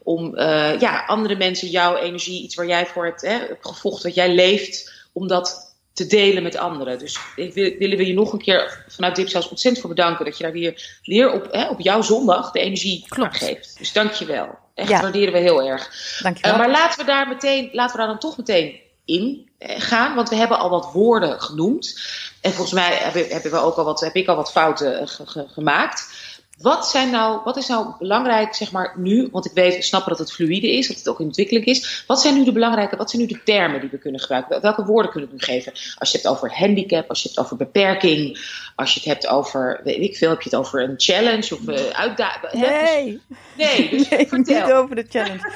Om 0.03 0.35
eh, 0.35 0.79
ja, 0.79 1.03
andere 1.05 1.35
mensen 1.35 1.67
jouw 1.67 1.95
energie, 1.95 2.43
iets 2.43 2.55
waar 2.55 2.67
jij 2.67 2.85
voor 2.85 3.05
hebt, 3.05 3.21
hè, 3.21 3.39
gevochten, 3.61 4.07
wat 4.07 4.15
jij 4.15 4.33
leeft, 4.33 4.93
om 5.11 5.27
dat 5.27 5.66
te 5.97 6.07
delen 6.07 6.43
met 6.43 6.57
anderen. 6.57 6.99
Dus 6.99 7.17
ik 7.35 7.53
wil, 7.53 7.75
willen 7.79 7.97
we 7.97 8.07
je 8.07 8.13
nog 8.13 8.33
een 8.33 8.41
keer 8.41 8.85
vanuit 8.87 9.15
Dipsaus 9.15 9.49
ontzettend 9.49 9.85
voor 9.85 9.95
bedanken. 9.95 10.25
Dat 10.25 10.37
je 10.37 10.43
daar 10.43 10.51
weer, 10.51 10.99
weer 11.03 11.31
op, 11.31 11.47
hè, 11.51 11.67
op 11.69 11.79
jouw 11.79 12.01
zondag 12.01 12.51
de 12.51 12.59
energie 12.59 13.05
Klopt. 13.07 13.37
geeft. 13.37 13.75
Dus 13.77 13.93
dank 13.93 14.11
je 14.11 14.25
wel. 14.25 14.57
Echt 14.75 14.89
Ja. 14.89 15.01
waarderen 15.01 15.33
we 15.33 15.39
heel 15.39 15.61
erg. 15.61 15.89
Dankjewel. 16.21 16.51
Uh, 16.51 16.57
maar 16.57 16.69
laten 16.69 16.99
we 16.99 17.05
daar 17.05 17.27
meteen, 17.27 17.69
laten 17.71 17.91
we 17.95 17.97
daar 18.01 18.07
dan 18.11 18.19
toch 18.19 18.37
meteen 18.37 18.79
in 19.05 19.49
eh, 19.57 19.75
gaan, 19.81 20.15
want 20.15 20.29
we 20.29 20.35
hebben 20.35 20.59
al 20.59 20.69
wat 20.69 20.91
woorden 20.93 21.41
genoemd. 21.41 21.99
En 22.41 22.51
volgens 22.51 22.73
mij 22.73 22.93
hebben, 22.95 23.27
hebben 23.27 23.51
we 23.51 23.57
ook 23.57 23.75
al 23.75 23.83
wat, 23.85 23.99
heb 23.99 24.15
ik 24.15 24.27
al 24.27 24.35
wat 24.35 24.51
fouten 24.51 24.99
eh, 24.99 25.07
ge- 25.07 25.25
ge- 25.27 25.47
gemaakt. 25.53 26.09
Wat, 26.57 26.87
zijn 26.87 27.09
nou, 27.09 27.41
wat 27.43 27.57
is 27.57 27.67
nou 27.67 27.93
belangrijk, 27.99 28.53
zeg 28.53 28.71
maar, 28.71 28.93
nu? 28.97 29.27
Want 29.31 29.45
ik 29.45 29.51
weet, 29.53 29.75
we 29.75 29.81
snappen 29.81 30.09
dat 30.09 30.19
het 30.19 30.33
fluïde 30.33 30.71
is, 30.71 30.87
dat 30.87 30.97
het 30.97 31.09
ook 31.09 31.19
in 31.19 31.25
ontwikkeling 31.25 31.65
is. 31.65 32.03
Wat 32.07 32.21
zijn 32.21 32.33
nu 32.33 32.43
de 32.43 32.51
belangrijke, 32.51 32.95
wat 32.95 33.09
zijn 33.09 33.21
nu 33.21 33.27
de 33.27 33.43
termen 33.43 33.81
die 33.81 33.89
we 33.89 33.97
kunnen 33.97 34.19
gebruiken? 34.19 34.61
Welke 34.61 34.85
woorden 34.85 35.11
kunnen 35.11 35.29
we 35.29 35.35
nu 35.35 35.41
geven? 35.41 35.71
Als 35.71 36.11
je 36.11 36.17
het 36.17 36.25
hebt 36.25 36.27
over 36.27 36.57
handicap, 36.57 37.09
als 37.09 37.21
je 37.21 37.27
het 37.27 37.37
hebt 37.37 37.47
over 37.47 37.65
beperking, 37.65 38.39
als 38.75 38.93
je 38.93 38.99
het 38.99 39.09
hebt 39.09 39.27
over, 39.27 39.81
weet 39.83 40.01
ik 40.01 40.15
veel, 40.15 40.29
heb 40.29 40.41
je 40.41 40.49
het 40.49 40.59
over 40.59 40.83
een 40.83 40.93
challenge 40.97 41.55
of 41.55 41.67
uh, 41.67 41.89
uitdaging? 41.89 42.53
Nee. 42.53 43.21
Nee, 43.57 43.89
dus 43.89 44.09
Nee, 44.09 44.27
vertel. 44.27 44.65
niet 44.65 44.73
over 44.73 44.95
de 44.95 45.05
challenge. 45.09 45.51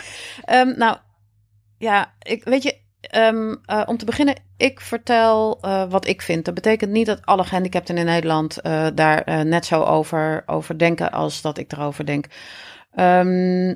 Ehm, 0.45 0.77
nou, 0.77 0.97
ja, 1.77 2.13
ik, 2.21 2.43
weet 2.43 2.63
je, 2.63 2.77
ehm, 3.01 3.55
eh, 3.65 3.81
om 3.85 3.97
te 3.97 4.05
beginnen, 4.05 4.35
ik 4.57 4.79
vertel 4.79 5.57
eh, 5.61 5.83
wat 5.89 6.07
ik 6.07 6.21
vind. 6.21 6.45
Dat 6.45 6.53
betekent 6.53 6.91
niet 6.91 7.05
dat 7.05 7.25
alle 7.25 7.43
gehandicapten 7.43 7.97
in 7.97 8.05
Nederland 8.05 8.61
eh, 8.61 8.87
daar 8.93 9.45
net 9.45 9.65
zo 9.65 9.83
over, 9.83 10.43
over 10.45 10.77
denken 10.77 11.11
als 11.11 11.41
dat 11.41 11.57
ik 11.57 11.71
erover 11.71 12.05
denk. 12.05 12.25
Ehm, 12.91 13.69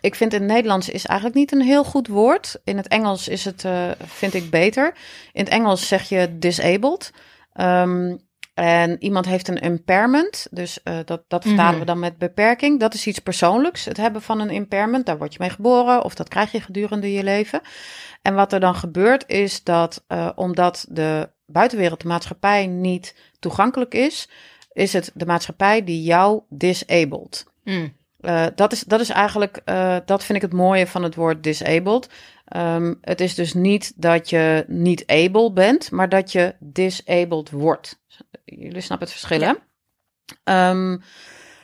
ik 0.00 0.14
vind 0.14 0.32
in 0.32 0.40
het 0.42 0.50
Nederlands 0.50 0.88
is 0.88 1.06
eigenlijk 1.06 1.38
niet 1.38 1.52
een 1.52 1.62
heel 1.62 1.84
goed 1.84 2.08
woord. 2.08 2.60
In 2.64 2.76
het 2.76 2.88
Engels 2.88 3.28
is 3.28 3.44
het, 3.44 3.64
vind 4.06 4.34
ik, 4.34 4.50
beter. 4.50 4.94
In 5.32 5.44
het 5.44 5.52
Engels 5.52 5.88
zeg 5.88 6.08
je 6.08 6.38
disabled. 6.38 7.12
Ehm, 7.52 8.16
en 8.54 9.02
iemand 9.02 9.26
heeft 9.26 9.48
een 9.48 9.60
impairment, 9.60 10.46
dus 10.50 10.78
dat, 11.04 11.22
dat 11.28 11.44
vertalen 11.44 11.70
Mhm. 11.70 11.78
we 11.78 11.84
dan 11.84 11.98
met 11.98 12.18
beperking. 12.18 12.80
Dat 12.80 12.94
is 12.94 13.06
iets 13.06 13.18
persoonlijks, 13.18 13.84
het 13.84 13.96
hebben 13.96 14.22
van 14.22 14.40
een 14.40 14.50
impairment. 14.50 15.06
Daar 15.06 15.18
word 15.18 15.32
je 15.32 15.38
mee 15.40 15.50
geboren 15.50 16.04
of 16.04 16.14
dat 16.14 16.28
krijg 16.28 16.52
je 16.52 16.60
gedurende 16.60 17.12
je 17.12 17.22
leven. 17.22 17.60
En 18.28 18.34
wat 18.34 18.52
er 18.52 18.60
dan 18.60 18.74
gebeurt 18.74 19.24
is 19.26 19.62
dat 19.64 20.04
eh, 20.06 20.30
omdat 20.34 20.86
de 20.88 21.28
buitenwereld, 21.46 22.00
de 22.00 22.08
maatschappij 22.08 22.66
niet 22.66 23.14
toegankelijk 23.38 23.94
is, 23.94 24.28
is 24.72 24.92
het 24.92 25.10
de 25.14 25.26
maatschappij 25.26 25.84
die 25.84 26.02
jou 26.02 26.40
disabled. 26.48 27.46
Mm. 27.64 27.96
Eh, 28.20 28.46
dat, 28.54 28.72
is, 28.72 28.80
dat 28.80 29.00
is 29.00 29.08
eigenlijk, 29.08 29.60
eh, 29.64 29.96
dat 30.04 30.24
vind 30.24 30.38
ik 30.38 30.50
het 30.50 30.52
mooie 30.52 30.86
van 30.86 31.02
het 31.02 31.14
woord 31.14 31.42
disabled. 31.42 32.08
Ehm, 32.44 32.94
het 33.00 33.20
is 33.20 33.34
dus 33.34 33.54
niet 33.54 33.92
dat 33.96 34.30
je 34.30 34.64
niet 34.66 35.06
able 35.06 35.52
bent, 35.52 35.90
maar 35.90 36.08
dat 36.08 36.32
je 36.32 36.54
disabled 36.58 37.50
wordt. 37.50 38.00
Jullie 38.44 38.80
snappen 38.80 39.08
het 39.08 39.16
verschil, 39.16 39.40
hè? 39.40 39.52
Ehm, 40.44 40.92
En 40.92 41.00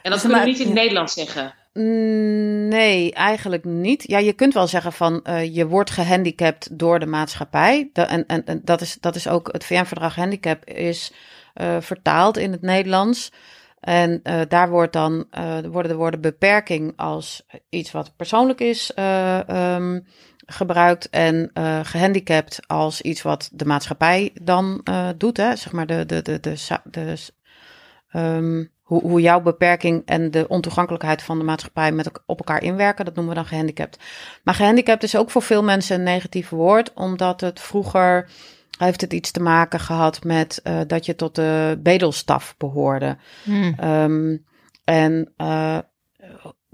dat 0.03 0.13
Dus 0.13 0.21
kunnen 0.21 0.41
we 0.41 0.47
niet 0.47 0.59
in 0.59 0.67
het. 0.67 0.75
Nederlands 0.75 1.15
zeggen. 1.15 1.55
Nee, 1.75 3.13
eigenlijk 3.13 3.65
niet. 3.65 4.03
Ja, 4.07 4.19
je 4.19 4.33
kunt 4.33 4.55
wel 4.55 4.67
zeggen 4.67 4.93
van 4.93 5.23
eh, 5.23 5.55
je 5.55 5.67
wordt 5.67 5.91
gehandicapt 5.91 6.79
door 6.79 6.99
de 6.99 7.07
maatschappij. 7.07 7.91
En, 7.93 8.27
en, 8.27 8.61
dat, 8.65 8.81
is, 8.81 8.97
dat 9.01 9.15
is 9.15 9.29
ook 9.29 9.49
het 9.53 9.65
VN-verdrag 9.65 10.15
handicap 10.15 10.65
is 10.65 11.13
eh, 11.55 11.77
vertaald 11.81 12.37
in 12.37 12.53
het 12.53 12.63
Nederlands. 12.63 13.33
En 13.81 14.21
eh, 14.23 14.41
daar 14.49 14.71
wordt 14.71 14.93
dan, 14.93 15.27
worden 15.71 15.91
de 15.91 15.97
woorden 15.97 16.21
beperking 16.21 16.93
als 16.97 17.47
iets 17.69 17.91
wat 17.91 18.17
persoonlijk 18.17 18.61
is 18.61 18.93
ehm, 18.95 20.01
gebruikt. 20.47 21.11
En 21.11 21.51
eh, 21.53 21.81
gehandicapt 21.83 22.61
als 22.67 23.01
iets 23.01 23.23
wat 23.23 23.51
de 23.53 23.65
maatschappij 23.65 24.31
dan 24.43 24.85
doet. 25.17 25.37
Hè? 25.37 25.57
Zeg 25.57 25.73
maar 25.73 25.87
de, 25.87 26.07
de, 26.07 26.23
de, 26.23 26.41
de, 26.41 26.81
de, 26.91 27.17
ehm, 28.09 28.65
hoe, 28.85 29.03
hoe 29.03 29.21
jouw 29.21 29.41
beperking 29.41 30.03
en 30.05 30.31
de 30.31 30.49
ontoegankelijkheid 30.49 31.23
van 31.23 31.39
de 31.39 31.45
maatschappij 31.45 31.93
met 31.93 32.11
op 32.27 32.39
elkaar 32.39 32.63
inwerken. 32.63 33.05
Dat 33.05 33.15
noemen 33.15 33.35
we 33.35 33.41
dan 33.41 33.49
gehandicapt. 33.49 33.99
Maar 34.43 34.55
gehandicapt 34.55 35.03
is 35.03 35.17
ook 35.17 35.31
voor 35.31 35.43
veel 35.43 35.63
mensen 35.63 35.97
een 35.97 36.03
negatief 36.03 36.49
woord, 36.49 36.93
omdat 36.93 37.41
het 37.41 37.61
vroeger 37.61 38.29
heeft 38.79 39.01
het 39.01 39.13
iets 39.13 39.31
te 39.31 39.41
maken 39.41 39.81
gehad 39.81 40.25
met 40.25 40.61
eh, 40.63 40.81
dat 40.87 41.07
je 41.07 41.15
tot 41.15 41.35
de 41.35 41.79
bedelstaf 41.83 42.55
behoorde. 42.59 43.17
Mm. 43.45 43.75
Ehm, 43.77 44.37
en 44.85 45.33
eh, 45.37 45.79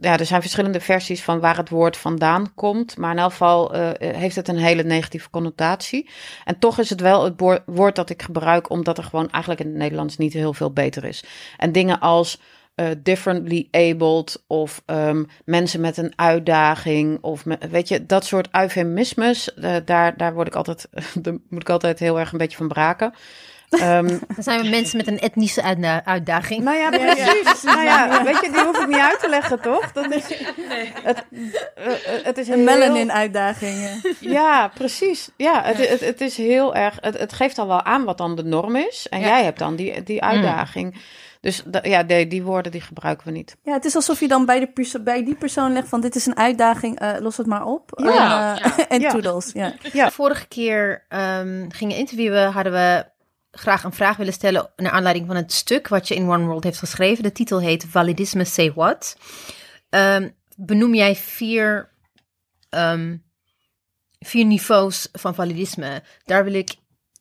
ja, 0.00 0.18
er 0.18 0.26
zijn 0.26 0.40
verschillende 0.40 0.80
versies 0.80 1.22
van 1.22 1.40
waar 1.40 1.56
het 1.56 1.68
woord 1.68 1.96
vandaan 1.96 2.54
komt. 2.54 2.96
Maar 2.96 3.12
in 3.12 3.18
elk 3.18 3.30
geval 3.30 3.74
eh, 3.74 4.14
heeft 4.16 4.36
het 4.36 4.48
een 4.48 4.58
hele 4.58 4.82
negatieve 4.82 5.30
connotatie. 5.30 6.08
En 6.44 6.58
toch 6.58 6.78
is 6.78 6.90
het 6.90 7.00
wel 7.00 7.24
het 7.24 7.34
woor- 7.36 7.62
woord 7.66 7.96
dat 7.96 8.10
ik 8.10 8.22
gebruik, 8.22 8.70
omdat 8.70 8.98
er 8.98 9.04
gewoon 9.04 9.30
eigenlijk 9.30 9.62
in 9.62 9.68
het 9.68 9.76
Nederlands 9.76 10.16
niet 10.16 10.32
heel 10.32 10.52
veel 10.52 10.72
beter 10.72 11.04
is. 11.04 11.24
En 11.56 11.72
dingen 11.72 12.00
als 12.00 12.40
eh, 12.74 12.86
differently 13.02 13.68
abled 13.70 14.42
of 14.46 14.82
ehm, 14.86 15.24
mensen 15.44 15.80
met 15.80 15.96
een 15.96 16.12
uitdaging 16.16 17.18
of 17.22 17.44
weet 17.70 17.88
je, 17.88 18.06
dat 18.06 18.24
soort 18.24 18.48
eufemismes, 18.52 19.54
eh, 19.54 19.76
daar, 19.84 20.16
daar 20.16 20.34
word 20.34 20.46
ik 20.46 20.54
altijd, 20.54 20.88
daar 21.22 21.36
moet 21.48 21.62
ik 21.62 21.68
altijd 21.68 21.98
heel 21.98 22.18
erg 22.18 22.32
een 22.32 22.38
beetje 22.38 22.56
van 22.56 22.68
braken. 22.68 23.14
Ehm, 23.70 24.06
Dan 24.34 24.42
zijn 24.42 24.62
we 24.62 24.68
mensen 24.68 24.96
met 24.96 25.06
een 25.06 25.18
etnische 25.18 25.62
uitdaging. 26.04 26.62
nou 26.64 26.76
ja, 26.76 26.88
precies. 26.88 27.62
Nou 27.62 27.82
ja, 27.82 28.24
weet 28.24 28.40
je, 28.40 28.50
die 28.52 28.64
hoef 28.64 28.78
ik 28.80 28.86
niet 28.88 28.98
uit 28.98 29.20
te 29.20 29.28
leggen, 29.28 29.60
toch? 29.60 29.92
Dat 29.92 30.10
is, 30.14 30.24
het, 31.02 31.24
eh, 31.74 31.92
het 32.22 32.38
is 32.38 32.48
Een 32.48 32.54
heel- 32.54 32.64
melanin-uitdaging. 32.64 34.02
Ja, 34.20 34.68
precies. 34.74 35.28
Ja, 35.36 35.62
het, 35.64 35.88
het, 35.88 36.00
het 36.00 36.20
is 36.20 36.36
heel 36.36 36.74
erg. 36.74 36.96
Het, 37.00 37.18
het 37.18 37.32
geeft 37.32 37.58
al 37.58 37.66
wel 37.66 37.82
aan 37.82 38.04
wat 38.04 38.18
dan 38.18 38.36
de 38.36 38.44
norm 38.44 38.76
is. 38.76 39.06
En 39.10 39.20
Ja. 39.20 39.26
jij 39.26 39.44
hebt 39.44 39.58
dan 39.58 39.76
die, 39.76 40.02
die 40.02 40.22
uitdaging. 40.22 41.00
Dus 41.40 41.62
ja, 41.82 42.02
nee, 42.02 42.26
die 42.26 42.42
woorden 42.42 42.72
die 42.72 42.80
gebruiken 42.80 43.26
we 43.26 43.32
niet. 43.32 43.56
Ja, 43.62 43.72
het 43.72 43.84
is 43.84 43.94
alsof 43.94 44.20
je 44.20 44.28
dan 44.28 44.44
bij, 44.46 44.60
de 44.60 44.66
perso- 44.66 45.00
bij 45.02 45.24
die 45.24 45.34
persoon 45.34 45.72
legt 45.72 45.88
van 45.88 46.00
dit 46.00 46.14
is 46.16 46.26
een 46.26 46.36
uitdaging, 46.36 46.98
eh, 46.98 47.10
los 47.20 47.36
het 47.36 47.46
maar 47.46 47.64
op. 47.64 47.90
Ja. 48.02 48.58
Eh, 48.60 48.72
en 48.88 49.00
Ja. 49.00 49.10
toedels. 49.10 49.50
Ja. 49.52 49.72
Ja. 49.92 50.10
Vorige 50.10 50.48
keer 50.48 51.04
ehm, 51.08 51.64
gingen 51.68 51.96
interviewen, 51.96 52.52
hadden 52.52 52.72
we 52.72 53.04
graag 53.50 53.84
een 53.84 53.92
vraag 53.92 54.16
willen 54.16 54.32
stellen 54.32 54.70
naar 54.76 54.92
aanleiding 54.92 55.26
van 55.26 55.36
het 55.36 55.52
stuk 55.52 55.88
wat 55.88 56.08
je 56.08 56.14
in 56.14 56.28
One 56.28 56.44
World 56.44 56.64
heeft 56.64 56.78
geschreven. 56.78 57.22
De 57.22 57.32
titel 57.32 57.60
heet 57.60 57.84
Validisme 57.88 58.44
Say 58.44 58.72
What. 58.72 59.16
Ehm, 59.88 60.28
benoem 60.56 60.94
jij 60.94 61.16
vier, 61.16 61.90
ehm, 62.68 63.16
vier 64.18 64.44
niveaus 64.44 65.08
van 65.12 65.34
validisme? 65.34 66.02
Daar 66.24 66.44
wil 66.44 66.54
ik 66.54 66.76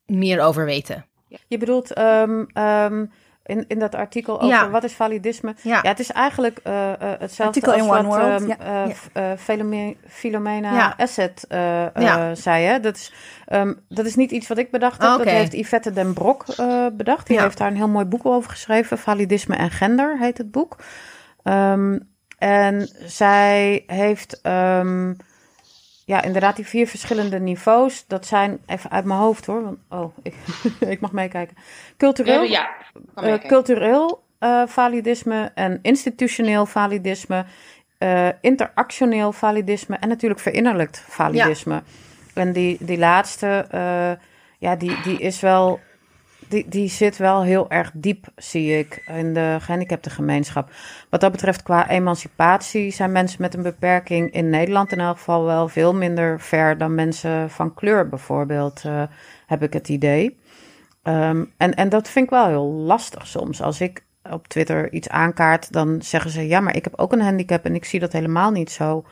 meer 0.06 0.42
over 0.42 0.66
weten. 0.66 1.06
Je 1.48 1.58
bedoelt 1.58 1.94
ehm, 1.94 3.06
in, 3.50 3.66
in 3.68 3.80
dat 3.80 3.96
artikel 3.96 4.36
over 4.36 4.48
Ja. 4.48 4.70
wat 4.70 4.84
is 4.84 4.94
validisme? 4.94 5.56
Ja. 5.62 5.80
Ja, 5.82 5.90
het 5.90 6.00
is 6.00 6.12
eigenlijk 6.12 6.60
eh, 6.64 6.92
eh, 6.92 7.20
hetzelfde 7.20 7.44
Artikel 7.44 7.94
als 7.94 8.06
wat 8.08 8.20
ehm, 8.60 8.92
eh, 9.14 9.32
Philome- 9.38 9.96
Philomena. 10.08 10.94
Asset 10.98 11.46
zei. 12.34 12.64
Hè? 12.66 12.80
Dat, 12.80 12.96
is, 12.96 13.14
ehm, 13.46 13.74
dat 13.90 14.06
is 14.06 14.16
niet 14.16 14.32
iets 14.32 14.48
wat 14.48 14.58
ik 14.58 14.72
bedacht 14.72 15.02
heb. 15.02 15.12
Oké. 15.12 15.24
Dat 15.24 15.34
heeft 15.34 15.54
Yvette 15.54 15.92
den 15.94 16.14
Brok 16.14 16.46
eh, 16.48 16.86
bedacht. 16.94 17.28
Die 17.28 17.40
heeft 17.42 17.58
daar 17.58 17.68
een 17.68 17.76
heel 17.76 17.88
mooi 17.88 18.06
boek 18.06 18.26
over 18.26 18.52
geschreven. 18.52 18.98
Validisme 18.98 19.56
en 19.56 19.72
gender 19.72 20.18
heet 20.20 20.38
het 20.38 20.52
boek. 20.52 20.76
Ehm, 21.44 22.00
en 22.38 22.90
zij 23.06 23.84
heeft... 23.88 24.42
ja, 26.10 26.22
inderdaad, 26.22 26.56
die 26.56 26.68
vier 26.68 26.88
verschillende 26.88 27.40
niveaus. 27.40 28.06
Dat 28.08 28.26
zijn, 28.26 28.60
even 28.66 28.92
uit 28.92 29.06
mijn 29.06 29.20
hoofd 29.20 29.46
hoor. 29.46 29.64
Want, 29.64 29.78
oh, 29.90 30.18
ik, 30.24 30.36
ik 30.94 31.00
mag 31.00 31.12
meekijken. 31.12 31.58
Cultureel, 31.98 32.44
Ja, 32.44 32.70
ja. 33.16 33.24
Eh, 33.24 33.48
cultureel 33.48 34.24
eh, 34.40 34.64
validisme 34.66 35.52
en 35.56 35.80
institutioneel 35.82 36.66
validisme, 36.66 37.46
eh, 37.98 38.28
interactioneel 38.42 39.32
validisme 39.32 39.96
en 39.96 40.08
natuurlijk 40.08 40.40
verinnerlijkt 40.40 41.04
validisme. 41.08 41.82
En 42.34 42.52
die, 42.52 42.78
die 42.80 42.98
laatste, 42.98 43.66
eh, 43.70 44.12
ja, 44.58 44.76
die, 44.76 45.02
die 45.02 45.20
is 45.20 45.40
wel, 45.40 45.80
die, 46.50 46.66
die 46.70 46.90
zit 46.90 47.18
wel 47.18 47.44
heel 47.44 47.70
erg 47.70 47.92
diep, 47.94 48.26
zie 48.36 48.78
ik, 48.78 49.04
in 49.08 49.34
de 49.34 49.58
gehandicapte 49.60 50.10
gemeenschap. 50.10 50.70
Wat 51.10 51.22
dat 51.22 51.32
betreft, 51.32 51.64
qua 51.64 51.90
emancipatie 51.90 52.92
zijn 52.92 53.12
mensen 53.12 53.42
met 53.42 53.54
een 53.54 53.64
beperking 53.64 54.32
in 54.32 54.50
Nederland 54.50 54.92
in 54.92 55.00
elk 55.00 55.18
geval 55.18 55.44
wel 55.46 55.68
veel 55.68 55.94
minder 55.94 56.40
ver 56.40 56.78
dan 56.78 56.96
mensen 56.96 57.50
van 57.50 57.74
kleur 57.74 58.10
bijvoorbeeld, 58.10 58.82
eh, 58.86 59.04
heb 59.46 59.64
ik 59.64 59.74
het 59.74 59.90
idee. 59.90 60.38
Ehm, 61.04 61.46
en, 61.58 61.74
en 61.76 61.90
dat 61.90 62.10
vind 62.10 62.26
ik 62.26 62.32
wel 62.32 62.48
heel 62.48 62.72
lastig 62.72 63.28
soms. 63.28 63.62
Als 63.62 63.82
ik 63.82 64.04
op 64.32 64.48
Twitter 64.48 64.94
iets 64.94 65.10
aankaart, 65.10 65.72
dan 65.72 66.02
zeggen 66.02 66.32
ze: 66.32 66.48
Ja, 66.48 66.60
maar 66.60 66.76
ik 66.76 66.84
heb 66.84 66.94
ook 67.00 67.12
een 67.14 67.22
handicap 67.22 67.66
en 67.66 67.76
ik 67.76 67.86
zie 67.86 68.00
dat 68.00 68.12
helemaal 68.12 68.52
niet 68.52 68.72
zo. 68.72 69.06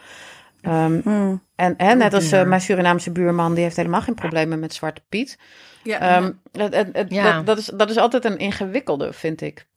Ehm, 0.61 0.99
Hmm. 1.03 1.41
en 1.55 1.73
hè, 1.77 1.93
net 1.95 2.13
als 2.13 2.31
eh, 2.31 2.43
mijn 2.43 2.61
Surinaamse 2.61 3.11
buurman, 3.11 3.53
die 3.53 3.63
heeft 3.63 3.75
helemaal 3.75 4.01
geen 4.01 4.15
problemen 4.15 4.59
met 4.59 4.73
Zwarte 4.73 5.01
Piet. 5.09 5.37
Ja. 5.83 5.99
Ehm, 5.99 6.31
het- 6.51 6.73
het- 6.75 6.89
het- 6.91 7.13
Ja. 7.13 7.35
dat, 7.35 7.45
dat, 7.45 7.57
is, 7.57 7.65
dat 7.65 7.89
is 7.89 7.97
altijd 7.97 8.25
een 8.25 8.37
ingewikkelde, 8.37 9.13
vind 9.13 9.41
ik. 9.41 9.67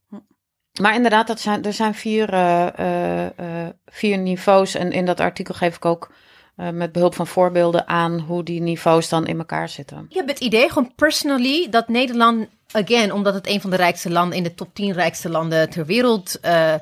Maar 0.81 0.95
inderdaad, 0.95 1.27
dat 1.27 1.41
zijn, 1.41 1.63
er 1.65 1.73
zijn 1.73 1.95
vier, 1.95 2.33
eh, 2.33 3.27
eh, 3.27 3.69
vier 3.87 4.19
niveaus. 4.19 4.75
En 4.75 4.93
in 4.93 5.07
dat 5.07 5.21
artikel 5.21 5.55
geef 5.55 5.77
ik 5.77 5.85
ook 5.85 6.11
eh, 6.57 6.69
met 6.71 6.93
behulp 6.93 7.15
van 7.15 7.27
voorbeelden 7.27 7.89
aan 7.89 8.19
hoe 8.21 8.43
die 8.43 8.61
niveaus 8.61 9.09
dan 9.09 9.27
in 9.27 9.39
elkaar 9.39 9.69
zitten. 9.69 10.07
Ik 10.09 10.15
heb 10.17 10.29
het 10.29 10.41
idee, 10.41 10.69
gewoon 10.69 10.93
personally, 10.95 11.67
dat 11.71 11.89
Nederland, 11.89 12.49
again, 12.73 13.13
omdat 13.13 13.35
het 13.35 13.47
een 13.47 13.61
van 13.61 13.71
de 13.71 13.77
rijkste 13.77 14.11
landen, 14.11 14.37
in 14.37 14.43
de 14.43 14.55
top 14.55 14.75
10 14.75 14.93
rijkste 14.93 15.29
landen 15.31 15.71
ter 15.71 15.87
wereld 15.87 16.41
eh, 16.41 16.75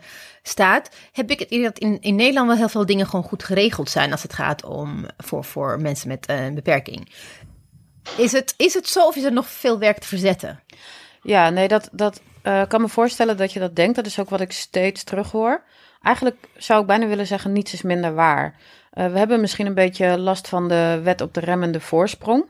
staat, 0.48 0.90
heb 1.12 1.30
ik 1.30 1.38
het 1.38 1.50
idee 1.50 1.64
dat 1.64 1.78
in, 1.78 2.00
in 2.00 2.14
Nederland 2.14 2.48
wel 2.48 2.56
heel 2.56 2.68
veel 2.68 2.86
dingen 2.86 3.06
gewoon 3.06 3.24
goed 3.24 3.44
geregeld 3.44 3.90
zijn 3.90 4.12
als 4.12 4.22
het 4.22 4.32
gaat 4.32 4.64
om 4.64 5.06
voor, 5.16 5.44
voor 5.44 5.80
mensen 5.80 6.08
met 6.08 6.26
eh, 6.26 6.44
een 6.44 6.54
beperking. 6.54 7.12
Is 8.16 8.32
het, 8.32 8.54
is 8.56 8.74
het 8.74 8.88
zo 8.88 9.06
of 9.06 9.16
is 9.16 9.24
er 9.24 9.32
nog 9.32 9.48
veel 9.48 9.78
werk 9.78 9.98
te 9.98 10.06
verzetten? 10.06 10.60
Ja, 11.22 11.50
nee, 11.50 11.68
dat, 11.68 11.88
dat 11.92 12.20
eh, 12.42 12.62
kan 12.68 12.80
me 12.80 12.88
voorstellen 12.88 13.36
dat 13.36 13.52
je 13.52 13.60
dat 13.60 13.76
denkt. 13.76 13.96
Dat 13.96 14.06
is 14.06 14.18
ook 14.18 14.30
wat 14.30 14.40
ik 14.40 14.52
steeds 14.52 15.04
terughoor. 15.04 15.62
Eigenlijk 16.02 16.36
zou 16.56 16.80
ik 16.80 16.86
bijna 16.86 17.06
willen 17.06 17.26
zeggen, 17.26 17.52
niets 17.52 17.72
is 17.72 17.82
minder 17.82 18.14
waar. 18.14 18.56
Eh, 18.90 19.12
we 19.12 19.18
hebben 19.18 19.40
misschien 19.40 19.66
een 19.66 19.74
beetje 19.74 20.18
last 20.18 20.48
van 20.48 20.68
de 20.68 21.00
wet 21.02 21.20
op 21.20 21.34
de 21.34 21.40
remmende 21.40 21.80
voorsprong. 21.80 22.44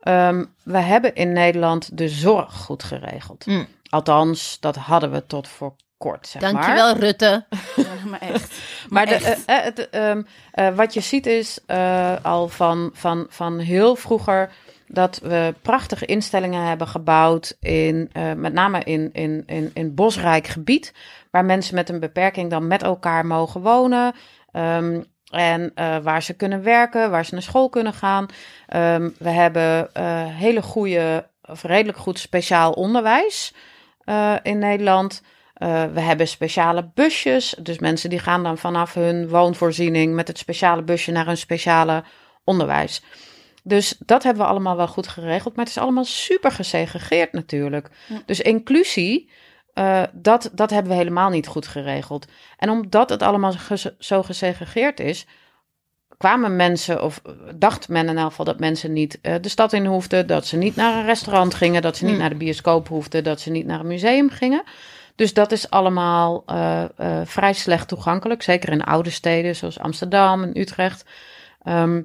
Ehm, 0.00 0.44
we 0.62 0.78
hebben 0.78 1.14
in 1.14 1.32
Nederland 1.32 1.98
de 1.98 2.08
zorg 2.08 2.54
goed 2.54 2.82
geregeld. 2.82 3.46
Mm. 3.46 3.66
Althans, 3.88 4.60
dat 4.60 4.76
hadden 4.76 5.10
we 5.10 5.26
tot 5.26 5.48
voor 5.48 5.76
kort, 5.96 6.26
zeg 6.26 6.42
maar. 6.42 6.52
Dankjewel, 6.52 6.96
Rutte. 6.96 7.44
Ja, 7.76 7.84
maar 8.10 8.20
echt. 8.32 8.54
Maar 8.88 9.06
de, 9.06 9.14
echt. 9.46 9.90
eh, 9.90 10.74
wat 10.74 10.94
je 10.94 11.00
ziet 11.00 11.26
is 11.26 11.58
al 12.22 12.48
van, 12.48 12.90
van, 12.92 13.26
van 13.28 13.58
heel 13.58 13.96
vroeger 13.96 14.50
dat 14.86 15.18
we 15.22 15.54
prachtige 15.62 16.06
instellingen 16.06 16.62
hebben 16.66 16.86
gebouwd 16.86 17.56
in 17.60 18.10
met 18.36 18.52
name 18.52 18.80
in, 18.84 19.10
in, 19.12 19.42
in, 19.46 19.70
in 19.74 19.94
bosrijk 19.94 20.46
gebied, 20.46 20.92
waar 21.30 21.44
mensen 21.44 21.74
met 21.74 21.88
een 21.88 22.00
beperking 22.00 22.50
dan 22.50 22.66
met 22.66 22.82
elkaar 22.82 23.26
mogen 23.26 23.60
wonen. 23.60 24.14
Ehm, 24.52 25.02
en 25.30 25.72
waar 26.02 26.22
ze 26.22 26.34
kunnen 26.34 26.62
werken, 26.62 27.10
waar 27.10 27.24
ze 27.24 27.34
naar 27.34 27.42
school 27.42 27.68
kunnen 27.68 27.92
gaan. 27.92 28.26
Ehm, 28.66 29.10
we 29.18 29.30
hebben 29.30 29.88
hele 30.32 30.62
goede, 30.62 31.28
of 31.42 31.62
redelijk 31.62 31.98
goed 31.98 32.18
speciaal 32.18 32.72
onderwijs 32.72 33.54
in 34.42 34.58
Nederland. 34.58 35.22
Eh, 35.54 35.84
we 35.84 36.00
hebben 36.00 36.28
speciale 36.28 36.90
busjes. 36.94 37.54
Dus 37.62 37.78
mensen 37.78 38.10
die 38.10 38.18
gaan 38.18 38.42
dan 38.42 38.58
vanaf 38.58 38.94
hun 38.94 39.28
woonvoorziening 39.28 40.14
met 40.14 40.28
het 40.28 40.38
speciale 40.38 40.82
busje 40.82 41.12
naar 41.12 41.26
een 41.28 41.36
speciale 41.36 42.04
onderwijs. 42.44 43.02
Dus 43.62 43.96
dat 43.98 44.22
hebben 44.22 44.42
we 44.42 44.48
allemaal 44.48 44.76
wel 44.76 44.88
goed 44.88 45.08
geregeld. 45.08 45.56
Maar 45.56 45.64
het 45.64 45.74
is 45.76 45.82
allemaal 45.82 46.04
super 46.04 46.50
gesegregeerd 46.50 47.32
natuurlijk. 47.32 47.90
Ja. 48.08 48.22
Dus 48.26 48.40
inclusie, 48.40 49.30
eh, 49.74 50.02
dat, 50.12 50.50
dat 50.52 50.70
hebben 50.70 50.92
we 50.92 50.98
helemaal 50.98 51.30
niet 51.30 51.46
goed 51.46 51.66
geregeld. 51.66 52.26
En 52.58 52.70
omdat 52.70 53.08
het 53.10 53.22
allemaal 53.22 53.52
ges- 53.52 53.98
zo 53.98 54.22
gesegregeerd 54.22 55.00
is, 55.00 55.26
kwamen 56.16 56.56
mensen, 56.56 57.02
of 57.02 57.22
dacht 57.54 57.88
men 57.88 58.08
in 58.08 58.18
elk 58.18 58.28
geval 58.30 58.44
dat 58.44 58.58
mensen 58.60 58.92
niet 58.92 59.18
eh, 59.22 59.34
de 59.40 59.48
stad 59.48 59.72
in 59.72 59.86
hoefden, 59.86 60.26
dat 60.26 60.46
ze 60.46 60.56
niet 60.56 60.76
naar 60.76 60.94
een 60.98 61.04
restaurant 61.06 61.54
gingen, 61.54 61.82
dat 61.82 61.96
ze 61.96 62.02
niet 62.04 62.12
Hmm. 62.12 62.20
naar 62.20 62.30
de 62.30 62.36
bioscoop 62.36 62.88
hoefden, 62.88 63.24
dat 63.24 63.40
ze 63.40 63.50
niet 63.50 63.66
naar 63.66 63.80
een 63.80 63.86
museum 63.86 64.30
gingen. 64.30 64.62
Dus 65.16 65.34
dat 65.34 65.52
is 65.52 65.70
allemaal 65.70 66.42
eh, 66.46 66.82
eh, 66.82 67.26
vrij 67.26 67.52
slecht 67.52 67.88
toegankelijk, 67.88 68.42
zeker 68.42 68.72
in 68.72 68.84
oude 68.84 69.10
steden 69.10 69.56
zoals 69.56 69.78
Amsterdam 69.78 70.42
en 70.42 70.60
Utrecht. 70.60 71.04
Ehm, 71.62 72.02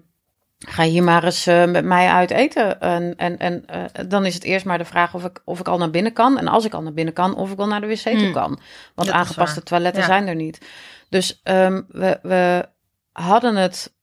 ga 0.59 0.83
hier 0.83 1.03
maar 1.03 1.23
eens 1.23 1.47
eh, 1.47 1.65
met 1.65 1.85
mij 1.85 2.07
uit 2.07 2.31
eten. 2.31 2.79
En, 2.81 3.15
en, 3.17 3.37
en 3.37 3.65
dan 4.07 4.25
is 4.25 4.33
het 4.33 4.43
eerst 4.43 4.65
maar 4.65 4.77
de 4.77 4.85
vraag 4.85 5.13
of 5.13 5.23
ik, 5.23 5.41
of 5.45 5.59
ik 5.59 5.67
al 5.67 5.77
naar 5.77 5.89
binnen 5.89 6.13
kan. 6.13 6.37
En 6.37 6.47
als 6.47 6.65
ik 6.65 6.73
al 6.73 6.81
naar 6.81 6.93
binnen 6.93 7.13
kan, 7.13 7.35
of 7.35 7.51
ik 7.51 7.57
wel 7.57 7.67
naar 7.67 7.81
de 7.81 7.87
wc 7.87 8.01
toe 8.01 8.17
Hmm. 8.17 8.33
kan. 8.33 8.59
Want 8.95 9.11
aangepaste 9.11 9.63
toiletten 9.63 10.01
Ja. 10.01 10.07
zijn 10.07 10.27
er 10.27 10.35
niet. 10.35 10.65
Dus 11.09 11.39
ehm, 11.43 11.81
we, 11.87 12.19
we 12.21 12.65
hadden 13.11 13.55
het 13.55 13.93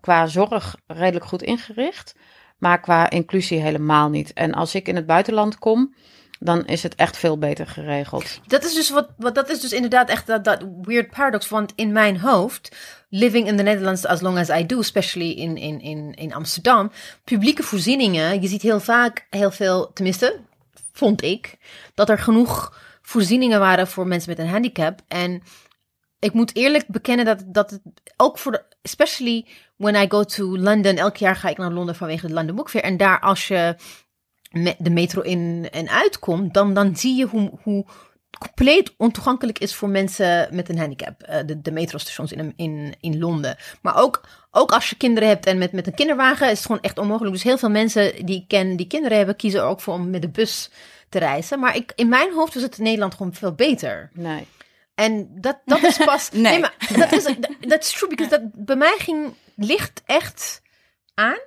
qua 0.00 0.26
zorg 0.26 0.76
redelijk 0.86 1.24
goed 1.24 1.42
ingericht. 1.42 2.14
Maar 2.58 2.80
qua 2.80 3.10
inclusie 3.10 3.60
helemaal 3.60 4.08
niet. 4.08 4.32
En 4.32 4.54
als 4.54 4.74
ik 4.74 4.88
in 4.88 4.96
het 4.96 5.06
buitenland 5.06 5.58
kom, 5.58 5.94
dan 6.38 6.66
is 6.66 6.82
het 6.82 6.94
echt 6.94 7.16
veel 7.16 7.38
beter 7.38 7.66
geregeld. 7.66 8.40
Dat 8.46 8.64
is 8.64 8.74
dus 8.74 8.90
wat, 8.90 9.08
wat 9.16 9.34
dat 9.34 9.50
is 9.50 9.60
dus 9.60 9.72
inderdaad 9.72 10.08
echt 10.08 10.26
dat, 10.26 10.44
dat 10.44 10.64
weird 10.82 11.10
paradox. 11.10 11.48
Want 11.48 11.72
in 11.74 11.92
mijn 11.92 12.20
hoofd, 12.20 12.76
living 13.08 13.46
in 13.46 13.56
the 13.56 13.62
Netherlands 13.62 14.06
as 14.06 14.20
long 14.20 14.38
as 14.38 14.48
I 14.48 14.66
do, 14.66 14.78
especially 14.78 15.30
in, 15.30 15.56
in, 15.56 15.80
in, 15.80 16.14
in 16.14 16.34
Amsterdam, 16.34 16.90
publieke 17.24 17.62
voorzieningen, 17.62 18.40
je 18.40 18.48
ziet 18.48 18.62
heel 18.62 18.80
vaak 18.80 19.26
heel 19.30 19.50
veel, 19.50 19.92
tenminste, 19.92 20.40
vond 20.92 21.22
ik, 21.22 21.56
dat 21.94 22.08
er 22.08 22.18
genoeg 22.18 22.78
voorzieningen 23.02 23.60
waren 23.60 23.86
voor 23.86 24.06
mensen 24.06 24.30
met 24.30 24.38
een 24.38 24.48
handicap. 24.48 25.00
En 25.08 25.42
ik 26.18 26.32
moet 26.32 26.56
eerlijk 26.56 26.86
bekennen 26.86 27.24
dat, 27.24 27.42
dat 27.46 27.70
het 27.70 27.80
ook 28.16 28.38
voor 28.38 28.66
especially 28.82 29.46
when 29.76 29.94
I 29.94 30.06
go 30.08 30.24
to 30.24 30.58
London, 30.58 30.96
elk 30.96 31.16
jaar 31.16 31.36
ga 31.36 31.48
ik 31.48 31.56
naar 31.56 31.72
Londen 31.72 31.94
vanwege 31.94 32.26
de 32.26 32.32
London 32.32 32.56
Book 32.56 32.70
Fair. 32.70 32.84
En 32.84 32.96
daar 32.96 33.20
als 33.20 33.48
je 33.48 33.76
de 34.78 34.90
metro 34.90 35.20
in 35.20 35.68
en 35.70 35.88
uitkomt, 35.88 36.54
dan, 36.54 36.74
dan 36.74 36.96
zie 36.96 37.16
je 37.16 37.26
hoe, 37.26 37.50
hoe 37.62 37.84
compleet 38.38 38.94
ontoegankelijk 38.96 39.58
is 39.58 39.74
voor 39.74 39.88
mensen 39.88 40.48
met 40.50 40.68
een 40.68 40.78
handicap. 40.78 41.22
eh, 41.22 41.46
de, 41.46 41.60
de 41.60 41.70
metrostations 41.70 42.32
in, 42.32 42.52
in, 42.56 42.94
in 43.00 43.18
Londen. 43.18 43.56
Maar 43.82 43.96
ook, 43.96 44.26
ook 44.50 44.72
als 44.72 44.90
je 44.90 44.96
kinderen 44.96 45.28
hebt 45.28 45.46
en 45.46 45.58
met, 45.58 45.72
met 45.72 45.86
een 45.86 45.94
kinderwagen 45.94 46.50
is 46.50 46.56
het 46.56 46.66
gewoon 46.66 46.82
echt 46.82 46.98
onmogelijk. 46.98 47.34
Dus 47.34 47.42
heel 47.42 47.58
veel 47.58 47.70
mensen 47.70 48.26
die 48.26 48.40
ik 48.40 48.48
ken 48.48 48.76
die 48.76 48.86
kinderen 48.86 49.16
hebben, 49.16 49.36
kiezen 49.36 49.60
er 49.60 49.66
ook 49.66 49.80
voor 49.80 49.94
om 49.94 50.10
met 50.10 50.22
de 50.22 50.28
bus 50.28 50.70
te 51.08 51.18
reizen. 51.18 51.60
Maar 51.60 51.76
ik, 51.76 51.92
in 51.94 52.08
mijn 52.08 52.32
hoofd 52.32 52.54
was 52.54 52.62
het 52.62 52.78
in 52.78 52.84
Nederland 52.84 53.14
gewoon 53.14 53.34
veel 53.34 53.52
beter. 53.54 54.10
Nee. 54.12 54.46
En 54.94 55.28
dat, 55.40 55.60
dat 55.64 55.82
is 55.82 55.96
pas. 55.96 56.30
Nee. 56.32 56.60
maar 56.60 56.74
dat 56.96 57.12
is 57.12 57.24
dat 57.60 57.82
is 57.82 57.92
true, 57.92 58.08
because 58.08 58.30
dat 58.30 58.64
bij 58.64 58.76
mij 58.76 58.94
ging 58.98 59.34
licht 59.56 60.02
echt 60.06 60.62
aan. 61.14 61.38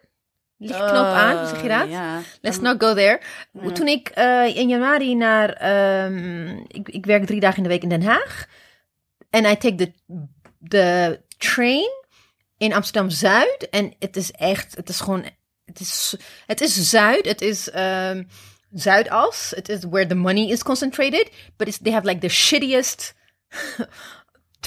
Lichtknoop 0.58 1.05
aan, 1.05 1.38
hoe 1.38 1.47
zeg 1.47 1.62
je 1.62 1.68
dat? 1.68 1.88
Oh. 1.89 2.18
Let's 2.41 2.60
not 2.60 2.84
go 2.84 2.93
there. 2.93 3.20
Toen 3.74 3.88
ik 3.88 4.10
eh, 4.10 4.55
in 4.55 4.68
januari 4.70 5.16
naar. 5.16 5.49
ehm, 5.53 6.58
ik, 6.68 6.89
ik 6.89 7.05
werk 7.05 7.26
drie 7.26 7.39
dagen 7.39 7.58
in 7.58 7.64
de 7.64 7.70
week 7.70 7.84
in 7.84 7.89
Den 7.89 8.03
Haag. 8.03 8.45
En 9.30 9.45
I 9.45 9.58
take 9.58 9.76
the, 9.76 9.91
the 10.68 11.20
train 11.38 11.89
in 12.58 12.74
Amsterdam 12.74 13.10
Zuid. 13.10 13.68
En 13.70 13.93
het 13.99 14.16
is 14.16 14.32
echt. 14.32 14.76
Het 14.76 14.89
is 14.89 14.99
gewoon. 14.99 15.26
Het 15.66 15.80
is, 15.80 16.16
het 16.45 16.62
is 16.62 16.89
Zuid. 16.89 17.26
Het 17.26 17.41
is. 17.41 17.70
ehm, 17.70 18.24
Zuidas. 18.72 19.53
Het 19.55 19.70
is 19.70 19.84
where 19.89 20.08
the 20.08 20.16
money 20.16 20.49
is 20.49 20.64
concentrated. 20.64 21.30
But 21.55 21.68
it's, 21.68 21.78
they 21.78 21.91
have 21.91 22.05
like 22.05 22.20
the 22.20 22.30
shittiest 22.30 23.14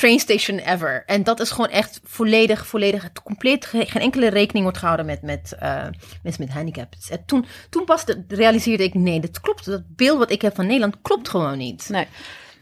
train 0.00 0.18
station 0.18 0.58
ever. 0.58 1.02
En 1.06 1.22
dat 1.22 1.40
is 1.40 1.50
gewoon 1.50 1.70
echt 1.70 2.00
volledig, 2.04 2.66
volledig, 2.66 3.12
compleet, 3.24 3.64
ge- 3.66 3.86
geen 3.86 4.02
enkele 4.02 4.28
rekening 4.28 4.64
wordt 4.64 4.78
gehouden 4.78 5.06
met, 5.06 5.22
met 5.22 5.56
eh, 5.58 5.82
mensen 6.22 6.44
met 6.44 6.52
handicaps. 6.52 7.10
En 7.10 7.22
toen, 7.26 7.44
toen 7.70 7.84
pas 7.84 8.04
de, 8.04 8.24
realiseerde 8.28 8.84
ik, 8.84 8.94
nee, 8.94 9.20
dat 9.20 9.40
klopt. 9.40 9.64
Dat 9.64 9.82
beeld 9.96 10.18
wat 10.18 10.30
ik 10.30 10.42
heb 10.42 10.54
van 10.54 10.66
Nederland 10.66 10.96
klopt 11.02 11.28
gewoon 11.28 11.58
niet. 11.58 11.88
Nee. 11.88 12.06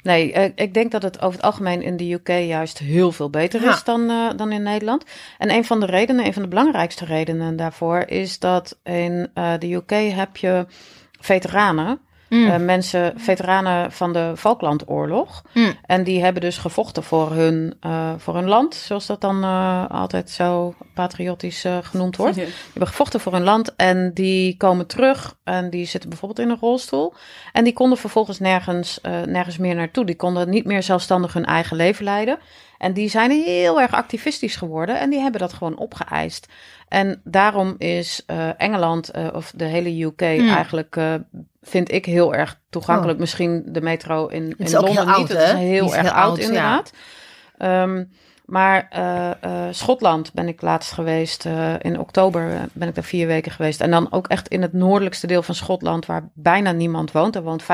Nee, 0.03 0.32
eh, 0.32 0.51
ik 0.55 0.74
denk 0.74 0.91
dat 0.93 1.03
het 1.03 1.20
over 1.20 1.36
het 1.36 1.45
algemeen 1.47 1.82
in 1.82 1.97
de 1.97 2.12
UK 2.12 2.28
juist 2.28 2.78
heel 2.78 3.12
veel 3.12 3.30
beter 3.30 3.62
Ja. 3.62 3.72
is 3.72 3.84
dan, 3.84 4.11
eh, 4.11 4.28
dan 4.36 4.53
in 4.53 4.62
Nederland. 4.62 5.05
En 5.39 5.51
een 5.51 5.64
van 5.64 5.80
de 5.80 5.86
redenen, 5.86 6.26
een 6.26 6.32
van 6.32 6.43
de 6.43 6.49
belangrijkste 6.49 7.05
redenen 7.05 7.57
daarvoor, 7.57 7.99
is 8.07 8.39
dat 8.39 8.78
in 8.84 9.30
de 9.59 9.72
UK 9.74 9.91
heb 10.14 10.36
je 10.36 10.66
veteranen. 11.20 12.01
Mm. 12.29 12.49
eh, 12.49 12.57
mensen, 12.57 13.12
veteranen 13.16 13.93
van 13.93 14.12
de 14.12 14.33
Falklandoorlog. 14.37 15.43
Mm. 15.55 15.74
En 15.87 16.05
die 16.05 16.22
hebben 16.22 16.43
dus 16.43 16.59
gevochten 16.59 17.03
voor 17.03 17.33
hun, 17.33 17.74
eh, 17.81 18.12
voor 18.16 18.35
hun 18.35 18.49
land, 18.49 18.74
zoals 18.74 19.07
dat 19.07 19.20
dan 19.20 19.43
eh, 19.43 19.91
altijd 19.91 20.31
zo 20.31 20.74
patriotisch 20.95 21.64
genoemd 21.83 22.16
wordt. 22.16 22.35
Die 22.35 22.45
hebben 22.70 22.89
gevochten 22.89 23.20
voor 23.20 23.33
hun 23.33 23.43
land 23.43 23.74
en 23.76 24.11
die 24.14 24.57
komen 24.57 24.87
terug 24.87 25.37
en 25.45 25.70
die 25.70 25.87
zitten 25.87 26.11
bijvoorbeeld 26.11 26.47
in 26.47 26.51
een 26.51 26.61
rolstoel. 26.61 27.14
En 27.53 27.64
die 27.64 27.72
konden 27.72 27.99
vervolgens 27.99 28.39
nergens, 28.39 29.01
nergens 29.24 29.59
meer 29.59 29.74
naartoe. 29.74 30.05
Die 30.05 30.16
konden 30.16 30.49
niet 30.49 30.64
meer 30.64 30.83
zelfstandig 30.83 31.33
hun 31.33 31.45
eigen 31.45 31.76
leven 31.76 32.05
leiden. 32.05 32.39
En 32.79 32.93
die 32.93 33.09
zijn 33.09 33.31
heel 33.31 33.81
erg 33.81 33.93
activistisch 33.93 34.57
geworden 34.57 35.01
en 35.01 35.11
die 35.11 35.20
hebben 35.20 35.41
dat 35.41 35.53
gewoon 35.53 35.76
opgeëist. 35.76 36.47
En 36.89 37.20
daarom 37.24 37.74
is 37.79 38.24
Engeland 38.57 39.11
of 39.33 39.53
de 39.57 39.64
hele 39.64 40.05
UK 40.05 40.20
Hmm. 40.20 40.49
eigenlijk, 40.49 40.97
vind 41.68 41.92
ik, 41.92 42.04
heel 42.04 42.34
erg 42.34 42.60
toegankelijk. 42.70 43.18
Misschien 43.18 43.62
de 43.66 43.80
metro 43.80 44.26
in, 44.26 44.54
in 44.58 44.70
Londen 44.70 44.90
heel 44.92 45.04
niet. 45.06 45.14
oud, 45.14 45.28
Het 45.28 45.38
is 45.38 45.52
heel 45.52 45.84
is 45.86 45.92
erg 45.92 46.02
heel 46.02 46.10
oud, 46.12 46.28
oud, 46.28 46.36
ja. 46.38 46.42
inderdaad. 46.44 46.92
Ehm, 47.58 48.04
maar 48.44 48.86
eh, 49.40 49.62
Schotland 49.70 50.32
ben 50.32 50.48
ik 50.48 50.62
laatst 50.62 50.92
geweest. 50.92 51.46
eh, 51.46 51.74
in 51.78 51.98
oktober 51.98 52.68
ben 52.72 52.88
ik 52.88 52.94
daar 52.94 53.04
vier 53.04 53.26
weken 53.26 53.52
geweest. 53.52 53.80
En 53.80 53.90
dan 53.90 54.12
ook 54.12 54.26
echt 54.26 54.48
in 54.48 54.62
het 54.62 54.72
noordelijkste 54.72 55.26
deel 55.26 55.42
van 55.42 55.54
Schotland, 55.54 56.06
waar 56.06 56.28
bijna 56.34 56.72
niemand 56.72 57.12
woont. 57.12 57.36
Er 57.36 57.42
woont 57.42 57.62
5% 57.62 57.66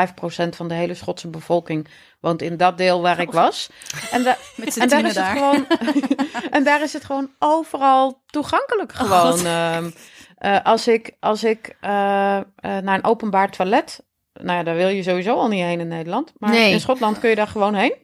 van 0.57 0.69
de 0.69 0.75
hele 0.75 0.95
Schotse 0.95 1.29
bevolking 1.29 1.89
woont 2.21 2.43
in 2.43 2.57
dat 2.57 2.79
deel 2.79 3.03
waar 3.03 3.21
ik 3.21 3.31
was. 3.33 3.71
En, 4.11 4.23
da- 4.23 4.37
daar 4.89 5.05
is 5.05 5.15
het 5.15 5.25
gewoon. 5.27 5.67
en 6.51 6.65
daar 6.65 6.83
is 6.83 6.93
het 6.93 7.05
gewoon 7.05 7.31
overal 7.39 8.23
toegankelijk 8.27 8.93
gewoon. 8.93 9.47
Ehm, 9.47 9.91
eh, 10.45 10.59
als 10.63 10.89
ik, 10.89 11.17
als 11.21 11.45
ik 11.45 11.77
eh, 11.81 12.37
eh, 12.37 12.45
naar 12.57 12.95
een 12.95 13.05
openbaar 13.05 13.51
toilet. 13.51 14.05
Nou 14.33 14.59
ja, 14.59 14.63
daar 14.63 14.75
wil 14.75 14.89
je 14.89 15.03
sowieso 15.03 15.35
al 15.35 15.49
niet 15.49 15.63
heen 15.63 15.81
in 15.81 15.89
Nederland. 15.89 16.33
Maar 16.39 16.51
Nee. 16.51 16.73
in 16.73 16.81
Schotland 16.81 17.19
kun 17.19 17.31
je 17.31 17.37
daar 17.37 17.47
gewoon 17.47 17.75
heen. 17.75 17.95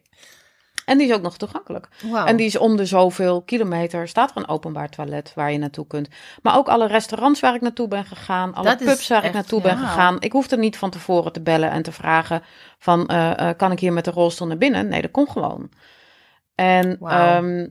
En 0.84 0.98
die 0.98 1.08
is 1.08 1.14
ook 1.14 1.22
nog 1.22 1.36
toegankelijk. 1.36 1.88
En 2.24 2.36
die 2.36 2.46
is 2.46 2.58
om 2.58 2.76
de 2.76 2.86
zoveel 2.86 3.42
kilometer 3.42 4.08
staat 4.08 4.30
er 4.30 4.36
een 4.36 4.48
openbaar 4.48 4.88
toilet 4.88 5.32
waar 5.34 5.52
je 5.52 5.58
naartoe 5.58 5.86
kunt. 5.86 6.08
Maar 6.42 6.56
ook 6.56 6.68
alle 6.68 6.86
restaurants 6.86 7.40
waar 7.40 7.54
ik 7.54 7.60
naartoe 7.60 7.88
ben 7.88 8.04
gegaan, 8.04 8.54
alle 8.54 8.64
Dat 8.68 8.78
pubs 8.78 9.08
waar 9.08 9.24
ik 9.24 9.32
naartoe 9.32 9.60
ben 9.60 9.78
gegaan. 9.78 10.16
Ik 10.20 10.32
hoefde 10.32 10.56
niet 10.56 10.76
van 10.76 10.90
tevoren 10.90 11.32
te 11.32 11.40
bellen 11.42 11.70
en 11.70 11.82
te 11.82 11.92
vragen 11.92 12.42
van 12.78 13.06
kan 13.56 13.72
ik 13.72 13.80
hier 13.80 13.92
met 13.92 14.04
de 14.04 14.10
rolstoel 14.10 14.46
naar 14.46 14.56
binnen? 14.58 14.88
Nee, 14.88 15.02
dat 15.02 15.10
kon 15.10 15.28
gewoon. 15.28 15.70
En 16.54 16.96
Wauw. 17.00 17.36
ehm 17.36 17.66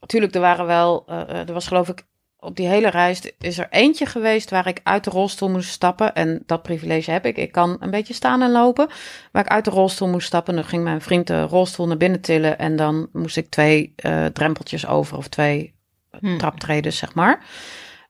natuurlijk, 0.00 0.34
er 0.34 0.40
waren 0.40 0.66
wel, 0.66 1.08
er 1.28 1.52
was 1.52 1.66
geloof 1.66 1.88
ik 1.88 2.04
op 2.40 2.56
die 2.56 2.66
hele 2.66 2.90
reis 2.90 3.32
is 3.38 3.58
er 3.58 3.66
eentje 3.70 4.06
geweest 4.06 4.50
waar 4.50 4.66
ik 4.66 4.80
uit 4.82 5.04
de 5.04 5.10
rolstoel 5.10 5.50
moest 5.50 5.70
stappen. 5.70 6.14
En 6.14 6.42
dat 6.46 6.62
privilege 6.62 7.10
heb 7.10 7.26
ik. 7.26 7.36
Ik 7.36 7.52
kan 7.52 7.76
een 7.80 7.90
beetje 7.90 8.14
staan 8.14 8.42
en 8.42 8.50
lopen. 8.50 8.88
Waar 9.32 9.44
ik 9.44 9.50
uit 9.50 9.64
de 9.64 9.70
rolstoel 9.70 10.08
moest 10.08 10.26
stappen. 10.26 10.54
Dan 10.54 10.64
ging 10.64 10.82
mijn 10.84 11.00
vriend 11.00 11.26
de 11.26 11.42
rolstoel 11.42 11.86
naar 11.86 11.96
binnen 11.96 12.20
tillen. 12.20 12.58
En 12.58 12.76
dan 12.76 13.08
moest 13.12 13.36
ik 13.36 13.48
twee 13.48 13.92
eh, 13.96 14.24
drempeltjes 14.26 14.86
over. 14.86 15.16
Of 15.16 15.28
twee 15.28 15.76
Hmm. 16.20 16.38
traptreden, 16.38 16.92
zeg 16.92 17.14
maar. 17.14 17.44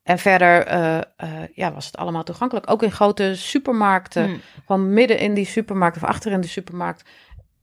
En 0.02 0.18
verder 0.18 0.66
eh, 0.66 0.96
eh, 0.98 1.02
ja, 1.54 1.72
was 1.72 1.86
het 1.86 1.96
allemaal 1.96 2.22
toegankelijk. 2.24 2.70
Ook 2.70 2.82
in 2.82 2.92
grote 2.92 3.36
supermarkten. 3.36 4.24
Hmm. 4.24 4.40
Gewoon 4.66 4.92
midden 4.92 5.18
in 5.18 5.34
die 5.34 5.46
supermarkt 5.46 5.96
of 5.96 6.04
achter 6.04 6.32
in 6.32 6.40
de 6.40 6.46
supermarkt. 6.46 7.04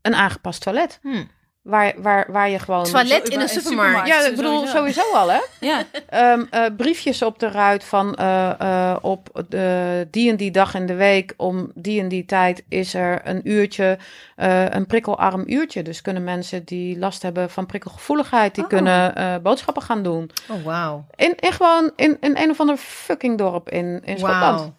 een 0.01 0.15
aangepast 0.15 0.61
toilet. 0.61 0.99
Hmm. 1.01 1.29
Waar, 1.65 1.93
waar, 1.97 2.31
waar 2.31 2.49
je 2.49 2.59
gewoon... 2.59 2.83
Toilet 2.83 3.29
in 3.29 3.39
een 3.39 3.49
supermarkt. 3.49 3.67
supermarkt. 3.67 4.07
Ja, 4.07 4.29
ik 4.29 4.35
bedoel, 4.35 4.67
Sowieso. 4.67 4.77
sowieso 4.77 5.13
al, 5.13 5.31
hè? 5.31 5.39
Ja. 5.59 5.83
Ehm, 6.09 6.43
eh, 6.49 6.65
briefjes 6.77 7.21
op 7.21 7.39
de 7.39 7.49
ruit 7.49 7.83
van 7.83 8.15
eh, 8.15 8.59
eh, 8.59 8.95
op 9.01 9.43
de, 9.49 10.07
die 10.11 10.29
en 10.29 10.35
die 10.37 10.51
dag 10.51 10.73
in 10.73 10.85
de 10.85 10.93
week 10.93 11.33
om 11.37 11.71
die 11.75 12.01
en 12.01 12.07
die 12.07 12.25
tijd 12.25 12.63
is 12.69 12.93
er 12.93 13.21
een 13.23 13.49
uurtje, 13.49 13.97
eh, 14.35 14.69
een 14.69 14.85
prikkelarm 14.85 15.43
uurtje. 15.47 15.81
Dus 15.83 16.01
kunnen 16.01 16.23
mensen 16.23 16.63
die 16.63 16.99
last 16.99 17.21
hebben 17.21 17.49
van 17.49 17.65
prikkelgevoeligheid, 17.65 18.55
die 18.55 18.63
Oh. 18.63 18.69
kunnen 18.69 19.15
eh, 19.15 19.35
boodschappen 19.43 19.83
gaan 19.83 20.03
doen. 20.03 20.31
Oh, 20.49 20.63
wauw. 20.63 21.05
In, 21.15 21.35
in 21.39 21.51
gewoon 21.51 21.91
in, 21.95 22.17
in 22.19 22.37
een 22.37 22.49
of 22.49 22.59
ander 22.59 22.77
fucking 22.77 23.37
dorp 23.37 23.69
in, 23.69 24.01
in 24.03 24.17
Schotland. 24.17 24.59
Wauw. 24.59 24.73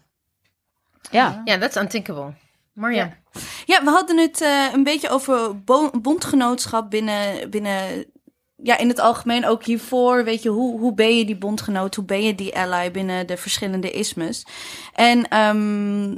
Ja. 1.11 1.43
Ja, 1.45 1.59
that's 1.59 1.77
unthinkable. 1.77 2.33
Maar 2.77 2.95
ja. 2.95 3.17
We 3.67 3.91
hadden 3.91 4.19
het 4.19 4.41
eh, 4.41 4.65
een 4.73 4.83
beetje 4.83 5.09
over 5.09 5.63
bo- 5.65 5.91
bondgenootschap 6.01 6.91
binnen, 6.91 7.51
binnen, 7.51 8.05
ja, 8.63 8.79
in 8.79 8.89
het 8.89 8.99
algemeen 8.99 9.47
ook 9.47 9.65
hiervoor. 9.65 10.25
Weet 10.25 10.43
je, 10.43 10.49
hoe, 10.49 10.81
hoe 10.81 10.95
ben 10.95 11.17
je 11.17 11.25
die 11.25 11.37
bondgenoot? 11.37 11.95
Hoe 11.95 12.05
ben 12.05 12.23
je 12.23 12.35
die 12.35 12.57
ally 12.57 12.91
binnen 12.91 13.27
de 13.27 13.37
verschillende 13.37 13.91
ismes? 13.91 14.47
En, 14.93 15.29
ehm, 15.29 16.15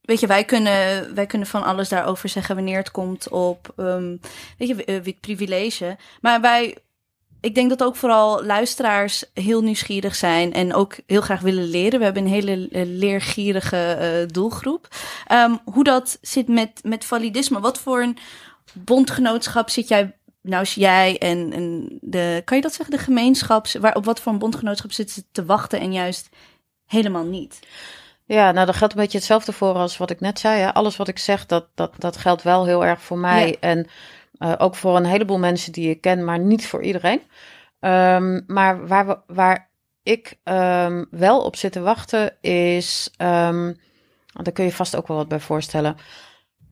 weet 0.00 0.20
je, 0.20 0.26
wij 0.26 0.44
kunnen, 0.44 1.14
wij 1.14 1.26
kunnen 1.26 1.48
van 1.48 1.62
alles 1.62 1.88
daarover 1.88 2.28
zeggen 2.28 2.54
wanneer 2.54 2.78
het 2.78 2.90
komt 2.90 3.28
op, 3.28 3.72
ehm, 3.76 4.16
weet 4.58 4.68
je, 4.68 4.84
eh, 4.84 5.00
wit 5.00 5.20
privilege. 5.20 5.96
Maar 6.20 6.40
wij, 6.40 6.76
ik 7.40 7.54
denk 7.54 7.68
dat 7.68 7.82
ook 7.82 7.96
vooral 7.96 8.44
luisteraars 8.44 9.24
heel 9.34 9.62
nieuwsgierig 9.62 10.14
zijn 10.14 10.52
en 10.52 10.74
ook 10.74 10.96
heel 11.06 11.20
graag 11.20 11.40
willen 11.40 11.64
leren. 11.64 11.98
We 11.98 12.04
hebben 12.04 12.24
een 12.24 12.30
hele 12.30 12.68
eh, 12.68 12.82
leergierige 12.86 13.76
eh, 13.76 14.28
doelgroep. 14.32 14.88
Ehm, 15.26 15.56
hoe 15.64 15.84
dat 15.84 16.18
zit 16.20 16.48
met, 16.48 16.80
met 16.82 17.04
validisme. 17.04 17.60
Wat 17.60 17.78
voor 17.78 18.02
een 18.02 18.16
bondgenootschap 18.72 19.70
zit 19.70 19.88
jij, 19.88 20.16
nou 20.40 20.62
is 20.62 20.74
jij 20.74 21.18
en, 21.18 21.52
en 21.52 21.98
de, 22.00 22.42
kan 22.44 22.56
je 22.56 22.62
dat 22.62 22.74
zeggen, 22.74 22.96
de 22.96 23.02
gemeenschap, 23.02 23.66
waar, 23.80 23.94
op 23.94 24.04
wat 24.04 24.20
voor 24.20 24.32
een 24.32 24.38
bondgenootschap 24.38 24.92
zitten 24.92 25.14
ze 25.14 25.24
te 25.32 25.44
wachten 25.44 25.80
en 25.80 25.92
juist 25.92 26.28
helemaal 26.86 27.24
niet? 27.24 27.58
Ja, 28.24 28.52
nou, 28.52 28.66
dat 28.66 28.76
geldt 28.76 28.94
een 28.94 29.00
beetje 29.00 29.18
hetzelfde 29.18 29.52
voor 29.52 29.74
als 29.74 29.96
wat 29.96 30.10
ik 30.10 30.20
net 30.20 30.38
zei. 30.38 30.60
Hè. 30.60 30.74
Alles 30.74 30.96
wat 30.96 31.08
ik 31.08 31.18
zeg, 31.18 31.46
dat, 31.46 31.66
dat, 31.74 31.92
dat 31.98 32.16
geldt 32.16 32.42
wel 32.42 32.66
heel 32.66 32.84
erg 32.84 33.02
voor 33.02 33.18
mij. 33.18 33.48
Ja. 33.48 33.56
En 33.60 33.86
eh, 34.40 34.52
ook 34.58 34.74
voor 34.74 34.96
een 34.96 35.04
heleboel 35.04 35.38
mensen 35.38 35.72
die 35.72 35.90
ik 35.90 36.00
ken, 36.00 36.24
maar 36.24 36.38
niet 36.38 36.66
voor 36.66 36.82
iedereen. 36.82 37.22
Ehm, 37.80 38.40
maar 38.46 38.86
waar, 38.86 39.06
we, 39.06 39.18
waar 39.26 39.70
ik 40.02 40.38
ehm, 40.42 41.04
wel 41.10 41.40
op 41.40 41.56
zit 41.56 41.72
te 41.72 41.80
wachten 41.80 42.40
is... 42.40 43.10
ehm, 43.16 43.72
daar 44.32 44.52
kun 44.52 44.64
je 44.64 44.72
vast 44.72 44.96
ook 44.96 45.08
wel 45.08 45.16
wat 45.16 45.28
bij 45.28 45.40
voorstellen. 45.40 45.96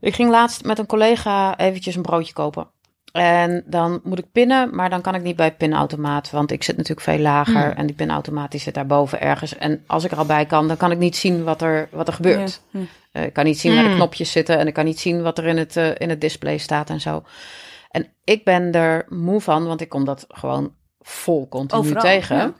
Ik 0.00 0.14
ging 0.14 0.30
laatst 0.30 0.64
met 0.64 0.78
een 0.78 0.86
collega 0.86 1.58
eventjes 1.58 1.96
een 1.96 2.02
broodje 2.02 2.32
kopen. 2.32 2.70
En 3.12 3.62
dan 3.66 4.00
moet 4.04 4.18
ik 4.18 4.32
pinnen, 4.32 4.74
maar 4.74 4.90
dan 4.90 5.00
kan 5.00 5.14
ik 5.14 5.22
niet 5.22 5.36
bij 5.36 5.54
pinautomaat, 5.54 6.30
want 6.30 6.50
ik 6.50 6.62
zit 6.62 6.76
natuurlijk 6.76 7.06
veel 7.06 7.18
lager 7.18 7.62
Hmm. 7.64 7.76
en 7.76 7.86
die 7.86 7.96
pinautomaat 7.96 8.54
zit 8.56 8.74
daarboven 8.74 9.20
ergens. 9.20 9.56
En 9.56 9.84
als 9.86 10.04
ik 10.04 10.10
er 10.10 10.18
al 10.18 10.24
bij 10.26 10.46
kan, 10.46 10.68
dan 10.68 10.76
kan 10.76 10.90
ik 10.90 10.98
niet 10.98 11.16
zien 11.16 11.44
wat 11.44 11.62
er, 11.62 11.88
wat 11.92 12.08
er 12.08 12.14
gebeurt. 12.14 12.60
Ja. 12.70 12.78
Hm. 12.80 12.84
Eh, 13.12 13.24
ik 13.24 13.32
kan 13.32 13.44
niet 13.44 13.58
zien 13.58 13.72
waar 13.74 13.82
de 13.82 13.88
Hmm. 13.88 13.98
knopjes 13.98 14.32
zitten 14.32 14.58
en 14.58 14.66
ik 14.66 14.74
kan 14.74 14.84
niet 14.84 15.00
zien 15.00 15.22
wat 15.22 15.38
er 15.38 15.44
in 15.46 15.56
het, 15.56 15.76
eh, 15.76 15.90
in 15.96 16.08
het 16.08 16.20
display 16.20 16.58
staat 16.58 16.90
en 16.90 17.00
zo. 17.00 17.22
En 17.90 18.06
ik 18.24 18.44
ben 18.44 18.72
er 18.72 19.06
moe 19.08 19.40
van, 19.40 19.66
want 19.66 19.80
ik 19.80 19.88
kom 19.88 20.04
dat 20.04 20.24
gewoon 20.28 20.74
vol 21.00 21.48
continu 21.48 21.80
Overal, 21.80 22.02
tegen. 22.02 22.36
ja. 22.36 22.54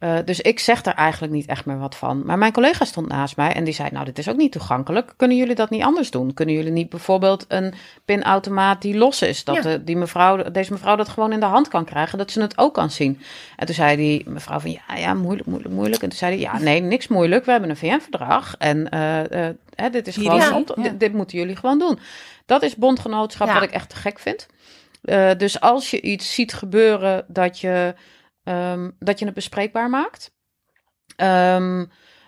Eh, 0.00 0.18
dus 0.24 0.40
ik 0.40 0.58
zeg 0.58 0.84
er 0.84 0.94
eigenlijk 0.94 1.32
niet 1.32 1.46
echt 1.46 1.64
meer 1.64 1.78
wat 1.78 1.96
van. 1.96 2.22
Maar 2.24 2.38
mijn 2.38 2.52
collega 2.52 2.84
stond 2.84 3.08
naast 3.08 3.36
mij 3.36 3.52
en 3.52 3.64
die 3.64 3.74
zei: 3.74 3.88
Nou, 3.92 4.04
dit 4.04 4.18
is 4.18 4.28
ook 4.28 4.36
niet 4.36 4.52
toegankelijk. 4.52 5.12
Kunnen 5.16 5.36
jullie 5.36 5.54
dat 5.54 5.70
niet 5.70 5.82
anders 5.82 6.10
doen? 6.10 6.34
Kunnen 6.34 6.54
jullie 6.54 6.70
niet 6.72 6.88
bijvoorbeeld 6.88 7.44
een 7.48 7.74
pinautomaat 8.04 8.82
die 8.82 8.96
los 8.96 9.22
is? 9.22 9.44
Dat 9.44 9.54
Ja. 9.54 9.62
de- 9.62 9.84
die 9.84 9.96
mevrouw, 9.96 10.50
deze 10.50 10.72
mevrouw 10.72 10.96
dat 10.96 11.08
gewoon 11.08 11.32
in 11.32 11.40
de 11.40 11.46
hand 11.46 11.68
kan 11.68 11.84
krijgen, 11.84 12.18
dat 12.18 12.30
ze 12.30 12.40
het 12.40 12.58
ook 12.58 12.74
kan 12.74 12.90
zien. 12.90 13.20
En 13.56 13.66
toen 13.66 13.74
zei 13.74 13.96
die 13.96 14.28
mevrouw 14.28 14.58
van 14.60 14.70
ja, 14.70 14.96
ja, 14.96 15.14
moeilijk, 15.14 15.48
moeilijk, 15.48 15.74
moeilijk. 15.74 16.02
En 16.02 16.08
toen 16.08 16.18
zei 16.18 16.32
hij: 16.32 16.40
Ja, 16.40 16.58
nee, 16.58 16.80
niks 16.80 17.08
moeilijk. 17.08 17.44
We 17.44 17.50
hebben 17.50 17.70
een 17.70 17.76
VN-verdrag. 17.76 18.54
En 18.58 18.88
eh, 18.90 19.48
eh, 19.48 19.54
hè, 19.74 19.90
dit 19.90 20.06
is 20.06 20.16
Hier 20.16 20.30
gewoon 20.30 20.64
ja. 20.76 20.82
dit, 20.82 21.00
dit 21.00 21.12
moeten 21.12 21.38
jullie 21.38 21.56
gewoon 21.56 21.78
doen. 21.78 21.98
Dat 22.46 22.62
is 22.62 22.76
bondgenootschap 22.76 23.46
Ja. 23.48 23.54
wat 23.54 23.62
ik 23.62 23.70
echt 23.70 23.88
te 23.88 23.96
gek 23.96 24.18
vind. 24.18 24.46
Dus 25.38 25.60
als 25.60 25.90
je 25.90 26.00
iets 26.00 26.34
ziet 26.34 26.52
gebeuren 26.52 27.24
dat 27.28 27.58
je, 27.58 27.94
ehm, 28.44 28.90
dat 28.98 29.18
je 29.18 29.24
het 29.24 29.34
bespreekbaar 29.34 29.90
maakt. 29.90 30.32
Ehm, 31.16 31.84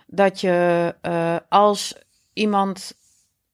dat 0.07 0.41
je 0.41 0.95
eh, 1.01 1.35
als 1.49 1.95
iemand 2.33 2.95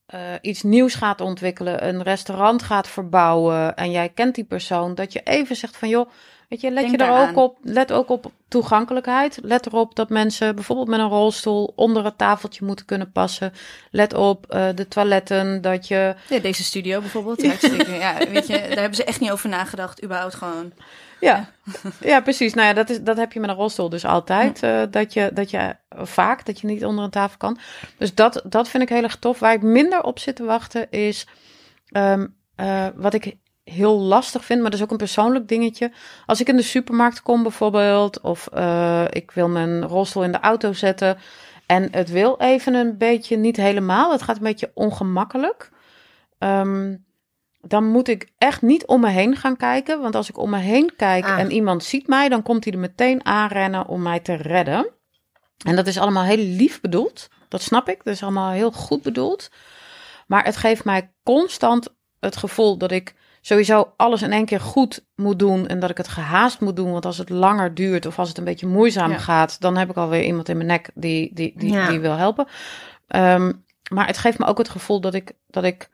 eh, 0.06 0.34
iets 0.42 0.64
nieuws 0.64 0.96
gaat 0.96 1.22
ontwikkelen, 1.22 1.88
een 1.88 2.04
restaurant 2.04 2.64
gaat 2.64 2.88
verbouwen 2.88 3.76
en 3.76 3.92
jij 3.92 4.10
kent 4.10 4.36
die 4.36 4.44
persoon, 4.44 4.96
dat 4.96 5.14
je 5.14 5.22
even 5.24 5.56
zegt 5.56 5.78
van 5.78 5.90
joh, 5.90 6.10
weet 6.50 6.62
je, 6.62 6.72
let 6.72 6.84
Denk 6.84 7.00
je 7.00 7.06
er 7.06 7.30
ook 7.30 7.38
op, 7.38 7.58
let 7.62 7.92
ook 7.92 8.10
op 8.10 8.32
toegankelijkheid. 8.48 9.40
Let 9.42 9.66
erop 9.66 9.96
dat 9.96 10.10
mensen 10.10 10.56
bijvoorbeeld 10.56 10.88
met 10.88 11.00
een 11.00 11.08
rolstoel 11.08 11.74
onder 11.76 12.06
het 12.06 12.18
tafeltje 12.18 12.66
moeten 12.66 12.86
kunnen 12.86 13.12
passen. 13.12 13.54
Let 13.92 14.14
op 14.14 14.46
eh, 14.46 14.68
de 14.76 14.88
toiletten, 14.88 15.62
dat 15.62 15.88
je 15.88 16.16
Ja, 16.30 16.40
deze 16.40 16.64
studio 16.64 17.00
bijvoorbeeld. 17.00 17.42
Ja, 18.00 18.18
weet 18.18 18.48
je, 18.48 18.54
daar 18.54 18.70
hebben 18.70 18.96
ze 18.96 19.04
echt 19.04 19.20
niet 19.20 19.32
over 19.32 19.50
nagedacht, 19.50 20.04
überhaupt 20.04 20.36
gewoon. 20.36 20.74
Ja, 21.20 21.50
ja 22.00 22.22
precies. 22.22 22.54
Nou 22.54 22.68
ja, 22.68 22.74
dat, 22.74 22.90
is, 22.90 23.02
dat 23.02 23.18
heb 23.18 23.34
je 23.34 23.40
met 23.40 23.50
een 23.50 23.56
rolstoel 23.56 23.90
dus 23.90 24.06
altijd. 24.06 24.64
eh, 24.64 24.82
dat, 24.90 25.14
je, 25.14 25.32
dat 25.34 25.50
je 25.50 25.76
vaak, 25.90 26.46
dat 26.46 26.60
je 26.60 26.68
niet 26.68 26.86
onder 26.86 27.04
een 27.04 27.10
tafel 27.10 27.38
kan. 27.38 27.58
Dus 27.98 28.16
dat, 28.16 28.42
dat 28.46 28.70
vind 28.70 28.84
ik 28.84 28.90
heel 28.90 29.04
erg 29.04 29.16
tof. 29.16 29.40
Waar 29.40 29.54
ik 29.54 29.62
minder 29.62 30.04
op 30.04 30.20
zit 30.20 30.36
te 30.36 30.44
wachten 30.44 30.92
is... 30.92 31.28
ehm, 31.88 32.28
eh, 32.56 32.88
wat 32.96 33.14
ik 33.14 33.36
heel 33.64 34.00
lastig 34.00 34.46
vind, 34.46 34.62
maar 34.62 34.70
dat 34.70 34.80
is 34.80 34.86
ook 34.86 34.92
een 34.92 34.98
persoonlijk 34.98 35.48
dingetje. 35.48 35.92
Als 36.26 36.42
ik 36.42 36.48
in 36.48 36.56
de 36.56 36.62
supermarkt 36.62 37.22
kom 37.22 37.44
bijvoorbeeld... 37.44 38.22
of 38.22 38.48
eh, 38.48 39.06
ik 39.10 39.32
wil 39.32 39.48
mijn 39.50 39.84
rolstoel 39.84 40.24
in 40.24 40.32
de 40.32 40.40
auto 40.40 40.74
zetten... 40.74 41.18
en 41.66 41.88
het 41.92 42.10
wil 42.10 42.38
even 42.40 42.74
een 42.74 42.98
beetje, 42.98 43.38
niet 43.38 43.58
helemaal... 43.58 44.12
het 44.12 44.22
gaat 44.22 44.36
een 44.38 44.44
beetje 44.44 44.72
ongemakkelijk... 44.74 45.70
Ehm, 46.38 46.96
dan 47.62 47.86
moet 47.86 48.08
ik 48.08 48.30
echt 48.38 48.62
niet 48.62 48.86
om 48.86 49.02
me 49.02 49.10
heen 49.10 49.36
gaan 49.36 49.58
kijken. 49.58 50.02
Want 50.02 50.16
als 50.16 50.30
ik 50.30 50.38
om 50.38 50.50
me 50.50 50.58
heen 50.58 50.94
kijk 50.98 51.26
Ah. 51.26 51.40
en 51.40 51.52
iemand 51.52 51.84
ziet 51.84 52.08
mij, 52.08 52.30
dan 52.30 52.44
komt 52.44 52.64
hij 52.64 52.74
er 52.74 52.80
meteen 52.80 53.26
aanrennen 53.26 53.88
om 53.88 54.02
mij 54.02 54.20
te 54.20 54.34
redden. 54.34 54.88
En 55.66 55.76
dat 55.76 55.88
is 55.88 55.98
allemaal 56.00 56.24
heel 56.24 56.38
lief 56.38 56.82
bedoeld. 56.82 57.28
Dat 57.48 57.62
snap 57.62 57.90
ik. 57.90 58.04
Dat 58.04 58.14
is 58.14 58.24
allemaal 58.24 58.52
heel 58.52 58.72
goed 58.72 59.02
bedoeld. 59.02 59.50
Maar 60.28 60.44
het 60.46 60.58
geeft 60.58 60.84
mij 60.86 61.12
constant 61.24 61.88
het 62.20 62.36
gevoel 62.38 62.78
dat 62.78 62.92
ik 62.92 63.16
sowieso 63.42 63.94
alles 63.98 64.22
in 64.22 64.32
één 64.32 64.46
keer 64.46 64.60
goed 64.60 65.06
moet 65.16 65.40
doen. 65.40 65.68
En 65.68 65.80
dat 65.80 65.90
ik 65.90 65.98
het 65.98 66.08
gehaast 66.08 66.60
moet 66.60 66.76
doen. 66.76 66.92
Want 66.92 67.06
als 67.06 67.18
het 67.18 67.30
langer 67.30 67.74
duurt 67.74 68.06
of 68.06 68.20
als 68.20 68.28
het 68.30 68.38
een 68.38 68.44
beetje 68.44 68.68
moeizaam 68.68 69.12
Ja. 69.12 69.18
gaat, 69.18 69.62
dan 69.62 69.78
heb 69.78 69.90
ik 69.90 69.98
alweer 69.98 70.24
iemand 70.24 70.50
in 70.50 70.56
mijn 70.56 70.68
nek 70.68 70.90
die, 70.94 71.34
die, 71.34 71.54
die, 71.58 71.72
Ja. 71.72 71.88
die 71.88 72.00
wil 72.00 72.16
helpen. 72.16 72.48
Ehm, 73.08 73.52
maar 73.92 74.08
het 74.08 74.18
geeft 74.18 74.40
me 74.40 74.46
ook 74.46 74.58
het 74.58 74.70
gevoel 74.70 75.02
dat 75.02 75.14
ik, 75.14 75.32
dat 75.48 75.64
ik 75.64 75.90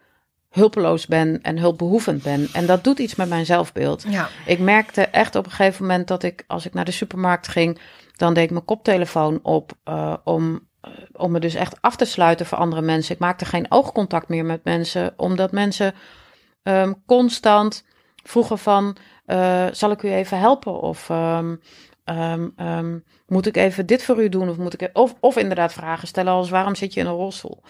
hulpeloos 0.55 1.07
ben 1.07 1.41
en 1.41 1.57
hulpbehoevend 1.57 2.23
ben. 2.23 2.47
En 2.53 2.65
dat 2.65 2.83
doet 2.83 2.99
iets 2.99 3.15
met 3.15 3.29
mijn 3.29 3.45
zelfbeeld. 3.45 4.05
Ja. 4.07 4.29
Ik 4.45 4.59
merkte 4.59 5.01
echt 5.01 5.35
op 5.35 5.45
een 5.45 5.51
gegeven 5.51 5.85
moment 5.85 6.07
dat 6.07 6.23
ik, 6.23 6.43
als 6.47 6.65
ik 6.65 6.73
naar 6.73 6.85
de 6.85 6.91
supermarkt 6.91 7.47
ging, 7.47 7.79
dan 8.15 8.33
deed 8.33 8.43
ik 8.43 8.51
mijn 8.51 8.65
koptelefoon 8.65 9.39
op 9.43 9.71
eh, 9.83 10.13
om, 10.23 10.67
eh, 10.81 10.91
om 11.11 11.31
me 11.31 11.39
dus 11.39 11.53
echt 11.55 11.81
af 11.81 11.95
te 11.95 12.05
sluiten 12.05 12.45
voor 12.45 12.57
andere 12.57 12.81
mensen. 12.81 13.13
Ik 13.13 13.21
maakte 13.21 13.45
geen 13.45 13.71
oogcontact 13.71 14.27
meer 14.27 14.45
met 14.45 14.63
mensen, 14.63 15.13
omdat 15.17 15.51
mensen 15.51 15.93
ehm, 16.63 16.93
constant 17.05 17.85
vroegen 18.23 18.57
van, 18.57 18.97
eh, 19.25 19.65
zal 19.71 19.91
ik 19.91 20.03
u 20.03 20.11
even 20.11 20.39
helpen? 20.39 20.81
Of 20.81 21.09
ehm, 21.09 21.55
ehm, 22.05 22.99
moet 23.27 23.45
ik 23.45 23.57
even 23.57 23.85
dit 23.85 24.03
voor 24.03 24.23
u 24.23 24.29
doen? 24.29 24.49
Of, 24.49 24.57
moet 24.57 24.81
ik, 24.81 24.89
of, 24.93 25.15
of 25.19 25.37
inderdaad 25.37 25.73
vragen 25.73 26.07
stellen 26.07 26.33
als 26.33 26.49
waarom 26.49 26.75
zit 26.75 26.93
je 26.93 26.99
in 26.99 27.05
een 27.05 27.13
rolstoel? 27.13 27.63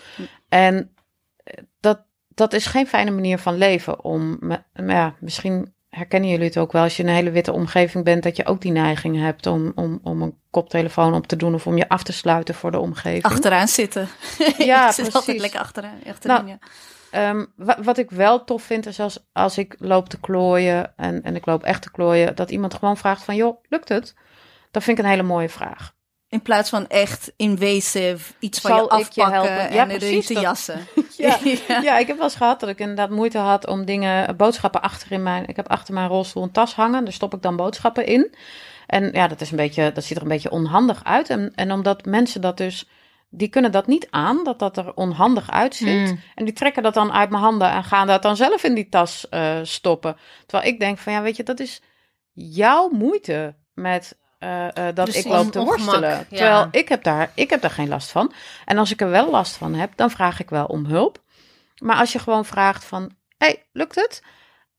En 0.50 0.96
eh, 1.44 1.64
dat, 1.80 2.06
dat 2.36 2.54
is 2.54 2.66
geen 2.66 2.88
fijne 2.88 3.12
manier 3.12 3.38
van 3.40 3.56
leven. 3.58 4.04
Om, 4.04 4.40
ja, 4.74 5.16
misschien 5.20 5.74
herkennen 5.90 6.30
jullie 6.30 6.46
het 6.46 6.58
ook 6.58 6.72
wel 6.72 6.84
als 6.84 6.98
je 6.98 7.04
in 7.04 7.10
een 7.10 7.16
hele 7.16 7.32
witte 7.32 7.52
omgeving 7.52 8.04
bent, 8.04 8.24
dat 8.24 8.36
je 8.36 8.46
ook 8.46 8.62
die 8.62 8.72
neiging 8.72 9.20
hebt 9.20 9.48
om, 9.48 9.72
om, 9.76 10.00
om 10.04 10.22
een 10.22 10.38
koptelefoon 10.50 11.14
op 11.14 11.28
te 11.28 11.36
doen 11.36 11.54
of 11.54 11.68
om 11.68 11.78
je 11.78 11.90
af 11.90 12.04
te 12.04 12.14
sluiten 12.14 12.56
voor 12.56 12.72
de 12.72 12.80
omgeving. 12.80 13.24
Achteraan 13.24 13.68
zitten. 13.68 14.08
Ja, 14.58 14.92
zit 14.92 15.06
altijd 15.06 15.24
precies. 15.24 15.42
lekker 15.42 15.60
achteraan. 15.60 15.98
achteraan 16.10 16.46
Nou, 16.46 16.58
ja. 16.62 16.68
Ehm, 17.12 17.46
wa- 17.56 17.78
wat 17.84 17.98
ik 17.98 18.10
wel 18.12 18.44
tof 18.44 18.64
vind 18.64 18.86
is 18.86 19.00
als, 19.00 19.26
als 19.32 19.58
ik 19.58 19.76
loop 19.80 20.10
te 20.10 20.20
klooien 20.20 20.94
en, 20.96 21.24
en 21.24 21.36
ik 21.36 21.46
loop 21.46 21.64
echt 21.64 21.82
te 21.82 21.92
klooien, 21.92 22.36
dat 22.36 22.52
iemand 22.52 22.74
gewoon 22.74 22.98
vraagt 22.98 23.24
van 23.24 23.36
joh, 23.36 23.64
lukt 23.70 23.90
het? 23.90 24.16
Dat 24.72 24.84
vind 24.84 24.98
ik 24.98 25.04
een 25.04 25.10
hele 25.10 25.24
mooie 25.24 25.50
vraag. 25.50 25.94
In 26.36 26.42
plaats 26.42 26.70
van 26.70 26.88
echt 26.88 27.34
invasive 27.36 28.34
iets 28.40 28.60
van 28.60 28.76
je 28.76 28.90
afpakken 28.90 29.32
helpen? 29.32 29.74
Ja, 29.74 29.88
en 29.90 29.98
precies, 29.98 30.26
te 30.26 30.34
dat- 30.34 30.44
jassen. 30.44 30.88
Ja. 31.18 31.38
ja. 31.68 31.82
Ja, 31.82 31.98
ik 31.98 32.08
heb 32.08 32.16
wel 32.16 32.26
eens 32.26 32.36
gehad 32.36 32.60
dat 32.60 32.70
ik 32.70 32.80
inderdaad 32.80 33.10
moeite 33.10 33.38
had 33.38 33.68
om 33.68 33.86
dingen, 33.86 34.36
boodschappen 34.38 34.82
achter 34.82 35.12
in 35.12 35.24
mijn. 35.24 35.48
Ik 35.48 35.56
heb 35.56 35.70
achter 35.70 35.94
mijn 35.94 36.08
rolstoel 36.08 36.44
een 36.44 36.52
tas 36.52 36.76
hangen, 36.76 37.04
daar 37.04 37.14
stop 37.14 37.34
ik 37.34 37.42
dan 37.42 37.56
boodschappen 37.56 38.06
in. 38.06 38.36
En 38.88 39.10
ja, 39.12 39.28
dat 39.28 39.42
is 39.42 39.52
een 39.52 39.58
beetje, 39.58 39.92
dat 39.92 40.04
ziet 40.04 40.18
er 40.18 40.24
een 40.24 40.30
beetje 40.30 40.52
onhandig 40.52 41.04
uit. 41.04 41.30
En, 41.30 41.52
en 41.56 41.72
omdat 41.72 42.06
mensen 42.06 42.42
dat 42.42 42.58
dus 42.58 42.88
die 43.30 43.48
kunnen 43.48 43.72
dat 43.72 43.88
niet 43.88 44.08
aan, 44.10 44.44
dat 44.44 44.60
dat 44.60 44.78
er 44.78 44.94
onhandig 44.94 45.52
uitziet. 45.52 46.10
Mm. 46.10 46.20
En 46.36 46.46
die 46.46 46.54
trekken 46.54 46.84
dat 46.84 46.94
dan 46.94 47.12
uit 47.12 47.30
mijn 47.30 47.44
handen 47.44 47.72
en 47.72 47.84
gaan 47.84 48.08
dat 48.08 48.22
dan 48.22 48.36
zelf 48.36 48.64
in 48.64 48.74
die 48.74 48.90
tas 48.90 49.30
eh, 49.30 49.60
stoppen. 49.64 50.18
Terwijl 50.46 50.72
ik 50.74 50.80
denk 50.80 50.98
van, 50.98 51.14
ja, 51.14 51.22
weet 51.22 51.36
je, 51.36 51.44
dat 51.44 51.60
is 51.60 51.82
jouw 52.34 52.90
moeite 52.90 53.56
met 53.74 54.18
eh, 54.46 54.88
eh, 54.88 54.96
dat 54.96 55.06
Precies. 55.06 55.26
ik 55.26 55.32
loop 55.32 55.52
te 55.52 55.60
Ongemak, 55.60 55.78
worstelen. 55.80 56.10
ja. 56.10 56.38
Terwijl 56.38 56.68
ik 56.72 56.90
heb, 56.90 57.04
daar, 57.04 57.32
ik 57.36 57.50
heb 57.50 57.62
daar 57.62 57.72
geen 57.72 57.88
last 57.88 58.12
van. 58.12 58.32
En 58.66 58.78
als 58.78 58.92
ik 58.92 59.02
er 59.02 59.10
wel 59.10 59.30
last 59.30 59.56
van 59.56 59.74
heb, 59.74 59.92
dan 59.96 60.12
vraag 60.12 60.40
ik 60.40 60.50
wel 60.50 60.66
om 60.66 60.86
hulp. 60.86 61.24
Maar 61.78 61.98
als 61.98 62.12
je 62.12 62.20
gewoon 62.20 62.46
vraagt 62.46 62.84
van, 62.86 63.12
hey, 63.38 63.66
lukt 63.72 63.96
het? 63.96 64.24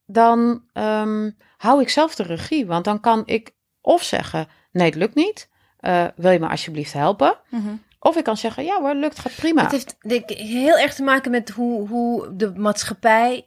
Dan 0.07 0.63
ehm, 0.73 1.31
hou 1.57 1.81
ik 1.81 1.89
zelf 1.89 2.15
de 2.15 2.23
regie. 2.23 2.67
Want 2.67 2.85
dan 2.85 3.01
kan 3.01 3.23
ik 3.27 3.55
of 3.81 4.03
zeggen, 4.03 4.49
nee, 4.73 4.87
het 4.87 4.95
lukt 4.95 5.15
niet. 5.15 5.49
Eh, 5.79 6.05
wil 6.17 6.31
je 6.31 6.39
me 6.39 6.49
alsjeblieft 6.49 6.93
helpen? 6.93 7.37
Mhm. 7.51 7.75
Of 7.99 8.17
ik 8.17 8.25
kan 8.25 8.37
zeggen, 8.37 8.65
ja 8.65 8.81
hoor, 8.81 8.95
lukt, 8.95 9.19
gaat 9.19 9.35
prima. 9.37 9.63
Het 9.63 9.73
heeft 9.73 9.97
denk 10.01 10.31
ik, 10.31 10.39
heel 10.39 10.79
erg 10.79 10.95
te 10.95 11.03
maken 11.03 11.31
met 11.31 11.51
hoe, 11.51 11.89
hoe 11.89 12.37
de 12.37 12.53
maatschappij 12.57 13.47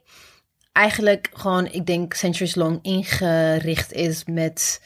eigenlijk 0.72 1.30
gewoon, 1.32 1.66
ik 1.66 1.86
denk, 1.86 2.14
centuries 2.14 2.54
long 2.54 2.78
ingericht 2.82 3.92
is 3.92 4.24
met 4.24 4.80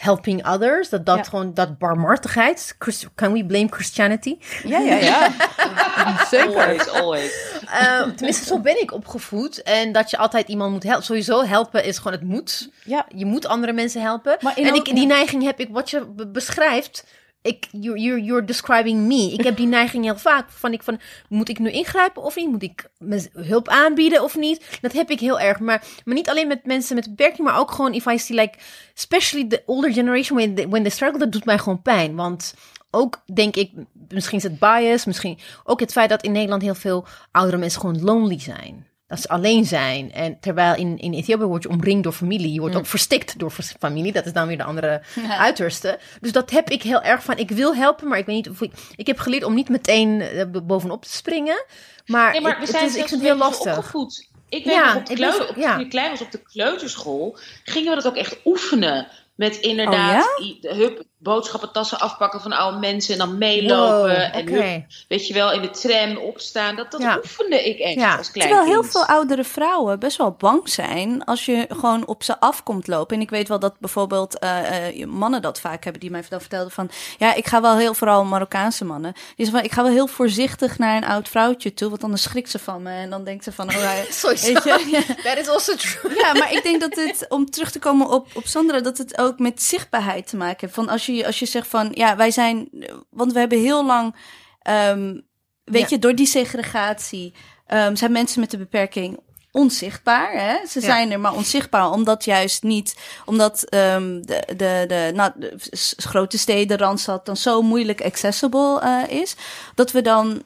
helping 0.00 0.46
others. 0.48 0.88
Dat 0.88 1.06
dat 1.06 1.16
Ja. 1.16 1.22
gewoon, 1.22 1.54
dat 1.54 1.78
barmhartigheid. 1.78 2.74
Christ- 2.78 3.08
Can 3.14 3.32
we 3.32 3.44
blame 3.46 3.66
Christianity? 3.70 4.36
Ja, 4.64 4.78
ja, 4.78 4.94
ja. 4.96 5.28
Zeker. 6.30 6.56
Always, 6.60 6.88
always. 6.88 7.32
Eh, 7.66 8.02
tenminste, 8.02 8.44
zo 8.44 8.58
ben 8.58 8.80
ik 8.80 8.92
opgevoed. 8.92 9.62
En 9.62 9.92
dat 9.92 10.10
je 10.10 10.16
altijd 10.18 10.48
iemand 10.48 10.72
moet 10.72 10.82
helpen. 10.82 11.04
Sowieso, 11.04 11.44
helpen 11.44 11.84
is 11.84 11.96
gewoon 11.98 12.12
het 12.12 12.22
moet. 12.22 12.68
Ja, 12.84 13.06
Je 13.14 13.24
moet 13.24 13.46
andere 13.46 13.72
mensen 13.72 14.02
helpen. 14.02 14.36
Maar 14.40 14.56
en 14.56 14.74
ik, 14.74 14.84
die 14.84 15.06
neiging 15.06 15.42
heb 15.42 15.60
ik, 15.60 15.68
wat 15.70 15.90
je 15.90 16.06
be- 16.06 16.26
beschrijft. 16.28 17.04
Ik, 17.42 17.68
you're, 17.70 18.00
you're, 18.00 18.22
you're 18.22 18.44
describing 18.44 19.00
me. 19.06 19.32
Ik 19.32 19.44
heb 19.44 19.56
die 19.56 19.66
neiging 19.78 20.04
heel 20.04 20.18
vaak. 20.18 20.50
Van 20.50 20.72
ik 20.72 20.82
van, 20.82 21.00
moet 21.28 21.48
ik 21.48 21.58
nu 21.58 21.70
ingrijpen 21.70 22.22
of 22.22 22.36
niet? 22.36 22.48
Moet 22.48 22.62
ik 22.62 22.90
hulp 23.32 23.68
aanbieden 23.68 24.22
of 24.22 24.36
niet? 24.36 24.78
Dat 24.80 24.92
heb 24.92 25.10
ik 25.10 25.20
heel 25.20 25.40
erg. 25.40 25.60
Maar, 25.60 25.84
maar 26.04 26.14
niet 26.14 26.28
alleen 26.28 26.48
met 26.48 26.66
mensen 26.66 26.94
met 26.94 27.08
beperking, 27.08 27.48
maar 27.48 27.58
ook 27.58 27.70
gewoon 27.70 27.92
if 27.92 28.06
I 28.06 28.18
see 28.18 28.36
like, 28.36 28.58
especially 28.94 29.46
the 29.48 29.62
older 29.66 29.92
generation 29.92 30.38
when 30.38 30.54
they, 30.54 30.68
when 30.68 30.82
they 30.82 30.90
struggle, 30.90 31.18
dat 31.18 31.32
doet 31.32 31.44
mij 31.44 31.58
gewoon 31.58 31.82
pijn. 31.82 32.14
Want 32.14 32.54
ook 32.90 33.22
denk 33.34 33.56
ik, 33.56 33.70
misschien 34.08 34.38
is 34.38 34.42
het 34.42 34.58
bias, 34.58 35.04
misschien 35.04 35.38
ook 35.64 35.80
het 35.80 35.92
feit 35.92 36.08
dat 36.08 36.22
in 36.22 36.32
Nederland 36.32 36.62
heel 36.62 36.74
veel 36.74 37.06
oudere 37.30 37.56
mensen 37.56 37.80
gewoon 37.80 38.02
lonely 38.02 38.40
zijn. 38.40 38.86
Dat 39.10 39.20
ze 39.20 39.28
alleen 39.28 39.64
zijn. 39.64 40.12
En 40.12 40.40
terwijl 40.40 40.74
in, 40.76 40.98
in 40.98 41.12
Ethiopië 41.14 41.44
word 41.44 41.62
je 41.62 41.68
omringd 41.68 42.02
door 42.02 42.12
familie. 42.12 42.52
Je 42.52 42.60
wordt 42.60 42.76
ook 42.76 42.86
verstikt 42.86 43.38
door 43.38 43.52
familie. 43.78 44.12
Dat 44.12 44.26
is 44.26 44.32
dan 44.32 44.46
weer 44.46 44.56
de 44.56 44.64
andere 44.64 45.02
uiterste. 45.28 45.98
Dus 46.20 46.32
dat 46.32 46.50
heb 46.50 46.70
ik 46.70 46.82
heel 46.82 47.02
erg 47.02 47.22
van. 47.22 47.36
Ik 47.38 47.50
wil 47.50 47.74
helpen, 47.74 48.08
maar 48.08 48.18
ik 48.18 48.26
weet 48.26 48.36
niet 48.36 48.48
of 48.50 48.60
ik... 48.60 48.72
Ik 48.96 49.06
heb 49.06 49.18
geleerd 49.18 49.44
om 49.44 49.54
niet 49.54 49.68
meteen 49.68 50.20
eh, 50.20 50.44
bovenop 50.62 51.02
te 51.04 51.12
springen. 51.12 51.64
Maar, 52.06 52.32
Nee, 52.32 52.40
maar 52.40 52.60
ik, 52.62 52.66
we 52.68 52.76
het 52.76 52.82
is, 52.86 52.94
ik 52.94 52.98
vind 53.08 53.10
het 53.10 53.20
heel 53.20 53.36
lastig. 53.36 53.76
opgevoed. 53.76 54.28
Ik 54.48 54.64
weet 54.64 54.74
Ja, 54.74 54.96
op 54.96 55.06
de 55.06 55.12
ik 55.12 55.18
ben 55.18 55.30
kleu- 55.30 55.32
zo- 55.46 55.50
op- 55.50 55.56
ja. 55.56 55.72
toen 55.74 55.84
ik 55.84 55.90
klein 55.90 56.10
was 56.10 56.20
op 56.20 56.30
de 56.30 56.42
kleuterschool, 56.42 57.38
gingen 57.64 57.88
we 57.88 57.94
dat 58.02 58.06
ook 58.06 58.16
echt 58.16 58.36
oefenen. 58.44 59.06
Met 59.34 59.56
inderdaad, 59.56 60.36
Oh 60.38 60.46
i- 60.46 60.58
de 60.60 60.74
hup, 60.74 61.02
boodschappentassen 61.22 62.00
afpakken 62.00 62.40
van 62.40 62.52
oude 62.52 62.78
mensen 62.78 63.12
en 63.12 63.18
dan 63.18 63.38
meelopen. 63.38 64.00
Wow, 64.00 64.36
en 64.36 64.86
weet 65.08 65.26
je 65.26 65.34
wel, 65.34 65.52
in 65.52 65.62
de 65.62 65.70
tram 65.70 66.16
opstaan. 66.16 66.76
Dat, 66.76 66.90
dat 66.90 67.00
Ja. 67.00 67.16
oefende 67.16 67.68
ik 67.68 67.78
echt 67.78 67.94
Ja. 67.94 68.16
als 68.16 68.30
klein 68.30 68.48
Terwijl 68.48 68.70
heel 68.70 68.82
veel 68.84 69.04
oudere 69.04 69.44
vrouwen 69.44 69.98
best 69.98 70.16
wel 70.16 70.30
bang 70.38 70.68
zijn 70.68 71.24
als 71.24 71.44
je 71.44 71.66
gewoon 71.68 72.06
op 72.06 72.22
ze 72.22 72.40
afkomt 72.40 72.86
lopen. 72.86 73.16
En 73.16 73.22
ik 73.22 73.30
weet 73.30 73.48
wel 73.48 73.58
dat 73.58 73.78
bijvoorbeeld 73.78 74.38
eh, 74.38 74.86
eh, 75.00 75.06
mannen 75.06 75.42
dat 75.42 75.60
vaak 75.60 75.82
hebben, 75.84 76.00
die 76.00 76.10
mij 76.10 76.24
dan 76.28 76.40
vertelden 76.40 76.70
van... 76.70 76.90
Ja, 77.18 77.34
ik 77.34 77.46
ga 77.46 77.60
wel 77.60 77.76
heel, 77.76 77.94
vooral 77.94 78.24
Marokkaanse 78.24 78.84
mannen, 78.84 79.12
die 79.12 79.22
zeggen 79.36 79.54
van... 79.54 79.64
Ik 79.64 79.72
ga 79.72 79.82
wel 79.82 79.92
heel 79.92 80.06
voorzichtig 80.06 80.78
naar 80.78 80.96
een 80.96 81.04
oud 81.08 81.28
vrouwtje 81.28 81.74
toe, 81.74 81.88
want 81.90 82.02
anders 82.04 82.22
schrikt 82.22 82.50
ze 82.50 82.58
van 82.58 82.82
me. 82.82 82.90
En 82.90 83.10
dan 83.10 83.24
denkt 83.24 83.44
ze 83.44 83.52
van... 83.52 83.68
Oh, 83.68 83.74
hij- 83.76 84.06
weet 84.22 84.40
je? 84.64 84.88
Ja. 84.90 85.14
That 85.30 85.38
is 85.38 85.48
also 85.48 85.74
true. 85.76 86.14
Ja, 86.18 86.32
maar 86.32 86.52
ik 86.52 86.62
denk 86.62 86.80
dat 86.80 86.94
het, 86.94 87.26
om 87.28 87.50
terug 87.50 87.70
te 87.70 87.78
komen 87.78 88.08
op, 88.08 88.26
op 88.34 88.46
Sandra, 88.46 88.80
dat 88.80 88.98
het 88.98 89.18
ook 89.18 89.38
met 89.38 89.62
zichtbaarheid 89.62 90.28
te 90.28 90.36
maken 90.36 90.56
heeft. 90.60 90.74
Van 90.74 90.88
als 90.88 91.06
je, 91.06 91.09
als 91.24 91.38
je 91.38 91.46
zegt 91.46 91.68
van, 91.68 91.90
ja, 91.94 92.16
wij 92.16 92.30
zijn, 92.30 92.68
want 93.10 93.32
we 93.32 93.38
hebben 93.38 93.58
heel 93.60 93.86
lang, 93.86 94.14
ehm, 94.62 95.20
weet 95.64 95.80
Ja. 95.82 95.86
je, 95.90 95.98
door 95.98 96.14
die 96.14 96.26
segregatie 96.26 97.34
ehm, 97.66 97.94
zijn 97.94 98.12
mensen 98.12 98.40
met 98.40 98.52
een 98.52 98.58
beperking 98.58 99.18
onzichtbaar. 99.52 100.32
Hè? 100.32 100.66
Ze 100.66 100.80
Ja. 100.80 100.86
zijn 100.86 101.10
er 101.12 101.20
maar 101.20 101.34
onzichtbaar, 101.34 101.90
omdat 101.90 102.24
juist 102.24 102.62
niet, 102.62 102.96
omdat 103.24 103.62
ehm, 103.62 104.22
de, 104.22 104.42
de, 104.56 104.84
de, 104.88 105.10
nou, 105.14 105.32
de 105.36 105.56
grote 105.96 106.38
steden, 106.38 106.78
Randstad, 106.78 107.26
dan 107.26 107.36
zo 107.36 107.62
moeilijk 107.62 108.02
accessible 108.02 108.80
eh, 108.80 109.20
is. 109.20 109.34
Dat 109.74 109.90
we 109.92 110.02
dan 110.02 110.42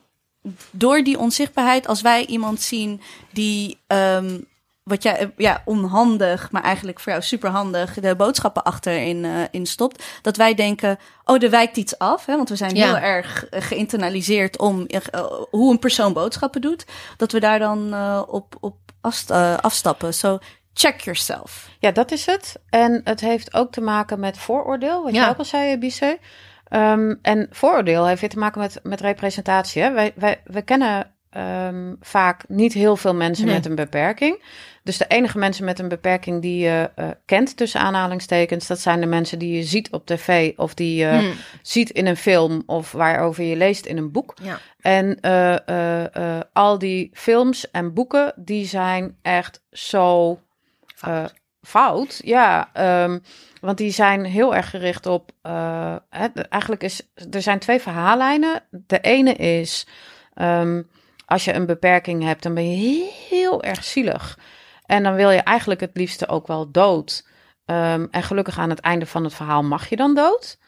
door 0.71 1.03
die 1.03 1.19
onzichtbaarheid, 1.19 1.87
als 1.87 2.01
wij 2.01 2.27
iemand 2.27 2.61
zien 2.61 3.01
die, 3.33 3.79
wat 4.85 5.03
jij, 5.03 5.19
eh, 5.19 5.27
ja, 5.37 5.63
onhandig, 5.65 6.51
maar 6.51 6.63
eigenlijk 6.63 7.01
voor 7.01 7.13
jou 7.13 7.25
superhandig, 7.25 7.95
de 7.95 8.17
boodschappen 8.17 8.63
achterin 8.63 9.25
eh 9.25 9.31
in 9.51 9.67
stopt, 9.67 10.05
dat 10.23 10.37
wij 10.37 10.55
denken, 10.55 10.99
oh, 11.25 11.43
er 11.43 11.51
wijkt 11.51 11.77
iets 11.77 11.99
af, 11.99 12.27
hè, 12.27 12.37
want 12.37 12.49
we 12.49 12.57
zijn 12.57 12.75
Ja. 12.75 12.87
heel 12.87 12.97
erg 12.97 13.49
eh, 13.49 13.63
geïnternaliseerd 13.63 14.59
om 14.59 14.87
hoe 15.51 15.73
een 15.73 15.79
persoon 15.79 16.13
boodschappen 16.13 16.61
doet, 16.61 16.85
dat 17.17 17.33
we 17.33 17.41
daar 17.41 17.59
dan 17.59 17.95
op, 18.29 18.57
op 18.61 18.77
afst- 19.01 19.31
afstappen. 19.61 20.15
So 20.15 20.39
check 20.75 21.01
yourself. 21.01 21.69
Ja, 21.79 21.91
dat 21.91 22.11
is 22.13 22.27
het. 22.27 22.57
En 22.71 23.01
het 23.05 23.21
heeft 23.21 23.55
ook 23.55 23.73
te 23.73 23.81
maken 23.81 24.21
met 24.21 24.39
vooroordeel, 24.39 25.03
wat 25.03 25.15
Ja. 25.15 25.25
je 25.25 25.31
ook 25.31 25.39
al 25.39 25.45
zei, 25.45 25.79
Bisse. 25.79 26.19
Ehm, 26.69 27.15
en 27.23 27.47
vooroordeel 27.51 28.07
heeft 28.07 28.21
weer 28.21 28.31
te 28.31 28.39
maken 28.39 28.61
met, 28.61 28.81
met 28.83 29.01
representatie. 29.01 29.83
Hè? 29.83 29.93
Wij, 29.93 30.13
wij, 30.17 30.41
we 30.45 30.63
kennen 30.63 31.13
ehm, 31.31 31.95
vaak 32.01 32.45
niet 32.49 32.73
heel 32.73 32.97
veel 32.97 33.15
mensen 33.15 33.45
Nee. 33.47 33.55
met 33.55 33.67
een 33.67 33.75
beperking. 33.75 34.43
Dus 34.85 34.99
de 34.99 35.07
enige 35.09 35.39
mensen 35.39 35.65
met 35.65 35.79
een 35.79 35.89
beperking 35.89 36.43
die 36.43 36.59
je 36.59 36.91
eh, 36.95 37.09
kent, 37.25 37.57
tussen 37.57 37.81
aanhalingstekens, 37.81 38.67
dat 38.67 38.81
zijn 38.81 39.01
de 39.01 39.07
mensen 39.07 39.39
die 39.39 39.57
je 39.57 39.63
ziet 39.63 39.91
op 39.91 40.07
tv 40.07 40.53
of 40.57 40.75
die 40.75 40.97
je 40.97 41.07
Hmm. 41.07 41.33
ziet 41.63 41.91
in 41.91 42.07
een 42.07 42.17
film 42.17 42.63
of 42.67 42.93
waarover 42.93 43.45
je 43.45 43.57
leest 43.57 43.87
in 43.87 43.97
een 43.97 44.13
boek. 44.13 44.35
Ja. 44.43 44.59
En 44.81 45.21
eh, 45.21 46.37
eh, 46.37 46.41
al 46.53 46.79
die 46.79 47.11
films 47.13 47.71
en 47.71 47.95
boeken, 47.95 48.33
die 48.37 48.67
zijn 48.67 49.17
echt 49.23 49.63
zo 49.71 50.39
eh, 51.01 51.25
fout. 51.63 52.21
Ja, 52.25 52.71
ehm, 52.73 53.19
want 53.61 53.79
die 53.79 53.91
zijn 53.91 54.25
heel 54.25 54.55
erg 54.55 54.71
gericht 54.71 55.07
op. 55.07 55.31
eigenlijk 56.49 56.83
is 56.83 57.03
er 57.31 57.43
zijn 57.43 57.59
twee 57.59 57.81
verhaallijnen. 57.81 58.63
De 58.71 59.01
ene 59.01 59.33
is 59.33 59.87
ehm, 60.35 60.83
als 61.27 61.45
je 61.45 61.55
een 61.55 61.67
beperking 61.67 62.23
hebt, 62.23 62.43
dan 62.43 62.55
ben 62.55 62.71
je 62.71 63.11
heel 63.31 63.63
erg 63.63 63.85
zielig. 63.85 64.39
En 64.87 65.03
dan 65.03 65.15
wil 65.15 65.31
je 65.31 65.41
eigenlijk 65.41 65.81
het 65.81 65.91
liefste 65.95 66.29
ook 66.29 66.47
wel 66.47 66.71
dood. 66.71 67.27
Ehm, 67.65 68.07
en 68.11 68.23
gelukkig 68.23 68.59
aan 68.59 68.71
het 68.71 68.81
einde 68.81 69.07
van 69.07 69.25
het 69.25 69.35
verhaal 69.35 69.63
mag 69.63 69.89
je 69.89 69.97
dan 69.97 70.15
dood. 70.15 70.59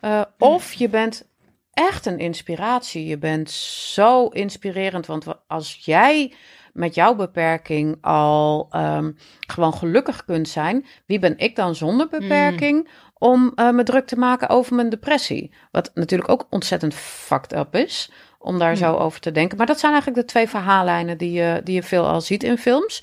Eh, 0.00 0.20
of 0.38 0.72
je 0.72 0.88
bent 0.88 1.28
echt 1.72 2.06
een 2.06 2.18
inspiratie. 2.18 3.06
Je 3.06 3.18
bent 3.18 3.50
zo 3.50 4.26
inspirerend. 4.26 5.06
Want 5.06 5.24
wa- 5.24 5.40
als 5.46 5.78
jij 5.84 6.34
met 6.72 6.94
jouw 6.94 7.14
beperking 7.14 7.98
al 8.00 8.66
ehm, 8.70 9.10
gewoon 9.46 9.74
gelukkig 9.74 10.24
kunt 10.24 10.48
zijn, 10.48 10.86
wie 11.06 11.18
ben 11.18 11.38
ik 11.38 11.56
dan 11.56 11.74
zonder 11.74 12.08
beperking 12.08 12.88
om 13.18 13.52
eh, 13.54 13.70
me 13.70 13.82
druk 13.82 14.06
te 14.06 14.16
maken 14.16 14.48
over 14.48 14.74
mijn 14.74 14.88
depressie? 14.88 15.52
Wat 15.70 15.90
natuurlijk 15.94 16.30
ook 16.30 16.46
ontzettend 16.50 16.94
fucked 16.94 17.52
up 17.56 17.74
is 17.74 18.10
om 18.38 18.58
daar 18.58 18.76
zo 18.76 18.94
over 18.96 19.20
te 19.20 19.32
denken. 19.32 19.56
Maar 19.56 19.66
dat 19.66 19.80
zijn 19.80 19.92
eigenlijk 19.92 20.22
de 20.22 20.28
twee 20.32 20.48
verhaallijnen 20.48 21.18
die 21.18 21.32
je, 21.32 21.60
die 21.64 21.74
je 21.74 21.82
veel 21.82 22.06
al 22.06 22.20
ziet 22.20 22.42
in 22.42 22.58
films. 22.58 23.02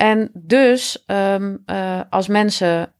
En 0.00 0.30
dus 0.32 1.04
ehm, 1.06 1.56
eh, 1.66 2.00
als 2.10 2.28
mensen 2.28 2.92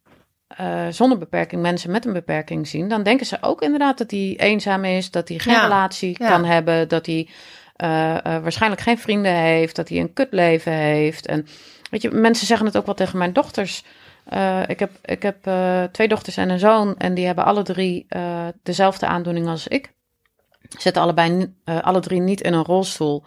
eh, 0.47 0.87
zonder 0.91 1.19
beperking 1.19 1.63
mensen 1.63 1.91
met 1.91 2.05
een 2.05 2.13
beperking 2.13 2.69
zien, 2.69 2.89
dan 2.89 3.03
denken 3.03 3.27
ze 3.27 3.39
ook 3.41 3.63
inderdaad 3.63 3.99
dat 3.99 4.11
hij 4.11 4.35
eenzaam 4.39 4.85
is, 4.85 5.11
dat 5.11 5.29
hij 5.29 5.39
geen 5.39 5.55
Ja, 5.55 5.63
relatie 5.63 6.17
ja. 6.19 6.29
kan 6.29 6.45
hebben, 6.45 6.89
dat 6.89 7.07
hij 7.07 7.29
eh, 7.77 7.89
waarschijnlijk 8.23 8.83
geen 8.83 8.99
vrienden 8.99 9.33
heeft, 9.33 9.77
dat 9.77 9.89
hij 9.89 9.99
een 9.99 10.13
kutleven 10.13 10.73
heeft. 10.73 11.27
En 11.27 11.47
weet 11.91 12.03
je, 12.03 12.11
mensen 12.11 12.47
zeggen 12.47 12.67
het 12.67 12.77
ook 12.77 12.87
wel 12.87 12.95
tegen 12.95 13.19
mijn 13.19 13.33
dochters. 13.33 13.85
Ik 14.67 14.79
heb, 14.79 14.91
ik 15.05 15.23
heb 15.23 15.51
twee 15.93 16.09
dochters 16.09 16.37
en 16.37 16.51
een 16.51 16.59
zoon 16.59 16.97
en 16.97 17.15
die 17.15 17.27
hebben 17.27 17.45
alle 17.45 17.63
drie 17.63 18.07
dezelfde 18.63 19.07
aandoening 19.07 19.49
als 19.49 19.69
ik. 19.69 19.93
Zitten 20.79 21.03
allebei 21.03 21.55
alle 21.65 22.01
drie 22.01 22.21
niet 22.21 22.41
in 22.41 22.53
een 22.53 22.65
rolstoel. 22.65 23.25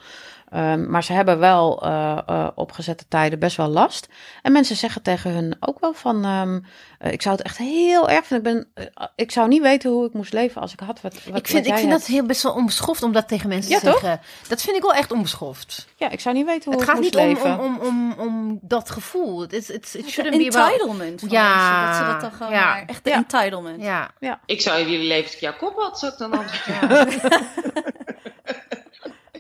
Ehm, 0.54 0.90
maar 0.90 1.04
ze 1.04 1.14
hebben 1.14 1.40
wel 1.40 1.82
eh, 1.84 2.18
eh, 2.26 2.48
op 2.56 2.72
gezette 2.72 3.06
tijden 3.08 3.40
best 3.40 3.58
wel 3.58 3.68
last. 3.68 4.08
En 4.42 4.52
mensen 4.52 4.76
zeggen 4.76 5.02
tegen 5.02 5.32
hun 5.32 5.56
ook 5.60 5.80
wel 5.80 5.94
van... 5.94 6.26
ehm, 6.26 6.60
eh, 7.00 7.12
ik 7.12 7.22
zou 7.22 7.36
het 7.36 7.46
echt 7.46 7.58
heel 7.58 8.10
erg 8.10 8.26
vinden. 8.26 8.58
Ik, 8.58 8.64
ben, 8.94 9.12
ik 9.16 9.32
zou 9.32 9.48
niet 9.48 9.62
weten 9.62 9.90
hoe 9.92 10.06
ik 10.06 10.14
moest 10.14 10.34
leven 10.34 10.62
als 10.62 10.74
ik 10.74 10.80
had 10.80 11.02
wat, 11.02 11.14
wat 11.14 11.26
Ik 11.26 11.34
wat 11.34 11.48
vind, 11.48 11.66
ik 11.66 11.74
vind 11.74 11.90
hebt. 11.90 12.00
dat 12.02 12.06
heel 12.10 12.26
best 12.26 12.44
wel 12.44 12.54
onbeschoft 12.54 13.04
om 13.04 13.12
dat 13.12 13.28
tegen 13.28 13.50
mensen 13.50 13.72
Ja, 13.72 13.80
te 13.80 13.86
toch? 13.86 14.00
zeggen. 14.00 14.22
Dat 14.48 14.62
vind 14.62 14.76
ik 14.76 14.82
wel 14.82 14.94
echt 14.94 15.12
onbeschoft. 15.12 15.88
Ja, 15.96 16.10
ik 16.10 16.20
zou 16.20 16.36
niet 16.36 16.46
weten 16.46 16.64
hoe 16.64 16.74
Het 16.74 16.82
ik 16.82 16.88
gaat 16.90 16.98
moest 17.00 17.14
niet 17.14 17.22
om, 17.22 17.28
leven. 17.28 17.60
om, 17.60 17.80
om, 17.80 18.12
om, 18.12 18.14
om 18.18 18.60
dat 18.62 18.90
gevoel. 18.90 19.48
Shouldn't 19.50 20.38
be 20.38 20.48
about... 20.48 20.72
Entitlement 20.72 21.20
van 21.20 21.30
Ja, 21.30 21.54
mensen, 21.56 21.86
dat 21.88 21.96
ze 21.96 22.12
dat 22.12 22.22
dan 22.22 22.32
gewoon 22.32 22.52
ja. 22.52 22.66
maar, 22.66 22.84
echt 22.88 23.04
de 23.04 23.10
Ja. 23.10 23.16
entitlement. 23.16 23.82
Ja. 24.20 24.40
Ik 24.46 24.62
zou 24.62 24.80
in 24.80 24.90
jullie 24.92 25.08
leven 25.08 25.32
ik 25.34 25.40
jouw 25.40 25.56
kop 25.58 25.76
had, 25.76 26.00
zou 26.00 26.12
ik 26.12 26.18
dan 26.18 26.32
antwoorden. 26.40 27.08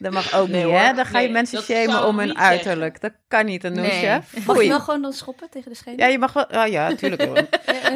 Dat 0.04 0.14
mag 0.14 0.34
ook 0.34 0.48
Nee, 0.48 0.56
niet, 0.64 0.72
hoor. 0.72 0.80
hè? 0.80 0.94
Dan 0.94 1.06
ga 1.06 1.20
je 1.20 1.24
Nee, 1.24 1.34
mensen 1.34 1.62
shamen 1.62 2.06
om 2.06 2.18
hun 2.20 2.28
zeggen. 2.28 2.46
uiterlijk. 2.46 3.02
Dat 3.02 3.12
kan 3.28 3.46
niet, 3.46 3.66
Anousje. 3.66 4.22
Nee. 4.32 4.44
Mag 4.46 4.62
je 4.62 4.68
wel 4.68 4.80
gewoon 4.80 5.02
dan 5.02 5.14
schoppen 5.14 5.50
tegen 5.50 5.72
de 5.72 5.78
schenen? 5.78 6.00
Ja, 6.00 6.06
je 6.08 6.18
mag 6.20 6.34
wel... 6.34 6.46
Oh 6.52 6.68
ja, 6.68 6.90
natuurlijk. 6.90 7.22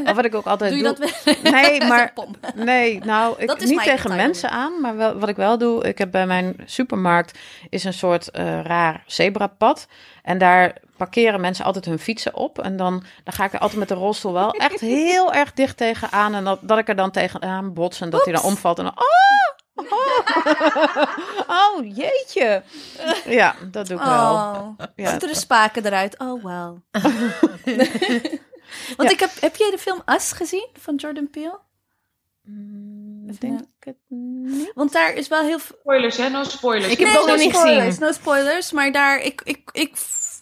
Of 0.05 0.15
wat 0.15 0.25
ik 0.25 0.35
ook 0.35 0.45
altijd 0.45 0.71
Doe 0.73 0.81
doe. 0.83 0.95
je 1.05 1.11
dat 1.23 1.23
wel? 1.43 1.51
Nee, 1.61 1.81
maar... 1.91 2.13
Nee, 2.55 2.99
nou, 3.05 3.35
ik, 3.37 3.59
niet 3.59 3.83
tegen 3.83 4.15
mensen 4.15 4.49
aan, 4.49 4.81
maar 4.81 4.97
wel, 4.97 5.19
wat 5.19 5.29
ik 5.29 5.35
wel 5.35 5.57
doe, 5.57 5.83
ik 5.83 5.97
heb 5.97 6.11
bij 6.11 6.25
mijn 6.27 6.55
supermarkt 6.65 7.37
is 7.69 7.83
een 7.83 7.93
soort 7.93 8.31
eh, 8.31 8.61
raar 8.61 9.03
zebrapad. 9.05 9.87
En 10.23 10.37
daar 10.37 10.73
parkeren 10.97 11.41
mensen 11.41 11.65
altijd 11.65 11.85
hun 11.85 11.99
fietsen 11.99 12.35
op. 12.35 12.59
En 12.59 12.77
dan, 12.77 13.03
dan 13.23 13.33
ga 13.33 13.45
ik 13.45 13.53
er 13.53 13.59
altijd 13.59 13.79
met 13.79 13.87
de 13.87 13.93
rolstoel 13.93 14.33
wel 14.33 14.51
echt 14.51 14.79
heel 14.79 15.33
erg 15.33 15.53
dicht 15.53 15.77
tegenaan. 15.77 16.33
En 16.35 16.43
dat, 16.43 16.59
dat 16.61 16.77
ik 16.77 16.87
er 16.87 16.95
dan 16.95 17.11
tegenaan 17.11 17.73
bots 17.73 18.01
en 18.01 18.09
dat 18.09 18.23
hij 18.25 18.33
dan 18.33 18.43
omvalt. 18.43 18.77
En 18.77 18.83
dan, 18.83 18.93
oh, 18.93 19.65
oh, 19.77 20.19
oh, 21.77 21.95
jeetje. 21.95 22.63
Ja, 23.25 23.55
dat 23.71 23.87
doe 23.87 23.97
ik 23.97 24.03
wel. 24.03 24.33
Oh, 24.35 24.69
Ja. 24.95 25.09
zitten 25.09 25.29
de 25.29 25.35
spaken 25.35 25.85
eruit? 25.85 26.19
Oh, 26.19 26.41
wow. 26.43 26.77
Want 28.97 29.09
Ja. 29.09 29.09
ik 29.09 29.19
heb, 29.19 29.29
heb 29.39 29.55
jij 29.55 29.71
de 29.71 29.77
film 29.77 30.01
Us 30.05 30.31
gezien 30.31 30.67
van 30.79 30.95
Jordan 30.95 31.29
Peele? 31.29 31.59
Mm, 32.43 33.29
Ik 33.29 33.41
denk 33.41 33.59
het 33.79 33.95
niet. 34.07 34.71
Want 34.73 34.91
daar 34.91 35.13
is 35.13 35.27
wel 35.27 35.41
heel 35.43 35.59
veel... 35.59 35.75
Spoilers, 35.79 36.17
hè? 36.17 36.29
No 36.29 36.43
spoilers. 36.43 36.91
Ik 36.91 36.99
heb 36.99 37.07
Nee, 37.07 37.11
het 37.11 37.21
ook 37.21 37.27
no 37.27 37.33
nog 37.33 37.43
niet 37.43 37.55
spoilers, 37.55 37.85
gezien. 37.85 38.01
No 38.05 38.11
spoilers, 38.11 38.71
maar 38.71 38.91
daar... 38.91 39.19
Ik, 39.19 39.41
ik, 39.43 39.69
ik, 39.71 39.97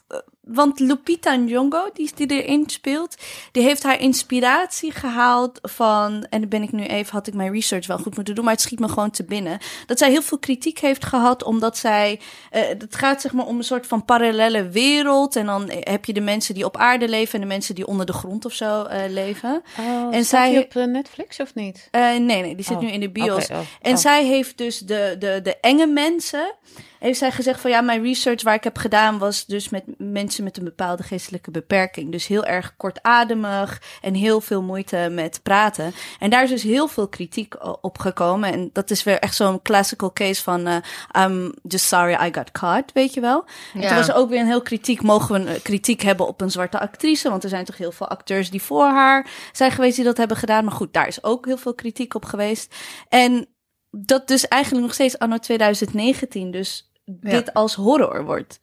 eh, 0.07 0.17
want 0.47 0.79
Lupita 0.79 1.35
Nyong'o, 1.35 1.89
die, 1.93 2.11
die 2.15 2.43
erin 2.43 2.69
speelt, 2.69 3.15
die 3.51 3.63
heeft 3.63 3.83
haar 3.83 3.99
inspiratie 3.99 4.91
gehaald 4.91 5.59
van... 5.61 6.25
En 6.29 6.39
dan 6.39 6.49
ben 6.49 6.63
ik 6.63 6.71
nu 6.71 6.83
even, 6.85 7.11
had 7.13 7.27
ik 7.27 7.33
mijn 7.33 7.51
research 7.51 7.87
wel 7.87 7.97
goed 7.97 8.15
moeten 8.15 8.35
doen, 8.35 8.43
maar 8.43 8.53
het 8.53 8.61
schiet 8.63 8.79
me 8.79 8.87
gewoon 8.87 9.11
te 9.11 9.23
binnen. 9.23 9.57
Dat 9.85 9.97
zij 9.97 10.09
heel 10.11 10.21
veel 10.21 10.39
kritiek 10.39 10.79
heeft 10.79 11.05
gehad, 11.05 11.43
omdat 11.43 11.77
zij... 11.77 12.19
eh, 12.51 12.61
het 12.67 12.95
gaat 12.95 13.21
zeg 13.21 13.33
maar 13.33 13.45
om 13.45 13.57
een 13.57 13.63
soort 13.63 13.87
van 13.87 14.05
parallele 14.05 14.69
wereld. 14.69 15.35
En 15.35 15.45
dan 15.45 15.71
heb 15.79 16.05
je 16.05 16.13
de 16.13 16.21
mensen 16.21 16.53
die 16.53 16.65
op 16.65 16.77
aarde 16.77 17.07
leven 17.07 17.33
en 17.33 17.41
de 17.41 17.47
mensen 17.53 17.75
die 17.75 17.87
onder 17.87 18.05
de 18.05 18.13
grond 18.13 18.45
of 18.45 18.53
zo 18.53 18.83
eh, 18.83 19.09
leven. 19.09 19.63
Oh, 19.79 20.15
En 20.15 20.25
zij- 20.25 20.57
op 20.59 20.75
eh, 20.75 20.83
Netflix 20.85 21.39
of 21.39 21.55
niet? 21.55 21.87
Nee, 21.91 22.19
nee, 22.19 22.55
die 22.55 22.65
zit 22.65 22.75
Oh, 22.75 22.81
nu 22.81 22.87
in 22.89 22.99
de 22.99 23.09
bios. 23.09 23.43
Oké, 23.43 23.53
oh, 23.53 23.59
En 23.81 23.93
oh. 23.93 23.97
zij 23.99 24.25
heeft 24.25 24.57
dus 24.57 24.79
de, 24.79 25.15
de, 25.19 25.39
de 25.43 25.57
enge 25.59 25.85
mensen. 25.87 26.53
Heeft 26.99 27.19
zij 27.19 27.31
gezegd 27.31 27.59
van 27.61 27.71
ja, 27.71 27.81
mijn 27.81 28.03
research 28.03 28.43
waar 28.43 28.53
ik 28.55 28.63
heb 28.63 28.77
gedaan 28.77 29.17
was 29.17 29.45
dus 29.45 29.69
met 29.69 29.83
mensen 29.97 30.34
met 30.43 30.57
een 30.57 30.63
bepaalde 30.63 31.03
geestelijke 31.03 31.51
beperking. 31.51 32.11
Dus 32.11 32.27
heel 32.27 32.45
erg 32.45 32.73
kortademig 32.77 33.81
en 34.01 34.13
heel 34.13 34.41
veel 34.41 34.61
moeite 34.61 35.07
met 35.11 35.39
praten. 35.43 35.93
En 36.19 36.29
daar 36.29 36.43
is 36.43 36.49
dus 36.49 36.63
heel 36.63 36.87
veel 36.87 37.07
kritiek 37.07 37.55
op 37.81 37.97
gekomen. 37.97 38.51
En 38.53 38.69
dat 38.73 38.91
is 38.91 39.03
weer 39.03 39.19
echt 39.19 39.35
zo'n 39.35 39.61
classical 39.61 40.13
case 40.13 40.43
van 40.43 40.67
eh 40.67 40.75
I'm 41.23 41.53
just 41.63 41.85
sorry 41.85 42.13
I 42.13 42.33
got 42.33 42.51
caught, 42.51 42.91
weet 42.93 43.13
je 43.13 43.21
wel. 43.21 43.45
En 43.73 43.81
Ja. 43.81 43.87
toen 43.87 43.97
was 43.97 44.07
er 44.07 44.15
ook 44.15 44.29
weer 44.29 44.39
een 44.39 44.45
heel 44.45 44.61
kritiek. 44.61 45.01
Mogen 45.01 45.33
we 45.35 45.39
een 45.49 45.55
eh, 45.55 45.61
kritiek 45.61 46.01
hebben 46.01 46.27
op 46.27 46.41
een 46.41 46.51
zwarte 46.51 46.79
actrice? 46.79 47.29
Want 47.29 47.43
er 47.43 47.49
zijn 47.49 47.65
toch 47.65 47.77
heel 47.77 47.91
veel 47.91 48.07
acteurs 48.07 48.49
die 48.49 48.61
voor 48.61 48.85
haar 48.85 49.27
zijn 49.51 49.71
geweest 49.71 49.95
die 49.95 50.05
dat 50.05 50.17
hebben 50.17 50.37
gedaan. 50.37 50.63
Maar 50.63 50.73
goed, 50.73 50.93
daar 50.93 51.07
is 51.07 51.23
ook 51.23 51.45
heel 51.45 51.57
veel 51.57 51.73
kritiek 51.75 52.13
op 52.13 52.25
geweest. 52.25 52.75
En 53.09 53.47
dat 53.91 54.27
dus 54.27 54.47
eigenlijk 54.47 54.83
nog 54.83 54.93
steeds 54.93 55.19
anno 55.19 55.37
2019 55.37 56.51
dus 56.51 56.91
Ja. 57.21 57.29
dit 57.29 57.53
als 57.53 57.73
horror 57.75 58.25
wordt, 58.25 58.59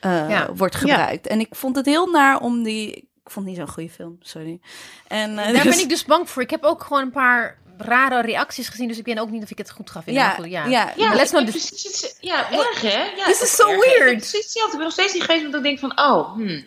eh, 0.00 0.30
Ja. 0.30 0.52
wordt 0.54 0.74
gebruikt. 0.74 1.26
En 1.26 1.40
ik 1.40 1.54
vond 1.54 1.76
het 1.76 1.86
heel 1.86 2.06
naar 2.06 2.40
om 2.40 2.62
die... 2.62 2.96
Ik 2.96 3.34
vond 3.34 3.46
het 3.46 3.56
niet 3.56 3.56
zo'n 3.66 3.74
goede 3.74 3.90
film, 3.90 4.16
sorry. 4.20 4.60
En, 5.08 5.30
eh, 5.38 5.44
Daar 5.44 5.52
dus- 5.52 5.62
ben 5.76 5.78
ik 5.78 5.88
dus 5.88 6.04
bang 6.04 6.30
voor. 6.30 6.42
Ik 6.42 6.50
heb 6.50 6.64
ook 6.64 6.82
gewoon 6.82 7.02
een 7.02 7.10
paar 7.10 7.58
rare 7.78 8.20
reacties 8.20 8.68
gezien, 8.68 8.88
dus 8.88 8.98
ik 8.98 9.04
weet 9.04 9.18
ook 9.18 9.30
niet 9.30 9.42
of 9.42 9.50
ik 9.50 9.58
het 9.58 9.70
goed 9.70 9.90
ga 9.90 10.02
vinden. 10.02 10.22
Ja, 10.22 10.30
goed, 10.30 10.50
ja. 10.50 10.64
ja. 10.66 10.92
Ja, 10.96 11.14
Let's 11.14 11.30
not 11.30 11.44
precies 11.44 11.84
iets- 11.86 12.16
ja, 12.20 12.50
erg 12.52 12.80
hè? 12.80 13.02
Ja, 13.16 13.24
This 13.24 13.40
is 13.42 13.54
so 13.56 13.68
erg, 13.68 13.80
hè? 13.80 13.84
Ik 13.86 13.90
heb 13.92 13.98
weird. 14.04 14.16
precies 14.16 14.42
hetzelfde. 14.42 14.70
Ik 14.72 14.76
ben 14.76 14.84
nog 14.84 14.92
steeds 14.92 15.12
niet 15.12 15.22
geweest 15.22 15.44
omdat 15.44 15.60
ik 15.60 15.66
denk 15.66 15.78
van, 15.78 16.06
oh, 16.08 16.32
hmm, 16.34 16.48
I 16.48 16.64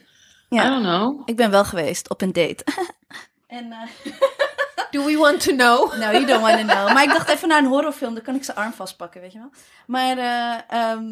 ja, 0.49 0.69
don't 0.69 0.83
know. 0.83 1.21
ik 1.29 1.35
ben 1.35 1.51
wel 1.51 1.65
geweest 1.65 2.09
op 2.09 2.21
een 2.21 2.33
date. 2.33 2.63
en... 3.47 3.71
eh, 3.71 4.11
Do 4.91 5.05
we 5.05 5.17
want 5.17 5.39
to 5.43 5.51
know? 5.55 5.93
Nou, 5.99 6.13
you 6.13 6.25
don't 6.25 6.41
want 6.41 6.57
to 6.59 6.65
know. 6.65 6.93
Maar 6.93 7.03
ik 7.03 7.09
dacht 7.09 7.29
even 7.29 7.47
naar 7.47 7.57
een 7.57 7.65
horrorfilm, 7.69 8.13
dan 8.13 8.23
kan 8.23 8.35
ik 8.35 8.43
zijn 8.43 8.57
arm 8.57 8.73
vastpakken, 8.73 9.21
weet 9.21 9.31
je 9.31 9.39
wel. 9.39 9.49
Maar, 9.87 10.17
eh, 10.17 10.59
ehm, 10.91 11.05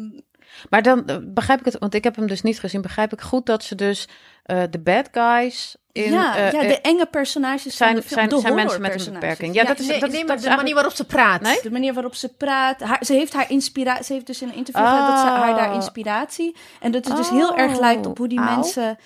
Maar 0.70 0.82
dan 0.82 1.06
eh, 1.06 1.16
begrijp 1.22 1.58
ik 1.58 1.64
het, 1.64 1.78
want 1.78 1.94
ik 1.94 2.04
heb 2.04 2.16
hem 2.16 2.26
dus 2.26 2.42
niet 2.42 2.60
gezien. 2.60 2.80
Begrijp 2.80 3.12
ik 3.12 3.20
goed 3.20 3.46
dat 3.46 3.64
ze 3.64 3.74
dus 3.74 4.08
eh, 4.42 4.62
de 4.70 4.78
bad 4.78 5.08
guys 5.12 5.76
in. 5.92 6.12
ja, 6.12 6.36
eh, 6.36 6.52
ja, 6.52 6.60
de 6.60 6.80
enge 6.80 7.06
personages 7.06 7.76
zijn, 7.76 7.90
van 7.90 8.00
de 8.00 8.06
film, 8.06 8.18
zijn, 8.18 8.28
de 8.28 8.40
zijn 8.40 8.54
mensen 8.54 8.80
met 8.80 9.06
een 9.06 9.12
beperking. 9.12 9.54
Ja, 9.54 9.64
dat 9.64 9.78
is, 9.78 9.86
nee, 9.86 10.00
dat, 10.00 10.10
nee, 10.10 10.24
dat 10.24 10.42
de 10.42 10.48
is 10.48 10.56
manier 10.56 10.74
waarop 10.74 10.92
ze 10.92 11.04
praat. 11.04 11.40
Nee? 11.40 11.58
De 11.62 11.70
manier 11.70 11.94
waarop 11.94 12.14
ze 12.14 12.28
praat. 12.28 12.80
Haar, 12.80 13.04
ze 13.04 13.12
heeft 13.12 13.32
haar 13.32 13.50
inspiratie. 13.50 14.04
Ze 14.04 14.12
heeft 14.12 14.26
dus 14.26 14.42
in 14.42 14.48
een 14.48 14.54
interview 14.54 14.84
gezegd 14.86 15.06
dat 15.06 15.18
ze 15.18 15.26
haar 15.26 15.54
daar 15.54 15.68
Oh. 15.68 15.74
inspiratie. 15.74 16.56
En 16.80 16.92
dat 16.92 17.04
het 17.04 17.16
dus 17.16 17.30
heel 17.30 17.56
erg 17.56 17.78
lijkt 17.78 18.06
op 18.06 18.18
hoe 18.18 18.28
die 18.28 18.40
mensen. 18.40 18.98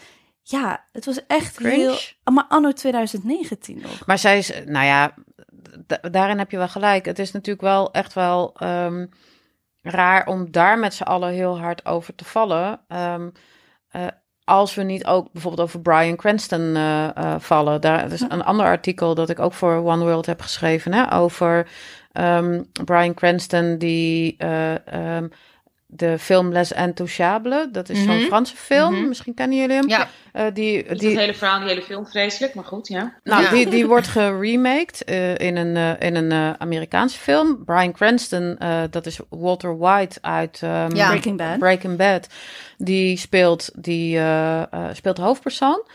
Ja, 0.42 0.84
het 0.92 1.04
was 1.04 1.26
echt 1.26 1.56
Cringe. 1.56 1.74
heel. 1.74 1.96
Maar 2.32 2.44
anno 2.48 2.72
2019 2.72 3.80
nog. 3.82 4.06
Maar 4.06 4.18
zij 4.18 4.38
is, 4.38 4.52
nou 4.66 4.86
ja, 4.86 5.14
daarin 6.10 6.38
heb 6.38 6.50
je 6.50 6.56
wel 6.56 6.68
gelijk. 6.68 7.04
Het 7.04 7.18
is 7.18 7.32
natuurlijk 7.32 7.64
wel 7.64 7.92
echt 7.92 8.12
wel 8.12 8.54
ehm, 8.58 9.06
raar 9.84 10.26
om 10.26 10.50
daar 10.50 10.78
met 10.78 10.94
z'n 10.94 11.02
allen 11.02 11.32
heel 11.32 11.58
hard 11.58 11.86
over 11.86 12.14
te 12.14 12.24
vallen. 12.24 12.80
Eh, 12.88 14.06
als 14.44 14.74
we 14.74 14.82
niet 14.82 15.06
ook 15.06 15.32
bijvoorbeeld 15.32 15.68
over 15.68 15.80
Brian 15.80 16.16
Cranston 16.16 16.76
eh, 16.76 17.16
eh, 17.16 17.34
vallen. 17.40 17.80
Daar 17.80 18.12
is 18.12 18.20
een 18.20 18.44
ander 18.44 18.66
artikel 18.66 19.14
dat 19.14 19.30
ik 19.30 19.38
ook 19.38 19.52
voor 19.52 19.76
One 19.76 20.04
World 20.04 20.26
heb 20.26 20.40
geschreven. 20.40 20.92
Hè, 20.92 21.12
over 21.12 21.68
ehm, 22.12 22.62
Brian 22.84 23.14
Cranston 23.14 23.78
die 23.78 24.34
eh, 24.38 24.86
ehm, 24.86 25.28
de 25.96 26.18
film 26.18 26.52
Les 26.52 26.72
Intouchables. 26.72 27.66
Dat 27.72 27.88
is 27.88 28.02
zo'n 28.02 28.16
Mhm. 28.16 28.26
Franse 28.26 28.56
film. 28.56 28.94
Mhm. 28.94 29.08
Misschien 29.08 29.34
kennen 29.34 29.58
jullie 29.58 29.76
hem. 29.76 29.88
Ja, 29.88 30.08
Eh, 30.32 30.44
die, 30.44 30.52
die, 30.52 31.08
het 31.08 31.18
hele 31.18 31.34
verhaal, 31.34 31.58
die 31.60 31.68
hele 31.68 31.82
film, 31.82 32.06
vreselijk, 32.06 32.54
maar 32.54 32.64
goed, 32.64 32.88
ja. 32.88 33.14
nou, 33.22 33.42
Ja. 33.42 33.50
die, 33.50 33.68
die 33.70 33.86
wordt 33.86 34.06
geremaked 34.06 35.04
eh, 35.04 35.38
in 35.38 35.56
een, 35.56 35.76
eh, 35.76 36.08
in 36.08 36.14
een 36.14 36.60
Amerikaanse 36.60 37.18
film. 37.18 37.64
Brian 37.64 37.92
Cranston, 37.92 38.56
eh, 38.58 38.82
dat 38.90 39.06
is 39.06 39.18
Walter 39.30 39.78
White 39.78 40.18
uit 40.20 40.60
ehm, 40.62 40.94
Ja. 40.96 41.08
Breaking 41.08 41.36
Bad. 41.38 41.58
Breaking 41.58 41.96
Bad. 41.96 42.26
Die 42.78 43.16
speelt, 43.18 43.70
die, 43.76 44.16
eh, 44.16 44.62
eh, 44.62 44.84
speelt 44.92 45.16
de 45.16 45.22
hoofdpersoon. 45.22 45.86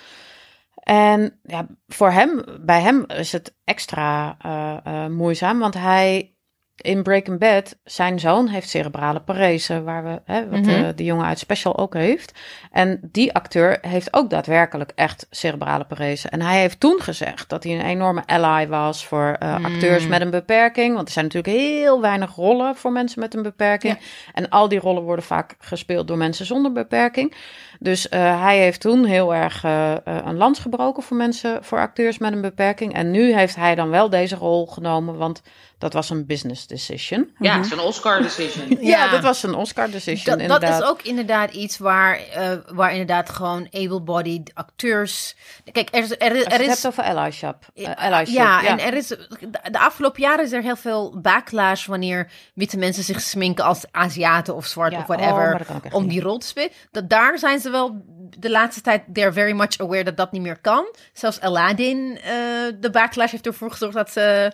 En 0.84 1.40
ja, 1.44 1.68
voor 1.88 2.12
hem, 2.12 2.44
bij 2.62 2.82
hem 2.82 3.06
is 3.08 3.32
het 3.32 3.56
extra 3.64 4.38
eh, 4.42 4.78
eh, 4.84 5.10
moeizaam, 5.10 5.60
want 5.60 5.74
hij 5.74 6.34
in 6.82 7.04
Breaking 7.04 7.40
Bad, 7.40 7.76
zijn 7.84 8.20
zoon 8.20 8.48
heeft 8.48 8.70
cerebrale 8.70 9.20
parese, 9.20 9.84
waar 9.84 10.04
we, 10.04 10.22
hè, 10.26 10.50
wat 10.50 10.60
Mhm. 10.60 10.70
eh, 10.70 10.88
die 10.96 11.06
jongen 11.06 11.26
uit 11.26 11.40
Special 11.40 11.78
ook 11.78 11.94
heeft. 11.94 12.40
En 12.72 13.00
die 13.12 13.34
acteur 13.34 13.78
heeft 13.82 14.14
ook 14.14 14.30
daadwerkelijk 14.30 14.92
echt 14.96 15.28
cerebrale 15.30 15.84
parese. 15.86 16.30
En 16.30 16.42
hij 16.42 16.60
heeft 16.60 16.80
toen 16.80 17.00
gezegd 17.02 17.50
dat 17.50 17.64
hij 17.64 17.74
een 17.74 17.86
enorme 17.86 18.24
ally 18.26 18.68
was 18.68 19.06
voor 19.06 19.36
eh, 19.40 19.58
Mm. 19.58 19.66
acteurs 19.66 20.08
met 20.08 20.22
een 20.22 20.30
beperking. 20.30 20.94
Want 20.96 21.08
er 21.08 21.14
zijn 21.14 21.26
natuurlijk 21.26 21.56
heel 21.58 22.02
weinig 22.02 22.36
rollen 22.36 22.76
voor 22.76 22.92
mensen 22.92 23.20
met 23.20 23.34
een 23.34 23.44
beperking. 23.44 23.98
En 24.34 24.50
al 24.50 24.68
die 24.68 24.80
rollen 24.80 25.04
worden 25.04 25.26
vaak 25.26 25.56
gespeeld 25.60 26.08
door 26.08 26.18
mensen 26.18 26.46
zonder 26.46 26.72
beperking. 26.72 27.34
Dus 27.80 28.10
eh, 28.10 28.42
hij 28.42 28.58
heeft 28.58 28.82
toen 28.82 29.06
heel 29.06 29.36
erg 29.36 29.64
een 30.04 30.38
lans 30.38 30.60
gebroken 30.60 31.04
voor 31.04 31.18
mensen, 31.18 31.64
voor 31.64 31.80
acteurs 31.80 32.18
met 32.18 32.34
een 32.34 32.42
beperking. 32.42 32.94
En 32.94 33.12
nu 33.12 33.34
heeft 33.34 33.56
hij 33.56 33.76
dan 33.76 33.90
wel 33.90 34.10
deze 34.10 34.36
rol 34.36 34.68
genomen, 34.68 35.18
want 35.18 35.42
dat 35.80 35.94
was 35.94 36.10
een 36.10 36.26
business 36.26 36.68
decision. 36.68 37.32
Ja, 37.40 37.50
Mhm. 37.52 37.58
het 37.64 37.66
is 37.66 37.78
een 37.78 37.86
Oscar 37.86 38.22
decision. 38.22 38.78
Ja, 38.88 39.10
dat 39.12 39.22
was 39.24 39.44
een 39.44 39.54
Oscar 39.56 39.90
decision 39.92 40.38
Dat, 40.38 40.48
dat 40.48 40.56
inderdaad. 40.62 40.82
is 40.82 40.88
ook 40.88 41.02
inderdaad 41.02 41.52
iets 41.54 41.78
waar, 41.78 42.20
eh, 42.34 42.52
waar 42.68 42.92
inderdaad 42.92 43.30
gewoon 43.30 43.68
able-bodied 43.72 44.52
acteurs... 44.54 45.36
Kijk, 45.72 45.90
er, 45.92 46.04
is- 46.04 46.16
er, 46.18 46.36
je 46.36 46.44
er 46.46 46.52
het 46.52 46.62
is... 46.62 46.68
hebt 46.68 46.88
over 46.88 47.04
allyship. 47.04 47.56
eh, 47.76 47.84
Ja, 47.84 47.94
allyship, 47.94 48.36
ja, 48.36 48.66
en 48.68 48.80
er 48.80 48.94
is 48.94 49.08
de 49.08 49.80
afgelopen 49.80 50.22
jaren 50.22 50.46
is 50.46 50.52
er 50.52 50.62
heel 50.62 50.76
veel 50.76 51.20
backlash 51.22 51.86
wanneer 51.86 52.32
witte 52.54 52.78
mensen 52.78 53.04
zich 53.04 53.22
sminken 53.22 53.64
als 53.66 53.86
Aziaten 53.92 54.56
of 54.56 54.66
zwart 54.66 54.92
Ja, 54.92 54.98
of 54.98 55.10
oh, 55.10 55.16
whatever 55.18 55.62
dat 55.84 55.94
om 55.94 56.08
die 56.08 56.22
rol 56.22 56.38
te 56.38 56.48
spelen. 56.48 56.72
Dat 56.92 57.10
daar 57.10 57.38
zijn 57.38 57.60
ze 57.60 57.70
wel 57.70 58.02
de 58.38 58.50
laatste 58.50 58.82
tijd 58.82 59.04
they're 59.14 59.34
very 59.34 59.52
much 59.56 59.78
aware 59.78 60.04
dat 60.04 60.18
dat 60.18 60.32
niet 60.32 60.42
meer 60.42 60.60
kan. 60.62 60.96
Zelfs 61.14 61.40
Aladdin, 61.40 62.20
eh, 62.24 62.32
de 62.80 62.90
backlash 62.92 63.32
heeft 63.32 63.46
ervoor 63.46 63.72
gezorgd 63.72 63.94
dat 63.96 64.12
ze 64.12 64.52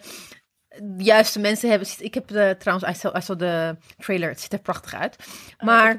de 0.81 1.03
juiste 1.03 1.39
mensen 1.39 1.69
hebben. 1.69 1.88
Ik 1.97 2.14
heb 2.14 2.27
de, 2.27 2.56
trouwens, 2.60 2.89
I 2.89 3.22
saw, 3.22 3.39
de 3.39 3.76
trailer, 3.97 4.30
het 4.30 4.41
ziet 4.41 4.53
er 4.53 4.60
prachtig 4.60 4.93
uit. 4.93 5.14
ik 5.14 5.61
Maar 5.61 5.97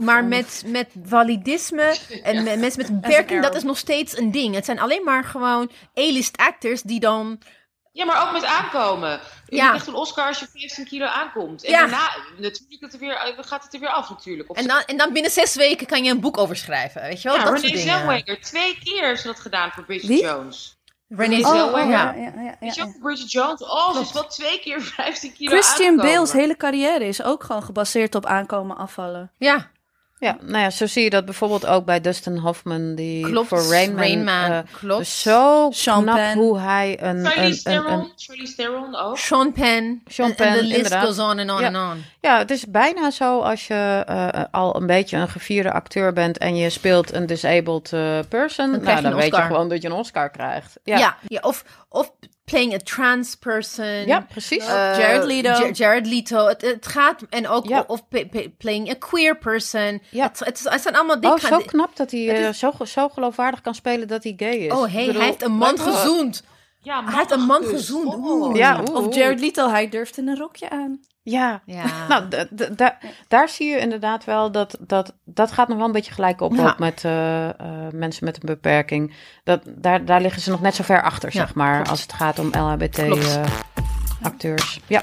maar 0.00 0.24
met, 0.24 0.62
met 0.66 0.88
validisme 1.04 1.96
en 2.22 2.42
met 2.44 2.58
mensen 2.60 2.80
met 2.80 2.88
een 2.88 3.00
beperking, 3.00 3.42
dat 3.42 3.54
is 3.54 3.62
nog 3.62 3.78
steeds 3.78 4.18
een 4.18 4.30
ding. 4.30 4.54
Het 4.54 4.64
zijn 4.64 4.78
alleen 4.78 5.04
maar 5.04 5.24
gewoon 5.24 5.70
A-list 5.98 6.36
actors 6.36 6.82
die 6.82 7.00
dan... 7.00 7.40
Ja, 7.92 8.04
maar 8.04 8.26
ook 8.26 8.32
met 8.32 8.44
aankomen. 8.44 9.20
Je 9.46 9.56
Ja. 9.56 9.68
krijgt 9.68 9.86
een 9.86 9.94
Oscar 9.94 10.26
als 10.26 10.38
je 10.38 10.46
15 10.52 10.84
kilo 10.84 11.06
aankomt. 11.06 11.64
En 11.64 11.70
Ja. 11.70 11.78
daarna 11.78 12.10
natuurlijk 12.38 12.80
dat 12.80 12.92
er 12.92 12.98
weer, 12.98 13.14
eh, 13.14 13.44
gaat 13.44 13.64
het 13.64 13.74
er 13.74 13.80
weer 13.80 13.88
af 13.88 14.08
natuurlijk. 14.10 14.50
Of 14.50 14.56
En 14.56 14.66
dan, 14.66 14.82
en 14.86 14.96
dan 14.96 15.12
binnen 15.12 15.30
zes 15.30 15.54
weken 15.54 15.86
kan 15.86 16.04
je 16.04 16.10
een 16.10 16.20
boek 16.20 16.38
over 16.38 16.56
schrijven, 16.56 17.02
weet 17.02 17.22
je 17.22 17.28
wel? 17.28 17.36
ja, 17.38 17.44
dat 17.44 17.60
Renee. 17.60 17.76
Zellweger, 17.82 18.40
twee 18.40 18.78
keer 18.84 19.16
ze 19.16 19.26
dat 19.26 19.40
gedaan 19.40 19.70
voor 19.70 19.84
Bridget 19.84 20.08
Wie? 20.08 20.22
Jones. 20.22 20.76
Renee 21.16 21.44
Oh, 21.44 21.50
Zellweger. 21.50 21.84
oh, 21.84 21.90
ja. 21.90 22.12
ja, 22.14 22.56
ja, 22.60 22.86
Bridget 23.00 23.32
Jones? 23.32 23.62
Oh, 23.62 23.94
ze 23.94 24.00
is 24.00 24.12
wel 24.12 24.26
twee 24.26 24.58
keer 24.60 24.80
15 24.96 25.32
kilo 25.32 25.50
Christian 25.50 25.88
aangekomen. 25.88 26.14
Bale's 26.14 26.32
hele 26.32 26.56
carrière 26.56 27.04
is 27.06 27.22
ook 27.22 27.44
gewoon 27.44 27.62
gebaseerd 27.62 28.14
op 28.14 28.26
aankomen 28.26 28.76
afvallen. 28.76 29.30
ja. 29.38 29.70
Ja, 30.22 30.36
nou 30.40 30.58
ja, 30.62 30.70
zo 30.70 30.86
zie 30.86 31.02
je 31.02 31.10
dat 31.10 31.24
bijvoorbeeld 31.24 31.66
ook 31.66 31.84
bij 31.84 32.00
Dustin 32.00 32.36
Hoffman, 32.36 32.94
die 32.94 33.24
Klopt. 33.24 33.48
voor 33.48 33.62
Rain 33.62 33.90
Man. 33.94 33.98
Rain 33.98 34.24
Man, 34.24 34.50
eh, 34.50 34.58
klopt. 34.72 34.98
Dus 34.98 35.22
zo 35.22 35.68
Sean 35.72 36.02
knap 36.02 36.16
Penn. 36.16 36.38
hoe 36.38 36.58
hij 36.58 36.98
een... 37.02 37.26
Charlize 37.26 37.70
een, 37.70 37.82
Theron. 37.82 37.98
een- 38.00 38.12
Charlize 38.16 38.54
Theron 38.54 38.96
ook. 38.96 39.18
Sean 39.18 39.52
Penn. 39.52 40.02
Sean 40.08 40.30
En- 40.30 40.36
en 40.36 40.46
Penn, 40.46 40.56
the 40.58 40.62
list 40.62 40.76
inderdaad. 40.76 41.04
goes 41.04 41.18
on 41.18 41.38
and 41.38 41.50
on 41.50 41.60
Ja. 41.60 41.66
and 41.66 41.76
on. 41.76 42.04
ja, 42.20 42.38
het 42.38 42.50
is 42.50 42.66
bijna 42.66 43.10
zo 43.10 43.40
als 43.40 43.66
je 43.66 44.02
eh, 44.06 44.44
al 44.50 44.76
een 44.76 44.86
beetje 44.86 45.16
een 45.16 45.28
gevierde 45.28 45.72
acteur 45.72 46.12
bent 46.12 46.38
en 46.38 46.56
je 46.56 46.70
speelt 46.70 47.12
een 47.12 47.26
disabled 47.26 47.92
eh, 47.92 48.18
person. 48.28 48.70
Dan 48.70 48.80
krijg 48.80 48.84
nou, 48.84 48.96
je 48.96 49.02
dan 49.02 49.12
een 49.12 49.18
weet 49.18 49.36
je 49.36 49.42
gewoon 49.42 49.68
dat 49.68 49.82
je 49.82 49.88
een 49.88 49.94
Oscar 49.94 50.30
krijgt. 50.30 50.78
Ja. 50.84 50.98
Ja, 50.98 51.16
ja. 51.28 51.40
Of, 51.40 51.64
of 51.88 52.12
playing 52.52 52.74
a 52.74 52.78
trans 52.84 53.34
person. 53.36 54.06
Ja, 54.06 54.26
precies. 54.30 54.66
Eh, 54.66 54.98
Jared 54.98 55.24
Leto. 55.24 55.48
Ja- 55.48 55.70
Jared 55.70 56.06
Leto. 56.06 56.46
Het, 56.46 56.60
het 56.62 56.86
gaat, 56.86 57.20
en 57.30 57.48
ook, 57.48 57.68
Ja. 57.68 57.84
of 57.86 58.02
playing 58.58 58.90
a 58.90 58.94
queer 58.98 59.36
person. 59.38 60.02
Ja. 60.10 60.26
Het, 60.26 60.38
het, 60.38 60.60
het 60.68 60.82
zijn 60.82 60.94
allemaal 60.96 61.16
Oh, 61.16 61.22
dingen. 61.22 61.40
zo 61.40 61.58
knap 61.58 61.96
dat 61.96 62.10
hij 62.10 62.28
eh, 62.28 62.48
is- 62.48 62.58
zo, 62.58 62.72
zo 62.86 63.08
geloofwaardig 63.08 63.60
kan 63.60 63.74
spelen 63.74 64.08
dat 64.08 64.22
hij 64.22 64.34
gay 64.36 64.50
is. 64.56 64.72
Oh, 64.72 64.92
hey, 64.92 65.06
bedoel, 65.06 65.20
hij 65.20 65.30
heeft 65.30 65.42
een 65.42 65.52
man 65.52 65.78
gezoend. 65.78 66.42
Ja, 66.82 67.04
Hij 67.04 67.14
heeft 67.16 67.30
een 67.30 67.40
man 67.40 67.62
gekust. 67.62 67.86
gezoend. 67.86 68.14
Oh. 68.14 68.24
Oeh. 68.24 68.56
Ja, 68.56 68.80
oeh, 68.88 69.06
Of. 69.06 69.14
Jared 69.14 69.40
Leto, 69.40 69.68
hij 69.70 69.88
durft 69.88 70.18
in 70.18 70.28
een 70.28 70.36
rokje 70.36 70.70
aan. 70.70 71.00
Ja, 71.22 71.62
Ja. 71.66 71.84
Nou, 72.08 72.28
d- 72.28 72.48
d- 72.56 72.78
da- 72.78 72.98
daar 73.28 73.48
zie 73.48 73.68
je 73.68 73.78
inderdaad 73.78 74.24
wel 74.24 74.52
dat, 74.52 74.76
dat 74.80 75.14
dat 75.24 75.52
gaat 75.52 75.68
nog 75.68 75.76
wel 75.76 75.86
een 75.86 75.92
beetje 75.92 76.12
gelijk 76.12 76.40
op 76.40 76.54
Ja. 76.54 76.68
ook 76.68 76.78
met 76.78 77.04
eh, 77.04 77.48
eh, 77.48 77.54
mensen 77.92 78.24
met 78.24 78.36
een 78.36 78.42
beperking. 78.46 79.14
Dat, 79.44 79.60
daar, 79.66 80.04
daar 80.04 80.20
liggen 80.20 80.42
ze 80.42 80.50
nog 80.50 80.60
net 80.60 80.74
zo 80.74 80.82
ver 80.82 81.02
achter, 81.02 81.28
Ja, 81.32 81.40
zeg 81.40 81.54
maar, 81.54 81.74
klopt. 81.74 81.90
als 81.90 82.02
het 82.02 82.12
gaat 82.12 82.38
om. 82.38 82.46
LHBT-acteurs. 82.50 84.80
ja. 84.86 85.02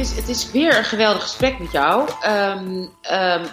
Is, 0.00 0.16
het 0.16 0.28
is 0.28 0.50
weer 0.50 0.78
een 0.78 0.84
geweldig 0.84 1.22
gesprek 1.22 1.58
met 1.58 1.72
jou. 1.72 2.08
Ehm, 2.20 2.86
ehm, 3.00 3.44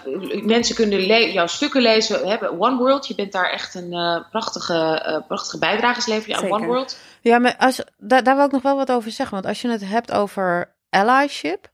mensen 0.45 0.75
kunnen 0.75 1.31
jouw 1.31 1.47
stukken 1.47 1.81
lezen. 1.81 2.21
We 2.21 2.27
hebben 2.27 2.61
One 2.61 2.77
World. 2.77 3.07
Je 3.07 3.15
bent 3.15 3.31
daar 3.31 3.49
echt 3.51 3.75
een 3.75 3.93
eh, 3.93 4.29
prachtige, 4.29 5.01
eh, 5.05 5.27
prachtige 5.27 5.59
bijdrage 5.59 6.09
leveren 6.09 6.37
aan. 6.37 6.51
One 6.51 6.65
World. 6.65 6.97
Ja, 7.21 7.39
maar 7.39 7.55
als, 7.57 7.83
daar, 7.97 8.23
daar 8.23 8.35
wil 8.35 8.45
ik 8.45 8.51
nog 8.51 8.61
wel 8.61 8.75
wat 8.75 8.91
over 8.91 9.11
zeggen. 9.11 9.35
Want 9.35 9.47
als 9.47 9.61
je 9.61 9.69
het 9.69 9.85
hebt 9.85 10.11
over 10.11 10.75
allyship, 10.89 11.67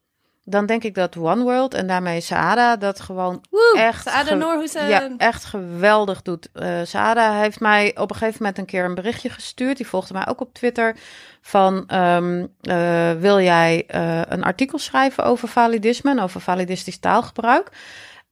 dan 0.46 0.66
denk 0.66 0.84
ik 0.84 0.96
dat 0.96 1.18
One 1.18 1.44
World 1.44 1.74
en 1.74 1.88
daarmee 1.88 2.22
Saada 2.22 2.76
dat 2.76 3.00
gewoon 3.00 3.44
echt, 3.78 4.08
ge- 4.28 4.34
ja, 4.90 5.00
echt 5.18 5.46
geweldig 5.46 6.22
doet. 6.22 6.50
Eh 6.54 6.80
Saada 6.84 7.34
heeft 7.34 7.60
mij 7.60 7.98
op 7.98 8.10
een 8.10 8.16
gegeven 8.16 8.38
moment 8.40 8.58
een 8.58 8.66
keer 8.66 8.86
een 8.86 8.96
berichtje 8.96 9.30
gestuurd. 9.30 9.78
Die 9.78 9.88
volgde 9.88 10.14
mij 10.14 10.28
ook 10.28 10.42
op 10.42 10.54
Twitter. 10.54 10.96
Van 11.42 11.84
ehm, 11.88 12.46
eh, 12.62 13.12
wil 13.12 13.40
jij 13.40 13.84
eh, 13.88 14.22
een 14.28 14.44
artikel 14.44 14.78
schrijven 14.78 15.24
over 15.24 15.48
validisme 15.48 16.12
en 16.12 16.20
over 16.20 16.42
validistisch 16.42 17.00
taalgebruik? 17.00 17.70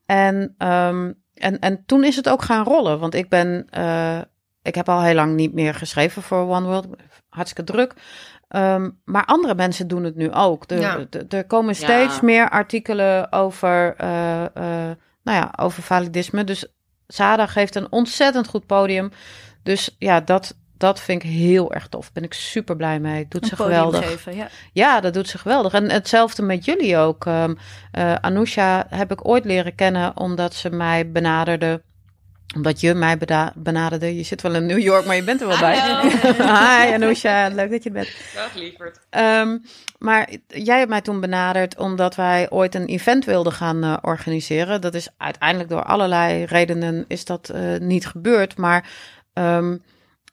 En, 0.06 0.56
ehm, 0.58 1.12
en, 1.34 1.60
en 1.60 1.84
toen 1.86 2.04
is 2.04 2.16
het 2.16 2.30
ook 2.30 2.42
gaan 2.42 2.64
rollen. 2.64 3.00
Want 3.00 3.14
ik 3.16 3.30
ben. 3.30 3.68
ik 4.64 4.76
heb 4.76 4.90
al 4.90 5.02
heel 5.02 5.16
lang 5.16 5.36
niet 5.36 5.54
meer 5.54 5.74
geschreven 5.74 6.22
voor 6.22 6.50
One 6.50 6.66
World. 6.68 6.88
Hartstikke 7.30 7.72
druk. 7.72 7.94
Ehm, 8.52 8.90
maar 9.06 9.26
andere 9.26 9.56
mensen 9.56 9.88
doen 9.88 10.04
het 10.04 10.16
nu 10.16 10.32
ook. 10.32 10.64
Er, 10.68 10.80
Ja. 10.80 11.06
er- 11.30 11.44
komen 11.46 11.76
steeds 11.76 12.16
Ja. 12.16 12.20
meer 12.22 12.50
artikelen 12.50 13.32
over, 13.32 13.94
eh, 13.98 14.44
eh, 14.46 14.52
nou 15.24 15.38
ja, 15.38 15.54
over 15.56 15.84
validisme. 15.84 16.44
Dus 16.44 16.66
Sada 17.08 17.48
geeft 17.48 17.76
een 17.76 17.92
ontzettend 17.92 18.48
goed 18.48 18.66
podium. 18.66 19.12
Dus 19.64 19.96
ja, 20.00 20.20
dat, 20.22 20.56
dat 20.78 21.00
vind 21.00 21.24
ik 21.24 21.30
heel 21.30 21.74
erg 21.74 21.88
tof. 21.88 22.12
Ben 22.12 22.24
ik 22.24 22.34
super 22.34 22.76
blij 22.76 23.00
mee. 23.00 23.26
Doet 23.30 23.42
Een 23.44 23.48
ze 23.50 23.56
geweldig. 23.56 24.08
geven, 24.10 24.36
ja. 24.36 24.48
Ja, 24.74 25.00
dat 25.02 25.14
doet 25.14 25.28
ze 25.30 25.38
geweldig. 25.38 25.74
En 25.74 25.90
hetzelfde 25.92 26.42
met 26.42 26.66
jullie 26.66 26.98
ook. 26.98 27.26
Ehm 27.26 27.54
eh, 27.92 28.14
Anousha 28.16 28.86
heb 28.90 29.12
ik 29.12 29.28
ooit 29.28 29.46
leren 29.46 29.76
kennen 29.76 30.18
omdat 30.18 30.54
ze 30.54 30.70
mij 30.70 31.12
benaderde. 31.12 31.82
Omdat 32.56 32.80
je 32.80 32.94
mij 32.94 33.18
benaderde. 33.56 34.16
Je 34.16 34.24
zit 34.24 34.42
wel 34.42 34.56
in 34.56 34.66
New 34.66 34.80
York, 34.80 35.06
maar 35.06 35.16
je 35.16 35.24
bent 35.24 35.42
er 35.42 35.48
wel 35.48 35.60
bij. 35.60 35.76
Hi 36.86 36.94
Anousha, 36.94 37.48
leuk 37.48 37.72
dat 37.72 37.84
je 37.84 37.90
er 37.90 37.96
bent. 37.96 38.10
Dag 38.36 38.56
lieverd. 38.56 39.00
Ehm, 39.10 39.58
maar 39.98 40.30
jij 40.48 40.78
hebt 40.78 40.90
mij 40.90 41.02
toen 41.02 41.20
benaderd 41.20 41.78
omdat 41.78 42.16
wij 42.16 42.50
ooit 42.50 42.76
een 42.76 42.86
event 42.86 43.26
wilden 43.26 43.54
gaan 43.54 43.84
eh, 43.84 43.98
organiseren. 44.02 44.82
Dat 44.82 44.94
is 44.94 45.10
uiteindelijk 45.18 45.70
door 45.70 45.84
allerlei 45.84 46.44
redenen 46.44 47.06
is 47.08 47.26
dat 47.26 47.50
eh, 47.50 47.78
niet 47.80 48.08
gebeurd. 48.08 48.58
Maar 48.58 48.90
ehm, 49.34 49.78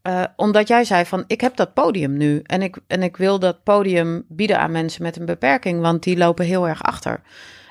eh, 0.02 0.24
omdat 0.36 0.68
jij 0.68 0.84
zei 0.84 1.04
van 1.04 1.24
ik 1.26 1.40
heb 1.40 1.56
dat 1.56 1.74
podium 1.74 2.16
nu 2.16 2.40
en 2.42 2.62
ik, 2.62 2.76
en 2.86 3.02
ik 3.02 3.16
wil 3.16 3.38
dat 3.38 3.62
podium 3.62 4.24
bieden 4.28 4.58
aan 4.58 4.72
mensen 4.72 5.02
met 5.02 5.16
een 5.16 5.26
beperking, 5.26 5.80
want 5.80 6.02
die 6.02 6.16
lopen 6.16 6.44
heel 6.44 6.68
erg 6.68 6.82
achter. 6.82 7.20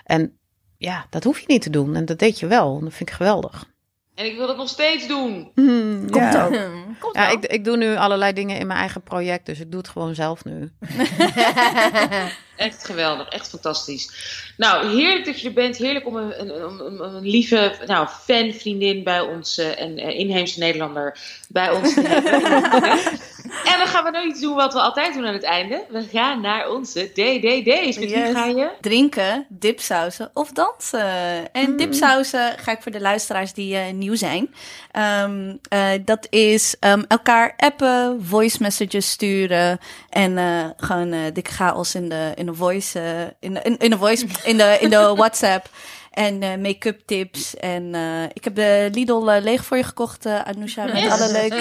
En 0.03 0.37
ja, 0.77 1.05
dat 1.09 1.23
hoef 1.23 1.39
je 1.39 1.45
niet 1.47 1.61
te 1.61 1.69
doen 1.69 1.95
en 1.95 2.05
dat 2.05 2.19
deed 2.19 2.39
je 2.39 2.47
wel. 2.47 2.77
En 2.77 2.83
dat 2.83 2.93
vind 2.93 3.09
ik 3.09 3.15
geweldig. 3.15 3.75
En 4.17 4.25
ik 4.25 4.35
wil 4.35 4.47
dat 4.47 4.57
nog 4.57 4.69
steeds 4.69 5.07
doen. 5.07 5.51
Hmm, 5.55 6.09
Komt 6.09 6.33
ja. 6.33 6.45
ook. 6.45 6.51
Komt 6.99 7.15
Ja, 7.15 7.29
ik, 7.29 7.45
ik 7.45 7.63
doe 7.63 7.77
nu 7.77 7.95
allerlei 7.95 8.33
dingen 8.33 8.59
in 8.59 8.67
mijn 8.67 8.79
eigen 8.79 9.01
project, 9.01 9.45
dus 9.45 9.59
ik 9.59 9.71
doe 9.71 9.79
het 9.79 9.89
gewoon 9.89 10.15
zelf 10.15 10.45
nu. 10.45 10.71
Echt 12.57 12.85
geweldig, 12.85 13.27
echt 13.27 13.49
fantastisch. 13.49 14.11
Nou, 14.57 14.87
heerlijk 14.87 15.25
dat 15.25 15.41
je 15.41 15.47
er 15.47 15.53
bent. 15.53 15.77
Heerlijk 15.77 16.07
om 16.07 16.15
een, 16.15 16.39
een, 16.39 16.85
een, 16.85 16.99
een 16.99 17.27
lieve 17.27 17.75
nou, 17.85 18.07
fan, 18.07 18.53
vriendin 18.53 19.03
bij 19.03 19.21
ons 19.21 19.57
eh, 19.57 19.81
en 19.81 19.97
eh, 19.97 20.19
inheemse 20.19 20.59
Nederlander 20.59 21.17
bij 21.49 21.71
ons 21.71 21.93
te 21.93 22.01
hebben. 22.01 22.41
en 23.71 23.77
dan 23.77 23.87
gaan 23.87 24.03
we 24.03 24.09
nou 24.11 24.27
iets 24.27 24.41
doen 24.41 24.55
wat 24.55 24.73
we 24.73 24.79
altijd 24.79 25.13
doen 25.13 25.25
aan 25.25 25.33
het 25.33 25.43
einde. 25.43 25.83
We 25.89 26.07
gaan 26.11 26.41
naar 26.41 26.69
onze 26.69 27.11
DDD's. 27.13 27.97
Met 27.97 28.11
wie 28.11 28.33
ga 28.33 28.45
je? 28.45 28.69
Drinken, 28.81 29.45
dipsausen 29.49 30.29
of 30.33 30.51
dansen. 30.51 31.53
En 31.53 31.65
Hmm. 31.65 31.77
dipsausen 31.77 32.57
ga 32.57 32.71
ik 32.71 32.81
voor 32.81 32.91
de 32.91 33.01
luisteraars 33.01 33.53
die 33.53 33.77
eh, 33.77 33.93
nieuw 33.93 34.15
zijn. 34.15 34.53
Ehm, 34.91 35.55
eh, 35.69 35.89
dat 36.05 36.27
is 36.29 36.75
ehm, 36.79 37.03
elkaar 37.07 37.53
appen, 37.57 38.25
voice 38.25 38.57
messages 38.61 39.09
sturen 39.09 39.79
en 40.17 40.37
eh, 40.37 40.69
gewoon 40.77 41.13
eh 41.13 41.33
dikke 41.33 41.51
chaos 41.51 41.95
in 41.95 42.09
de, 42.09 42.31
in 42.35 42.45
de 42.45 42.53
voice, 42.53 42.99
eh, 42.99 43.21
in, 43.39 43.53
de, 43.53 43.61
in, 43.61 43.77
in 43.77 43.89
de 43.89 43.97
voice, 43.97 44.25
in 44.43 44.57
de, 44.57 44.77
in 44.79 44.89
de 44.89 45.13
WhatsApp. 45.21 45.69
En 46.17 46.41
eh, 46.41 46.57
make-up 46.57 47.01
tips. 47.05 47.55
En 47.55 47.95
eh, 47.95 48.23
ik 48.33 48.43
heb 48.43 48.55
de 48.55 48.89
Lidl 48.91 49.27
eh, 49.29 49.41
leeg 49.43 49.65
voor 49.65 49.77
je 49.77 49.83
gekocht, 49.83 50.25
Anousha. 50.25 50.83
Met 50.83 50.99
Yes. 50.99 51.11
alle 51.11 51.31
leuke... 51.31 51.55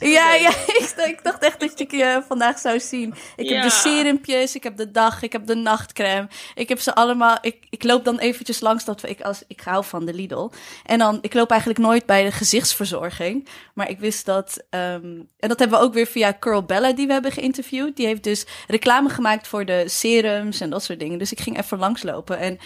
Ja, 0.00 0.34
ja 0.34 0.50
ik, 0.80 0.94
ik 1.06 1.20
dacht 1.22 1.44
echt 1.44 1.60
dat 1.60 1.80
ik 1.80 1.90
je 1.90 2.22
vandaag 2.28 2.58
zou 2.58 2.80
zien. 2.80 3.14
Ik 3.36 3.48
heb 3.48 3.62
de 3.62 3.70
serumpjes, 3.70 4.54
ik 4.54 4.62
heb 4.62 4.76
de 4.76 4.90
dag, 4.90 5.22
ik 5.22 5.32
heb 5.32 5.46
de 5.46 5.54
nachtcreme. 5.54 6.28
Ik 6.54 6.68
heb 6.68 6.80
ze 6.80 6.94
allemaal... 6.94 7.38
Ik, 7.40 7.56
ik 7.70 7.82
loop 7.82 8.04
dan 8.04 8.18
eventjes 8.18 8.60
langs 8.60 8.84
dat 8.84 9.00
we... 9.00 9.08
Ik, 9.08 9.20
als, 9.20 9.42
ik 9.46 9.60
hou 9.60 9.84
van 9.84 10.06
de 10.06 10.14
Lidl. 10.14 10.50
En 10.86 10.98
dan... 10.98 11.18
Ik 11.20 11.34
loop 11.34 11.50
eigenlijk 11.50 11.80
nooit 11.80 12.06
bij 12.06 12.24
de 12.24 12.32
gezichtsverzorging. 12.32 13.48
Maar 13.74 13.90
ik 13.90 13.98
wist 13.98 14.26
dat... 14.26 14.64
ehm, 14.70 15.20
en 15.38 15.48
dat 15.48 15.58
hebben 15.58 15.78
we 15.78 15.84
ook 15.84 15.94
weer 15.94 16.06
via 16.06 16.36
Curl 16.40 16.62
Bella 16.62 16.92
die 16.92 17.06
we 17.06 17.12
hebben 17.12 17.32
geïnterviewd. 17.32 17.96
Die 17.96 18.06
heeft 18.06 18.24
dus 18.24 18.46
reclame 18.66 19.08
gemaakt 19.08 19.48
voor 19.48 19.64
de 19.64 19.84
serums 19.88 20.60
en 20.60 20.70
dat 20.70 20.82
soort 20.82 20.98
dingen. 20.98 21.18
Dus 21.18 21.32
ik 21.32 21.40
ging 21.40 21.58
even 21.58 21.78
langslopen. 21.78 22.38
En 22.38 22.58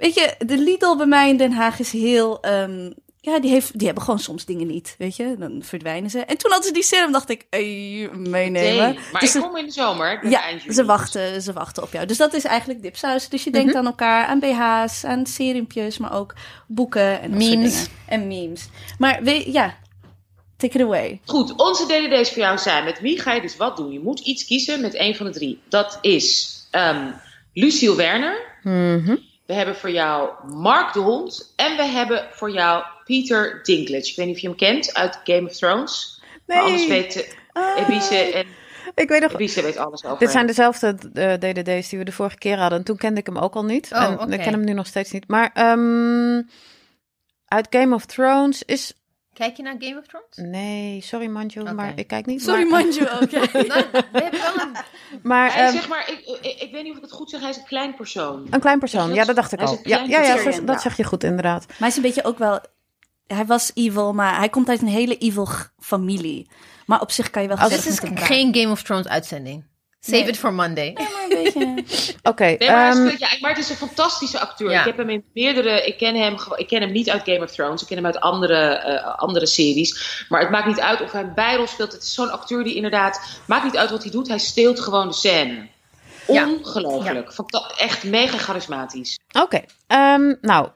weet 0.00 0.14
je, 0.14 0.34
de 0.46 0.56
Lidl 0.58 0.96
bij 0.96 1.06
mij 1.06 1.28
in 1.28 1.36
Den 1.36 1.52
Haag 1.52 1.78
is 1.78 1.92
heel... 1.92 2.40
ehm, 2.42 2.90
ja, 3.22 3.40
die, 3.40 3.50
heeft, 3.50 3.78
die 3.78 3.86
hebben 3.86 4.04
gewoon 4.04 4.18
soms 4.18 4.44
dingen 4.44 4.66
niet, 4.66 4.94
weet 4.98 5.16
je. 5.16 5.34
Dan 5.38 5.62
verdwijnen 5.62 6.10
ze. 6.10 6.18
En 6.18 6.36
toen 6.36 6.50
hadden 6.50 6.68
ze 6.68 6.74
die 6.74 6.82
serum, 6.82 7.12
dacht 7.12 7.30
ik, 7.30 7.46
hey, 7.50 8.08
meenemen. 8.12 8.52
Nee, 8.52 8.98
maar 9.12 9.20
Dus 9.20 9.22
ik 9.22 9.28
ze- 9.28 9.40
kom 9.40 9.56
in 9.56 9.64
de 9.66 9.70
zomer. 9.72 10.12
Ik 10.12 10.20
ben 10.20 10.30
ja, 10.30 10.42
ze 10.72 10.84
wachten, 10.84 11.42
ze 11.42 11.52
wachten 11.52 11.82
op 11.82 11.92
jou. 11.92 12.06
Dus 12.06 12.16
dat 12.16 12.34
is 12.34 12.44
eigenlijk 12.44 12.82
dipsaus. 12.82 13.28
Dus 13.28 13.44
je 13.44 13.50
denkt 13.50 13.74
aan 13.74 13.86
elkaar, 13.86 14.26
aan 14.26 14.38
BH's, 14.40 15.04
aan 15.04 15.26
serumpjes, 15.26 15.98
maar 15.98 16.14
ook 16.14 16.34
boeken 16.66 17.20
en 17.20 17.36
Memes. 17.36 17.86
En 18.06 18.26
memes. 18.28 18.68
Maar 18.98 19.22
we, 19.22 19.52
ja, 19.52 19.76
take 20.56 20.78
it 20.78 20.84
away. 20.84 21.20
Goed, 21.26 21.54
onze 21.56 21.84
DDD's 21.86 22.28
voor 22.32 22.42
jou 22.42 22.58
zijn. 22.58 22.84
Met 22.84 23.00
wie 23.00 23.20
ga 23.20 23.32
je 23.32 23.40
dus 23.40 23.56
wat 23.56 23.76
doen? 23.76 23.92
Je 23.92 24.00
moet 24.00 24.20
iets 24.20 24.44
kiezen 24.44 24.80
met 24.80 24.94
één 24.94 25.14
van 25.14 25.26
de 25.26 25.32
drie. 25.32 25.60
Dat 25.68 25.98
is 26.00 26.56
ehm 26.70 27.10
Luciel 27.52 27.96
Werner. 27.96 28.58
Mhm. 28.62 29.16
We 29.50 29.56
hebben 29.56 29.76
voor 29.76 29.90
jou 29.90 30.30
Mark 30.54 30.92
de 30.92 31.00
Hond. 31.00 31.52
En 31.56 31.76
we 31.76 31.82
hebben 31.82 32.26
voor 32.30 32.50
jou 32.50 32.84
Peter 33.04 33.60
Dinklage. 33.62 34.10
Ik 34.10 34.16
weet 34.16 34.26
niet 34.26 34.34
of 34.34 34.40
je 34.40 34.48
hem 34.48 34.56
kent 34.56 34.94
uit 34.94 35.20
Game 35.24 35.48
of 35.48 35.56
Thrones. 35.56 36.22
Maar 36.46 36.60
anders 36.60 36.86
weet 36.86 37.36
uh, 37.52 37.62
Ebice 37.76 38.16
en 38.16 38.46
Ik 38.94 39.08
weet 39.08 39.20
nog, 39.20 39.32
Ebice 39.32 39.62
weet 39.62 39.76
alles 39.76 40.04
over 40.04 40.18
Dit 40.18 40.30
zijn 40.30 40.46
dezelfde 40.46 40.98
eh, 41.14 41.32
DDD's 41.32 41.88
die 41.88 41.98
we 41.98 42.04
de 42.04 42.12
vorige 42.12 42.38
keer 42.38 42.58
hadden. 42.58 42.78
En 42.78 42.84
toen 42.84 42.96
kende 42.96 43.20
ik 43.20 43.26
hem 43.26 43.38
ook 43.38 43.54
al 43.54 43.64
niet. 43.64 43.90
Oh, 43.92 44.22
en 44.22 44.32
ik 44.32 44.40
ken 44.40 44.52
hem 44.52 44.64
nu 44.64 44.72
nog 44.72 44.86
steeds 44.86 45.10
niet. 45.10 45.28
Maar 45.28 45.50
ehm, 45.54 46.42
uit 47.46 47.66
Game 47.70 47.94
of 47.94 48.06
Thrones 48.06 48.62
is... 48.62 48.94
Kijk 49.40 49.56
je 49.56 49.62
naar 49.62 49.74
Game 49.78 49.98
of 49.98 50.06
Thrones? 50.06 50.50
Nee, 50.58 51.00
sorry 51.00 51.26
Manju, 51.26 51.60
Oké. 51.60 51.72
maar 51.72 51.92
ik 51.96 52.06
kijk 52.06 52.26
niet. 52.26 52.42
Sorry, 52.42 52.68
maar, 52.68 52.80
Manju 52.84 53.08
ook. 53.20 53.30
ja. 53.30 53.38
Nou, 53.52 53.84
we 54.12 54.20
hebben 54.22 54.40
wel 54.40 54.60
een... 54.60 54.76
Maar 55.30 55.52
Hij 55.54 55.64
ehm, 55.64 55.72
zeg 55.72 55.88
maar, 55.88 56.10
ik, 56.10 56.38
ik, 56.42 56.60
ik 56.60 56.72
weet 56.72 56.82
niet 56.82 56.90
of 56.90 56.96
ik 56.96 57.02
het 57.02 57.12
goed 57.12 57.30
zeg, 57.30 57.40
hij 57.40 57.50
is 57.50 57.56
een 57.56 57.64
klein 57.64 57.94
persoon. 57.94 58.46
een 58.50 58.60
klein 58.60 58.78
persoon. 58.78 59.14
Ja, 59.14 59.24
dat 59.24 59.36
dacht 59.36 59.52
ik 59.52 59.60
al. 59.60 59.78
Ja, 59.82 60.04
ja, 60.06 60.20
ja, 60.22 60.60
dat 60.60 60.80
zeg 60.82 60.96
je 60.96 61.04
goed 61.04 61.24
inderdaad. 61.24 61.66
Maar 61.68 61.76
hij 61.78 61.88
is 61.88 61.96
een 61.96 62.02
beetje 62.02 62.24
ook 62.24 62.38
wel 62.38 62.60
hij 63.26 63.46
was 63.46 63.70
evil, 63.74 64.12
maar 64.14 64.36
hij 64.38 64.48
komt 64.48 64.68
uit 64.68 64.80
een 64.82 64.88
hele 64.88 65.18
evil 65.18 65.48
familie. 65.78 66.50
Maar 66.86 67.00
op 67.00 67.10
zich 67.10 67.30
kan 67.30 67.42
je 67.42 67.48
wel 67.48 67.56
Als- 67.56 67.70
Dit 67.70 67.86
is 67.86 68.00
geen 68.14 68.54
Game 68.54 68.70
of 68.70 68.82
Thrones 68.82 69.08
uitzending. 69.08 69.64
Save 70.00 70.16
Nee. 70.18 70.28
it 70.28 70.38
for 70.38 70.52
Monday. 70.52 70.92
Maar 70.92 71.06
een 71.28 71.42
beetje... 71.42 71.84
Oké, 72.30 72.44
Nee, 72.44 72.70
maar, 72.70 72.90
ehm, 72.90 73.16
ja, 73.18 73.28
het 73.48 73.58
is 73.58 73.70
een 73.70 73.76
fantastische 73.76 74.40
acteur. 74.40 74.70
Ja. 74.70 74.78
Ik 74.80 74.86
heb 74.86 74.96
hem 74.96 75.10
in 75.10 75.24
meerdere. 75.34 75.86
Ik 75.86 75.98
ken 75.98 76.14
hem, 76.14 76.36
ik 76.56 76.66
ken 76.66 76.80
hem 76.80 76.92
niet 76.92 77.10
uit 77.10 77.22
Game 77.24 77.42
of 77.44 77.50
Thrones. 77.50 77.80
Ik 77.82 77.86
ken 77.86 77.96
hem 77.96 78.06
uit 78.06 78.20
andere, 78.20 78.56
eh, 78.74 79.18
andere 79.18 79.46
series. 79.46 80.24
Maar 80.28 80.40
het 80.40 80.50
maakt 80.50 80.66
niet 80.66 80.80
uit 80.80 81.00
of 81.00 81.12
hij 81.12 81.22
een 81.22 81.34
bijrol 81.34 81.66
speelt. 81.66 81.92
Het 81.92 82.02
is 82.02 82.14
zo'n 82.14 82.30
acteur 82.30 82.64
die 82.64 82.74
inderdaad. 82.74 83.40
Maakt 83.46 83.64
niet 83.64 83.76
uit 83.76 83.90
wat 83.90 84.02
hij 84.02 84.10
doet. 84.12 84.28
Hij 84.28 84.38
steelt 84.38 84.80
gewoon 84.80 85.08
de 85.08 85.14
scène. 85.14 85.68
Ja. 86.26 86.48
Ongelooflijk. 86.48 87.32
Echt 87.76 88.04
mega 88.04 88.38
charismatisch. 88.38 89.18
Oké, 89.32 89.60
ehm, 89.86 90.34
nou, 90.40 90.68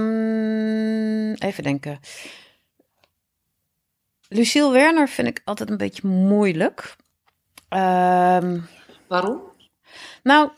ehm, 0.00 0.10
even 1.32 1.62
denken. 1.62 2.00
Lucille 4.28 4.70
Werner 4.72 5.08
vind 5.08 5.28
ik 5.28 5.40
altijd 5.44 5.70
een 5.70 5.76
beetje 5.76 6.06
moeilijk. 6.06 6.96
Ehm, 7.70 8.58
Waarom? 9.08 9.40
nou, 10.22 10.50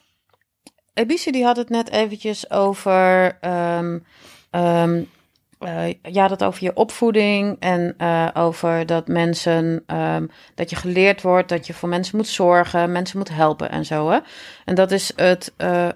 Ebice 0.95 1.33
die 1.33 1.45
had 1.45 1.57
het 1.57 1.69
net 1.69 1.91
eventjes 1.91 2.51
over, 2.51 3.39
eh, 3.41 3.95
ja, 6.03 6.29
dat 6.29 6.45
over 6.45 6.63
je 6.65 6.75
opvoeding 6.75 7.57
en 7.61 7.95
eh, 7.99 8.29
over 8.35 8.87
dat 8.87 9.09
mensen, 9.09 9.85
dat 10.55 10.71
je 10.71 10.77
geleerd 10.77 11.23
wordt 11.23 11.49
dat 11.49 11.67
je 11.67 11.75
voor 11.75 11.89
mensen 11.89 12.17
moet 12.17 12.27
zorgen, 12.27 12.93
mensen 12.93 13.19
moet 13.19 13.29
helpen 13.29 13.71
en 13.71 13.85
zo. 13.85 14.11
Hè? 14.11 14.19
En 14.65 14.75
dat 14.75 14.91
is 14.91 15.13
het, 15.17 15.53
eh, 15.57 15.89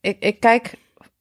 ik, 0.00 0.16
ik 0.20 0.40
kijk, 0.40 0.74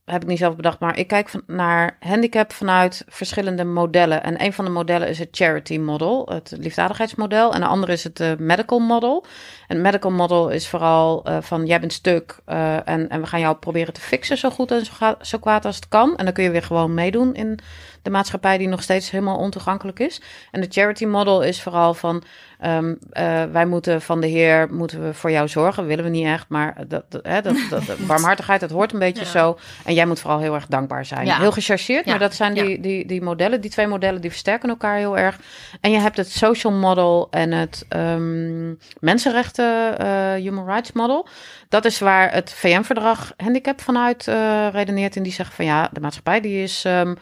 heb 0.06 0.22
ik 0.22 0.28
niet 0.28 0.38
zelf 0.38 0.56
bedacht, 0.56 0.80
maar 0.80 0.98
ik 0.98 1.08
kijk 1.08 1.30
van, 1.30 1.44
naar 1.48 1.98
handicap 2.00 2.54
vanuit 2.54 3.04
verschillende 3.08 3.64
modellen. 3.64 4.24
En 4.24 4.44
een 4.44 4.54
van 4.54 4.66
de 4.66 4.72
modellen 4.72 5.08
is 5.08 5.20
het 5.20 5.30
charity 5.32 5.78
model, 5.78 6.30
het 6.30 6.54
liefdadigheidsmodel. 6.60 7.54
En 7.54 7.60
de 7.60 7.68
andere 7.68 7.92
is 7.92 8.04
het 8.04 8.20
eh, 8.20 8.32
medical 8.38 8.80
model. 8.80 9.26
En 9.68 9.76
het 9.76 9.86
medical 9.86 10.12
model 10.12 10.50
is 10.50 10.68
vooral 10.68 11.24
eh, 11.24 11.38
van 11.42 11.66
jij 11.66 11.80
bent 11.80 11.94
stuk 11.94 12.38
eh, 12.46 12.90
en, 12.90 13.10
en 13.10 13.22
we 13.22 13.28
gaan 13.28 13.40
jou 13.40 13.56
proberen 13.56 13.94
te 13.94 14.02
fixen 14.02 14.38
zo 14.38 14.50
goed 14.50 14.72
en 14.72 14.86
zo, 14.86 15.16
zo 15.22 15.38
kwaad 15.38 15.66
als 15.66 15.76
het 15.76 15.88
kan. 15.88 16.18
En 16.18 16.26
dan 16.26 16.34
kun 16.34 16.44
je 16.44 16.50
weer 16.50 16.64
gewoon 16.64 16.94
meedoen 16.94 17.34
in 17.34 17.60
de 18.02 18.10
maatschappij 18.10 18.58
die 18.58 18.68
nog 18.68 18.84
steeds 18.84 19.12
helemaal 19.12 19.38
ontoegankelijk 19.38 20.00
is. 20.00 20.22
En 20.52 20.62
de 20.62 20.68
charity 20.70 21.06
model 21.06 21.42
is 21.42 21.62
vooral 21.62 21.94
van 21.94 22.24
ehm, 22.60 22.96
eh, 23.12 23.44
wij 23.52 23.66
moeten 23.66 24.02
van 24.02 24.22
de 24.22 24.28
Heer 24.28 24.68
moeten 24.74 25.04
we 25.04 25.14
voor 25.14 25.32
jou 25.32 25.48
zorgen. 25.48 25.86
Willen 25.86 26.04
we 26.04 26.10
niet 26.10 26.26
echt, 26.26 26.46
maar 26.50 26.76
dat, 26.88 27.04
dat, 27.10 27.26
hè, 27.26 27.42
dat, 27.42 27.56
dat, 27.70 27.84
barmhartigheid, 28.08 28.60
dat 28.60 28.70
hoort 28.70 28.94
een 28.94 29.00
beetje 29.00 29.24
Ja. 29.24 29.30
zo. 29.30 29.58
En 29.86 29.94
jij 29.94 30.06
moet 30.06 30.20
vooral 30.20 30.40
heel 30.40 30.54
erg 30.54 30.66
dankbaar 30.68 31.06
zijn. 31.06 31.26
Ja. 31.26 31.40
Heel 31.40 31.52
gechargeerd, 31.52 32.06
Ja. 32.06 32.12
maar 32.12 32.20
dat 32.20 32.34
zijn 32.34 32.54
die, 32.54 32.80
die, 32.80 33.06
die 33.06 33.22
modellen, 33.22 33.62
die 33.62 33.72
twee 33.72 33.88
modellen, 33.88 34.22
die 34.22 34.30
versterken 34.30 34.70
elkaar 34.70 34.98
heel 34.98 35.18
erg. 35.18 35.40
En 35.82 35.92
je 35.92 36.00
hebt 36.00 36.18
het 36.18 36.32
social 36.32 36.74
model 36.74 37.28
en 37.32 37.52
het 37.52 37.86
ehm, 37.90 38.74
mensenrechten 39.00 39.98
eh, 39.98 40.34
human 40.34 40.66
rights 40.66 40.92
model. 40.92 41.28
Dat 41.70 41.86
is 41.86 42.00
waar 42.00 42.34
het 42.34 42.54
VN-verdrag 42.54 43.34
handicap 43.38 43.82
vanuit 43.82 44.28
eh, 44.28 44.68
redeneert. 44.72 45.16
En 45.16 45.24
die 45.24 45.32
zeggen 45.34 45.56
van 45.56 45.66
ja, 45.66 45.90
de 45.92 46.00
maatschappij 46.00 46.42
die 46.42 46.64
is 46.64 46.86
ehm, 46.86 47.14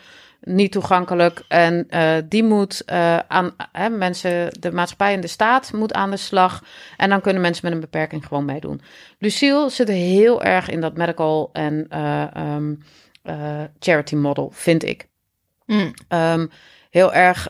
niet 0.44 0.72
toegankelijk. 0.72 1.44
En 1.48 1.86
eh, 1.90 2.15
die 2.26 2.44
moet 2.44 2.86
eh, 2.86 3.18
aan 3.18 3.56
hè, 3.72 3.90
mensen, 3.90 4.49
de 4.60 4.72
maatschappij 4.72 5.14
en 5.14 5.22
de 5.22 5.28
staat 5.28 5.74
moet 5.74 5.94
aan 5.94 6.11
de 6.11 6.18
slag. 6.18 6.64
En 6.98 7.10
dan 7.10 7.22
kunnen 7.22 7.41
mensen 7.41 7.65
met 7.65 7.74
een 7.74 7.80
beperking 7.80 8.26
gewoon 8.26 8.45
meedoen. 8.45 8.82
Lucille 9.20 9.70
zit 9.70 9.88
heel 9.88 10.44
erg 10.44 10.70
in 10.70 10.82
dat 10.82 10.98
medical 10.98 11.49
en 11.53 11.86
eh, 11.90 12.36
ehm, 12.36 12.74
eh, 13.22 13.61
charity 13.80 14.15
model, 14.15 14.52
vind 14.53 14.84
ik. 14.84 15.07
Mm. 15.65 15.94
Ehm, 16.07 16.48
heel 16.90 17.14
erg, 17.14 17.49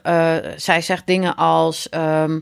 zij 0.55 0.81
zegt 0.81 1.07
dingen 1.07 1.35
als 1.35 1.89
ehm, 1.89 2.39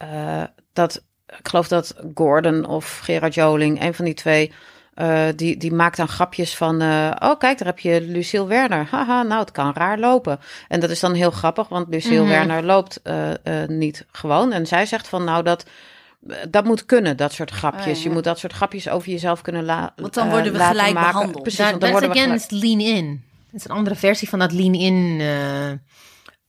eh, 0.00 0.42
dat, 0.72 1.04
ik 1.26 1.48
geloof 1.48 1.68
dat 1.68 1.94
Gordon 2.14 2.64
of 2.66 2.98
Gerard 2.98 3.34
Joling, 3.34 3.82
een 3.82 3.94
van 3.94 4.04
die 4.04 4.14
twee, 4.14 4.52
eh, 4.94 5.26
die, 5.36 5.56
die 5.56 5.72
maakt 5.72 5.96
dan 5.96 6.08
grapjes 6.08 6.56
van, 6.56 6.80
eh, 6.80 7.10
oh 7.18 7.38
kijk, 7.38 7.58
daar 7.58 7.66
heb 7.66 7.78
je 7.78 8.00
Lucille 8.00 8.46
Werner. 8.46 8.86
Haha, 8.90 9.22
nou 9.22 9.40
het 9.40 9.50
kan 9.52 9.72
raar 9.74 9.98
lopen. 9.98 10.40
En 10.68 10.80
dat 10.80 10.90
is 10.90 11.00
dan 11.00 11.14
heel 11.14 11.30
grappig, 11.30 11.68
want 11.68 11.86
Lucille 11.88 12.20
Mhm. 12.20 12.28
Werner 12.28 12.62
loopt 12.64 13.00
eh, 13.02 13.28
niet 13.66 14.06
gewoon. 14.12 14.52
En 14.52 14.66
zij 14.66 14.86
zegt 14.86 15.08
van, 15.08 15.24
nou 15.24 15.42
dat... 15.42 15.64
Dat 16.48 16.64
moet 16.64 16.86
kunnen, 16.86 17.16
dat 17.16 17.32
soort 17.32 17.50
grapjes. 17.50 17.98
Ja. 18.02 18.04
Je 18.08 18.10
moet 18.14 18.24
dat 18.24 18.38
soort 18.38 18.52
grapjes 18.52 18.88
over 18.88 19.10
jezelf 19.10 19.40
kunnen 19.40 19.64
laten. 19.64 20.02
Want 20.02 20.14
dan 20.14 20.30
worden 20.30 20.52
we 20.52 20.58
gelijk 20.58 20.94
behandeld. 20.94 21.42
Precies, 21.42 21.58
Dat 21.58 21.68
want 21.70 21.80
dan 21.80 21.90
worden 21.90 22.10
we 22.10 22.18
gelijk- 22.18 22.40
is 22.40 22.50
lean 22.50 22.80
in. 22.80 23.24
Het 23.50 23.60
is 23.60 23.64
een 23.68 23.76
andere 23.76 23.94
versie 23.96 24.28
van 24.28 24.38
dat 24.38 24.52
lean 24.52 24.74
in 24.74 25.20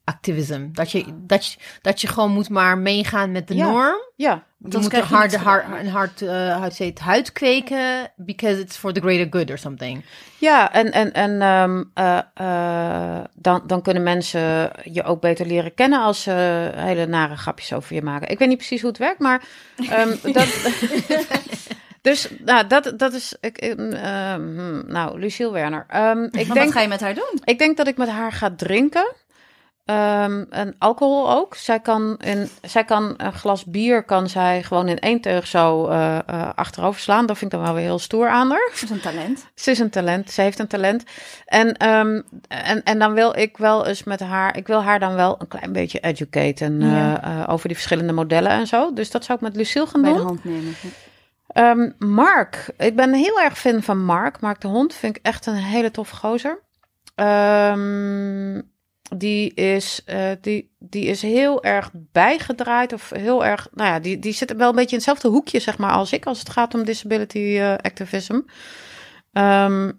activism. 0.03 0.67
Dat 0.71 0.91
je, 0.91 1.03
dat, 1.13 1.45
je, 1.45 1.57
dat 1.81 2.01
je 2.01 2.07
gewoon 2.07 2.31
moet 2.31 2.49
maar 2.49 2.77
meegaan 2.77 3.31
met 3.31 3.47
de 3.47 3.55
Ja. 3.55 3.69
norm. 3.71 3.95
Ja, 4.15 4.43
Je 4.57 4.69
Dat 4.69 4.81
moet 4.81 4.89
krijg 4.89 5.11
een 5.11 5.29
je 5.29 5.37
hard, 5.37 5.63
een 5.81 5.89
hard, 5.89 6.21
eh 6.21 6.55
how 6.55 6.63
to 6.63 6.69
say 6.69 6.87
it, 6.87 6.99
huid 6.99 7.31
kweken 7.31 8.11
because 8.15 8.59
it's 8.61 8.77
for 8.77 8.93
the 8.93 8.99
greater 9.01 9.27
good 9.29 9.49
or 9.49 9.57
something. 9.57 10.05
Ja, 10.37 10.73
en, 10.73 10.91
en, 10.91 11.13
en 11.13 11.41
ehm, 11.41 11.83
eh, 11.93 12.19
eh, 12.33 13.23
dan, 13.33 13.63
dan 13.67 13.81
kunnen 13.81 14.03
mensen 14.03 14.71
je 14.83 15.03
ook 15.03 15.21
beter 15.21 15.45
leren 15.45 15.73
kennen 15.73 16.01
als 16.01 16.21
ze 16.23 16.31
hele 16.75 17.05
nare 17.05 17.35
grapjes 17.37 17.73
over 17.73 17.95
je 17.95 18.01
maken. 18.01 18.29
Ik 18.29 18.39
weet 18.39 18.47
niet 18.47 18.57
precies 18.57 18.81
hoe 18.81 18.89
het 18.89 18.99
werkt, 18.99 19.19
maar 19.19 19.43
ehm, 19.89 20.15
dat. 20.33 20.47
dus 22.01 22.29
nou, 22.45 22.67
dat, 22.67 22.93
dat 22.97 23.13
is. 23.13 23.35
Ik, 23.41 23.57
ehm, 23.57 24.41
hmm, 24.41 24.83
nou, 24.87 25.19
Lucille 25.19 25.51
Werner. 25.51 25.85
Ehm, 25.87 26.23
ik, 26.31 26.33
Maar 26.33 26.43
denk, 26.45 26.57
wat 26.57 26.71
ga 26.71 26.81
je 26.81 26.87
met 26.87 27.01
haar 27.01 27.13
doen? 27.15 27.39
ik 27.43 27.59
denk 27.59 27.77
dat 27.77 27.87
ik 27.87 27.97
met 27.97 28.09
haar 28.09 28.31
ga 28.31 28.53
drinken. 28.55 29.13
Ehm, 29.85 30.43
en 30.49 30.75
alcohol 30.77 31.31
ook. 31.31 31.55
Zij 31.55 31.79
kan, 31.79 32.17
in, 32.17 32.49
zij 32.61 32.83
kan 32.83 33.13
een 33.17 33.33
glas 33.33 33.65
bier 33.65 34.03
kan 34.03 34.29
zij 34.29 34.63
gewoon 34.63 34.87
in 34.87 34.99
één 34.99 35.21
teug 35.21 35.47
zo 35.47 35.87
eh, 35.87 36.17
eh, 36.17 36.49
achterover 36.55 37.01
slaan. 37.01 37.25
Dat 37.25 37.37
vind 37.37 37.51
ik 37.53 37.57
dan 37.57 37.67
wel 37.67 37.75
weer 37.77 37.85
heel 37.85 37.99
stoer 37.99 38.27
aan 38.29 38.49
haar. 38.49 38.69
Dat 38.71 38.81
is 38.83 38.89
een 38.89 38.99
talent. 38.99 39.45
Ze 39.55 39.71
is 39.71 39.79
een 39.79 39.89
talent. 39.89 40.31
Ze 40.31 40.41
heeft 40.41 40.59
een 40.59 40.67
talent. 40.67 41.03
En, 41.45 41.73
ehm, 41.77 42.21
en, 42.47 42.83
en 42.83 42.99
dan 42.99 43.13
wil 43.13 43.37
ik 43.37 43.57
wel 43.57 43.85
eens 43.87 44.03
met 44.03 44.19
haar. 44.19 44.57
Ik 44.57 44.67
wil 44.67 44.83
haar 44.83 44.99
dan 44.99 45.13
wel 45.15 45.35
een 45.39 45.47
klein 45.47 45.71
beetje 45.73 45.99
educaten 45.99 46.79
Ja. 46.81 47.23
eh, 47.23 47.53
over 47.53 47.67
die 47.67 47.77
verschillende 47.77 48.13
modellen 48.13 48.51
en 48.51 48.67
zo. 48.67 48.93
Dus 48.93 49.11
dat 49.11 49.23
zou 49.25 49.37
ik 49.37 49.43
met 49.43 49.55
Lucille 49.55 49.85
gaan 49.87 50.01
Bij 50.01 50.11
de 50.11 50.17
doen. 50.17 50.25
hand 50.25 50.43
nemen. 50.43 50.75
Ehm, 51.47 51.89
Mark. 52.11 52.69
Ik 52.77 52.95
ben 52.95 53.13
heel 53.13 53.39
erg 53.41 53.57
fan 53.59 53.81
van 53.83 54.05
Mark. 54.05 54.39
Mark 54.41 54.61
de 54.61 54.67
hond 54.67 54.93
vind 54.93 55.15
ik 55.15 55.25
echt 55.25 55.45
een 55.45 55.55
hele 55.55 55.91
toffe 55.91 56.15
gozer. 56.15 56.59
Ehm, 57.15 58.61
die, 59.17 59.53
is, 59.53 60.01
eh, 60.05 60.31
die, 60.41 60.71
die 60.79 61.05
is 61.05 61.21
heel 61.21 61.63
erg 61.63 61.91
bijgedraaid. 61.93 62.93
Of 62.93 63.09
heel 63.09 63.45
erg. 63.45 63.67
Nou 63.73 63.89
ja, 63.89 63.99
die, 63.99 64.19
die 64.19 64.33
zit 64.33 64.55
wel 64.55 64.69
een 64.69 64.75
beetje 64.75 64.89
in 64.89 64.95
hetzelfde 64.95 65.27
hoekje, 65.27 65.59
zeg 65.59 65.77
maar, 65.77 65.91
als 65.91 66.11
ik. 66.11 66.25
Als 66.25 66.39
het 66.39 66.49
gaat 66.49 66.73
om 66.73 66.83
disability 66.83 67.57
eh, 67.57 67.73
activism. 67.73 68.39
Ehm, 69.33 69.91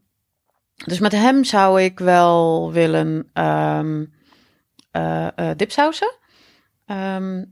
dus 0.74 0.98
met 0.98 1.12
hem 1.12 1.44
zou 1.44 1.82
ik 1.82 1.98
wel 1.98 2.72
willen 2.72 3.28
ehm 3.32 4.04
eh, 4.90 5.50
dipsausen. 5.56 6.14
Ehm, 6.86 7.44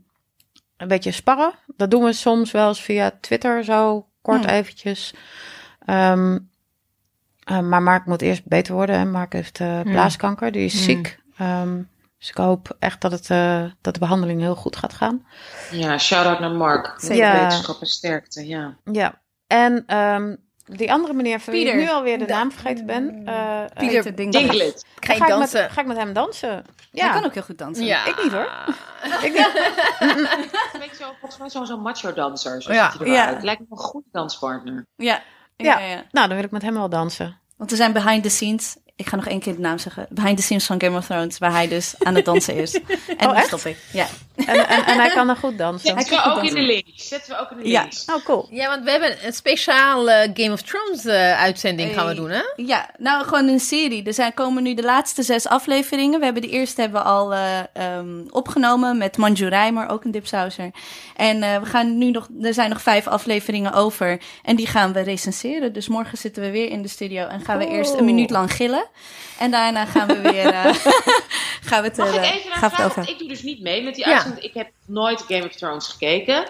een 0.77 0.87
beetje 0.87 1.11
sparren. 1.11 1.53
Dat 1.75 1.91
doen 1.91 2.03
we 2.03 2.13
soms 2.13 2.51
wel 2.51 2.67
eens 2.67 2.81
via 2.81 3.11
Twitter 3.21 3.63
zo 3.63 4.07
kort 4.21 4.45
Hmm. 4.45 4.53
eventjes. 4.53 5.13
Maar 7.45 7.81
Mark 7.81 8.05
moet 8.05 8.21
eerst 8.21 8.45
beter 8.45 8.73
worden. 8.73 8.95
En 8.95 9.11
Mark 9.11 9.33
heeft 9.33 9.59
blaaskanker. 9.83 10.51
Die 10.51 10.65
is 10.65 10.83
ziek. 10.83 11.20
Ehm, 11.45 11.81
dus 12.17 12.29
ik 12.29 12.37
hoop 12.37 12.75
echt 12.79 13.01
dat, 13.01 13.11
het, 13.11 13.29
eh, 13.29 13.63
dat 13.81 13.93
de 13.93 13.99
behandeling 13.99 14.41
heel 14.41 14.55
goed 14.55 14.75
gaat 14.75 14.93
gaan. 14.93 15.25
Ja, 15.71 15.97
shout-out 15.97 16.39
naar 16.39 16.51
Mark. 16.51 16.93
Zeker. 16.97 17.15
Ja. 17.15 17.39
Wetenschap 17.41 17.81
en 17.81 17.87
sterkte, 17.87 18.47
ja. 18.47 18.77
Ja. 18.91 19.21
En 19.47 19.83
ehm, 19.87 20.35
die 20.65 20.91
andere 20.91 21.13
meneer 21.13 21.39
van 21.39 21.53
wie 21.53 21.67
ik 21.67 21.73
nu 21.75 21.89
alweer 21.89 22.19
de 22.19 22.25
Da- 22.25 22.35
naam 22.35 22.51
vergeten 22.51 22.85
ben. 22.85 23.21
eh, 23.25 23.61
Pieter 23.77 24.15
Dinglet. 24.15 24.85
Ga 24.99 25.13
ga, 25.15 25.23
ik 25.23 25.29
dansen? 25.29 25.61
met, 25.61 25.71
ga 25.71 25.81
ik 25.81 25.87
met 25.87 25.97
hem 25.97 26.13
dansen. 26.13 26.49
Hij 26.49 26.63
Ja, 26.91 27.11
kan 27.13 27.25
ook 27.25 27.33
heel 27.33 27.43
goed 27.43 27.57
dansen. 27.57 27.85
ja. 27.85 28.05
ik 28.05 28.23
niet, 28.23 28.31
hoor. 28.31 28.49
ik 29.27 29.31
niet. 29.33 29.51
Een 30.73 30.79
beetje 30.79 30.95
zo, 30.99 31.05
volgens 31.19 31.39
mij 31.39 31.49
zo'n 31.49 31.65
zo 31.65 31.77
macho-danser. 31.77 32.61
Zo 32.61 32.73
Ja. 32.73 32.91
ziet 32.91 32.99
hij 32.99 33.09
eruit. 33.09 33.35
Ja. 33.37 33.43
Lijkt 33.43 33.59
me 33.61 33.67
een 33.69 33.77
goede 33.77 34.07
danspartner. 34.11 34.85
Ja. 34.95 35.21
Ja. 35.55 35.79
Ja, 35.79 35.85
ja. 35.85 36.03
Nou, 36.11 36.27
dan 36.27 36.35
wil 36.35 36.45
ik 36.45 36.51
met 36.51 36.61
hem 36.61 36.73
wel 36.73 36.89
dansen. 36.89 37.39
Want 37.57 37.71
er 37.71 37.77
zijn 37.77 37.93
behind 37.93 38.23
the 38.23 38.29
scenes. 38.29 38.77
Ik 39.01 39.07
ga 39.09 39.15
nog 39.15 39.27
één 39.27 39.39
keer 39.39 39.55
de 39.55 39.59
naam 39.61 39.77
zeggen. 39.77 40.05
Behind 40.09 40.37
the 40.37 40.43
scenes 40.43 40.65
van 40.65 40.81
Game 40.81 40.97
of 40.97 41.05
Thrones, 41.05 41.37
waar 41.37 41.51
hij 41.51 41.67
dus 41.67 41.93
aan 41.99 42.15
het 42.15 42.25
dansen 42.25 42.55
is. 42.55 42.73
En 42.81 42.81
Oh, 43.17 43.19
dan 43.19 43.35
echt? 43.35 43.47
stop 43.47 43.61
ik. 43.65 43.77
Ja. 43.91 44.07
En, 44.35 44.47
en, 44.67 44.85
en 44.85 44.97
hij 44.99 45.09
kan 45.09 45.29
er 45.29 45.35
goed 45.35 45.57
dansen. 45.57 45.87
Zetten 45.99 46.15
we 46.17 46.23
ook 46.31 46.43
in 46.43 46.53
de 46.53 46.61
links. 46.61 47.07
Zetten 47.07 47.31
we 47.35 47.39
ook 47.41 47.51
in 47.51 47.57
de 47.57 47.69
Ja. 47.69 47.81
links. 47.81 48.05
Oh, 48.05 48.25
cool. 48.25 48.47
Ja, 48.51 48.67
want 48.67 48.83
we 48.83 48.91
hebben 48.91 49.25
een 49.25 49.33
speciale 49.33 50.31
Game 50.33 50.51
of 50.51 50.61
Thrones 50.61 51.05
eh, 51.05 51.39
uitzending 51.41 51.93
gaan 51.93 52.03
we 52.05 52.11
Hey. 52.11 52.15
doen, 52.19 52.29
hè? 52.29 52.41
Ja, 52.55 52.89
nou 52.97 53.23
gewoon 53.23 53.47
een 53.47 53.59
serie. 53.59 54.03
Er 54.03 54.13
zijn, 54.13 54.33
komen 54.33 54.63
nu 54.63 54.73
de 54.73 54.83
laatste 54.83 55.23
zes 55.23 55.47
afleveringen. 55.47 56.19
We 56.19 56.25
hebben 56.25 56.41
de 56.43 56.49
eerste 56.49 56.81
hebben 56.81 57.01
we 57.01 57.07
al 57.07 57.33
eh, 57.33 57.59
ehm, 57.73 58.21
opgenomen 58.29 58.97
met 58.97 59.17
Manju 59.17 59.47
Rijmer, 59.47 59.89
ook 59.89 60.03
een 60.03 60.11
dipsauser. 60.11 60.71
En 61.15 61.43
eh, 61.43 61.57
we 61.59 61.65
gaan 61.65 61.97
nu 61.97 62.11
nog, 62.11 62.27
er 62.41 62.53
zijn 62.53 62.69
nog 62.69 62.81
vijf 62.81 63.07
afleveringen 63.07 63.73
over. 63.73 64.21
En 64.43 64.55
die 64.55 64.67
gaan 64.67 64.93
we 64.93 64.99
recenseren. 65.01 65.73
Dus 65.73 65.87
morgen 65.87 66.17
zitten 66.17 66.43
we 66.43 66.51
weer 66.51 66.69
in 66.69 66.81
de 66.81 66.87
studio 66.87 67.27
en 67.27 67.41
gaan 67.41 67.57
we 67.57 67.67
eerst 67.67 67.93
een 67.93 68.05
minuut 68.05 68.29
lang 68.29 68.51
gillen. 68.53 68.85
En 69.37 69.51
daarna 69.51 69.85
gaan 69.85 70.07
we 70.07 70.19
weer... 70.21 70.45
eh, 70.45 70.63
gaan 71.69 71.81
we 71.81 71.87
het, 71.87 71.97
Mag 71.97 72.09
ik 72.15 72.21
eh, 72.21 72.35
even 72.35 72.51
gaan 72.51 72.69
vragen? 72.71 72.85
over... 72.85 73.09
Ik 73.09 73.19
doe 73.19 73.27
dus 73.27 73.41
niet 73.43 73.61
mee 73.61 73.83
met 73.83 73.95
die 73.95 74.07
Ja. 74.07 74.20
Ik 74.39 74.53
heb 74.53 74.69
nooit 74.85 75.21
Game 75.27 75.45
of 75.45 75.55
Thrones 75.55 75.87
gekeken. 75.87 76.49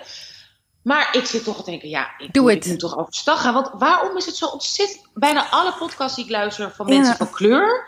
Maar 0.84 1.10
ik 1.16 1.26
zit 1.26 1.44
toch 1.44 1.64
te 1.64 1.70
denken, 1.70 1.90
ja, 1.90 2.10
ik, 2.18 2.34
Doe 2.34 2.44
moet- 2.44 2.52
het. 2.54 2.64
ik 2.66 2.72
moet 2.72 2.80
toch 2.80 2.98
overstag 2.98 3.42
gaan. 3.42 3.54
Want 3.54 3.70
waarom 3.74 4.18
is 4.18 4.26
het 4.26 4.36
zo 4.36 4.46
ontzettend... 4.46 5.02
Bijna 5.14 5.50
alle 5.50 5.74
podcasts 5.74 6.16
die 6.16 6.26
ik 6.26 6.32
luister 6.32 6.72
van 6.76 6.88
Ja. 6.88 6.94
mensen 6.98 7.16
van 7.18 7.30
kleur... 7.32 7.88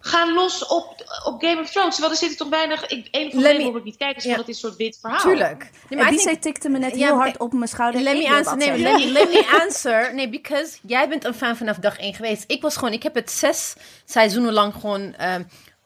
gaan 0.00 0.32
los 0.34 0.66
op, 0.66 1.04
op 1.24 1.42
Game 1.42 1.60
of 1.60 1.70
Thrones. 1.70 1.90
Terwijl 1.92 2.12
er 2.12 2.18
zitten 2.18 2.38
toch 2.38 2.48
weinig... 2.48 2.86
Ik, 2.86 3.08
een 3.10 3.30
van 3.30 3.42
de 3.42 3.46
waarom 3.56 3.76
ik 3.76 3.84
niet 3.84 3.96
kijk 3.96 4.16
is 4.16 4.22
Ja. 4.24 4.30
omdat 4.30 4.46
het 4.46 4.56
is 4.56 4.62
een 4.62 4.68
soort 4.68 4.80
wit 4.80 4.98
verhaal. 5.00 5.20
Tuurlijk. 5.20 5.58
Nee, 5.58 5.70
En 5.88 5.96
maar 5.96 6.10
die 6.10 6.20
zij 6.20 6.36
tikte 6.36 6.68
me 6.68 6.78
net 6.78 6.96
Ja, 6.96 7.06
heel 7.06 7.16
hard 7.16 7.38
op 7.38 7.52
mijn 7.52 7.68
schouder. 7.68 8.00
Let 8.00 8.14
Ik 8.14 8.28
me 8.28 8.34
answer. 8.36 8.58
dat 8.58 8.68
Nee, 8.68 8.78
zeggen. 8.82 9.12
let 9.12 9.28
me, 9.28 9.30
let 9.30 9.30
me 9.30 9.58
answer. 9.62 10.14
Nee, 10.14 10.28
because 10.28 10.76
jij 10.82 11.08
bent 11.08 11.24
een 11.24 11.34
fan 11.34 11.56
vanaf 11.56 11.76
dag 11.76 11.98
één 11.98 12.14
geweest. 12.14 12.44
Ik 12.46 12.62
was 12.62 12.76
gewoon, 12.76 12.92
ik 12.92 13.02
heb 13.02 13.14
het 13.14 13.30
zes 13.30 13.74
seizoenen 14.04 14.52
lang 14.52 14.72
gewoon, 14.74 15.14
ehm, 15.14 15.42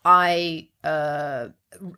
I, 0.07 0.71
eh, 0.81 1.43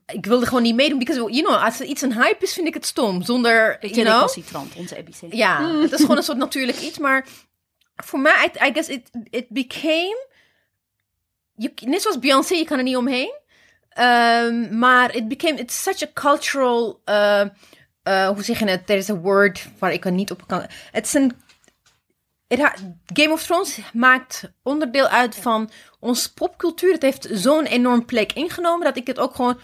ik 0.06 0.26
wilde 0.26 0.46
gewoon 0.46 0.62
niet 0.62 0.74
meedoen. 0.74 0.98
Because, 0.98 1.20
you 1.20 1.42
know, 1.42 1.64
als 1.64 1.80
iets 1.80 2.02
een 2.02 2.22
hype 2.22 2.44
is, 2.44 2.52
vind 2.52 2.66
ik 2.66 2.74
het 2.74 2.86
stom. 2.86 3.22
Zonder, 3.22 3.78
you 3.80 3.92
know. 3.92 4.06
recalcitrant, 4.06 4.74
onze 4.74 4.96
ABC. 4.96 5.34
Ja, 5.34 5.80
het 5.80 5.92
is 5.92 6.00
gewoon 6.00 6.16
een 6.16 6.22
soort 6.22 6.38
natuurlijk 6.38 6.78
iets. 6.78 6.98
Maar 6.98 7.26
voor 7.96 8.20
mij, 8.20 8.50
I, 8.54 8.68
I 8.68 8.72
guess 8.72 8.88
it, 8.88 9.10
it 9.30 9.48
became... 9.48 10.26
Je, 11.54 11.72
net 11.80 12.02
zoals 12.02 12.18
Beyoncé, 12.18 12.54
je 12.54 12.64
kan 12.64 12.78
er 12.78 12.84
niet 12.84 12.96
omheen. 12.96 13.32
Ehm, 13.88 14.78
maar 14.78 15.14
it 15.14 15.28
became... 15.28 15.58
It's 15.58 15.82
such 15.82 16.02
a 16.02 16.10
cultural... 16.14 17.00
eh, 17.04 17.40
eh, 18.02 18.28
hoe 18.28 18.42
zeg 18.42 18.58
je 18.58 18.64
het? 18.64 18.86
There 18.86 18.98
is 18.98 19.10
a 19.10 19.14
word 19.16 19.68
waar 19.78 19.92
ik 19.92 20.04
er 20.04 20.12
niet 20.12 20.30
op 20.30 20.46
kan... 20.46 20.66
Het 20.92 21.06
is 21.06 21.14
een... 21.14 21.32
Game 23.06 23.32
of 23.32 23.42
Thrones 23.42 23.78
maakt 23.92 24.42
onderdeel 24.62 25.06
uit 25.06 25.36
van 25.36 25.70
onze 26.00 26.32
popcultuur. 26.34 26.92
Het 26.92 27.02
heeft 27.02 27.28
zo'n 27.32 27.64
enorm 27.64 28.04
plek 28.04 28.32
ingenomen 28.32 28.84
dat 28.84 28.96
ik 28.96 29.06
het 29.06 29.18
ook 29.18 29.34
gewoon 29.34 29.60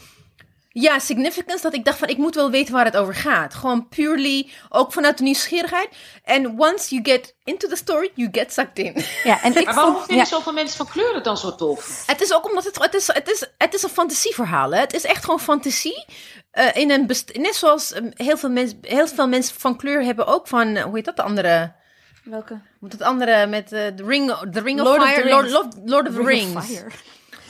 ja, 0.69 0.99
significance. 0.99 1.63
Dat 1.63 1.75
ik 1.75 1.85
dacht 1.85 1.99
van, 1.99 2.09
ik 2.09 2.17
moet 2.17 2.35
wel 2.35 2.51
weten 2.51 2.75
waar 2.75 2.85
het 2.85 2.97
over 2.97 3.15
gaat. 3.15 3.55
Gewoon 3.55 3.89
purely, 3.89 4.51
ook 4.69 4.93
vanuit 4.93 5.19
de 5.19 5.25
nieuwsgierigheid. 5.25 5.89
En 6.25 6.61
once 6.61 6.95
you 6.95 7.01
get 7.05 7.35
into 7.45 7.69
the 7.69 7.77
story, 7.77 8.11
you 8.15 8.29
get 8.33 8.53
sucked 8.53 8.79
in. 8.79 9.05
Ja, 9.25 9.43
en 9.43 9.55
ik 9.59 9.65
Maar 9.65 9.75
waarom 9.75 9.97
vinden 9.97 10.17
Ja, 10.17 10.25
zoveel 10.25 10.53
mensen 10.53 10.77
van 10.77 10.89
kleur 10.89 11.15
het 11.15 11.25
dan 11.25 11.37
zo 11.37 11.55
tof? 11.55 12.03
het 12.07 12.21
is 12.21 12.33
ook 12.35 12.49
omdat 12.49 12.65
het, 12.65 12.79
het, 12.83 12.95
is, 12.95 13.07
het, 13.07 13.29
is, 13.31 13.49
het 13.59 13.75
is 13.75 13.83
een 13.83 13.89
fantasieverhaal. 13.89 14.71
Hè? 14.75 14.81
Het 14.81 14.95
is 14.95 15.05
echt 15.05 15.25
gewoon 15.25 15.41
fantasie. 15.41 16.05
Eh, 16.51 16.69
in 16.77 16.91
een 16.91 17.07
best- 17.07 17.37
net 17.37 17.55
zoals 17.55 17.93
ehm, 17.93 18.11
heel, 18.15 18.37
veel 18.37 18.51
mensen, 18.51 18.79
heel 18.83 19.07
veel 19.07 19.29
mensen 19.29 19.61
van 19.61 19.77
kleur 19.77 20.03
hebben 20.05 20.27
ook 20.27 20.49
van, 20.49 20.77
eh, 20.77 20.83
hoe 20.83 20.95
heet 20.97 21.05
dat, 21.05 21.17
de 21.17 21.23
andere... 21.23 21.83
welke? 22.25 22.59
Moet 22.79 22.93
het 22.93 23.03
andere 23.03 23.47
met 23.47 23.73
eh, 23.73 23.87
The 23.87 24.05
Ring, 24.05 24.33
the 24.53 24.61
Ring 24.61 24.81
of 24.81 24.87
Lord 24.87 25.01
of 25.03 25.09
Fire? 25.09 25.23
the 25.23 25.29
Lord. 25.29 25.51
Lord, 25.51 25.75
Lord 25.85 26.09
of 26.09 26.15
the 26.15 26.23
Ring 26.23 26.57
of 26.57 26.67
Rings. 26.67 26.67
Fire. 26.79 26.91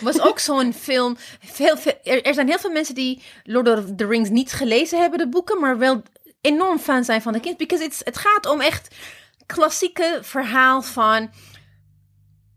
was 0.01 0.21
ook 0.21 0.39
zo'n 0.39 0.73
film. 0.89 1.17
Veel, 1.41 1.77
veel- 1.77 1.99
er, 2.05 2.23
er 2.23 2.35
zijn 2.35 2.49
heel 2.49 2.59
veel 2.59 2.71
mensen 2.71 2.95
die 2.95 3.23
Lord 3.45 3.69
of 3.69 3.85
the 3.97 4.07
Rings 4.07 4.29
niet 4.31 4.53
gelezen 4.53 5.01
hebben, 5.01 5.19
de 5.19 5.29
boeken, 5.29 5.61
maar 5.61 5.79
wel 5.79 6.03
enorm 6.41 6.79
fan 6.79 7.05
zijn 7.05 7.23
van 7.23 7.33
de 7.33 7.41
kind. 7.41 7.57
Because 7.57 7.85
it's, 7.85 8.01
het 8.05 8.19
gaat 8.19 8.47
om 8.47 8.61
echt 8.61 8.95
klassieke 9.47 10.19
verhaal 10.23 10.83
van 10.83 11.31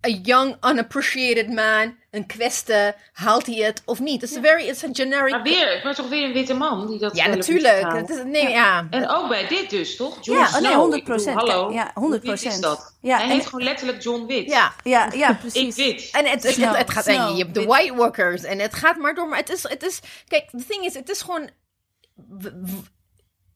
a 0.07 0.19
young, 0.23 0.55
unappreciated 0.65 1.49
man. 1.53 1.95
Een 2.11 2.25
kwestie, 2.25 2.91
haalt 3.11 3.45
hij 3.45 3.55
het 3.55 3.81
of 3.85 3.99
niet? 3.99 4.23
It's, 4.23 4.37
a 4.37 4.41
very, 4.41 4.67
it's 4.67 4.83
a 4.83 4.87
generic... 4.91 5.31
Maar 5.31 5.43
weer, 5.43 5.75
ik 5.77 5.83
ben 5.83 5.95
toch 5.95 6.09
weer 6.09 6.23
een 6.23 6.33
witte 6.33 6.53
man 6.53 6.87
die 6.87 6.99
dat 6.99 7.15
ja, 7.15 7.27
natuurlijk. 7.27 7.91
Het 7.91 8.09
is, 8.09 8.23
nee, 8.23 8.49
ja. 8.49 8.87
En 8.89 9.09
ook 9.09 9.27
bij 9.29 9.47
dit 9.47 9.69
dus, 9.69 9.95
toch? 9.95 10.17
Jon 10.21 10.35
Ja, 10.35 10.41
oh 10.41 10.47
Snow. 10.47 10.61
nee, 10.63 10.73
100 10.75 11.01
Ik 11.01 11.07
bedoel, 11.07 11.33
Hallo, 11.33 11.71
Ja, 11.71 11.91
100 11.93 12.23
Wie 12.23 12.31
is 12.31 12.59
dat? 12.59 12.97
Ja, 13.01 13.15
Hij 13.17 13.25
en- 13.25 13.31
heet 13.31 13.45
gewoon 13.45 13.63
letterlijk 13.63 14.03
John 14.03 14.25
Wit. 14.25 14.45
Ja. 14.49 14.73
Ja, 14.83 15.11
ja, 15.15 15.29
Ik 15.29 15.39
precies. 15.39 15.75
wit. 15.75 16.09
En 16.11 16.25
het, 16.25 16.43
het, 16.43 16.55
het, 16.55 16.77
het 16.77 16.89
gaat, 16.91 17.07
en 17.07 17.35
je 17.35 17.43
hebt 17.43 17.53
de. 17.55 17.65
White 17.65 17.95
Walkers 17.95 18.43
en 18.43 18.59
het 18.59 18.73
gaat 18.73 18.97
maar 18.97 19.13
door. 19.15 19.27
Maar 19.27 19.39
het 19.39 19.49
is, 19.49 19.63
het 19.63 19.83
is 19.83 19.99
kijk, 20.27 20.49
the 20.49 20.65
thing 20.67 20.85
is, 20.85 20.93
het 20.93 21.09
is 21.09 21.21
gewoon. 21.21 21.49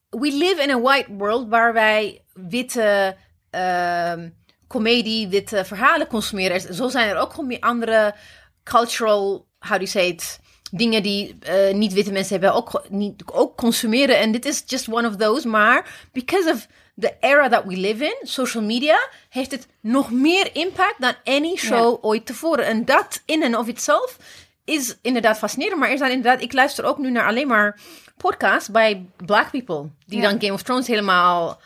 We 0.09 0.31
live 0.31 0.61
in 0.61 0.69
a 0.69 0.79
white 0.79 1.13
world 1.13 1.49
waar 1.49 1.73
wij 1.73 2.25
witte 2.33 3.17
ehm 3.49 4.29
comedie, 4.71 5.27
witte 5.27 5.65
verhalen 5.65 6.07
consumeren. 6.07 6.67
Er- 6.67 6.73
Zo 6.73 6.89
zijn 6.89 7.09
er 7.09 7.17
ook 7.17 7.29
gewoon 7.31 7.47
meer 7.47 7.59
andere 7.59 8.15
cultural, 8.63 9.45
how 9.59 9.71
do 9.71 9.77
you 9.77 9.87
say 9.87 10.07
it, 10.07 10.39
dingen 10.71 11.03
die 11.03 11.37
eh, 11.39 11.73
niet 11.73 11.93
witte 11.93 12.11
mensen 12.11 12.39
hebben 12.39 12.53
ook, 12.53 12.83
niet, 12.89 13.23
ook 13.25 13.57
consumeren. 13.57 14.17
En 14.17 14.31
dit 14.31 14.45
is 14.45 14.63
just 14.65 14.87
one 14.89 15.07
of 15.07 15.15
those. 15.15 15.47
Maar 15.47 16.07
because 16.11 16.51
of 16.51 16.67
the 16.99 17.13
era 17.19 17.49
that 17.49 17.63
we 17.65 17.77
live 17.77 18.03
in, 18.03 18.15
social 18.21 18.63
media, 18.63 19.07
heeft 19.29 19.51
het 19.51 19.67
nog 19.81 20.11
meer 20.11 20.55
impact 20.55 20.95
dan 21.01 21.13
any 21.23 21.55
show 21.55 21.97
ooit 22.01 22.25
tevoren. 22.25 22.65
En 22.65 22.85
dat 22.85 23.21
in 23.25 23.43
en 23.43 23.57
of 23.57 23.67
itself 23.67 24.17
is 24.65 24.97
inderdaad 25.01 25.37
fascinerend. 25.37 25.79
Maar 25.79 25.89
er 25.89 25.97
zijn 25.97 26.11
inderdaad, 26.11 26.41
ik 26.41 26.53
luister 26.53 26.85
ook 26.85 26.97
nu 26.97 27.11
naar 27.11 27.27
alleen 27.27 27.47
maar 27.47 27.79
podcasts 28.17 28.69
bij 28.69 29.05
black 29.25 29.51
people. 29.51 29.89
Die 30.05 30.21
dan 30.21 30.41
Game 30.41 30.53
of 30.53 30.61
Thrones 30.61 30.87
helemaal... 30.87 31.61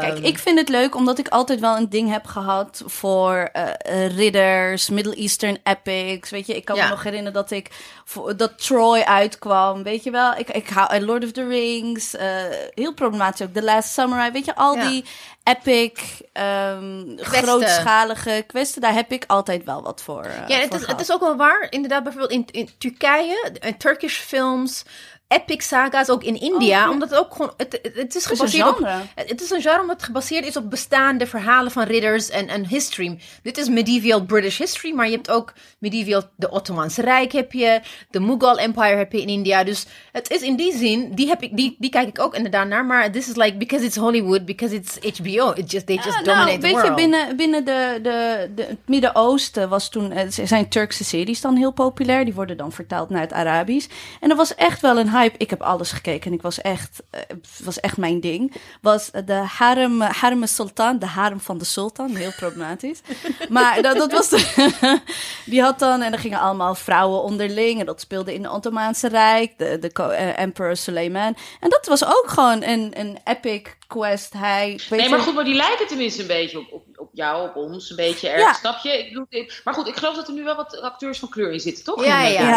Kijk, 0.00 0.18
ik 0.18 0.38
vind 0.38 0.58
het 0.58 0.68
leuk 0.68 0.94
omdat 0.94 1.18
ik 1.18 1.28
altijd 1.28 1.60
wel 1.60 1.76
een 1.76 1.88
ding 1.88 2.10
heb 2.10 2.26
gehad 2.26 2.82
voor 2.86 3.48
eh, 3.52 3.68
eh, 3.78 4.16
ridders, 4.16 4.88
Middle 4.90 5.14
Eastern 5.14 5.58
epics. 5.62 6.30
Weet 6.30 6.46
je, 6.46 6.56
ik 6.56 6.64
kan 6.64 6.76
Ja. 6.76 6.84
me 6.84 6.90
nog 6.90 7.02
herinneren 7.02 7.32
dat 7.32 7.50
ik 7.50 7.68
voor, 8.04 8.36
dat 8.36 8.58
Troy 8.58 9.00
uitkwam. 9.00 9.82
Weet 9.82 10.04
je 10.04 10.10
wel, 10.10 10.34
ik, 10.36 10.48
ik 10.50 10.68
hou 10.68 11.00
Lord 11.00 11.24
of 11.24 11.32
the 11.32 11.46
Rings, 11.46 12.14
eh, 12.16 12.28
heel 12.74 12.94
problematisch 12.94 13.46
ook. 13.46 13.52
The 13.52 13.62
Last 13.62 13.88
Samurai, 13.92 14.30
weet 14.30 14.44
je, 14.44 14.54
al 14.54 14.76
Ja. 14.76 14.88
die 14.88 15.04
epic, 15.44 15.92
ehm, 16.32 17.02
grootschalige 17.16 18.44
kwesten, 18.46 18.80
daar 18.80 18.94
heb 18.94 19.12
ik 19.12 19.24
altijd 19.26 19.64
wel 19.64 19.82
wat 19.82 20.02
voor. 20.02 20.24
Ja, 20.46 20.58
het 20.58 20.66
voor 20.68 20.80
is, 20.80 20.86
het 20.86 21.00
is 21.00 21.12
ook 21.12 21.20
wel 21.20 21.36
waar. 21.36 21.66
Inderdaad, 21.70 22.02
bijvoorbeeld 22.02 22.32
in, 22.32 22.46
in 22.50 22.68
Turkije, 22.78 23.52
in 23.60 23.76
Turkish 23.76 24.18
films, 24.18 24.84
epic 25.28 25.60
saga's 25.60 26.08
ook 26.08 26.24
in 26.24 26.40
India. 26.40 26.84
Oh, 26.84 26.90
omdat 26.90 27.10
het 27.10 27.18
ook 27.18 27.32
gewoon, 27.32 27.52
het, 27.56 27.78
het, 27.82 27.94
het 27.94 28.14
is 28.14 28.24
Het 28.24 28.24
is 28.24 28.30
een 28.30 28.36
gebaseerd 28.36 28.68
op... 28.68 28.76
genre. 28.76 29.02
Het 29.14 29.30
het 29.30 29.40
is 29.40 29.50
een 29.50 29.60
genre 29.60 29.86
wat 29.86 30.02
gebaseerd 30.02 30.46
is 30.46 30.56
op 30.56 30.70
bestaande 30.70 31.26
verhalen 31.26 31.72
van 31.72 31.84
ridders 31.84 32.30
en, 32.30 32.48
en 32.48 32.66
history. 32.66 33.18
Dit 33.42 33.58
is 33.58 33.68
medieval 33.68 34.24
British 34.24 34.58
history, 34.58 34.94
maar 34.94 35.06
je 35.06 35.14
hebt 35.14 35.30
ook 35.30 35.52
medieval, 35.78 36.22
de 36.36 36.50
Ottomaanse 36.50 37.02
Rijk 37.02 37.32
heb 37.32 37.52
je, 37.52 37.80
de 38.10 38.20
Mughal 38.20 38.58
Empire 38.58 38.96
heb 38.96 39.12
je 39.12 39.20
in 39.20 39.28
India. 39.28 39.64
Dus 39.64 39.86
het 40.12 40.30
is 40.30 40.40
in 40.40 40.56
die 40.56 40.76
zin, 40.76 41.14
die, 41.14 41.28
heb 41.28 41.42
ik, 41.42 41.56
die, 41.56 41.76
die 41.78 41.90
kijk 41.90 42.08
ik 42.08 42.18
ook 42.18 42.34
inderdaad 42.34 42.68
naar. 42.68 42.84
Maar 42.84 43.12
this 43.12 43.28
is 43.28 43.36
like, 43.36 43.56
because 43.56 43.84
it's 43.84 43.96
Hollywood, 43.96 44.44
because 44.44 44.74
it's 44.74 44.98
HBO, 45.18 45.50
it 45.50 45.70
just, 45.70 45.86
they 45.86 45.96
just 45.96 46.24
dominate 46.24 46.46
nou, 46.46 46.54
the 46.54 46.60
weet 46.60 46.72
world. 46.72 46.86
je, 46.86 46.94
binnen, 46.94 47.36
binnen 47.36 47.64
de, 47.64 47.98
de, 48.02 48.50
de, 48.54 48.62
het 48.62 48.78
Midden-Oosten 48.86 49.68
was 49.68 49.88
toen, 49.88 50.12
eh, 50.12 50.24
zijn 50.28 50.68
Turkse 50.68 51.04
series 51.04 51.40
dan 51.40 51.56
heel 51.56 51.72
populair. 51.72 52.24
Die 52.24 52.34
worden 52.34 52.56
dan 52.56 52.72
vertaald 52.72 53.10
naar 53.10 53.20
het 53.20 53.32
Arabisch. 53.32 53.88
En 54.20 54.30
er 54.30 54.36
was 54.36 54.54
echt 54.54 54.80
wel 54.80 54.98
een 54.98 55.08
hype. 55.16 55.38
Ik 55.38 55.50
heb 55.50 55.62
alles 55.62 55.92
gekeken 55.92 56.30
en 56.30 56.36
ik 56.36 56.42
was 56.42 56.60
echt, 56.60 57.02
eh, 57.10 57.20
het 57.28 57.60
was 57.64 57.80
echt 57.80 57.96
mijn 57.96 58.20
ding. 58.20 58.54
Was 58.80 59.10
de 59.24 59.32
harem, 59.32 60.00
harem 60.00 60.46
sultan, 60.46 60.98
de 60.98 61.06
harem 61.06 61.40
van 61.40 61.58
de 61.58 61.64
sultan. 61.64 62.14
Heel 62.14 62.32
problematisch. 62.36 63.00
maar 63.48 63.82
dat, 63.82 63.96
dat 63.96 64.12
was 64.12 64.28
de, 64.28 65.00
die 65.50 65.62
had 65.62 65.78
dan, 65.78 66.02
en 66.02 66.12
er 66.12 66.18
gingen 66.18 66.40
allemaal 66.40 66.74
vrouwen 66.74 67.22
onderling. 67.22 67.80
En 67.80 67.86
dat 67.86 68.00
speelde 68.00 68.34
in 68.34 68.42
het 68.42 68.52
Ottomaanse 68.52 69.08
Rijk, 69.08 69.58
de, 69.58 69.78
de 69.78 69.92
eh, 69.92 70.38
Emperor 70.38 70.76
Suleiman. 70.76 71.36
En 71.60 71.70
dat 71.70 71.86
was 71.86 72.04
ook 72.04 72.24
gewoon 72.26 72.62
een, 72.62 72.90
een 73.00 73.18
epic 73.24 73.76
quest. 73.86 74.32
Hij, 74.32 74.80
Nee, 74.90 75.08
maar 75.08 75.20
goed, 75.20 75.34
maar 75.34 75.44
die 75.44 75.54
lijken 75.54 75.86
tenminste 75.86 76.20
een 76.20 76.26
beetje 76.26 76.72
op 76.72 76.95
jou, 77.16 77.48
op 77.48 77.56
ons, 77.56 77.90
een 77.90 77.96
beetje 77.96 78.28
erg. 78.28 78.40
Ja. 78.40 78.52
Snap 78.52 78.78
je? 78.82 78.98
Ik 78.98 79.08
bedoel, 79.08 79.26
dit- 79.28 79.60
maar 79.64 79.74
goed, 79.74 79.86
ik 79.86 79.96
geloof 79.96 80.14
dat 80.16 80.28
er 80.28 80.34
nu 80.34 80.44
wel 80.44 80.56
wat 80.56 80.80
acteurs 80.80 81.18
van 81.18 81.28
kleur 81.28 81.52
in 81.52 81.60
zitten, 81.60 81.84
toch? 81.84 82.04
Ja, 82.04 82.22
ja, 82.22 82.40
Ja, 82.40 82.56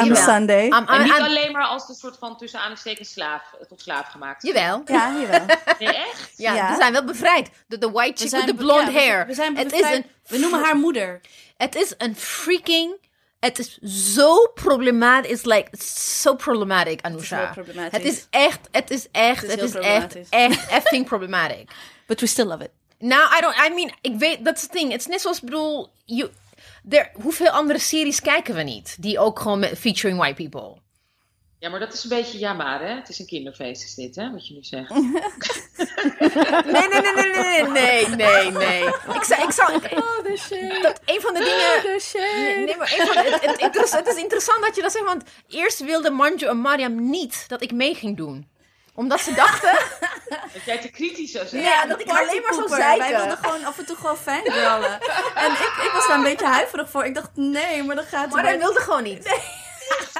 En 0.87 1.03
niet 1.03 1.11
alleen 1.19 1.51
maar 1.51 1.65
als 1.65 1.89
een 1.89 1.95
soort 1.95 2.17
van 2.17 2.37
tussen 2.37 2.59
aanstekens 2.59 3.11
slaaf, 3.11 3.41
tot 3.67 3.81
slaaf 3.81 4.07
gemaakt. 4.07 4.43
Jawel. 4.43 4.81
Ja, 4.85 5.13
jawel. 5.21 5.45
Nee, 5.79 5.87
echt? 5.95 6.31
Ja, 6.35 6.53
Ja. 6.55 6.67
die 6.67 6.75
zijn 6.77 6.91
wel 6.91 7.03
bevrijd. 7.05 7.49
De, 7.67 7.77
de 7.77 7.91
white 7.91 8.21
chick 8.23 8.31
with 8.31 8.47
the 8.47 8.53
be- 8.53 8.63
blonde 8.63 8.91
ja, 8.91 8.91
we- 8.91 8.99
hair. 8.99 9.25
We 9.27 9.33
zijn 9.33 9.57
het, 9.57 9.65
is 9.71 9.79
bevrijd. 9.79 9.95
een, 10.03 10.09
we 10.27 10.37
noemen 10.37 10.63
haar 10.63 10.75
moeder. 10.77 11.21
het 11.57 11.75
is 11.75 11.93
een 11.97 12.15
freaking... 12.15 13.07
Het 13.39 13.59
is 13.59 13.77
zo 14.13 14.47
problematisch. 14.53 15.31
It's 15.31 15.43
like, 15.45 15.69
so 15.85 16.35
problematic, 16.35 17.01
Anusha. 17.01 17.53
Het 17.89 18.03
is 18.03 18.27
echt, 18.29 18.59
het 18.71 18.89
is 18.91 19.07
echt, 19.11 19.41
Het 19.41 19.51
het 19.51 19.59
is 19.61 19.65
is, 19.69 19.75
echt, 19.75 20.07
problematisch. 20.07 20.27
echt 20.29 20.67
effing 20.69 21.05
problematic. 21.05 21.69
But 22.07 22.19
we 22.19 22.27
still 22.27 22.45
love 22.45 22.63
it. 22.63 22.69
Nou, 22.99 23.37
I 23.37 23.41
don't, 23.41 23.55
I 23.55 23.73
mean, 23.73 23.91
ik 24.01 24.15
weet, 24.19 24.45
dat 24.45 24.55
is 24.55 24.61
het 24.61 24.71
ding. 24.71 24.91
Het 24.91 24.99
is 25.01 25.07
net 25.07 25.21
zoals, 25.21 25.37
ik 25.37 25.43
bedoel, 25.43 25.89
you, 26.05 26.29
there, 26.89 27.09
hoeveel 27.13 27.49
andere 27.49 27.79
series 27.79 28.21
kijken 28.21 28.55
we 28.55 28.61
niet? 28.61 28.95
Die 28.99 29.19
ook 29.19 29.39
gewoon 29.39 29.59
met, 29.59 29.79
featuring 29.79 30.19
white 30.19 30.43
people. 30.49 30.81
Ja, 31.59 31.69
maar 31.69 31.79
dat 31.79 31.93
is 31.93 32.03
een 32.03 32.09
beetje 32.09 32.37
jammer, 32.37 32.79
hè? 32.79 32.95
Het 32.95 33.09
is 33.09 33.19
een 33.19 33.25
kinderfeest, 33.25 33.83
is 33.83 33.93
dit, 33.95 34.15
hè? 34.15 34.31
Wat 34.31 34.47
je 34.47 34.53
nu 34.53 34.63
zegt. 34.63 34.89
Nee, 36.65 36.87
nee, 36.87 37.01
nee, 37.01 37.13
nee, 37.13 37.63
nee, 37.63 38.07
nee, 38.07 38.07
nee, 38.07 38.51
nee. 38.51 38.83
Ik 38.87 39.23
zou, 39.23 39.43
ik 39.43 39.51
zou, 39.51 39.73
Oh, 39.73 40.17
the 40.23 40.79
dat 40.81 41.01
een 41.05 41.21
van 41.21 41.33
de 41.33 41.39
dingen... 41.39 41.97
The 41.97 41.97
shade. 42.01 42.63
Nee, 42.65 42.77
maar 42.77 42.93
een 42.99 43.07
van 43.07 43.23
de- 43.23 43.29
het, 43.31 43.45
het, 43.45 43.59
interess- 43.59 43.91
het 43.91 44.07
is 44.07 44.15
interessant 44.15 44.61
dat 44.61 44.75
je 44.75 44.81
dat 44.81 44.91
zegt, 44.91 45.05
want 45.05 45.23
eerst 45.47 45.79
wilde 45.79 46.09
Manju 46.09 46.47
en 46.47 46.61
Mariam 46.61 47.09
niet 47.09 47.43
dat 47.47 47.61
ik 47.61 47.71
mee 47.71 47.95
ging 47.95 48.17
doen. 48.17 48.47
Omdat 48.99 49.21
ze 49.21 49.33
dachten... 49.33 49.71
Dat 50.53 50.63
jij 50.65 50.77
te 50.77 50.89
kritisch 50.89 51.31
zou 51.31 51.47
zijn. 51.47 51.61
Ja, 51.63 51.85
dat 51.85 51.99
ik 51.99 52.09
alleen 52.09 52.41
maar 52.41 52.53
zo 52.53 52.67
zeiken. 52.67 52.97
Wij 53.09 53.17
wilden 53.17 53.37
gewoon 53.37 53.65
af 53.65 53.77
en 53.77 53.85
toe 53.85 53.95
gewoon 53.95 54.17
fangirlen. 54.17 54.99
en 55.35 55.51
ik, 55.51 55.73
ik 55.85 55.89
was 55.93 56.07
daar 56.07 56.17
een 56.17 56.23
beetje 56.23 56.45
huiverig 56.45 56.89
voor. 56.89 57.05
Ik 57.05 57.15
dacht, 57.15 57.29
nee, 57.33 57.83
maar 57.83 57.95
dan 57.95 58.05
gaat 58.05 58.29
Maar 58.31 58.43
hij 58.43 58.57
wilde 58.57 58.79
gewoon 58.79 59.03
niet. 59.03 59.27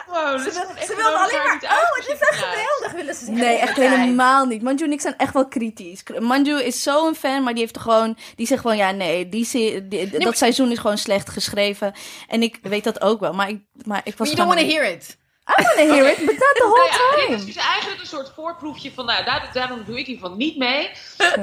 Wow, 0.08 0.44
dat 0.44 0.54
Ze, 0.54 0.94
wil- 0.96 1.06
alleen 1.06 1.44
maar... 1.44 1.60
Oh, 1.64 1.96
het 1.96 2.08
is 2.08 2.20
echt 2.20 2.36
geweldig, 2.44 2.92
willen 2.92 3.14
ze 3.16 3.26
zeggen. 3.26 3.44
Nee, 3.44 3.58
echt 3.58 3.76
helemaal 3.76 4.46
niet. 4.46 4.62
Manju 4.62 4.84
en 4.86 4.92
ik 4.92 5.02
zijn 5.02 5.18
echt 5.18 5.34
wel 5.34 5.48
kritisch. 5.48 6.04
Manju 6.20 6.62
is 6.62 6.84
zo'n 6.84 7.16
fan, 7.16 7.44
maar 7.44 7.54
die 7.54 7.62
heeft 7.62 7.76
er 7.76 7.82
gewoon... 7.82 8.18
Die 8.36 8.48
zegt 8.48 8.62
gewoon, 8.62 8.78
ja, 8.78 8.92
nee, 8.92 9.30
die, 9.30 9.48
die- 9.88 10.10
dat 10.10 10.22
maar- 10.24 10.36
seizoen 10.36 10.72
is 10.72 10.78
gewoon 10.78 10.98
slecht 10.98 11.30
geschreven. 11.30 11.94
En 12.28 12.42
ik 12.44 12.60
weet 12.62 12.84
dat 12.84 13.02
ook 13.02 13.20
wel, 13.20 13.34
maar 13.34 13.50
ik, 13.50 13.62
maar 13.86 14.02
ik 14.04 14.18
was 14.18 14.28
you 14.32 14.40
don't 14.40 14.54
want 14.56 14.68
to 14.70 14.76
hear 14.76 14.92
it. 14.92 15.18
I 15.58 15.64
wanna 15.64 15.94
hear 15.94 16.08
it, 16.12 16.18
but 16.18 16.26
not 16.38 16.54
the 16.56 16.64
Nou 16.64 16.70
whole 16.70 16.88
ja, 16.92 17.28
dit 17.28 17.30
is 17.30 17.36
time. 17.44 17.46
dus 17.54 17.56
eigenlijk 17.66 18.02
een 18.02 18.08
soort 18.08 18.32
voorproefje 18.36 18.92
van, 18.94 19.06
nou, 19.06 19.24
daar, 19.26 19.50
daarom 19.54 19.84
doe 19.86 20.00
ik 20.00 20.06
hiervan 20.06 20.38
niet 20.38 20.58
mee. 20.58 20.90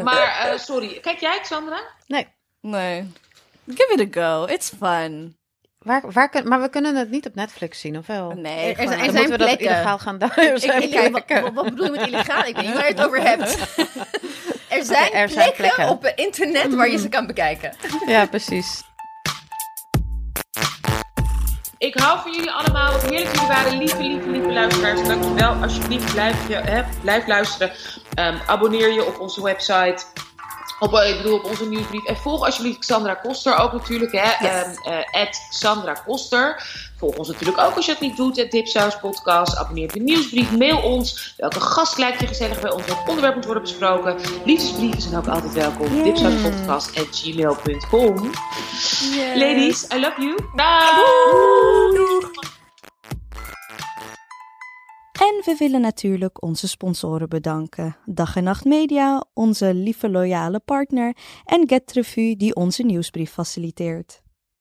Maar, 0.03 0.49
eh, 0.53 0.59
sorry. 0.59 1.01
Kijk 1.01 1.21
jij, 1.21 1.39
Sandra? 1.43 1.81
Nee. 2.07 2.27
Nee. 2.61 3.13
Give 3.69 3.93
it 4.03 4.17
a 4.17 4.21
go. 4.21 4.45
It's 4.53 4.73
fun. 4.79 5.37
Waar, 5.79 6.03
waar 6.13 6.29
kun, 6.29 6.49
maar 6.49 6.61
we 6.61 6.69
kunnen 6.69 6.95
het 6.97 7.11
niet 7.11 7.27
op 7.27 7.35
Netflix 7.35 7.81
zien, 7.81 7.97
of 7.99 8.07
wel? 8.07 8.31
Nee, 8.31 8.75
Er- 8.75 8.81
er 8.81 8.89
zijn- 8.89 9.01
er 9.01 9.13
moeten 9.13 9.31
we 9.31 9.37
dat 9.39 9.59
illegaal 9.61 9.99
gaan 9.99 10.19
doen. 10.19 10.31
Ik, 10.37 10.59
zijn 10.59 10.83
ik, 10.83 11.51
wat, 11.55 11.65
bedoel 11.65 11.85
je 11.85 11.91
met 11.91 12.07
illegaal? 12.07 12.45
Ik 12.45 12.55
weet 12.57 12.65
niet 12.67 12.75
waar 12.75 12.89
je 12.89 12.95
het 12.95 13.05
over 13.07 13.21
hebt. 13.23 13.57
Er 14.69 14.85
zijn, 14.85 15.13
er 15.13 15.29
zijn 15.29 15.53
plekken, 15.53 15.75
plekken. 15.75 15.89
op 15.89 16.03
het 16.03 16.13
internet 16.19 16.75
waar 16.75 16.91
je 16.91 16.99
ze 16.99 17.09
kan 17.09 17.27
bekijken. 17.27 17.73
Ja, 18.07 18.27
precies. 18.27 18.83
Ik 21.87 21.99
hou 21.99 22.21
van 22.21 22.33
jullie 22.33 22.51
allemaal. 22.51 22.93
Wat 22.93 23.03
heerlijk 23.03 23.35
jullie 23.35 23.49
waren. 23.49 23.79
Lieve, 23.79 24.03
lieve, 24.03 24.31
lieve 24.31 24.53
luisteraars. 24.53 25.03
Dankjewel. 25.09 25.53
Alsjeblieft, 25.53 26.13
blijf, 26.13 26.47
hè, 26.49 26.83
blijf 27.01 27.27
luisteren. 27.27 27.73
Ehm, 28.15 28.37
abonneer 28.47 28.93
je 28.93 29.07
op 29.07 29.21
onze 29.21 29.43
website. 29.43 30.05
Op, 30.79 30.95
eh, 30.95 31.09
ik 31.11 31.17
bedoel, 31.17 31.37
op 31.37 31.45
onze 31.45 31.69
nieuwsbrief. 31.69 32.05
En 32.05 32.17
volg 32.17 32.45
alsjeblieft 32.45 32.79
Xandra 32.79 33.15
Koster 33.15 33.59
ook 33.59 33.73
natuurlijk. 33.73 34.13
Hè? 34.13 34.47
Ehm, 34.47 34.71
eh, 34.83 35.23
at 35.23 35.41
Sandra 35.51 35.93
Koster. 35.93 36.63
Volg 36.97 37.17
ons 37.17 37.29
natuurlijk 37.29 37.59
ook 37.59 37.75
als 37.77 37.87
je 37.87 37.93
het 37.93 38.01
niet 38.01 38.17
doet. 38.17 38.37
Het 38.37 38.51
Dipsaus 38.51 38.99
Podcast. 38.99 39.57
Abonneer 39.57 39.85
op 39.85 39.93
de 39.93 40.01
nieuwsbrief. 40.01 40.57
Mail 40.57 40.79
ons. 40.79 41.35
Welke 41.37 41.61
gast 41.61 41.99
lijkt 41.99 42.21
je 42.21 42.27
gezellig 42.27 42.61
bij 42.61 42.71
ons? 42.71 42.85
Welk 42.87 43.09
onderwerp 43.09 43.35
moet 43.35 43.45
worden 43.45 43.63
besproken? 43.63 44.17
Liefdesbrieven 44.45 45.03
zijn 45.03 45.17
ook 45.17 45.27
altijd 45.27 45.53
welkom. 45.53 45.95
Yeah. 45.95 46.05
Dipsauspodcast.gmail.com 46.05 48.21
Yes. 48.21 49.33
Ladies, 49.35 49.87
I 49.95 50.01
love 50.01 50.21
you. 50.21 50.35
Bye! 50.55 52.56
En 55.17 55.43
we 55.45 55.57
willen 55.59 55.81
natuurlijk 55.81 56.43
onze 56.43 56.69
sponsoren 56.69 57.29
bedanken. 57.29 57.97
Dag 58.05 58.37
en 58.37 58.45
Nacht 58.45 58.65
Media, 58.65 59.25
onze 59.35 59.75
lieve 59.75 60.11
loyale 60.11 60.59
partner. 60.59 61.17
En 61.45 61.69
Get 61.69 61.93
Revue 61.93 62.37
die 62.37 62.55
onze 62.55 62.83
nieuwsbrief 62.83 63.31
faciliteert. 63.31 64.23